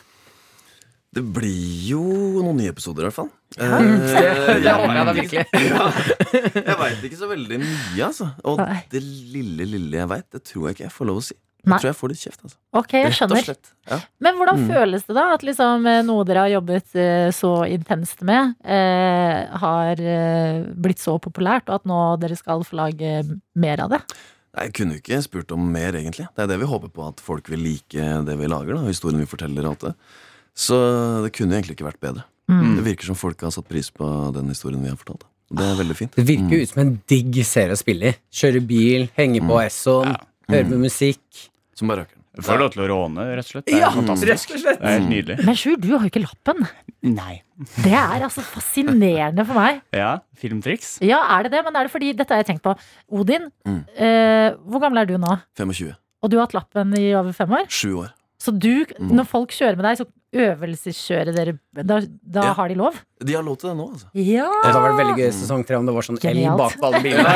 Det 1.15 1.23
blir 1.33 1.87
jo 1.87 2.01
noen 2.43 2.57
nye 2.59 2.69
episoder, 2.73 3.05
i 3.05 3.09
hvert 3.09 3.15
fall. 3.15 3.29
Det, 3.57 3.63
Eh, 3.63 4.59
jeg 4.59 5.05
da 5.07 5.13
virkelig. 5.15 5.45
jeg 6.67 6.77
veit 6.81 7.03
ikke 7.07 7.17
så 7.19 7.29
veldig 7.31 7.59
mye, 7.63 8.03
altså. 8.05 8.27
Og 8.43 8.59
Nei. 8.59 8.81
det 8.91 9.01
lille, 9.07 9.65
lille 9.71 9.97
jeg 10.01 10.09
veit, 10.11 10.27
det 10.35 10.43
tror 10.45 10.67
jeg 10.67 10.75
ikke 10.77 10.85
jeg 10.89 10.95
får 10.97 11.09
lov 11.09 11.21
å 11.21 11.25
si. 11.29 11.37
Nei. 11.67 11.73
Jeg 11.75 11.81
tror 11.81 11.89
jeg 11.89 11.97
får 11.99 12.11
litt 12.13 12.21
kjeft, 12.21 12.43
altså. 12.47 12.57
Ok, 12.79 12.93
jeg 12.95 13.15
skjønner. 13.17 13.49
Ja. 13.91 13.97
Men 14.23 14.37
hvordan 14.39 14.59
Mm. 14.61 14.67
føles 14.71 15.07
det 15.07 15.15
da 15.17 15.23
at 15.33 15.41
liksom 15.47 15.87
eh, 15.89 16.01
noe 16.07 16.23
dere 16.27 16.43
har 16.45 16.51
jobbet 16.53 16.95
eh, 16.95 17.31
så 17.35 17.51
intenst 17.71 18.21
med, 18.27 18.53
eh, 18.63 19.57
har 19.63 19.99
eh, 19.99 20.61
blitt 20.75 20.99
så 21.03 21.17
populært, 21.23 21.67
og 21.71 21.81
at 21.81 21.89
nå 21.89 21.97
dere 22.21 22.37
skal 22.39 22.63
få 22.67 22.77
lage 22.83 23.23
mer 23.55 23.83
av 23.83 23.89
det? 23.95 24.01
Jeg 24.57 24.73
kunne 24.73 24.95
jo 24.95 25.01
ikke 25.03 25.19
spurt 25.25 25.51
om 25.53 25.65
mer, 25.71 25.91
egentlig. 25.99 26.27
Det 26.35 26.45
er 26.45 26.47
det 26.53 26.59
vi 26.61 26.69
håper 26.71 26.89
på, 26.93 27.07
at 27.11 27.19
folk 27.23 27.47
vil 27.51 27.59
like 27.63 28.05
det 28.25 28.37
vi 28.39 28.47
lager. 28.47 28.75
da, 28.79 28.87
Historien 28.87 29.19
vi 29.19 29.27
forteller 29.29 29.65
og 29.67 29.75
alt 29.75 29.85
det. 29.89 29.95
Så 30.57 30.77
det 31.25 31.31
kunne 31.37 31.53
egentlig 31.59 31.77
ikke 31.77 31.85
vært 31.91 32.01
bedre. 32.01 32.23
Mm. 32.49 32.77
Det 32.79 32.83
virker 32.87 33.09
som 33.11 33.17
folk 33.19 33.41
har 33.45 33.51
satt 33.53 33.67
pris 33.69 33.89
på 33.93 34.07
den 34.35 34.47
historien 34.49 34.81
vi 34.81 34.89
har 34.89 34.97
fortalt. 34.99 35.27
Det 35.53 35.63
er 35.63 35.77
veldig 35.79 35.95
fint. 35.95 36.15
Det 36.17 36.25
virker 36.27 36.57
jo 36.57 36.63
ut 36.65 36.71
som 36.73 36.81
en 36.83 36.93
digg 37.07 37.37
serie 37.47 37.75
å 37.75 37.79
spille 37.79 38.09
i. 38.09 38.15
Kjøre 38.33 38.61
bil, 38.67 39.05
henge 39.15 39.39
på 39.47 39.59
Esson, 39.63 40.09
Ja. 40.11 40.17
høre 40.49 40.65
på 40.71 40.79
musikk. 40.81 41.21
Som 41.77 41.87
bare 41.91 42.03
røkker. 42.05 42.13
Får 42.43 42.59
lov 42.59 42.71
til 42.73 42.81
å 42.83 42.87
råne, 42.91 43.23
rett 43.35 43.45
og 43.45 43.51
slett. 43.51 43.65
Det 43.65 43.73
er 43.75 43.79
Ja, 43.79 43.89
fantastisk. 43.91 44.27
rett 44.29 44.51
og 44.55 44.61
slett. 44.61 44.81
Det 44.81 44.89
er 44.93 44.99
nydelig. 45.07 45.45
Men 45.45 45.55
Sjur, 45.55 45.77
du 45.81 45.87
har 45.97 46.03
jo 46.05 46.09
ikke 46.11 46.21
lappen. 46.25 46.67
Nei. 47.03 47.41
Det 47.81 47.93
er 47.93 48.21
altså 48.27 48.41
fascinerende 48.45 49.45
for 49.47 49.53
meg. 49.57 49.81
Ja, 49.93 50.19
filmtriks. 50.37 50.97
Ja, 51.01 51.21
er 51.37 51.43
det 51.47 51.51
det? 51.55 51.63
Men 51.65 51.75
er 51.75 51.87
det 51.87 51.91
fordi 51.93 52.11
Dette 52.15 52.29
har 52.35 52.43
jeg 52.43 52.49
tenkt 52.59 52.63
på. 52.63 52.75
Odin, 53.11 53.49
Mm. 53.65 53.85
eh, 53.97 54.51
hvor 54.67 54.81
gammel 54.81 55.01
er 55.01 55.05
du 55.09 55.17
nå? 55.17 55.39
25. 55.57 55.95
Og 56.23 56.29
du 56.29 56.37
har 56.37 56.45
hatt 56.47 56.53
lappen 56.53 56.93
i 56.97 57.13
over 57.13 57.33
fem 57.33 57.49
år? 57.49 57.65
Sju 57.69 57.95
år. 58.03 58.11
Så 58.39 58.51
du, 58.57 58.85
Mm. 58.85 59.11
når 59.17 59.25
folk 59.27 59.49
kjører 59.49 59.75
med 59.77 59.85
deg, 59.85 59.97
så 59.97 60.05
øvelseskjører 60.33 61.33
dere 61.35 61.53
Da, 61.77 61.99
da 62.23 62.41
Ja. 62.47 62.53
har 62.57 62.67
de 62.69 62.75
lov? 62.75 62.95
De 63.23 63.33
har 63.33 63.43
lov 63.45 63.57
til 63.57 63.69
det 63.69 63.77
nå, 63.77 63.85
altså. 63.93 64.07
Ja! 64.13 64.47
Det 64.49 64.71
hadde 64.73 64.81
vært 64.81 64.97
veldig 64.99 65.17
gøy 65.17 65.27
i 65.27 65.35
sesong 65.37 65.63
tre 65.65 65.75
om 65.77 65.85
det 65.85 65.93
var 65.93 66.01
sånn 66.05 66.17
elg 66.17 66.25
Genialt. 66.25 66.57
bak 66.57 66.73
på 66.77 66.85
alle 66.87 67.01
bilene. 67.05 67.33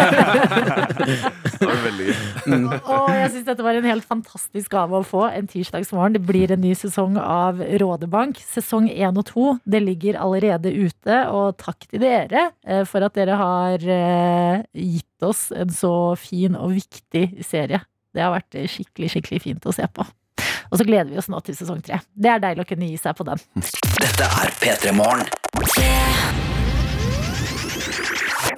Det 1.61 1.67
var 1.69 1.77
veldig 1.85 2.05
gøy. 2.07 2.79
Og 2.89 3.09
jeg 3.13 3.29
syns 3.35 3.45
dette 3.45 3.63
var 3.65 3.77
en 3.77 3.85
helt 3.85 4.05
fantastisk 4.07 4.71
gave 4.73 4.97
å 4.97 5.05
få 5.05 5.27
en 5.29 5.47
tirsdagsmorgen. 5.49 6.15
Det 6.17 6.23
blir 6.25 6.51
en 6.55 6.61
ny 6.63 6.71
sesong 6.77 7.19
av 7.21 7.61
Rådebank. 7.81 8.39
Sesong 8.41 8.89
én 8.89 9.17
og 9.21 9.25
to 9.29 9.45
det 9.69 9.83
ligger 9.85 10.17
allerede 10.21 10.73
ute. 10.73 11.19
Og 11.29 11.57
takk 11.61 11.85
til 11.91 12.01
dere 12.01 12.47
eh, 12.65 12.81
for 12.89 13.05
at 13.05 13.13
dere 13.17 13.37
har 13.37 13.85
eh, 13.85 14.63
gitt 14.73 15.27
oss 15.27 15.51
en 15.53 15.69
så 15.69 15.93
fin 16.17 16.57
og 16.57 16.73
viktig 16.79 17.43
serie. 17.45 17.83
Det 18.11 18.25
har 18.25 18.33
vært 18.33 18.57
skikkelig, 18.73 19.11
skikkelig 19.13 19.41
fint 19.45 19.69
å 19.69 19.73
se 19.75 19.85
på. 19.93 20.03
Og 20.71 20.79
så 20.79 20.87
gleder 20.87 21.11
vi 21.11 21.19
oss 21.19 21.27
nå 21.31 21.39
til 21.43 21.55
sesong 21.57 21.81
tre. 21.83 21.99
Det 22.15 22.31
er 22.31 22.39
deilig 22.39 22.63
å 22.63 22.69
kunne 22.69 22.87
gi 22.87 22.99
seg 22.99 23.17
på 23.17 23.27
den. 23.27 23.41
Dette 23.99 24.29
er 24.39 24.53
P3 24.61 24.93
Morgen. 24.95 25.27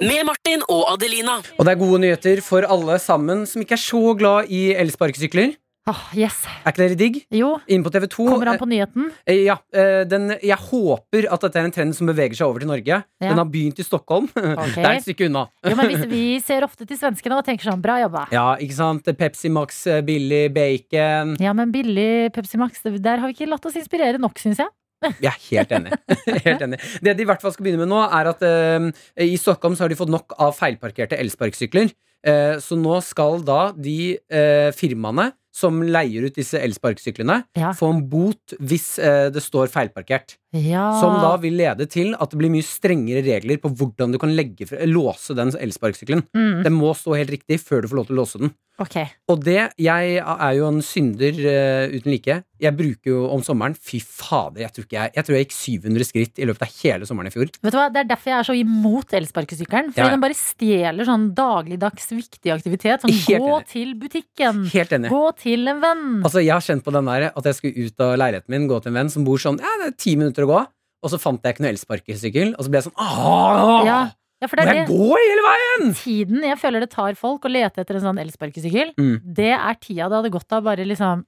Med 0.04 0.22
Martin 0.26 0.62
og 0.70 0.86
Adelina. 0.92 1.40
Og 1.58 1.66
det 1.66 1.74
er 1.74 1.80
gode 1.80 2.00
nyheter 2.02 2.42
for 2.44 2.66
alle 2.70 3.00
sammen 3.02 3.44
som 3.50 3.62
ikke 3.62 3.76
er 3.76 3.82
så 3.82 4.02
glad 4.18 4.50
i 4.52 4.68
elsparkesykler. 4.78 5.56
Åh, 5.84 6.04
yes. 6.16 6.38
Er 6.64 6.72
ikke 6.72 6.80
dere 6.80 6.96
digg? 6.96 7.16
Jo, 7.36 7.50
Inn 7.68 7.82
på 7.84 7.90
TV 7.92 8.06
2. 8.08 8.24
kommer 8.30 8.48
han 8.48 8.56
på 8.56 8.68
nyheten? 8.70 9.10
Ja, 9.28 9.58
eh, 9.76 10.06
den, 10.08 10.30
jeg 10.40 10.56
håper 10.56 11.26
at 11.28 11.42
dette 11.44 11.60
er 11.60 11.66
en 11.68 11.74
trend 11.76 11.96
som 11.96 12.08
beveger 12.08 12.38
seg 12.38 12.46
over 12.48 12.64
til 12.64 12.70
Norge. 12.70 13.02
Den 13.20 13.40
har 13.42 13.50
begynt 13.52 13.82
i 13.82 13.84
Stockholm. 13.84 14.30
Det 14.34 14.80
er 14.80 14.94
et 14.94 15.04
stykke 15.04 15.28
unna. 15.28 15.42
Jo, 15.60 15.74
men 15.76 15.90
hvis 15.92 16.06
vi 16.08 16.22
ser 16.40 16.64
ofte 16.64 16.88
til 16.88 16.96
svenskene 16.96 17.36
og 17.36 17.44
tenker 17.44 17.68
sånn, 17.68 17.82
bra 17.84 17.98
jobba. 18.00 18.24
Ja, 18.32 18.46
ikke 18.56 18.78
sant? 18.78 19.12
Pepsi 19.20 19.52
Max, 19.52 19.82
eh, 19.84 20.00
billig 20.06 20.46
bacon. 20.56 21.36
Ja, 21.44 21.52
men 21.52 21.74
billig 21.74 22.32
Pepsi 22.32 22.62
Max, 22.64 22.80
der 22.80 23.20
har 23.20 23.28
vi 23.28 23.36
ikke 23.36 23.52
latt 23.52 23.68
oss 23.68 23.76
inspirere 23.76 24.22
nok, 24.22 24.40
syns 24.40 24.64
jeg. 24.64 24.72
Jeg 25.20 25.34
er 25.34 25.40
helt 25.50 25.76
enig. 25.82 26.00
helt 26.48 26.64
enig. 26.64 26.80
Det 27.04 27.12
de 27.12 27.26
i 27.26 27.28
hvert 27.28 27.44
fall 27.44 27.52
skal 27.52 27.68
begynne 27.68 27.84
med 27.84 27.92
nå, 27.92 28.00
er 28.08 28.32
at 28.32 28.48
eh, 28.48 28.88
i 29.28 29.36
Stockholm 29.36 29.76
så 29.76 29.84
har 29.84 29.92
de 29.92 30.00
fått 30.00 30.16
nok 30.16 30.32
av 30.40 30.56
feilparkerte 30.56 31.20
elsparkesykler. 31.20 31.92
Eh, 32.24 32.56
så 32.64 32.80
nå 32.80 32.96
skal 33.04 33.42
da 33.44 33.66
de 33.76 34.14
eh, 34.16 34.70
firmaene 34.72 35.34
som 35.54 35.80
leier 35.86 36.26
ut 36.26 36.34
disse 36.34 36.58
elsparkesyklene, 36.58 37.44
Ja. 37.56 37.70
få 37.78 37.92
en 37.94 38.02
bot 38.10 38.56
hvis 38.58 38.98
eh, 38.98 39.28
det 39.30 39.42
står 39.44 39.70
feilparkert. 39.70 40.36
Ja. 40.54 40.86
Som 41.02 41.18
da 41.22 41.34
vil 41.42 41.56
lede 41.58 41.86
til 41.90 42.14
at 42.14 42.30
det 42.30 42.38
blir 42.40 42.52
mye 42.54 42.66
strengere 42.66 43.24
regler 43.26 43.58
på 43.62 43.72
hvordan 43.74 44.14
du 44.14 44.20
kan 44.22 44.34
legge 44.36 44.68
låse 44.86 45.34
den 45.34 45.50
elsparkesykkelen. 45.58 46.26
mm, 46.34 46.62
Den 46.66 46.76
må 46.78 46.94
stå 46.96 47.16
helt 47.18 47.34
riktig 47.34 47.60
før 47.64 47.82
du 47.82 47.90
får 47.90 48.00
lov 48.02 48.06
til 48.10 48.16
å 48.18 48.22
låse 48.22 48.42
den. 48.44 48.54
Okay. 48.74 49.06
Og 49.30 49.38
det, 49.46 49.68
jeg 49.78 50.16
er 50.18 50.52
jo 50.56 50.64
en 50.66 50.80
synder 50.82 51.36
uh, 51.46 51.92
uten 51.94 52.10
like. 52.10 52.40
Jeg 52.64 52.74
bruker 52.74 53.06
jo 53.12 53.18
om 53.30 53.42
sommeren 53.46 53.74
Fy 53.78 54.00
fader, 54.02 54.64
jeg 54.64 54.72
tror, 54.74 54.86
ikke 54.88 54.96
jeg, 54.96 55.12
jeg 55.14 55.26
tror 55.28 55.36
jeg 55.36 55.44
gikk 55.44 55.54
700 55.54 56.06
skritt 56.08 56.40
i 56.42 56.46
løpet 56.48 56.64
av 56.64 56.72
hele 56.80 57.06
sommeren 57.06 57.30
i 57.30 57.34
fjor. 57.34 57.52
Vet 57.54 57.70
du 57.74 57.78
hva, 57.78 57.84
Det 57.94 58.00
er 58.02 58.08
derfor 58.10 58.32
jeg 58.32 58.38
er 58.40 58.48
så 58.48 58.56
imot 58.58 59.14
elsparkesykkelen. 59.14 59.92
Fordi 59.92 60.02
Ja, 60.02 60.08
ja. 60.08 60.14
den 60.16 60.24
bare 60.24 60.38
stjeler 60.38 61.06
sånn 61.06 61.28
dagligdags 61.38 62.10
viktig 62.16 62.50
aktivitet. 62.56 63.04
Sånn 63.04 63.14
Helt 63.14 63.44
gå 63.44 63.52
enig. 63.60 63.68
til 63.70 63.94
butikken. 64.00 64.64
Helt 64.74 64.96
enig. 64.98 65.12
Gå 65.12 65.22
til 65.38 65.70
en 65.70 65.82
venn. 65.84 66.04
Altså, 66.24 66.42
jeg 66.42 66.54
har 66.56 66.66
kjent 66.66 66.82
på 66.88 66.96
den 66.98 67.12
der 67.12 67.28
at 67.30 67.50
jeg 67.50 67.60
skulle 67.60 67.86
ut 67.86 68.04
av 68.08 68.16
leiligheten 68.24 68.56
min, 68.56 68.66
gå 68.70 68.80
til 68.82 68.90
en 68.90 68.98
venn 69.04 69.14
som 69.14 69.28
bor 69.28 69.38
sånn 69.38 69.60
Ja, 69.62 69.76
det 69.84 69.92
er 69.92 69.96
ti 70.02 70.16
minutter 70.18 70.43
å 70.46 70.52
gå. 70.52 70.62
Og 71.04 71.12
så 71.12 71.18
fant 71.20 71.42
jeg 71.44 71.52
ikke 71.56 71.64
noe 71.66 71.72
elsparkesykkel, 71.74 72.54
og 72.56 72.64
så 72.64 72.70
ble 72.72 72.80
jeg 72.80 72.86
sånn 72.88 72.96
Åh! 72.96 73.84
Ja, 73.84 73.98
ja, 74.40 74.48
Må 74.48 74.62
er 74.62 74.70
jeg 74.72 74.86
det. 74.86 74.86
gå 74.88 75.10
hele 75.20 75.42
veien?! 75.44 75.92
Tiden 75.98 76.46
jeg 76.48 76.58
føler 76.60 76.84
det 76.84 76.90
tar 76.94 77.14
folk 77.20 77.44
å 77.44 77.52
lete 77.52 77.80
etter 77.84 77.98
en 78.00 78.06
sånn 78.08 78.20
elsparkesykkel, 78.24 78.94
Mm. 78.96 79.20
det 79.24 79.52
er 79.52 79.74
tida 79.80 80.08
det 80.08 80.16
hadde 80.22 80.32
gått 80.32 80.52
av 80.56 80.64
bare 80.64 80.84
liksom 80.88 81.24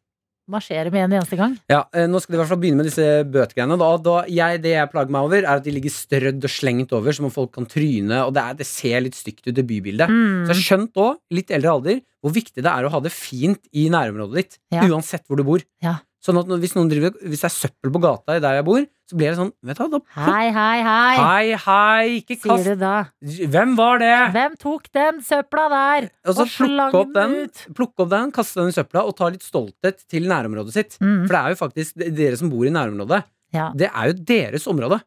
marsjere 0.49 0.93
med 0.95 1.03
en 1.09 1.14
eneste 1.19 1.37
gang. 1.37 1.57
Ja, 1.69 1.81
eh, 1.93 2.07
Nå 2.07 2.21
skal 2.23 2.37
de 2.37 2.39
i 2.39 2.41
hvert 2.45 2.49
fall 2.53 2.61
begynne 2.62 2.79
med 2.79 2.87
disse 2.87 3.03
bøtegreiene. 3.27 3.77
Da, 3.81 3.89
da, 3.99 4.17
jeg, 4.31 4.61
det 4.62 4.75
jeg 4.77 4.91
plager 4.93 5.11
meg 5.11 5.27
over, 5.27 5.39
er 5.43 5.57
at 5.59 5.64
de 5.67 5.73
ligger 5.75 5.91
strødd 5.91 6.45
og 6.47 6.53
slengt 6.55 6.93
over, 6.95 7.12
som 7.17 7.27
om 7.27 7.33
folk 7.35 7.51
kan 7.57 7.67
tryne. 7.67 8.21
Og 8.29 8.33
det, 8.37 8.45
er, 8.45 8.55
det 8.61 8.67
ser 8.71 9.01
litt 9.03 9.19
stygt 9.19 9.43
ut 9.51 9.59
i 9.59 9.64
bybildet. 9.67 10.07
Mm. 10.09 10.45
Så 10.47 10.55
jeg 10.55 10.61
har 10.61 10.67
skjønt 10.69 11.01
òg, 11.03 11.19
litt 11.35 11.51
eldre 11.51 11.73
alder, 11.75 11.99
hvor 12.23 12.33
viktig 12.37 12.62
det 12.62 12.71
er 12.73 12.87
å 12.87 12.93
ha 12.95 13.01
det 13.03 13.11
fint 13.12 13.59
i 13.75 13.89
nærområdet 13.91 14.39
ditt. 14.39 14.59
Ja. 14.71 14.87
Uansett 14.87 15.27
hvor 15.27 15.37
du 15.37 15.43
bor. 15.51 15.67
Ja. 15.83 15.97
Sånn 16.27 16.41
at 16.41 16.49
hvis, 16.59 16.74
noen 16.74 16.91
driver, 16.91 17.14
hvis 17.22 17.45
det 17.45 17.47
er 17.47 17.55
søppel 17.55 17.93
på 17.95 18.03
gata 18.03 18.39
der 18.43 18.59
jeg 18.59 18.66
bor, 18.66 18.83
så 19.07 19.18
blir 19.18 19.31
det 19.31 19.39
sånn 19.39 19.53
Vet 19.68 19.79
du 19.79 19.93
da 19.93 20.01
Hei, 20.16 20.47
hei, 20.51 20.79
hei, 20.83 21.16
Hei, 21.20 21.59
hei, 21.62 22.07
ikke 22.22 22.37
sier 22.43 22.64
du 22.72 22.81
da. 22.81 22.95
Hvem 23.22 23.74
var 23.79 24.01
det? 24.03 24.14
Hvem 24.35 24.57
tok 24.59 24.89
den 24.97 25.20
søpla 25.27 25.66
der? 25.70 26.09
Og 26.27 26.39
så 26.41 26.47
slang 26.51 26.91
plukke 26.91 27.05
opp 27.05 27.12
den, 27.14 27.37
ut? 27.47 27.66
plukke 27.79 28.07
opp 28.07 28.14
den, 28.14 28.33
kaste 28.35 28.59
den 28.59 28.72
i 28.72 28.77
søpla 28.77 29.05
og 29.07 29.14
ta 29.18 29.29
litt 29.31 29.47
stolthet 29.47 30.03
til 30.11 30.27
nærområdet 30.31 30.74
sitt. 30.74 30.97
Mm. 30.99 31.27
For 31.29 31.37
det 31.37 31.43
er 31.43 31.55
jo 31.55 31.61
faktisk 31.61 32.09
dere 32.18 32.41
som 32.41 32.51
bor 32.51 32.66
i 32.66 32.72
nærområdet. 32.74 33.22
Ja. 33.55 33.68
Det 33.79 33.93
er 33.93 34.11
jo 34.11 34.16
deres 34.33 34.66
område. 34.70 34.99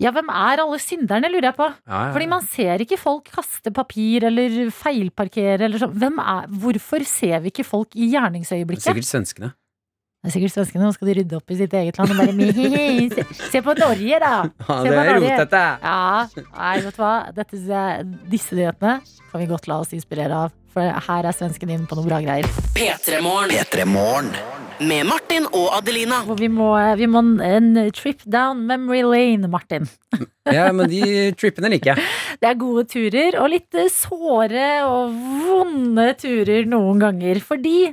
ja, 0.00 0.12
hvem 0.14 0.30
er 0.30 0.62
alle 0.62 0.78
synderne, 0.80 1.28
lurer 1.28 1.50
jeg 1.50 1.58
på. 1.58 1.66
Ja, 1.84 2.06
ja, 2.06 2.14
Fordi 2.14 2.30
man 2.30 2.46
ser 2.48 2.84
ikke 2.86 2.98
folk 3.00 3.28
kaste 3.34 3.74
papir 3.74 4.24
eller 4.30 4.56
feilparkere 4.72 5.68
eller 5.68 5.82
sånn. 5.82 5.92
Hvem 6.00 6.22
er, 6.22 6.48
hvorfor 6.64 7.04
ser 7.08 7.44
vi 7.44 7.52
ikke 7.52 7.66
folk 7.68 7.92
i 7.98 8.06
er 8.08 8.16
gjerningsøyeblikket? 8.16 8.88
Sikkert 8.88 9.10
svenskene. 9.10 9.52
Det 10.24 10.30
er 10.30 10.32
sikkert 10.38 10.54
svenskene, 10.54 10.86
nå 10.86 10.92
skal 10.96 11.08
de 11.10 11.14
rydde 11.18 11.36
opp 11.36 11.52
i 11.52 11.56
sitt 11.58 11.74
eget 11.76 11.98
land 12.00 12.14
og 12.14 12.20
bare 12.22 12.32
«Mihihi, 12.32 13.10
se, 13.12 13.24
se 13.52 13.60
på 13.60 13.74
Norge, 13.76 14.20
da! 14.22 14.30
Ja, 14.70 14.78
det 14.80 14.92
er 14.94 15.10
Norge. 15.10 15.18
rotete. 15.20 15.64
Ja, 15.84 16.46
nei, 16.56 16.74
vet 16.86 16.96
du 16.96 17.02
hva? 17.02 17.10
Dette, 17.36 17.60
disse 18.32 18.56
nyhetene 18.56 18.94
kan 19.04 19.42
vi 19.42 19.48
godt 19.50 19.68
la 19.68 19.82
oss 19.84 19.92
inspirere 19.92 20.46
av. 20.46 20.54
For 20.72 20.82
her 21.10 21.28
er 21.28 21.36
svensken 21.36 21.70
inne 21.70 21.84
på 21.86 21.94
noe 21.98 22.08
bra 22.08 22.22
greier. 22.24 22.48
P3 22.74 23.20
Morgen. 23.22 23.52
P3 23.52 23.84
Morgen. 23.86 24.32
Med 24.80 25.04
Martin 25.06 25.44
og 25.54 25.68
Adelina. 25.76 26.22
Og 26.26 26.40
vi 26.40 26.48
må, 26.50 26.72
vi 26.98 27.06
må 27.06 27.20
en 27.44 27.68
trip 27.94 28.24
down 28.26 28.64
memory 28.66 29.04
lane, 29.06 29.46
Martin. 29.52 29.86
Ja, 30.50 30.70
men 30.74 30.88
de 30.90 31.04
trippene 31.38 31.70
liker 31.76 31.92
jeg. 31.94 32.08
Det 32.40 32.48
er 32.50 32.58
gode 32.58 32.88
turer, 32.90 33.36
og 33.38 33.52
litt 33.52 33.76
såre 33.94 34.70
og 34.88 35.12
vonde 35.44 36.08
turer 36.18 36.66
noen 36.66 37.04
ganger. 37.04 37.38
Fordi 37.44 37.92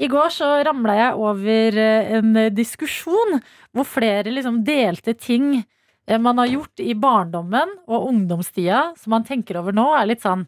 i 0.00 0.08
går 0.08 0.32
så 0.32 0.48
ramla 0.64 0.96
jeg 0.96 1.18
over 1.20 1.80
eh, 1.82 2.14
en 2.18 2.38
diskusjon 2.56 3.36
hvor 3.76 3.86
flere 3.88 4.32
liksom 4.32 4.62
delte 4.66 5.14
ting 5.18 5.60
eh, 5.60 6.20
man 6.20 6.40
har 6.40 6.50
gjort 6.54 6.82
i 6.82 6.96
barndommen 6.96 7.76
og 7.86 8.08
ungdomstida 8.08 8.90
som 9.00 9.14
man 9.16 9.26
tenker 9.28 9.60
over 9.60 9.76
nå, 9.76 9.86
er 9.96 10.08
litt 10.10 10.24
sånn 10.24 10.46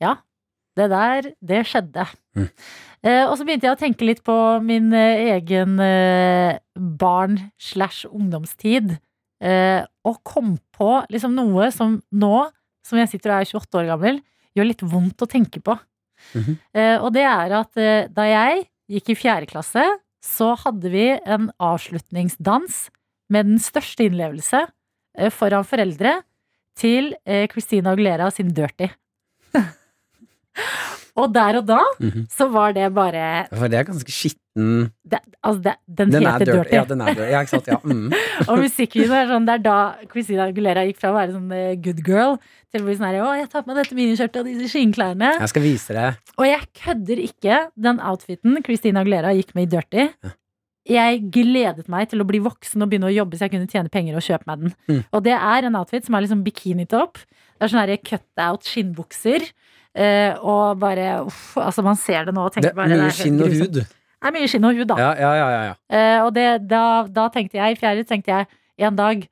Ja, 0.00 0.16
det 0.78 0.86
der, 0.92 1.26
det 1.44 1.64
skjedde. 1.68 2.06
Mm. 2.38 2.46
Eh, 3.04 3.24
og 3.26 3.34
så 3.36 3.44
begynte 3.44 3.66
jeg 3.68 3.76
å 3.76 3.80
tenke 3.80 4.06
litt 4.06 4.22
på 4.24 4.36
min 4.64 4.94
egen 4.94 5.76
eh, 5.84 6.56
barn 6.74 7.36
slash 7.60 8.08
ungdomstid. 8.08 8.94
Eh, 9.40 9.82
og 10.04 10.20
kom 10.24 10.54
på 10.76 11.02
liksom 11.12 11.36
noe 11.36 11.70
som 11.74 11.98
nå 12.12 12.34
som 12.86 13.00
jeg 13.00 13.10
sitter 13.12 13.34
og 13.34 13.40
er 13.40 13.48
28 13.50 13.80
år 13.80 13.88
gammel, 13.92 14.20
gjør 14.56 14.68
litt 14.68 14.84
vondt 14.84 15.24
å 15.24 15.28
tenke 15.30 15.62
på. 15.64 15.76
Mhm. 16.34 16.58
Eh, 16.74 16.96
og 17.02 17.12
det 17.12 17.22
er 17.26 17.52
at 17.60 17.76
eh, 17.80 18.06
da 18.08 18.22
jeg 18.28 18.66
gikk 18.90 19.08
i 19.10 19.18
fjerde 19.18 19.46
klasse, 19.50 19.84
så 20.22 20.52
hadde 20.64 20.90
vi 20.92 21.06
en 21.24 21.50
avslutningsdans 21.58 22.88
med 23.30 23.46
den 23.46 23.58
største 23.62 24.04
innlevelse 24.08 24.64
eh, 25.18 25.30
foran 25.30 25.64
foreldre 25.64 26.18
til 26.76 27.14
eh, 27.26 27.46
Christina 27.50 27.92
Aguilera 27.94 28.30
sin 28.30 28.52
Dirty. 28.54 28.88
og 31.20 31.32
der 31.34 31.58
og 31.60 31.66
da 31.68 31.80
Mhm. 32.00 32.26
så 32.30 32.48
var 32.52 32.72
det 32.72 32.92
bare 32.94 33.46
For 33.52 33.68
det 33.68 33.78
er 33.80 33.84
ganske 33.90 34.10
skitten 34.54 34.90
det, 35.04 35.20
Altså, 35.42 35.60
det, 35.62 35.74
den, 35.86 36.10
Den 36.12 36.26
er 36.26 36.32
heter 36.32 36.44
dirty. 36.44 36.58
Dirty. 36.58 36.74
Ja, 36.74 36.84
den 36.84 37.00
er 37.00 37.14
dirty. 37.14 37.30
Ja, 37.30 37.44
sant. 37.46 37.66
Ja. 37.66 37.76
Mm. 37.84 38.12
Og 38.50 38.58
musikkvideoen 38.60 39.16
er 39.16 39.28
sånn, 39.30 39.46
det 39.46 39.54
er 39.54 39.62
da 39.64 39.76
Christina 40.10 40.48
Aguilera 40.50 40.82
gikk 40.84 40.98
fra 41.00 41.12
å 41.12 41.16
være 41.16 41.32
sånn 41.36 41.52
eh, 41.56 41.76
good 41.80 42.02
girl 42.04 42.36
til 42.70 42.82
å 42.82 42.88
bli 42.88 42.96
sånn 42.98 43.06
her 43.08 43.20
Å, 43.24 43.30
jeg 43.38 43.48
tar 43.52 43.62
på 43.64 43.70
meg 43.70 43.78
dette 43.80 43.96
miniskjørtet 43.96 44.42
og 44.42 44.50
disse 44.50 44.68
skinnklærne. 44.74 45.30
Jeg 45.40 45.52
skal 45.52 45.64
vise 45.64 45.96
deg. 45.96 46.18
Og 46.36 46.44
jeg 46.48 46.66
kødder 46.82 47.22
ikke 47.24 47.62
den 47.88 48.02
outfiten 48.10 48.60
Christina 48.66 49.00
Aguilera 49.04 49.32
gikk 49.38 49.54
med 49.56 49.68
i 49.68 49.70
Dirty. 49.76 50.08
Jeg 50.90 51.22
gledet 51.30 51.88
meg 51.92 52.08
til 52.10 52.20
å 52.22 52.26
bli 52.26 52.40
voksen 52.42 52.82
og 52.82 52.90
begynne 52.90 53.10
å 53.10 53.14
jobbe 53.14 53.38
så 53.38 53.46
jeg 53.46 53.54
kunne 53.54 53.70
tjene 53.70 53.92
penger 53.92 54.16
og 54.18 54.24
kjøpe 54.26 54.48
meg 54.50 54.64
den. 54.64 54.74
Mm. 54.90 55.00
Og 55.14 55.22
det 55.26 55.36
er 55.36 55.68
en 55.68 55.76
outfit 55.78 56.06
som 56.08 56.16
er 56.18 56.24
liksom 56.26 56.42
bikinitopp. 56.46 57.20
Det 57.20 57.64
er 57.66 57.72
sånne 57.72 57.86
her 57.86 58.00
cut-out 58.04 58.66
skinnbukser. 58.66 59.44
eh, 59.94 60.34
og 60.40 60.78
bare 60.80 61.22
uff, 61.26 61.56
altså 61.58 61.82
Man 61.82 61.96
ser 61.96 62.24
det 62.28 62.34
nå 62.34 62.44
og 62.48 62.52
tenker 62.54 62.70
er 62.70 62.76
bare 62.78 62.88
det 62.92 62.98
er 62.98 63.08
mye 63.08 63.16
skinn 63.16 63.40
og 63.42 63.56
hud. 63.56 63.80
Er 64.20 64.34
mye 64.36 64.48
skinn 64.52 64.66
og 64.68 64.76
hud, 64.76 64.86
da. 64.90 64.96
Ja, 65.00 65.10
ja, 65.16 65.30
ja, 65.38 65.48
ja, 65.54 65.60
ja. 65.70 65.74
Eh, 65.96 66.18
og 66.26 66.34
det, 66.36 66.46
da, 66.68 66.82
da 67.08 67.28
tenkte 67.32 67.56
jeg, 67.56 67.72
i 67.76 67.78
fjerde 67.80 68.04
tenkte 68.08 68.34
jeg 68.34 68.50
en 68.88 68.96
dag, 68.98 69.22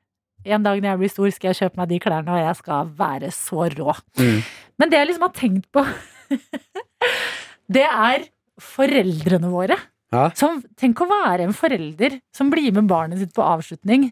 en 0.49 0.63
dag 0.65 0.79
når 0.81 0.89
jeg 0.93 0.99
blir 1.03 1.11
stor, 1.13 1.29
skal 1.35 1.51
jeg 1.51 1.59
kjøpe 1.59 1.77
meg 1.81 1.89
de 1.91 1.99
klærne, 2.01 2.33
og 2.33 2.41
jeg 2.41 2.55
skal 2.57 2.89
være 2.97 3.29
så 3.35 3.67
rå. 3.75 3.93
Mm. 4.17 4.39
Men 4.81 4.89
det 4.93 4.97
jeg 5.01 5.09
liksom 5.11 5.25
har 5.27 5.35
tenkt 5.37 5.67
på, 5.75 5.83
det 7.77 7.85
er 7.85 8.25
foreldrene 8.59 9.51
våre. 9.53 9.77
Ja. 10.09 10.23
Som, 10.37 10.63
tenk 10.79 11.03
å 11.03 11.09
være 11.09 11.45
en 11.45 11.53
forelder 11.53 12.15
som 12.33 12.49
blir 12.49 12.71
med 12.73 12.87
barnet 12.89 13.21
sitt 13.21 13.33
på 13.35 13.45
avslutning, 13.45 14.07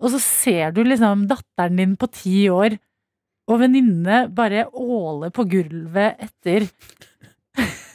og 0.00 0.12
så 0.12 0.20
ser 0.20 0.74
du 0.76 0.82
liksom 0.84 1.24
datteren 1.28 1.76
din 1.80 1.94
på 2.00 2.08
ti 2.12 2.42
år 2.52 2.76
og 3.50 3.58
venninne 3.60 4.26
bare 4.36 4.66
åle 4.76 5.30
på 5.34 5.44
gulvet 5.48 6.20
etter 6.28 6.68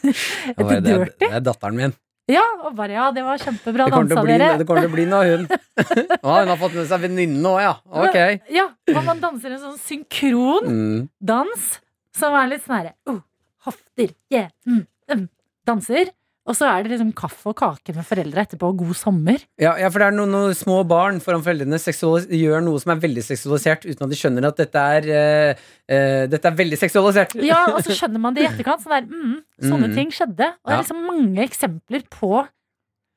Det, 0.05 0.57
var- 0.57 0.81
det, 0.85 0.97
det 1.21 1.29
er 1.33 1.41
datteren 1.45 1.77
min. 1.79 1.93
Ja, 2.31 2.41
og 2.65 2.73
bare 2.77 2.95
ja, 2.95 3.11
det 3.13 3.21
var 3.21 3.37
kjempebra 3.37 3.85
Det 3.85 3.93
kommer, 3.93 4.09
til 4.09 4.17
dansa 4.17 4.29
dere. 4.31 4.57
det 4.57 4.65
kommer 4.65 4.87
til 4.87 4.89
å 4.89 4.95
bli 4.95 5.05
noe, 5.05 5.25
hun. 5.29 5.43
Å, 6.25 6.37
hun 6.39 6.49
har 6.49 6.57
fått 6.57 6.73
med 6.79 6.87
seg 6.89 7.03
venninnen 7.03 7.45
òg, 7.45 7.59
ja. 7.61 7.73
Ok. 8.01 8.17
Ja, 8.55 8.63
og 8.95 9.01
man 9.05 9.21
danser 9.21 9.53
en 9.53 9.61
sånn 9.61 9.77
synkron 9.83 10.65
Mm. 10.65 11.03
dans 11.21 11.67
som 12.17 12.33
er 12.39 12.49
litt 12.49 12.63
sånn 12.65 12.77
herre 12.79 12.93
oh, 13.11 13.19
Hofter, 13.67 14.11
yeah, 14.33 14.49
mm, 14.65 14.81
mm, 15.11 15.23
danser. 15.69 16.09
Og 16.45 16.53
så 16.53 16.67
er 16.69 16.83
det 16.85 16.91
liksom 16.93 17.09
kaffe 17.17 17.49
og 17.49 17.55
kake 17.57 17.93
med 17.95 18.05
foreldre 18.05 18.43
etterpå, 18.45 18.69
og 18.69 18.83
god 18.83 18.97
sommer. 18.99 19.39
Ja, 19.61 19.71
ja, 19.81 19.89
for 19.89 20.01
det 20.03 20.09
er 20.11 20.17
noen, 20.17 20.29
noen 20.35 20.57
små 20.57 20.83
barn 20.87 21.17
foran 21.23 21.41
foreldrene 21.45 21.79
gjør 21.81 22.61
noe 22.61 22.81
som 22.81 22.93
er 22.93 23.01
veldig 23.01 23.23
seksualisert, 23.25 23.87
uten 23.89 24.05
at 24.05 24.13
de 24.13 24.19
skjønner 24.19 24.47
at 24.51 24.59
dette 24.61 24.83
er, 24.99 25.07
uh, 25.89 26.25
dette 26.29 26.51
er 26.51 26.59
veldig 26.59 26.77
seksualisert. 26.77 27.33
Ja, 27.41 27.63
og 27.73 27.81
så 27.85 27.97
skjønner 27.97 28.21
man 28.21 28.37
det 28.37 28.45
i 28.45 28.49
etterkant. 28.51 28.85
Sånn 28.85 28.93
der, 28.93 29.09
mm, 29.09 29.39
sånne 29.71 29.89
Mm. 29.89 29.95
ting 29.97 30.13
skjedde. 30.13 30.51
Og 30.61 30.69
det 30.69 30.77
er 30.77 30.83
liksom 30.83 31.01
mange 31.09 31.47
eksempler 31.47 32.05
på 32.13 32.45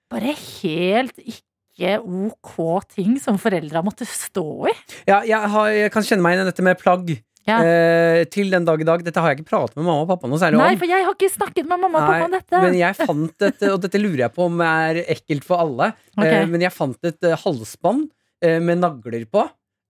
bare 0.09 0.33
helt 0.33 1.19
ikke 1.21 1.99
ok 2.01 2.57
ting 2.97 3.19
som 3.23 3.37
foreldra 3.39 3.85
måtte 3.85 4.09
stå 4.09 4.47
i. 4.71 4.75
Ja, 5.07 5.21
jeg, 5.23 5.39
har, 5.53 5.69
jeg 5.69 5.93
kan 5.93 6.03
kjenne 6.03 6.25
meg 6.25 6.35
igjen 6.35 6.49
i 6.49 6.51
dette 6.51 6.65
med 6.65 6.81
plagg. 6.81 7.13
Ja. 7.49 7.59
Eh, 7.65 8.23
til 8.33 8.51
den 8.53 8.67
dag 8.69 8.81
i 8.83 8.87
dag. 8.87 9.03
Dette 9.05 9.23
har 9.25 9.33
jeg 9.33 9.41
ikke 9.41 9.51
pratet 9.53 9.79
med 9.79 9.87
mamma 9.87 10.05
og 10.05 10.11
pappa 10.11 10.31
noe 10.31 10.41
særlig 10.41 10.59
om. 10.59 10.65
Nei, 10.67 10.79
for 10.81 10.91
jeg 10.91 11.07
har 11.07 11.17
ikke 11.17 11.33
snakket 11.33 11.69
med 11.69 11.81
mamma 11.85 12.03
og 12.03 12.11
pappa 12.11 12.27
om 12.27 12.35
dette. 12.37 12.65
men 12.67 12.77
jeg 12.79 12.99
fant 12.99 13.47
dette, 13.47 13.71
og 13.73 13.81
dette 13.85 14.03
lurer 14.03 14.27
jeg 14.27 14.35
på 14.37 14.49
om 14.51 14.65
er 14.69 15.03
ekkelt 15.17 15.47
for 15.49 15.65
alle. 15.65 15.93
okay. 16.17 16.43
Eh, 16.43 16.51
men 16.51 16.67
jeg 16.67 16.75
fant 16.75 17.09
et 17.09 17.31
eh, 17.31 17.39
halsbånd 17.47 18.05
eh, 18.45 18.61
med 18.61 18.85
nagler 18.85 19.25
på. 19.31 19.49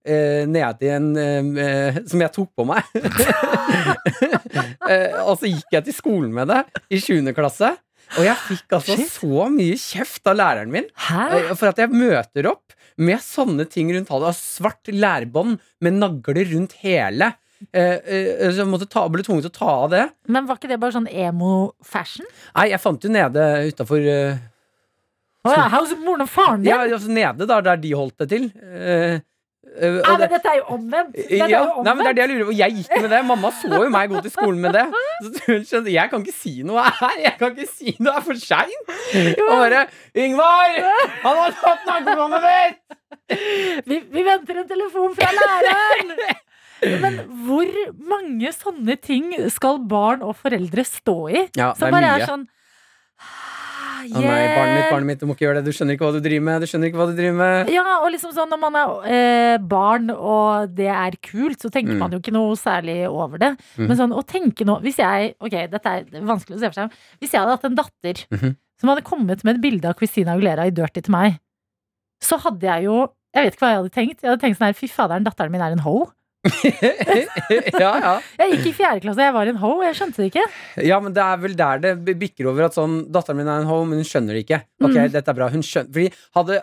Uh, 0.09 0.47
nedi 0.47 0.87
en 0.95 1.09
uh, 1.11 1.57
eh, 1.59 1.97
Som 2.07 2.21
jeg 2.23 2.31
tok 2.31 2.53
på 2.55 2.65
meg. 2.69 2.87
Eh, 4.89 5.13
og 5.21 5.35
så 5.37 5.45
gikk 5.45 5.75
jeg 5.75 5.85
til 5.85 5.93
skolen 5.93 6.31
med 6.33 6.49
det 6.49 6.63
i 6.89 6.97
7. 6.97 7.27
klasse. 7.37 7.67
Og 8.17 8.25
jeg 8.25 8.37
fikk 8.47 8.75
altså 8.79 8.95
Shit. 8.97 9.11
så 9.19 9.45
mye 9.53 9.75
kjeft 9.77 10.29
av 10.31 10.37
læreren 10.39 10.71
min 10.73 10.87
Hæ? 11.05 11.25
eh, 11.37 11.51
for 11.53 11.69
at 11.69 11.81
jeg 11.83 11.93
møter 11.93 12.49
opp 12.49 12.73
med 12.97 13.21
sånne 13.21 13.67
ting 13.69 13.91
rundt. 13.93 14.09
Altså 14.09 14.33
svart 14.33 14.89
lærbånd 14.89 15.59
med 15.85 15.99
nagler 15.99 16.49
rundt 16.55 16.73
hele. 16.81 17.31
Eh, 17.75 17.97
eh, 18.07 18.49
så 18.53 18.61
jeg 18.63 18.69
måtte 18.71 18.87
ta, 18.87 19.03
ble 19.11 19.23
tvunget 19.25 19.49
til 19.49 19.51
å 19.51 19.57
ta 19.59 19.71
av 19.85 19.89
det. 19.91 20.03
Men 20.31 20.45
var 20.47 20.59
ikke 20.59 20.69
det 20.71 20.77
bare 20.79 20.95
sånn 20.95 21.09
emo-fashion? 21.11 22.27
Nei, 22.55 22.69
jeg 22.71 22.79
fant 22.79 23.03
jo 23.03 23.11
nede 23.11 23.47
utafor 23.67 23.99
uh, 23.99 24.37
Å 25.43 25.55
ja, 25.55 25.65
hos 25.75 25.91
moren 25.99 26.23
og 26.23 26.29
faren 26.31 26.63
din? 26.63 26.71
Ja, 26.71 26.77
altså 26.87 27.11
nede 27.11 27.47
da, 27.49 27.59
der 27.65 27.81
de 27.83 27.91
holdt 27.99 28.15
det 28.23 28.29
til. 28.31 28.47
Eh, 28.63 29.19
eh, 29.19 29.19
og 29.19 30.07
Nei, 30.07 30.15
det- 30.15 30.17
men 30.23 30.33
dette 30.33 30.49
er 30.53 30.57
jo 30.61 30.65
omvendt! 30.77 31.13
Dette 31.19 31.35
er 31.45 31.51
ja, 31.51 31.61
jo 31.67 31.83
nei, 31.83 31.93
men 31.93 32.03
det 32.03 32.09
er 32.09 32.09
omvendt. 32.09 32.15
det 32.15 32.23
jeg 32.23 32.31
lurer 32.33 32.49
på. 32.49 32.57
Jeg 32.63 32.77
gikk 32.79 32.95
med 33.03 33.09
det. 33.13 33.21
Mamma 33.27 33.51
så 33.59 33.69
jo 33.75 33.91
meg 33.93 34.09
gå 34.15 34.23
til 34.25 34.33
skolen 34.33 34.59
med 34.63 34.75
det. 34.79 34.85
Så 35.19 35.45
hun 35.51 35.63
skjønte, 35.67 35.93
Jeg 35.93 36.09
kan 36.15 36.25
ikke 36.25 36.37
si 36.39 36.53
noe 36.67 36.83
her. 37.03 37.15
Jeg 37.27 37.35
kan 37.39 37.55
ikke 37.55 37.69
si 37.75 37.95
noe. 37.99 38.09
Det 38.09 38.17
er 38.17 38.27
for 38.27 38.43
seint. 38.43 38.93
Og 39.45 39.55
bare 39.59 39.85
'Yngvar! 40.15 40.79
Han 41.27 41.41
har 41.43 41.57
tatt 41.59 41.87
naglebåndet 41.91 42.47
mitt!' 42.47 42.85
Vi, 43.85 43.97
vi 44.09 44.21
venter 44.25 44.63
en 44.63 44.67
telefon 44.67 45.13
fra 45.15 45.27
læreren! 45.35 46.15
Men 46.81 47.19
hvor 47.45 47.67
mange 48.09 48.51
sånne 48.55 48.95
ting 49.01 49.33
skal 49.51 49.79
barn 49.89 50.21
og 50.23 50.35
foreldre 50.39 50.85
stå 50.87 51.17
i? 51.29 51.41
Ja, 51.57 51.73
det 51.73 51.77
Som 51.81 51.87
er 51.89 51.91
bare 51.97 52.07
mye. 52.07 52.21
er 52.23 52.27
sånn 52.29 52.47
Å 53.99 54.21
nei, 54.23 54.43
barnet 54.55 54.75
mitt, 54.77 54.91
barnet 54.93 55.07
mitt, 55.09 55.19
du 55.19 55.25
må 55.27 55.33
ikke 55.35 55.43
gjøre 55.43 55.59
det. 55.59 55.65
Du 55.67 55.75
skjønner 55.75 55.97
ikke 55.97 56.05
hva 56.07 56.13
du 56.15 56.21
driver 56.23 56.43
med. 56.47 56.61
Du 56.63 56.67
skjønner 56.71 56.87
ikke 56.87 56.99
hva 57.01 57.07
du 57.09 57.17
driver 57.17 57.35
med. 57.35 57.71
Ja, 57.73 57.83
og 57.99 58.13
liksom 58.13 58.31
sånn 58.31 58.47
når 58.53 58.61
man 58.63 58.77
er 58.79 58.93
eh, 59.11 59.55
barn 59.59 60.07
og 60.13 60.71
det 60.77 60.87
er 60.87 61.17
kult, 61.19 61.59
så 61.59 61.67
tenker 61.73 61.97
Mm. 61.97 61.99
man 61.99 62.11
jo 62.15 62.19
ikke 62.21 62.31
noe 62.31 62.55
særlig 62.55 62.95
over 63.11 63.37
det. 63.43 63.49
Mm. 63.75 63.87
Men 63.89 63.97
sånn 63.99 64.15
å 64.15 64.23
tenke 64.25 64.63
nå 64.65 64.77
Hvis 64.81 65.01
jeg 65.03 65.35
Ok, 65.41 65.51
dette 65.51 65.85
er 65.85 66.05
vanskelig 66.23 66.55
å 66.55 66.59
se 66.63 66.69
for 66.71 66.79
seg. 66.79 66.91
Hvis 67.19 67.31
jeg 67.35 67.41
hadde 67.43 67.57
hatt 67.57 67.65
en 67.67 67.75
datter 67.75 68.23
Mhm. 68.31 68.55
som 68.79 68.89
hadde 68.89 69.03
kommet 69.03 69.43
med 69.43 69.55
et 69.57 69.61
bilde 69.61 69.85
av 69.91 69.95
Christina 69.99 70.31
Aguilera 70.37 70.65
i 70.65 70.71
Dirty 70.71 71.01
til 71.03 71.11
meg, 71.11 71.39
så 72.23 72.39
hadde 72.39 72.61
jeg 72.63 72.83
jo 72.85 73.09
Jeg 73.35 73.43
vet 73.45 73.53
ikke 73.53 73.61
hva 73.61 73.69
jeg 73.69 73.77
hadde 73.83 73.93
tenkt. 73.93 74.21
Jeg 74.23 74.29
hadde 74.31 74.41
tenkt 74.41 74.57
sånn 74.57 74.65
her 74.71 74.73
Fy 74.73 74.87
faderen, 74.87 75.23
datteren 75.27 75.51
min 75.51 75.61
er 75.61 75.71
en 75.75 75.79
ho. 75.85 76.07
ja, 77.83 77.91
ja. 77.99 78.13
Jeg 78.39 78.51
gikk 78.53 78.67
i 78.69 78.73
fjerde 78.77 79.01
klasse, 79.03 79.25
jeg 79.25 79.35
var 79.35 79.49
en 79.51 79.59
ho. 79.59 79.71
Jeg 79.83 79.97
skjønte 79.99 80.21
det 80.23 80.29
ikke. 80.31 80.45
ja, 80.87 80.99
men 81.03 81.13
det 81.15 81.23
er 81.25 81.37
vel 81.43 81.55
der 81.59 81.81
det 81.83 82.15
bikker 82.21 82.47
over 82.51 82.69
at 82.69 82.77
sånn 82.77 83.01
Datteren 83.11 83.41
min 83.41 83.49
er 83.51 83.63
en 83.63 83.69
ho, 83.69 83.81
men 83.87 83.99
hun 84.01 84.07
skjønner 84.07 84.37
det 84.37 84.45
ikke. 84.47 84.61
Ok, 84.79 84.95
Mm. 84.95 85.11
dette 85.11 85.29
er 85.33 85.37
bra. 85.37 85.49
Hun 85.51 85.61
skjønner 85.65 85.91
Fordi 85.93 86.13
hadde, 86.39 86.61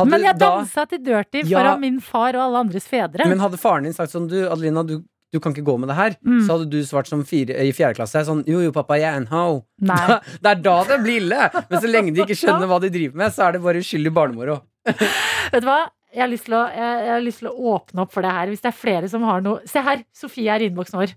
hadde 0.00 0.10
Men 0.10 0.24
jeg 0.24 0.38
da 0.40 0.50
dansa 0.56 0.86
til 0.88 1.02
Dirty 1.04 1.42
Ja. 1.50 1.58
foran 1.60 1.80
min 1.80 2.00
far 2.00 2.34
og 2.34 2.42
alle 2.48 2.64
andres 2.64 2.88
fedre. 2.88 3.28
Men 3.28 3.38
hadde 3.44 3.58
faren 3.60 3.84
din 3.84 3.92
sagt 3.96 4.12
sånn 4.12 4.28
Du, 4.28 4.38
Adelina, 4.48 4.82
du, 4.86 5.02
du 5.32 5.38
kan 5.40 5.52
ikke 5.54 5.66
gå 5.68 5.76
med 5.78 5.88
det 5.92 5.96
her. 6.00 6.16
Mm. 6.24 6.40
Så 6.46 6.56
hadde 6.56 6.70
du 6.70 6.80
svart 6.82 7.06
som 7.06 7.22
fire, 7.24 7.54
i 7.60 7.70
fjerde 7.76 7.96
klasse 8.00 8.24
sånn 8.26 8.42
Jo, 8.48 8.60
jo, 8.64 8.72
pappa, 8.72 8.96
jeg 8.98 9.12
er 9.12 9.20
en 9.20 9.26
ho. 9.30 9.62
Det 9.84 10.48
er 10.56 10.60
da 10.64 10.78
det 10.88 11.00
blir 11.04 11.20
ille! 11.20 11.50
Men 11.68 11.80
så 11.80 11.86
lenge 11.92 12.14
de 12.16 12.24
ikke 12.24 12.38
skjønner 12.40 12.66
hva 12.72 12.80
de 12.80 12.88
driver 12.90 13.16
med, 13.20 13.32
så 13.36 13.48
er 13.48 13.52
det 13.58 13.62
bare 13.62 13.84
uskyldig 13.84 14.12
barnemoro. 14.16 14.62
Vet 14.88 15.60
du 15.60 15.66
hva? 15.68 15.82
Jeg 16.14 16.22
har, 16.24 16.32
å, 16.58 16.62
jeg, 16.74 17.04
jeg 17.06 17.12
har 17.14 17.22
lyst 17.24 17.42
til 17.42 17.50
å 17.52 17.74
åpne 17.76 18.02
opp 18.02 18.12
for 18.14 18.26
det 18.26 18.32
her. 18.34 18.50
Hvis 18.50 18.64
det 18.64 18.70
er 18.72 18.76
flere 18.80 19.08
som 19.12 19.22
har 19.28 19.44
noe 19.44 19.60
Se 19.70 19.82
her! 19.86 20.02
Sofie 20.16 20.50
er 20.50 20.64
i 20.64 20.70
innboksen 20.70 20.98
vår. 20.98 21.12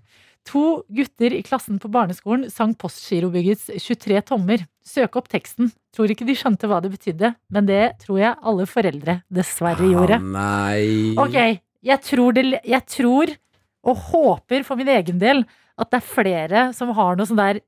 To 0.50 0.62
gutter 0.92 1.32
i 1.32 1.40
klassen 1.42 1.78
på 1.80 1.88
barneskolen 1.88 2.50
sang 2.52 2.74
Postgirobyggets 2.78 3.70
23 3.80 4.20
tommer. 4.28 4.66
Søk 4.84 5.16
opp 5.16 5.30
teksten. 5.32 5.70
Tror 5.96 6.12
ikke 6.12 6.26
de 6.28 6.36
skjønte 6.36 6.68
hva 6.68 6.82
det 6.84 6.92
betydde, 6.92 7.30
men 7.54 7.66
det 7.70 7.82
tror 8.04 8.20
jeg 8.20 8.36
alle 8.44 8.66
foreldre 8.68 9.18
dessverre 9.32 9.88
gjorde. 9.88 10.18
nei. 10.20 11.14
Ok, 11.18 11.38
jeg 11.84 12.00
tror, 12.04 12.36
det, 12.36 12.44
jeg 12.64 12.84
tror 12.92 13.32
og 13.84 13.96
håper 14.12 14.62
for 14.64 14.80
min 14.80 14.88
egen 14.88 15.18
del 15.20 15.42
at 15.80 15.90
det 15.90 15.98
er 16.02 16.06
flere 16.12 16.60
som 16.76 16.92
har 16.96 17.16
noe 17.18 17.26
sånn 17.28 17.40
der 17.40 17.62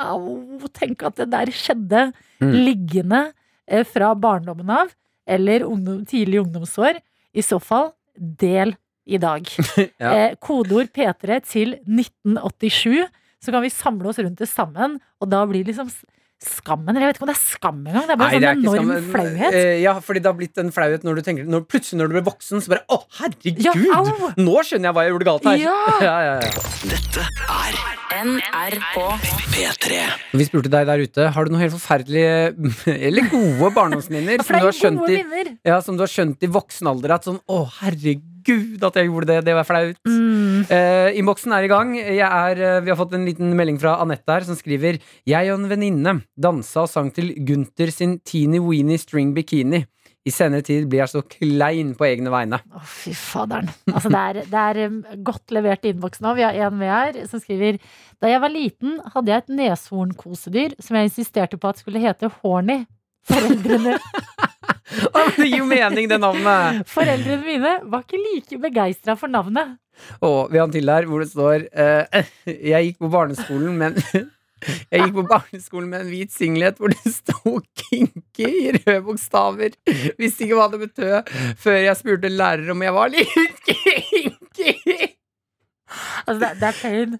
Au, 0.00 0.56
tenk 0.72 1.02
at 1.04 1.18
det 1.20 1.26
der 1.34 1.50
skjedde 1.52 2.06
Mm. 2.40 2.54
liggende 2.64 3.18
eh, 3.68 3.82
fra 3.84 4.14
barndommen 4.16 4.70
av, 4.72 4.94
eller 5.30 5.64
ungdom, 5.68 6.02
tidlig 6.08 6.40
ungdomsår. 6.42 6.98
I 7.32 7.42
så 7.46 7.60
fall, 7.62 7.92
del 8.18 8.74
i 9.06 9.18
dag. 9.22 9.46
Ja. 10.02 10.10
eh, 10.12 10.36
kodeord 10.42 10.90
P3 10.96 11.40
til 11.46 11.76
1987, 11.86 13.06
så 13.40 13.52
kan 13.54 13.62
vi 13.64 13.70
samle 13.72 14.10
oss 14.10 14.18
rundt 14.20 14.40
det 14.42 14.48
sammen, 14.50 14.98
og 15.20 15.30
da 15.32 15.44
blir 15.48 15.64
liksom 15.68 15.88
skammen 16.40 16.94
Eller 16.94 17.06
jeg 17.06 17.10
vet 17.10 17.18
ikke 17.18 17.26
om 17.26 17.30
det 17.30 17.36
er 17.36 17.42
skam 17.42 17.80
engang, 17.84 18.06
det 18.08 18.14
er 18.14 18.20
bare 18.20 18.30
Nei, 18.30 18.40
det 18.40 18.48
er 18.48 18.60
sånn 18.60 18.78
enorm 18.78 18.90
skam. 18.94 19.10
flauhet. 19.12 19.56
Eh, 19.60 19.72
ja, 19.82 19.94
fordi 20.04 20.22
det 20.24 20.30
har 20.30 20.38
blitt 20.38 20.60
en 20.62 20.72
flauhet 20.74 21.06
når 21.06 21.20
du 21.20 21.22
tenker 21.26 21.48
når, 21.50 21.64
Plutselig 21.70 22.00
når 22.00 22.10
du 22.10 22.16
blir 22.16 22.26
voksen, 22.30 22.64
så 22.64 22.72
bare 22.72 22.84
Å, 22.88 23.00
herregud! 23.20 23.60
Ja, 23.66 23.74
au! 23.98 24.30
Nå 24.40 24.56
skjønner 24.66 24.90
jeg 24.90 24.96
hva 24.96 25.06
jeg 25.06 25.14
gjorde 25.14 25.28
galt 25.28 25.48
her. 25.50 25.60
Ja! 25.60 25.76
ja, 26.08 26.16
ja, 26.26 26.36
ja. 26.40 26.66
Dette 26.90 27.26
er 27.60 27.80
NRK 28.20 28.96
P3. 29.54 30.00
Vi 30.36 30.46
spurte 30.48 30.72
deg 30.72 30.88
der 30.88 31.04
ute 31.04 31.28
Har 31.34 31.46
du 31.46 31.54
noen 31.54 31.62
helt 31.64 31.76
forferdelige 31.76 32.50
eller 33.08 33.28
gode 33.32 33.70
barndomsminner 33.76 34.42
som, 34.42 34.56
du 34.56 34.66
har 34.66 34.76
skjønt 34.76 35.06
i, 35.12 35.20
ja, 35.66 35.78
som 35.84 35.98
du 35.98 36.04
har 36.04 36.10
skjønt 36.10 36.42
i 36.44 36.50
voksen 36.50 36.90
alder 36.90 37.16
at 37.16 37.28
sånn 37.28 37.40
Å, 37.50 37.62
herregud, 37.80 38.24
gud 38.46 38.82
at 38.86 38.98
jeg 38.98 39.10
gjorde 39.10 39.30
det. 39.30 39.38
Det 39.48 39.54
var 39.58 39.68
flaut. 39.68 40.00
Mm. 40.08 40.64
Uh, 40.70 41.08
Innboksen 41.18 41.54
er 41.56 41.66
i 41.66 41.70
gang. 41.70 41.94
Er, 42.00 42.60
uh, 42.60 42.80
vi 42.84 42.92
har 42.92 42.98
fått 42.98 43.14
en 43.16 43.26
liten 43.28 43.54
melding 43.58 43.80
fra 43.82 43.98
Anette 44.02 44.36
her, 44.36 44.46
som 44.48 44.58
skriver 44.58 45.00
Jeg 45.28 45.52
og 45.52 45.60
en 45.60 45.70
venninne 45.70 46.18
dansa 46.40 46.84
og 46.86 46.92
sang 46.92 47.12
til 47.14 47.32
Gunther 47.46 47.92
sin 47.94 48.18
Teeny 48.26 48.62
Weeny 48.64 49.00
String 49.00 49.34
Bikini. 49.36 49.84
I 50.28 50.32
senere 50.34 50.60
tid 50.64 50.84
blir 50.90 51.00
jeg 51.00 51.12
så 51.14 51.22
klein 51.24 51.94
på 51.96 52.04
egne 52.04 52.28
vegne. 52.32 52.58
Å, 52.76 52.82
fy 52.84 53.14
faderen. 53.16 53.70
Altså, 53.88 54.10
det 54.12 54.20
er, 54.20 54.40
det 54.52 54.64
er 54.66 54.80
um, 54.92 54.98
godt 55.24 55.54
levert 55.56 55.86
i 55.86 55.94
innboksen 55.94 56.26
nå. 56.26 56.34
Vi 56.36 56.44
har 56.44 56.58
en 56.66 56.76
med 56.76 56.92
her 56.92 57.22
som 57.30 57.40
skriver 57.40 57.80
Da 58.20 58.28
jeg 58.28 58.42
var 58.42 58.52
liten, 58.52 58.98
hadde 59.14 59.32
jeg 59.32 59.44
et 59.44 59.54
neshornkosedyr 59.62 60.76
som 60.82 60.98
jeg 60.98 61.08
insisterte 61.08 61.60
på 61.60 61.72
at 61.72 61.80
skulle 61.80 62.02
hete 62.04 62.28
Horny. 62.40 62.82
Foreldrene, 63.30 63.96
Å, 65.14 65.22
Det 65.36 65.46
gir 65.46 65.60
jo 65.60 65.68
mening, 65.68 66.08
det 66.10 66.18
navnet! 66.20 66.82
foreldrene 66.90 67.44
mine 67.44 67.76
var 67.92 68.04
ikke 68.04 68.20
like 68.20 68.58
begeistra 68.62 69.16
for 69.18 69.30
navnet. 69.30 69.76
Å, 70.24 70.48
vi 70.50 70.58
har 70.58 70.66
en 70.66 70.74
til 70.74 70.90
her 70.90 71.06
hvor 71.08 71.22
det 71.22 71.30
står 71.30 71.66
uh, 71.76 72.20
Jeg 72.72 72.90
gikk 72.90 73.00
på 73.04 73.10
barneskolen 73.12 73.76
men 73.80 73.98
jeg 74.92 75.02
gikk 75.04 75.14
på 75.16 75.26
barneskolen 75.28 75.88
med 75.92 76.04
en 76.04 76.10
hvit 76.12 76.32
singlet 76.34 76.80
hvor 76.80 76.92
det 76.92 77.12
sto 77.14 77.54
'kinky' 77.80 78.50
i 78.50 78.72
røde 78.76 78.98
bokstaver. 79.06 79.76
Visste 80.20 80.44
ikke 80.44 80.58
hva 80.58 80.68
det 80.72 80.82
betød 80.82 81.30
før 81.60 81.78
jeg 81.80 81.96
spurte 82.00 82.32
lærer 82.32 82.72
om 82.74 82.84
jeg 82.84 82.96
var 82.96 83.12
litt 83.14 83.70
kinky. 83.70 84.74
Altså, 86.26 86.40
det, 86.42 86.50
det 86.60 86.68
er 86.68 86.80
pain. 86.82 87.16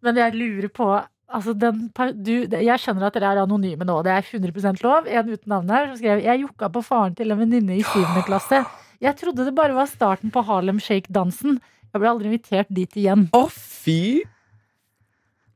Men 0.00 0.16
jeg 0.22 0.36
lurer 0.40 0.72
på 0.72 0.88
Altså, 1.30 1.54
den, 1.54 1.86
du, 2.26 2.32
jeg 2.50 2.82
skjønner 2.82 3.06
at 3.06 3.16
dere 3.16 3.32
er 3.34 3.40
anonyme 3.44 3.86
nå, 3.86 4.00
det 4.02 4.12
er 4.12 4.26
100% 4.26 4.82
lov. 4.82 5.06
En 5.06 5.30
uten 5.30 5.52
navn 5.52 5.70
her 5.70 5.86
som 5.88 6.00
skrev 6.00 6.22
Jeg 6.24 6.42
jokka 6.42 6.70
på 6.74 6.82
faren 6.82 7.14
til 7.18 7.30
en 7.30 7.38
venninne 7.38 7.78
i 7.78 7.84
7. 7.86 8.02
klasse. 8.26 8.64
Jeg 9.00 9.16
trodde 9.20 9.46
det 9.46 9.54
bare 9.56 9.76
var 9.76 9.88
starten 9.88 10.32
på 10.34 10.42
Harlem 10.44 10.80
Shake-dansen. 10.82 11.60
Jeg 11.90 12.02
ble 12.02 12.10
aldri 12.10 12.30
invitert 12.32 12.68
dit 12.74 12.98
igjen. 13.00 13.28
Å, 13.34 13.46
fy! 13.50 14.22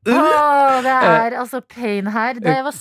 Åh, 0.05 0.83
det 0.85 0.91
er 0.93 1.35
altså 1.39 1.61
pain 1.65 2.07
her. 2.13 2.37
Da 2.41 2.53
jeg 2.57 2.65
var 2.67 2.75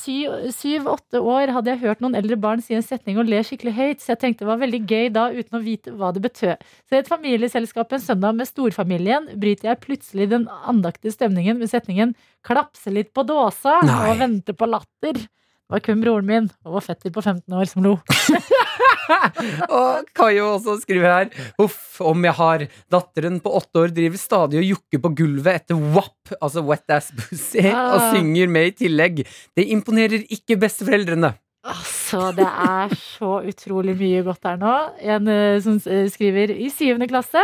syv-åtte 0.53 1.21
år, 1.21 1.53
hadde 1.57 1.73
jeg 1.73 1.81
hørt 1.85 2.03
noen 2.05 2.17
eldre 2.19 2.37
barn 2.41 2.61
si 2.65 2.77
en 2.77 2.85
setning 2.85 3.21
og 3.21 3.31
le 3.31 3.41
skikkelig 3.47 3.73
høyt, 3.77 4.03
så 4.05 4.13
jeg 4.13 4.21
tenkte 4.23 4.45
det 4.45 4.51
var 4.51 4.61
veldig 4.61 4.81
gøy 4.85 5.09
da, 5.15 5.27
uten 5.33 5.59
å 5.59 5.63
vite 5.65 5.95
hva 5.97 6.13
det 6.15 6.25
betød. 6.27 6.65
Så 6.85 6.97
i 6.97 7.01
et 7.01 7.09
familieselskap 7.11 7.95
en 7.97 8.05
søndag 8.05 8.37
med 8.37 8.51
storfamilien 8.51 9.31
bryter 9.41 9.71
jeg 9.71 9.83
plutselig 9.85 10.29
den 10.35 10.49
andaktige 10.69 11.15
stemningen 11.17 11.61
med 11.61 11.73
setningen 11.73 12.15
'klapse 12.45 12.93
litt 12.93 13.15
på 13.17 13.25
dåsa' 13.25 13.81
Nei. 13.89 14.11
og 14.11 14.21
vente 14.21 14.53
på 14.53 14.69
latter. 14.69 15.17
Det 15.17 15.73
var 15.73 15.81
kun 15.81 16.03
broren 16.05 16.29
min 16.29 16.51
og 16.65 16.77
vår 16.77 16.85
fetter 16.93 17.11
på 17.11 17.25
15 17.25 17.49
år 17.57 17.65
som 17.71 17.83
lo. 17.87 17.97
Og 19.79 20.09
Kayo 20.17 20.55
også 20.55 20.77
skriver 20.83 21.07
her 21.11 21.31
Uff, 21.63 22.01
om 22.05 22.25
jeg 22.27 22.35
har 22.39 22.67
Datteren 22.93 23.41
på 23.45 23.53
åtte 23.59 23.85
år 23.85 23.95
driver 23.95 24.21
stadig 24.21 24.61
og 24.63 24.69
jukker 24.73 25.03
på 25.05 25.13
gulvet 25.19 25.61
etter 25.63 25.79
WAP, 25.95 26.35
altså 26.41 26.65
Wet 26.67 26.95
Ass 26.95 27.11
Pussy, 27.17 27.63
og 27.69 27.99
Ah. 28.01 28.11
synger 28.15 28.49
med 28.51 28.71
i 28.73 28.77
tillegg. 28.85 29.25
Det 29.57 29.67
imponerer 29.75 30.25
ikke 30.33 30.57
besteforeldrene. 30.61 31.35
Altså, 31.65 32.29
det 32.37 32.45
er 32.45 32.93
så 32.99 33.39
utrolig 33.49 33.95
mye 33.97 34.21
godt 34.27 34.45
her 34.45 34.59
nå. 34.61 34.73
En 35.01 35.31
eh, 35.33 35.57
som 35.65 35.79
eh, 35.89 36.05
skriver 36.13 36.53
i 36.53 36.69
syvende 36.69 37.09
klasse 37.09 37.41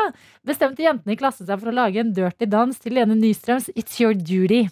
bestemte 0.47 0.85
jentene 0.85 1.17
i 1.17 1.21
klassen 1.21 1.49
seg 1.49 1.63
for 1.63 1.73
å 1.73 1.77
lage 1.79 2.03
en 2.03 2.13
dirty 2.17 2.49
dans 2.51 2.77
til 2.77 2.99
Lene 2.99 3.17
Nystrøms 3.17 3.71
It's 3.73 3.97
Your 4.03 4.13
Duty. 4.13 4.67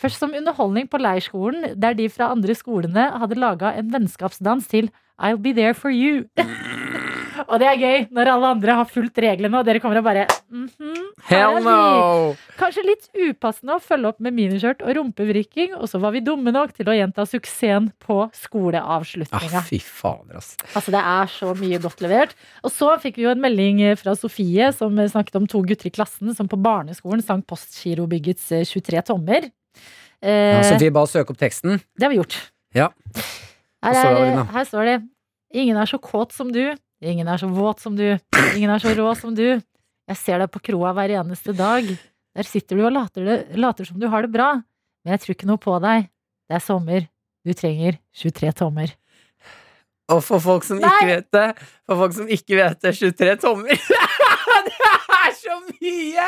Først 0.00 0.20
som 0.20 0.36
underholdning 0.36 0.88
på 0.92 1.00
leirskolen, 1.00 1.72
der 1.80 1.96
de 1.96 2.10
fra 2.12 2.28
andre 2.34 2.56
skolene 2.56 3.08
hadde 3.22 3.40
laga 3.40 3.72
en 3.80 3.92
vennskapsdans 3.92 4.68
til 4.68 4.92
I'll 5.20 5.40
Be 5.40 5.56
There 5.56 5.76
For 5.76 5.92
You. 5.92 6.26
og 7.50 7.58
det 7.60 7.66
er 7.66 7.80
gøy 7.80 8.04
når 8.14 8.30
alle 8.32 8.50
andre 8.54 8.74
har 8.78 8.88
fulgt 8.88 9.18
reglene, 9.22 9.58
og 9.58 9.66
dere 9.66 9.80
kommer 9.82 9.98
og 10.00 10.06
bare 10.06 10.26
mm 10.50 10.66
er 10.70 11.00
Hell 11.30 11.58
no! 11.64 12.34
Kanskje 12.58 12.84
litt 12.86 13.08
upassende 13.12 13.76
å 13.76 13.82
følge 13.82 14.10
opp 14.12 14.20
med 14.24 14.34
miniskjørt 14.36 14.82
og 14.86 14.94
rumpevrikking, 14.96 15.74
og 15.76 15.88
så 15.90 16.00
var 16.02 16.14
vi 16.14 16.22
dumme 16.24 16.52
nok 16.54 16.72
til 16.76 16.88
å 16.90 16.94
gjenta 16.96 17.26
suksessen 17.28 17.90
på 18.02 18.22
skoleavslutninga. 18.38 19.60
Ah, 19.60 19.66
fy 19.66 19.78
fader, 19.84 20.38
ass. 20.40 20.54
Altså, 20.72 20.94
det 20.94 21.02
er 21.12 21.30
så 21.32 21.52
mye 21.58 21.80
godt 21.82 22.02
levert. 22.04 22.34
Og 22.64 22.72
så 22.74 22.90
fikk 23.02 23.20
vi 23.20 23.26
jo 23.26 23.32
en 23.34 23.42
melding 23.42 23.82
fra 24.00 24.14
Sofie 24.18 24.70
som 24.76 24.96
snakket 24.96 25.38
om 25.40 25.48
to 25.50 25.62
gutter 25.66 25.90
i 25.90 25.94
klassen 25.94 26.34
som 26.36 26.48
på 26.50 26.58
barneskolen 26.60 27.22
sang 27.24 27.44
Postgirobyggets 27.46 28.50
eh, 28.56 28.66
23 28.68 29.04
tommer. 29.12 29.50
Eh, 30.20 30.56
Ja, 30.56 30.62
Sofie 30.66 30.92
ba 30.94 31.04
oss 31.06 31.14
søke 31.16 31.34
opp 31.34 31.40
teksten. 31.40 31.80
det 31.96 32.06
har 32.06 32.12
vi 32.14 32.20
gjort. 32.20 32.36
Ja. 32.76 32.90
Her, 33.84 33.96
er, 33.96 34.20
er 34.20 34.52
her 34.52 34.68
står 34.68 34.86
det 34.86 34.98
Ingen 35.56 35.78
er 35.80 35.88
så 35.88 35.98
kåt 35.98 36.34
som 36.36 36.52
du. 36.54 36.62
Ingen 37.00 37.28
er 37.28 37.40
så 37.40 37.48
våt 37.48 37.80
som 37.80 37.96
du. 37.96 38.06
Ingen 38.56 38.70
er 38.70 38.82
så 38.82 38.92
rå 38.96 39.08
som 39.16 39.34
du. 39.34 39.46
Jeg 40.10 40.18
ser 40.18 40.42
deg 40.42 40.50
på 40.52 40.60
kroa 40.70 40.92
hver 40.96 41.14
eneste 41.20 41.54
dag. 41.56 41.86
Der 42.36 42.46
sitter 42.46 42.76
du 42.76 42.84
og 42.86 42.92
later, 42.92 43.24
det, 43.26 43.38
later 43.58 43.88
som 43.88 43.98
du 44.00 44.08
har 44.10 44.26
det 44.26 44.32
bra. 44.34 44.52
Men 45.04 45.14
jeg 45.16 45.22
tror 45.22 45.36
ikke 45.36 45.48
noe 45.48 45.60
på 45.62 45.76
deg. 45.82 46.10
Det 46.50 46.58
er 46.58 46.64
sommer. 46.64 47.06
Du 47.46 47.54
trenger 47.56 47.96
23 48.20 48.52
tommer. 48.58 48.92
Og 50.10 50.20
for 50.26 50.42
folk 50.42 50.66
som 50.66 50.80
Nei. 50.82 50.90
ikke 50.90 51.08
vet 51.08 51.28
det, 51.36 51.46
for 51.86 52.02
folk 52.02 52.16
som 52.16 52.30
ikke 52.34 52.58
vet 52.58 52.80
det, 52.82 52.92
23 52.98 53.36
tommer. 53.44 53.84
så 55.50 55.58
mye! 55.66 56.26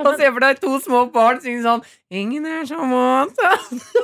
Og 0.00 0.08
se 0.18 0.28
for 0.28 0.44
deg 0.44 0.60
to 0.62 0.78
små 0.82 1.04
barn 1.12 1.40
synge 1.44 1.64
sånn 1.66 1.84
Ingen 2.12 2.46
er 2.48 2.66
så 2.68 2.78
oss'. 2.80 3.40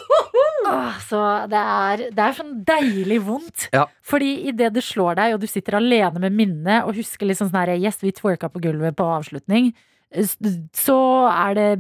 Åh, 0.68 0.98
så 1.08 1.20
det 1.48 1.60
er, 1.60 2.02
det 2.12 2.24
er 2.24 2.36
sånn 2.36 2.56
deilig 2.66 3.20
vondt. 3.24 3.68
Ja. 3.72 3.86
Fordi 4.04 4.34
idet 4.50 4.74
det 4.76 4.84
slår 4.84 5.16
deg, 5.20 5.36
og 5.36 5.40
du 5.42 5.48
sitter 5.48 5.78
alene 5.78 6.20
med 6.20 6.36
minnet 6.36 6.84
og 6.84 6.98
husker 6.98 7.28
liksom 7.28 7.50
sånn 7.50 7.62
her 7.62 7.76
Yes, 7.78 8.02
vi 8.02 8.12
twerka 8.12 8.50
på 8.52 8.60
gulvet 8.64 8.96
på 8.98 9.06
avslutning. 9.18 9.72
Så 10.76 10.98
er 11.30 11.56
det 11.56 11.70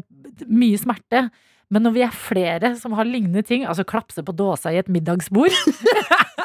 mye 0.48 0.78
smerte. 0.80 1.28
Men 1.68 1.84
når 1.84 1.96
vi 1.96 2.04
er 2.06 2.14
flere 2.16 2.72
som 2.80 2.94
har 2.96 3.08
lignende 3.08 3.42
ting, 3.44 3.66
altså 3.68 3.84
klapse 3.84 4.24
på 4.24 4.32
dåsa 4.32 4.72
i 4.72 4.80
et 4.80 4.88
middagsbord, 4.88 5.52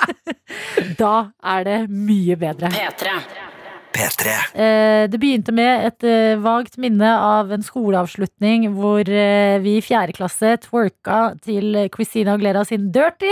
da 1.01 1.15
er 1.55 1.67
det 1.69 1.79
mye 1.87 2.35
bedre. 2.39 2.71
P3. 2.75 3.52
P3. 3.93 4.33
Eh, 4.57 5.03
det 5.11 5.19
begynte 5.21 5.53
med 5.55 5.87
et 5.87 6.05
eh, 6.07 6.39
vagt 6.41 6.79
minne 6.81 7.11
av 7.13 7.53
en 7.53 7.65
skoleavslutning 7.65 8.67
hvor 8.75 9.05
eh, 9.05 9.59
vi 9.63 9.77
i 9.77 9.85
fjerde 9.85 10.15
klasse 10.17 10.55
twerka 10.65 11.35
til 11.45 11.77
Christina 11.93 12.35
Aglera 12.37 12.65
sin 12.67 12.89
Dirty. 12.93 13.31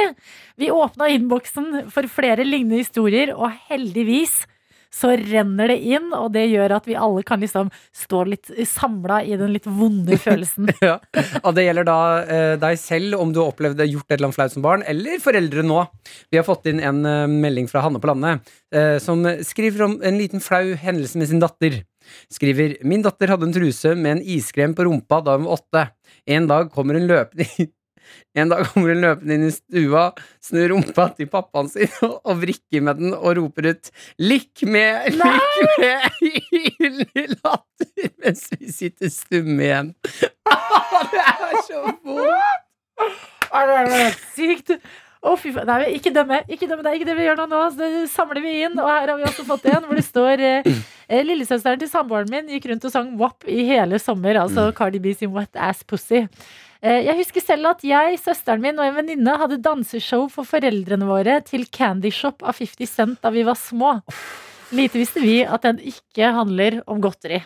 Vi 0.61 0.71
åpna 0.73 1.09
innboksen 1.11 1.87
for 1.91 2.07
flere 2.11 2.45
lignende 2.47 2.83
historier, 2.83 3.33
og 3.33 3.53
heldigvis 3.71 4.43
så 4.93 5.13
renner 5.15 5.71
det 5.71 5.77
inn, 5.93 6.09
og 6.15 6.31
det 6.35 6.45
gjør 6.51 6.75
at 6.75 6.87
vi 6.89 6.97
alle 6.99 7.23
kan 7.27 7.41
liksom 7.41 7.69
stå 7.95 8.23
litt 8.27 8.51
samla 8.67 9.21
i 9.23 9.37
den 9.39 9.53
litt 9.55 9.67
vonde 9.67 10.19
følelsen. 10.19 10.69
Ja. 10.81 10.95
Og 11.45 11.53
det 11.53 11.67
gjelder 11.67 11.85
da 11.85 11.97
eh, 12.23 12.53
deg 12.59 12.79
selv, 12.81 13.19
om 13.21 13.29
du 13.33 13.37
har 13.41 13.51
opplevd 13.51 13.77
det, 13.79 13.89
gjort 13.91 14.07
et 14.07 14.15
eller 14.15 14.29
annet 14.29 14.37
flaut 14.39 14.53
som 14.55 14.63
barn, 14.65 14.85
eller 14.89 15.21
foreldre 15.21 15.63
nå. 15.65 15.83
Vi 16.33 16.39
har 16.39 16.47
fått 16.47 16.65
inn 16.71 16.81
en 16.83 17.03
eh, 17.05 17.27
melding 17.29 17.69
fra 17.69 17.83
Hanne 17.85 18.01
på 18.01 18.09
landet, 18.09 18.49
eh, 18.73 18.97
som 19.03 19.21
skriver 19.45 19.85
om 19.85 19.97
en 20.03 20.17
liten 20.19 20.43
flau 20.43 20.73
hendelse 20.81 21.21
med 21.21 21.29
sin 21.29 21.43
datter. 21.43 21.81
Skriver 22.33 22.79
Min 22.87 23.05
datter 23.05 23.31
hadde 23.31 23.47
en 23.47 23.55
truse 23.55 23.93
med 23.95 24.17
en 24.17 24.23
iskrem 24.35 24.73
på 24.75 24.87
rumpa 24.87 25.21
da 25.23 25.37
hun 25.37 25.47
var 25.47 25.59
åtte. 25.59 25.85
En 26.25 26.49
dag 26.49 26.73
kommer 26.73 26.97
hun 26.97 27.07
løpende 27.11 27.69
en 28.37 28.51
dag 28.51 28.63
kommer 28.69 28.93
hun 28.93 29.03
løpende 29.03 29.37
inn 29.37 29.47
i 29.47 29.51
stua, 29.55 30.05
snur 30.43 30.73
rumpa 30.73 31.09
til 31.17 31.29
pappaen 31.31 31.69
sin 31.71 31.91
og, 32.07 32.33
vrikker 32.41 32.83
med 32.85 33.01
den 33.01 33.15
og 33.17 33.37
roper 33.39 33.71
ut 33.73 33.91
'Likk 34.21 34.63
med, 34.63 35.11
likk 35.17 35.55
med' 35.81 36.09
i 37.21 37.27
latter 37.35 38.09
mens 38.21 38.47
vi 38.55 38.71
sitter 38.71 39.11
stumme 39.11 39.63
igjen. 39.67 39.93
det 41.13 41.23
er 41.27 41.63
så 41.67 41.85
vondt! 42.03 42.67
Det 43.51 43.77
er 43.77 43.89
helt 43.91 44.27
sykt. 44.35 44.77
Å, 45.21 45.35
fy 45.37 45.51
faen. 45.53 45.69
Nei, 45.69 45.91
ikke 45.99 46.09
dømme. 46.13 46.39
Ikke 46.49 46.65
dømme 46.69 46.81
er 46.89 46.97
Ikke 46.97 47.05
det 47.05 47.15
vi 47.19 47.27
gjør 47.27 47.43
nå. 47.43 47.45
nå. 47.51 47.59
Så 47.69 47.77
det 47.77 48.05
samler 48.09 48.41
vi 48.41 48.55
inn. 48.65 48.77
Og 48.81 48.89
her 48.89 49.11
har 49.11 49.19
vi 49.19 49.27
også 49.29 49.45
fått 49.45 49.67
en 49.69 49.85
hvor 49.85 49.99
det 49.99 50.05
står 50.07 50.41
eh, 50.47 50.71
eh, 51.05 51.21
Lillesøsteren 51.27 51.81
til 51.81 51.91
samboeren 51.91 52.31
min 52.31 52.49
gikk 52.49 52.65
rundt 52.71 52.87
og 52.89 52.93
sang 52.93 53.13
WAP 53.19 53.45
i 53.45 53.61
hele 53.69 54.01
sommer. 54.01 54.39
Altså 54.41 54.71
Cardi 54.77 55.01
B 55.03 55.13
sin 55.17 55.33
Wet 55.35 55.53
Ass 55.53 55.85
Pussy. 55.85 56.23
Eh, 56.81 57.03
jeg 57.05 57.13
husker 57.19 57.43
selv 57.45 57.69
at 57.75 57.83
jeg, 57.85 58.17
søsteren 58.17 58.61
min 58.63 58.79
og 58.81 58.87
en 58.87 58.95
venninne 58.97 59.35
hadde 59.37 59.59
danseshow 59.61 60.25
for 60.33 60.49
foreldrene 60.49 61.05
våre 61.05 61.37
til 61.45 61.67
Candy 61.69 62.09
Shop 62.09 62.41
av 62.41 62.57
50 62.57 62.89
Cent 62.89 63.19
da 63.21 63.29
vi 63.33 63.43
var 63.45 63.59
små. 63.59 63.99
Lite 64.73 64.97
visste 64.97 65.21
vi 65.21 65.41
at 65.45 65.67
den 65.67 65.81
ikke 65.91 66.31
handler 66.33 66.79
om 66.89 67.03
godteri. 67.03 67.43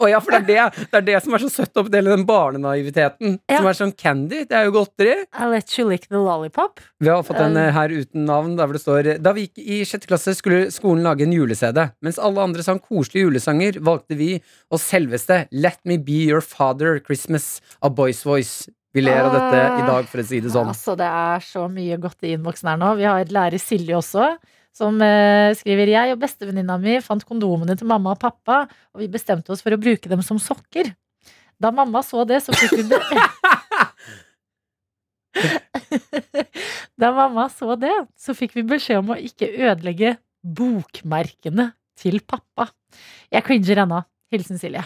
Å 0.00 0.10
ja, 0.10 0.20
for 0.24 0.36
det 0.36 0.40
er 0.42 0.48
det, 0.74 0.86
det 0.90 1.00
er 1.00 1.06
det 1.08 1.18
som 1.24 1.36
er 1.36 1.44
så 1.44 1.50
søtt 1.52 1.80
oppi 1.80 1.94
hele 1.96 2.14
den 2.14 2.26
barnenaiviteten. 2.28 3.38
Ja. 3.50 3.60
Som 3.60 3.68
er 3.70 3.78
sånn 3.78 3.94
candy. 3.96 4.44
Det 4.48 4.56
er 4.56 4.68
jo 4.68 4.74
godteri. 4.78 5.16
I'll 5.36 5.54
let 5.54 5.76
you 5.78 5.86
lick 5.88 6.08
the 6.08 6.20
lollipop. 6.20 6.82
Vi 7.00 7.10
har 7.10 7.22
fått 7.26 7.40
en 7.42 7.58
eh, 7.60 7.72
her 7.74 7.92
uten 7.92 8.26
navn, 8.28 8.56
der 8.58 8.68
hvor 8.68 8.78
det 8.78 8.82
står 8.84 9.12
Da 9.24 9.34
vi 9.36 9.46
gikk 9.48 9.62
i 9.62 9.80
sjette 9.88 10.10
klasse, 10.10 10.34
skulle 10.38 10.68
skolen 10.74 11.06
lage 11.06 11.26
en 11.26 11.34
jule-CD. 11.34 11.82
Mens 12.04 12.20
alle 12.20 12.42
andre 12.44 12.66
sang 12.66 12.82
koselige 12.82 13.28
julesanger, 13.28 13.80
valgte 13.84 14.18
vi 14.18 14.34
oss 14.72 14.88
selveste 14.90 15.44
Let 15.52 15.80
Me 15.88 15.98
Be 16.00 16.24
Your 16.26 16.44
Father 16.44 17.00
Christmas 17.04 17.58
av 17.80 17.96
Boys 17.98 18.24
Voice. 18.26 18.70
Vi 18.92 19.02
ler 19.04 19.22
av 19.22 19.34
dette 19.34 19.58
i 19.78 19.82
dag, 19.86 20.06
for 20.10 20.18
å 20.18 20.24
si 20.26 20.40
det 20.42 20.50
sånn. 20.50 20.70
Altså, 20.72 20.96
det 20.98 21.06
er 21.06 21.44
så 21.46 21.68
mye 21.70 21.98
godt 22.02 22.26
i 22.26 22.32
innboksen 22.34 22.72
her 22.72 22.80
nå. 22.80 22.94
Vi 22.98 23.06
har 23.06 23.30
lærer 23.30 23.62
Silje 23.62 23.94
også, 24.00 24.32
som 24.80 24.96
eh, 25.04 25.52
skriver 25.58 25.92
Jeg 25.92 26.14
og 26.14 26.22
bestevenninna 26.22 26.78
mi 26.80 26.96
fant 27.04 27.24
kondomene 27.28 27.76
til 27.76 27.88
mamma 27.90 28.14
og 28.14 28.22
pappa, 28.22 28.64
og 28.94 29.02
vi 29.02 29.10
bestemte 29.12 29.52
oss 29.52 29.62
for 29.64 29.76
å 29.76 29.80
bruke 29.80 30.10
dem 30.10 30.24
som 30.24 30.40
sokker. 30.40 30.94
Da 31.60 31.72
mamma 31.74 32.00
så 32.06 32.24
det, 32.28 32.40
så 32.44 32.56
fikk 32.56 32.78
vi 32.78 32.86
det 32.88 33.00
Da 37.00 37.10
mamma 37.16 37.48
så 37.52 37.76
det, 37.80 37.92
så 38.16 38.34
fikk 38.36 38.56
vi 38.56 38.64
beskjed 38.70 39.02
om 39.02 39.12
å 39.12 39.20
ikke 39.20 39.50
ødelegge 39.68 40.16
bokmerkene 40.40 41.70
til 42.00 42.20
pappa. 42.24 42.70
Jeg 43.32 43.44
cringer 43.46 43.84
ennå. 43.84 44.00
Hilsen 44.30 44.60
Silje. 44.60 44.84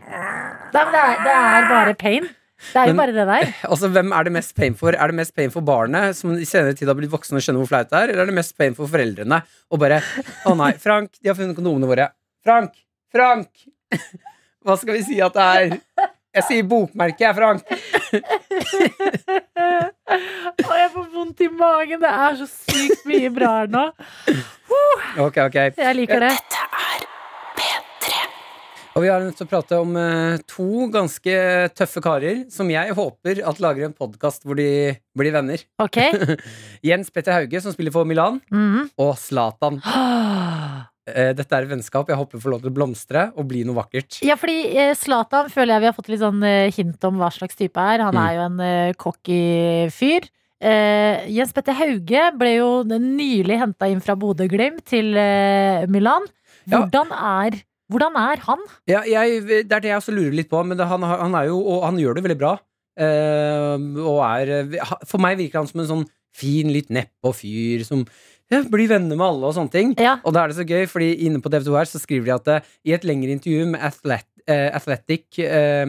Det, 0.00 0.80
er, 0.80 1.18
det 1.20 1.32
er 1.34 1.66
bare 1.68 1.94
pain. 2.00 2.26
Det 2.72 2.78
er 2.80 2.86
jo 2.88 2.94
Men- 2.94 3.00
bare 3.02 3.12
det 3.16 3.26
der. 3.28 3.54
Altså, 3.70 3.88
Hvem 3.92 4.12
er 4.14 4.22
det 4.24 4.32
mest 4.32 4.54
pain 4.56 4.74
for? 4.78 4.94
Er 4.94 5.06
det 5.10 5.16
mest 5.18 5.34
pain 5.36 5.50
for 5.50 5.60
barnet, 5.66 6.16
som 6.16 6.32
i 6.38 6.44
senere 6.48 6.74
tid 6.78 6.88
har 6.88 6.94
blitt 6.98 7.10
voksen 7.12 7.36
og 7.36 7.42
skjønner 7.44 7.60
hvor 7.64 7.68
flaut 7.72 7.90
det 7.90 7.98
er, 7.98 8.08
eller 8.14 8.22
er 8.22 8.26
det 8.30 8.38
mest 8.38 8.56
pain 8.58 8.74
for 8.78 8.86
foreldrene? 8.88 9.42
Og 9.74 9.78
bare 9.82 9.98
Å 10.46 10.54
nei, 10.56 10.72
Frank, 10.80 11.10
de 11.20 11.28
har 11.32 11.36
funnet 11.38 11.56
kondomene 11.58 11.86
våre. 11.90 12.08
Frank! 12.46 12.72
Frank! 13.14 13.50
Hva 14.64 14.78
skal 14.80 14.94
vi 14.96 15.02
si 15.04 15.20
at 15.20 15.34
det 15.36 15.44
er? 15.44 15.78
Jeg 16.34 16.42
sier 16.48 16.64
bokmerke, 16.66 17.20
jeg, 17.22 17.34
Frank. 17.36 17.62
Å, 20.64 20.70
jeg 20.78 20.88
får 20.94 21.04
vondt 21.14 21.42
i 21.44 21.48
magen. 21.54 22.00
Det 22.02 22.10
er 22.10 22.38
så 22.40 22.46
sykt 22.50 23.04
mye 23.08 23.30
bra 23.34 23.50
her 23.60 23.70
nå. 23.70 23.84
Ok, 25.22 25.38
ok. 25.46 25.58
Jeg 25.78 25.94
liker 26.00 26.24
det. 26.26 26.32
Og 28.94 29.02
vi 29.02 29.08
har 29.10 29.24
nødt 29.24 29.34
til 29.34 29.46
å 29.48 29.50
prate 29.50 29.78
om 29.82 29.96
eh, 29.98 30.36
to 30.46 30.84
ganske 30.94 31.32
tøffe 31.74 31.98
karer 32.04 32.44
som 32.54 32.68
jeg 32.70 32.94
håper 32.94 33.40
at 33.42 33.58
lager 33.62 33.88
en 33.88 33.94
podkast 33.96 34.44
hvor 34.46 34.54
de 34.58 34.66
blir 35.18 35.34
venner. 35.34 35.64
Ok. 35.82 35.98
Jens 36.88 37.10
Petter 37.10 37.34
Hauge, 37.40 37.58
som 37.64 37.74
spiller 37.74 37.94
for 37.94 38.06
Milan, 38.06 38.38
Mhm. 38.54 38.90
og 39.02 39.16
Zlatan. 39.20 39.80
Eh, 41.04 41.34
dette 41.36 41.52
er 41.52 41.66
et 41.66 41.68
vennskap 41.68 42.08
jeg 42.08 42.16
håper 42.16 42.40
får 42.40 42.48
lov 42.54 42.60
til 42.62 42.70
å 42.70 42.74
blomstre 42.78 43.22
og 43.36 43.44
bli 43.50 43.58
noe 43.68 43.76
vakkert. 43.76 44.22
Ja, 44.24 44.38
fordi 44.40 44.70
eh, 44.72 44.94
Zlatan 44.96 45.50
føler 45.52 45.74
jeg 45.74 45.82
vi 45.82 45.88
har 45.90 45.96
fått 45.98 46.06
litt 46.08 46.22
sånn 46.22 46.40
hint 46.72 47.04
om 47.04 47.18
hva 47.20 47.28
slags 47.34 47.58
type 47.58 47.76
er. 47.76 48.00
Han 48.06 48.16
Mm. 48.16 48.22
er 48.22 48.32
jo 48.38 48.46
en 48.46 48.94
cocky 48.96 49.42
fyr. 49.92 50.24
Uh, 50.64 51.26
Jens 51.28 51.52
Petter 51.52 51.76
Hauge 51.76 52.22
ble 52.40 52.54
jo 52.54 52.70
nylig 52.88 53.58
henta 53.60 53.90
inn 53.92 54.00
fra 54.00 54.16
Bodø-Glimt 54.16 54.80
til 54.88 55.12
uh, 55.12 55.84
Milan. 55.92 56.24
Ja. 56.64 56.86
Hvordan 56.86 57.12
er, 57.12 57.58
hvordan 57.92 58.16
er 58.16 58.40
han? 58.46 58.62
Ja, 58.88 59.02
jeg, 59.08 59.42
det 59.68 59.72
er 59.72 59.82
det 59.84 59.90
jeg 59.90 60.00
også 60.00 60.14
lurer 60.16 60.36
litt 60.36 60.50
på, 60.50 60.62
men 60.64 60.78
det, 60.78 60.86
han, 60.88 61.04
han 61.04 61.34
er 61.36 61.50
jo 61.50 61.58
Og 61.60 61.82
han 61.84 61.98
gjør 62.00 62.16
det 62.16 62.24
veldig 62.24 62.40
bra. 62.40 62.54
Eh, 62.94 63.88
og 64.00 64.20
er 64.24 64.78
For 65.08 65.20
meg 65.22 65.40
virker 65.40 65.60
han 65.60 65.70
som 65.70 65.82
en 65.82 65.90
sånn 65.90 66.06
fin, 66.34 66.70
litt 66.74 66.88
nedpå 66.90 67.30
fyr 67.36 67.84
som 67.86 68.02
ja, 68.50 68.60
blir 68.68 68.90
venner 68.90 69.16
med 69.16 69.26
alle 69.26 69.48
og 69.48 69.54
sånne 69.56 69.72
ting. 69.72 69.92
Ja. 70.02 70.16
Og 70.26 70.34
da 70.34 70.42
er 70.42 70.50
det 70.50 70.58
så 70.58 70.66
gøy, 70.66 70.84
fordi 70.90 71.12
inne 71.26 71.40
på 71.42 71.52
TV2 71.52 71.76
her 71.78 71.88
så 71.88 72.00
skriver 72.02 72.26
de 72.26 72.34
at 72.34 72.50
eh, 72.52 72.72
i 72.90 72.96
et 72.96 73.06
lengre 73.06 73.34
intervju 73.36 73.68
med 73.72 73.84
Athlet, 73.86 74.26
eh, 74.50 74.68
Athletic 74.74 75.38
eh, 75.44 75.86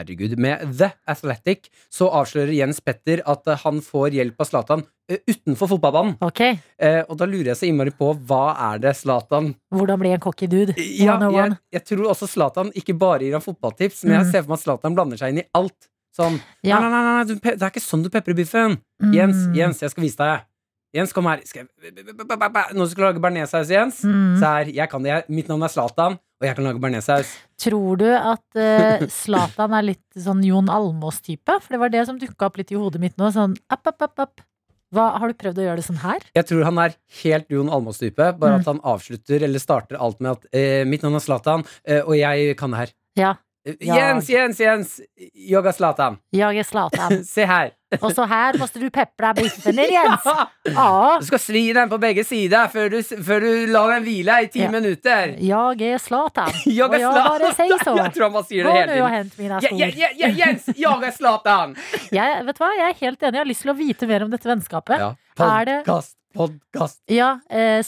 Herregud, 0.00 0.34
med 0.40 0.64
The 0.78 0.90
Athletic 1.06 1.68
så 1.92 2.08
avslører 2.10 2.52
Jens 2.56 2.80
Petter 2.80 3.20
at 3.28 3.46
eh, 3.52 3.60
han 3.64 3.80
får 3.84 4.16
hjelp 4.16 4.40
av 4.40 4.48
Zlatan 4.48 4.82
eh, 5.10 5.20
utenfor 5.28 5.70
fotballbanen. 5.76 6.16
Ok, 6.24 6.40
Eh, 6.80 7.02
og 7.08 7.18
da 7.20 7.26
lurer 7.28 7.52
jeg 7.52 7.58
så 7.60 7.68
innmari 7.68 7.92
på 7.92 8.10
hva 8.26 8.56
er 8.72 8.78
det 8.80 8.94
Zlatan 8.96 9.52
Hvordan 9.74 10.00
bli 10.00 10.10
en 10.16 10.20
cocky 10.24 10.46
dude? 10.48 10.72
ja, 10.80 11.18
101. 11.18 11.36
jeg, 11.36 11.56
jeg 11.76 11.84
tror 11.90 12.10
også 12.14 12.26
Zlatan 12.32 12.72
ikke 12.74 12.96
bare 12.96 13.20
gir 13.26 13.36
han 13.36 13.44
fotballtips, 13.44 14.04
men 14.08 14.16
jeg 14.18 14.26
Mm. 14.26 14.30
ser 14.32 14.42
for 14.42 14.48
meg 14.54 14.58
at 14.58 14.64
Zlatan 14.64 14.94
blander 14.96 15.20
seg 15.20 15.34
inn 15.34 15.42
i 15.44 15.48
alt. 15.54 15.90
Sånn 16.16 16.40
Ja. 16.66 16.80
Nei, 16.80 16.88
nei, 16.90 17.02
nei, 17.04 17.24
nei 17.24 17.54
det 17.54 17.62
er 17.62 17.70
ikke 17.70 17.84
sånn 17.84 18.02
du 18.02 18.08
peprer 18.10 18.34
biffen. 18.34 18.78
Mm. 19.02 19.12
Jens, 19.14 19.44
Jens, 19.54 19.80
jeg 19.84 19.90
skal 19.92 20.02
vise 20.08 20.16
deg. 20.18 20.46
Jens, 20.96 21.12
kom 21.14 21.28
her. 21.30 21.38
Skal 21.46 21.68
jeg, 21.68 21.94
nå 22.74 22.86
skal 22.90 22.96
du 22.96 23.04
lage 23.06 23.20
bearnéssaus, 23.22 23.68
Jens. 23.70 24.00
Mm. 24.02 24.38
Se 24.40 24.46
her, 24.56 24.70
jeg 24.74 24.90
kan 24.90 25.04
det. 25.06 25.20
Mitt 25.30 25.46
navn 25.52 25.62
er 25.62 25.70
Zlatan, 25.70 26.16
og 26.40 26.46
jeg 26.48 26.56
kan 26.56 26.64
lage 26.64 26.80
bearnéssaus. 26.82 27.32
Tror 27.60 27.98
du 28.00 28.06
at 28.16 28.60
Zlatan 29.12 29.74
uh, 29.74 29.78
er 29.78 29.88
litt 29.90 30.06
sånn 30.16 30.40
Jon 30.46 30.70
Almås-type? 30.72 31.58
For 31.60 31.76
det 31.76 31.80
var 31.82 31.92
det 31.92 32.06
som 32.08 32.18
dukka 32.20 32.48
opp 32.48 32.56
litt 32.56 32.72
i 32.72 32.78
hodet 32.80 33.02
mitt 33.02 33.18
nå. 33.20 33.28
Sånn 33.34 33.58
app, 33.68 33.86
app, 33.92 34.06
app, 34.08 34.24
app. 34.24 34.46
Hva, 34.90 35.04
har 35.22 35.30
du 35.30 35.36
prøvd 35.38 35.60
å 35.60 35.66
gjøre 35.68 35.78
det 35.78 35.86
sånn 35.86 36.00
her? 36.02 36.24
Jeg 36.34 36.48
tror 36.48 36.64
han 36.66 36.78
er 36.82 36.96
helt 37.20 37.52
Jon 37.52 37.68
Almås-type. 37.70 38.32
bare 38.40 38.56
Mm. 38.56 38.60
at 38.60 38.66
han 38.66 38.80
avslutter 38.82 39.44
eller 39.46 39.62
starter 39.62 39.96
alt 40.00 40.20
med 40.20 40.32
at 40.32 40.46
eh, 40.52 40.84
mitt 40.84 41.02
navn 41.02 41.14
er 41.14 41.22
Zlatan, 41.22 41.64
eh, 41.84 42.00
og 42.02 42.16
jeg 42.18 42.56
kan 42.56 42.70
det 42.72 42.78
her. 42.78 42.90
Ja. 43.16 43.34
Eh, 43.64 43.76
Jens, 43.80 44.28
Jens, 44.28 44.58
Jens! 44.58 45.00
Yoga 45.34 45.68
er 45.68 45.72
Zlatan. 45.72 46.18
Är 46.32 46.62
Zlatan. 46.64 47.24
Se 47.34 47.44
her. 47.44 47.70
Och 48.00 48.12
så 48.12 48.24
her 48.24 48.58
måtte 48.58 48.78
du 48.78 48.90
peppra 48.90 49.32
biffen 49.34 49.76
din, 49.76 49.92
Jens. 49.92 50.20
Ja! 50.24 50.46
Ja, 50.62 51.16
Du 51.20 51.26
skal 51.26 51.38
svi 51.42 51.72
den 51.72 51.88
på 51.90 51.98
begge 51.98 52.22
sider 52.24 52.68
før 52.70 52.88
du, 52.92 53.00
før 53.02 53.40
du 53.42 53.66
lar 53.72 53.90
den 53.96 54.04
hvile 54.06 54.36
i 54.44 54.46
ti 54.52 54.60
Ja. 54.62 54.70
minutter. 54.70 55.32
Jeg 55.42 55.82
er 55.94 55.98
Zlatan. 55.98 56.52
og 56.66 56.94
jeg 56.94 57.00
bare 57.16 57.50
sier 57.56 57.82
så. 57.82 57.96
Jeg 57.98 58.12
tror 58.14 58.30
han 58.36 58.44
sier 58.46 58.62
det 58.64 58.70
Gå 58.70 58.76
hele 58.78 58.94
nu 58.94 59.02
och 59.02 59.08
tiden. 59.08 59.16
hämt 59.16 59.38
mina 59.38 59.58
Ja, 59.60 59.68
skor. 59.68 59.78
ja, 59.80 59.86
ja, 59.96 60.08
ja, 60.22 60.28
Jens, 60.44 60.66
jeg 60.76 61.02
er 61.08 61.16
Zlatan! 61.16 61.74
Jeg, 62.20 62.44
vet 62.46 62.56
du 62.58 62.62
hva? 62.64 62.70
jeg 62.78 62.90
er 62.90 63.00
helt 63.00 63.22
enig. 63.22 63.34
Jeg 63.34 63.44
har 63.44 63.50
lyst 63.50 63.62
til 63.66 63.72
å 63.74 63.76
vite 63.78 64.06
mer 64.06 64.22
om 64.24 64.30
dette 64.30 64.48
vennskapet. 64.48 64.98
Ja, 64.98 65.10
Er 65.40 65.64
det- 65.64 65.78
Podkast, 65.84 66.14
podkast. 66.36 67.00
Ja, 67.08 67.40
eh, 67.50 67.82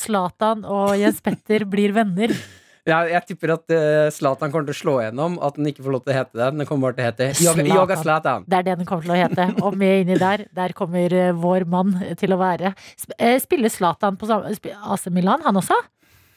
og 0.66 0.96
Jens 0.98 1.20
Petter 1.20 1.64
blir 1.64 1.92
venner. 1.92 2.34
Ja, 2.82 2.96
jeg 3.06 3.22
tipper 3.28 3.52
at 3.54 3.70
Zlatan 4.10 4.48
uh, 4.48 4.52
kommer 4.52 4.66
til 4.66 4.74
å 4.74 4.78
slå 4.80 4.92
gjennom, 5.04 5.36
at 5.46 5.54
den 5.54 5.68
ikke 5.70 5.84
får 5.84 5.92
lov 5.94 6.00
til 6.02 6.10
å 6.10 6.16
hete 6.16 6.34
det. 6.40 6.48
Den 6.58 6.66
kommer 6.66 6.90
bare 6.90 6.96
til 6.96 7.04
å 7.04 7.08
hete 7.12 7.28
Yoga, 7.38 7.62
Zlatan. 7.62 7.92
er 7.94 8.00
Zlatan. 8.02 8.46
Det 8.50 8.56
er 8.58 8.64
det 8.66 8.74
den 8.80 8.88
kommer 8.88 9.06
til 9.06 9.12
å 9.14 9.18
hete. 9.20 9.44
Og 9.62 9.76
med 9.78 10.00
inni 10.02 10.16
der, 10.18 10.42
der 10.58 10.74
kommer 10.74 11.14
uh, 11.14 11.28
vår 11.44 11.66
mann 11.70 11.92
til 12.18 12.34
å 12.34 12.40
være. 12.40 12.72
Sp 12.98 13.14
eh, 13.22 13.36
spiller 13.44 13.70
Zlatan 13.70 14.18
på 14.18 14.26
samme 14.26 14.50
sp- 14.58 14.74
AC 14.74 15.06
Milan, 15.14 15.44
han 15.46 15.60
også? 15.62 15.78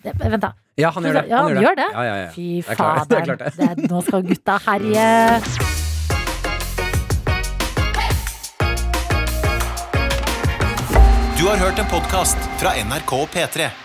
Det, 0.05 0.13
vent, 0.21 0.37
da. 0.45 0.51
Ja, 0.77 0.91
han 0.93 1.07
gjør 1.07 1.17
det. 1.17 1.25
Ja, 1.33 1.41
Han 1.47 1.57
gjør 1.65 1.79
det. 1.81 1.87
Ja, 1.95 2.03
ja, 2.05 2.15
ja. 2.27 2.29
Fy 2.35 2.47
Det 2.61 2.75
er 2.75 2.77
klart- 2.77 3.07
det 3.09 3.17
er 3.17 3.25
klart 3.31 3.41
faderen. 3.41 3.57
det. 3.57 3.79
Det 3.79 3.87
er- 3.87 3.89
Nå 3.95 4.03
skal 4.05 4.29
gutta 4.29 4.59
herje. 4.67 5.07
Du 11.37 11.49
har 11.49 11.57
hørt 11.57 11.79
en 11.81 11.89
podkast 11.89 12.37
fra 12.61 12.71
NRK 12.85 13.25
P3. 13.33 13.84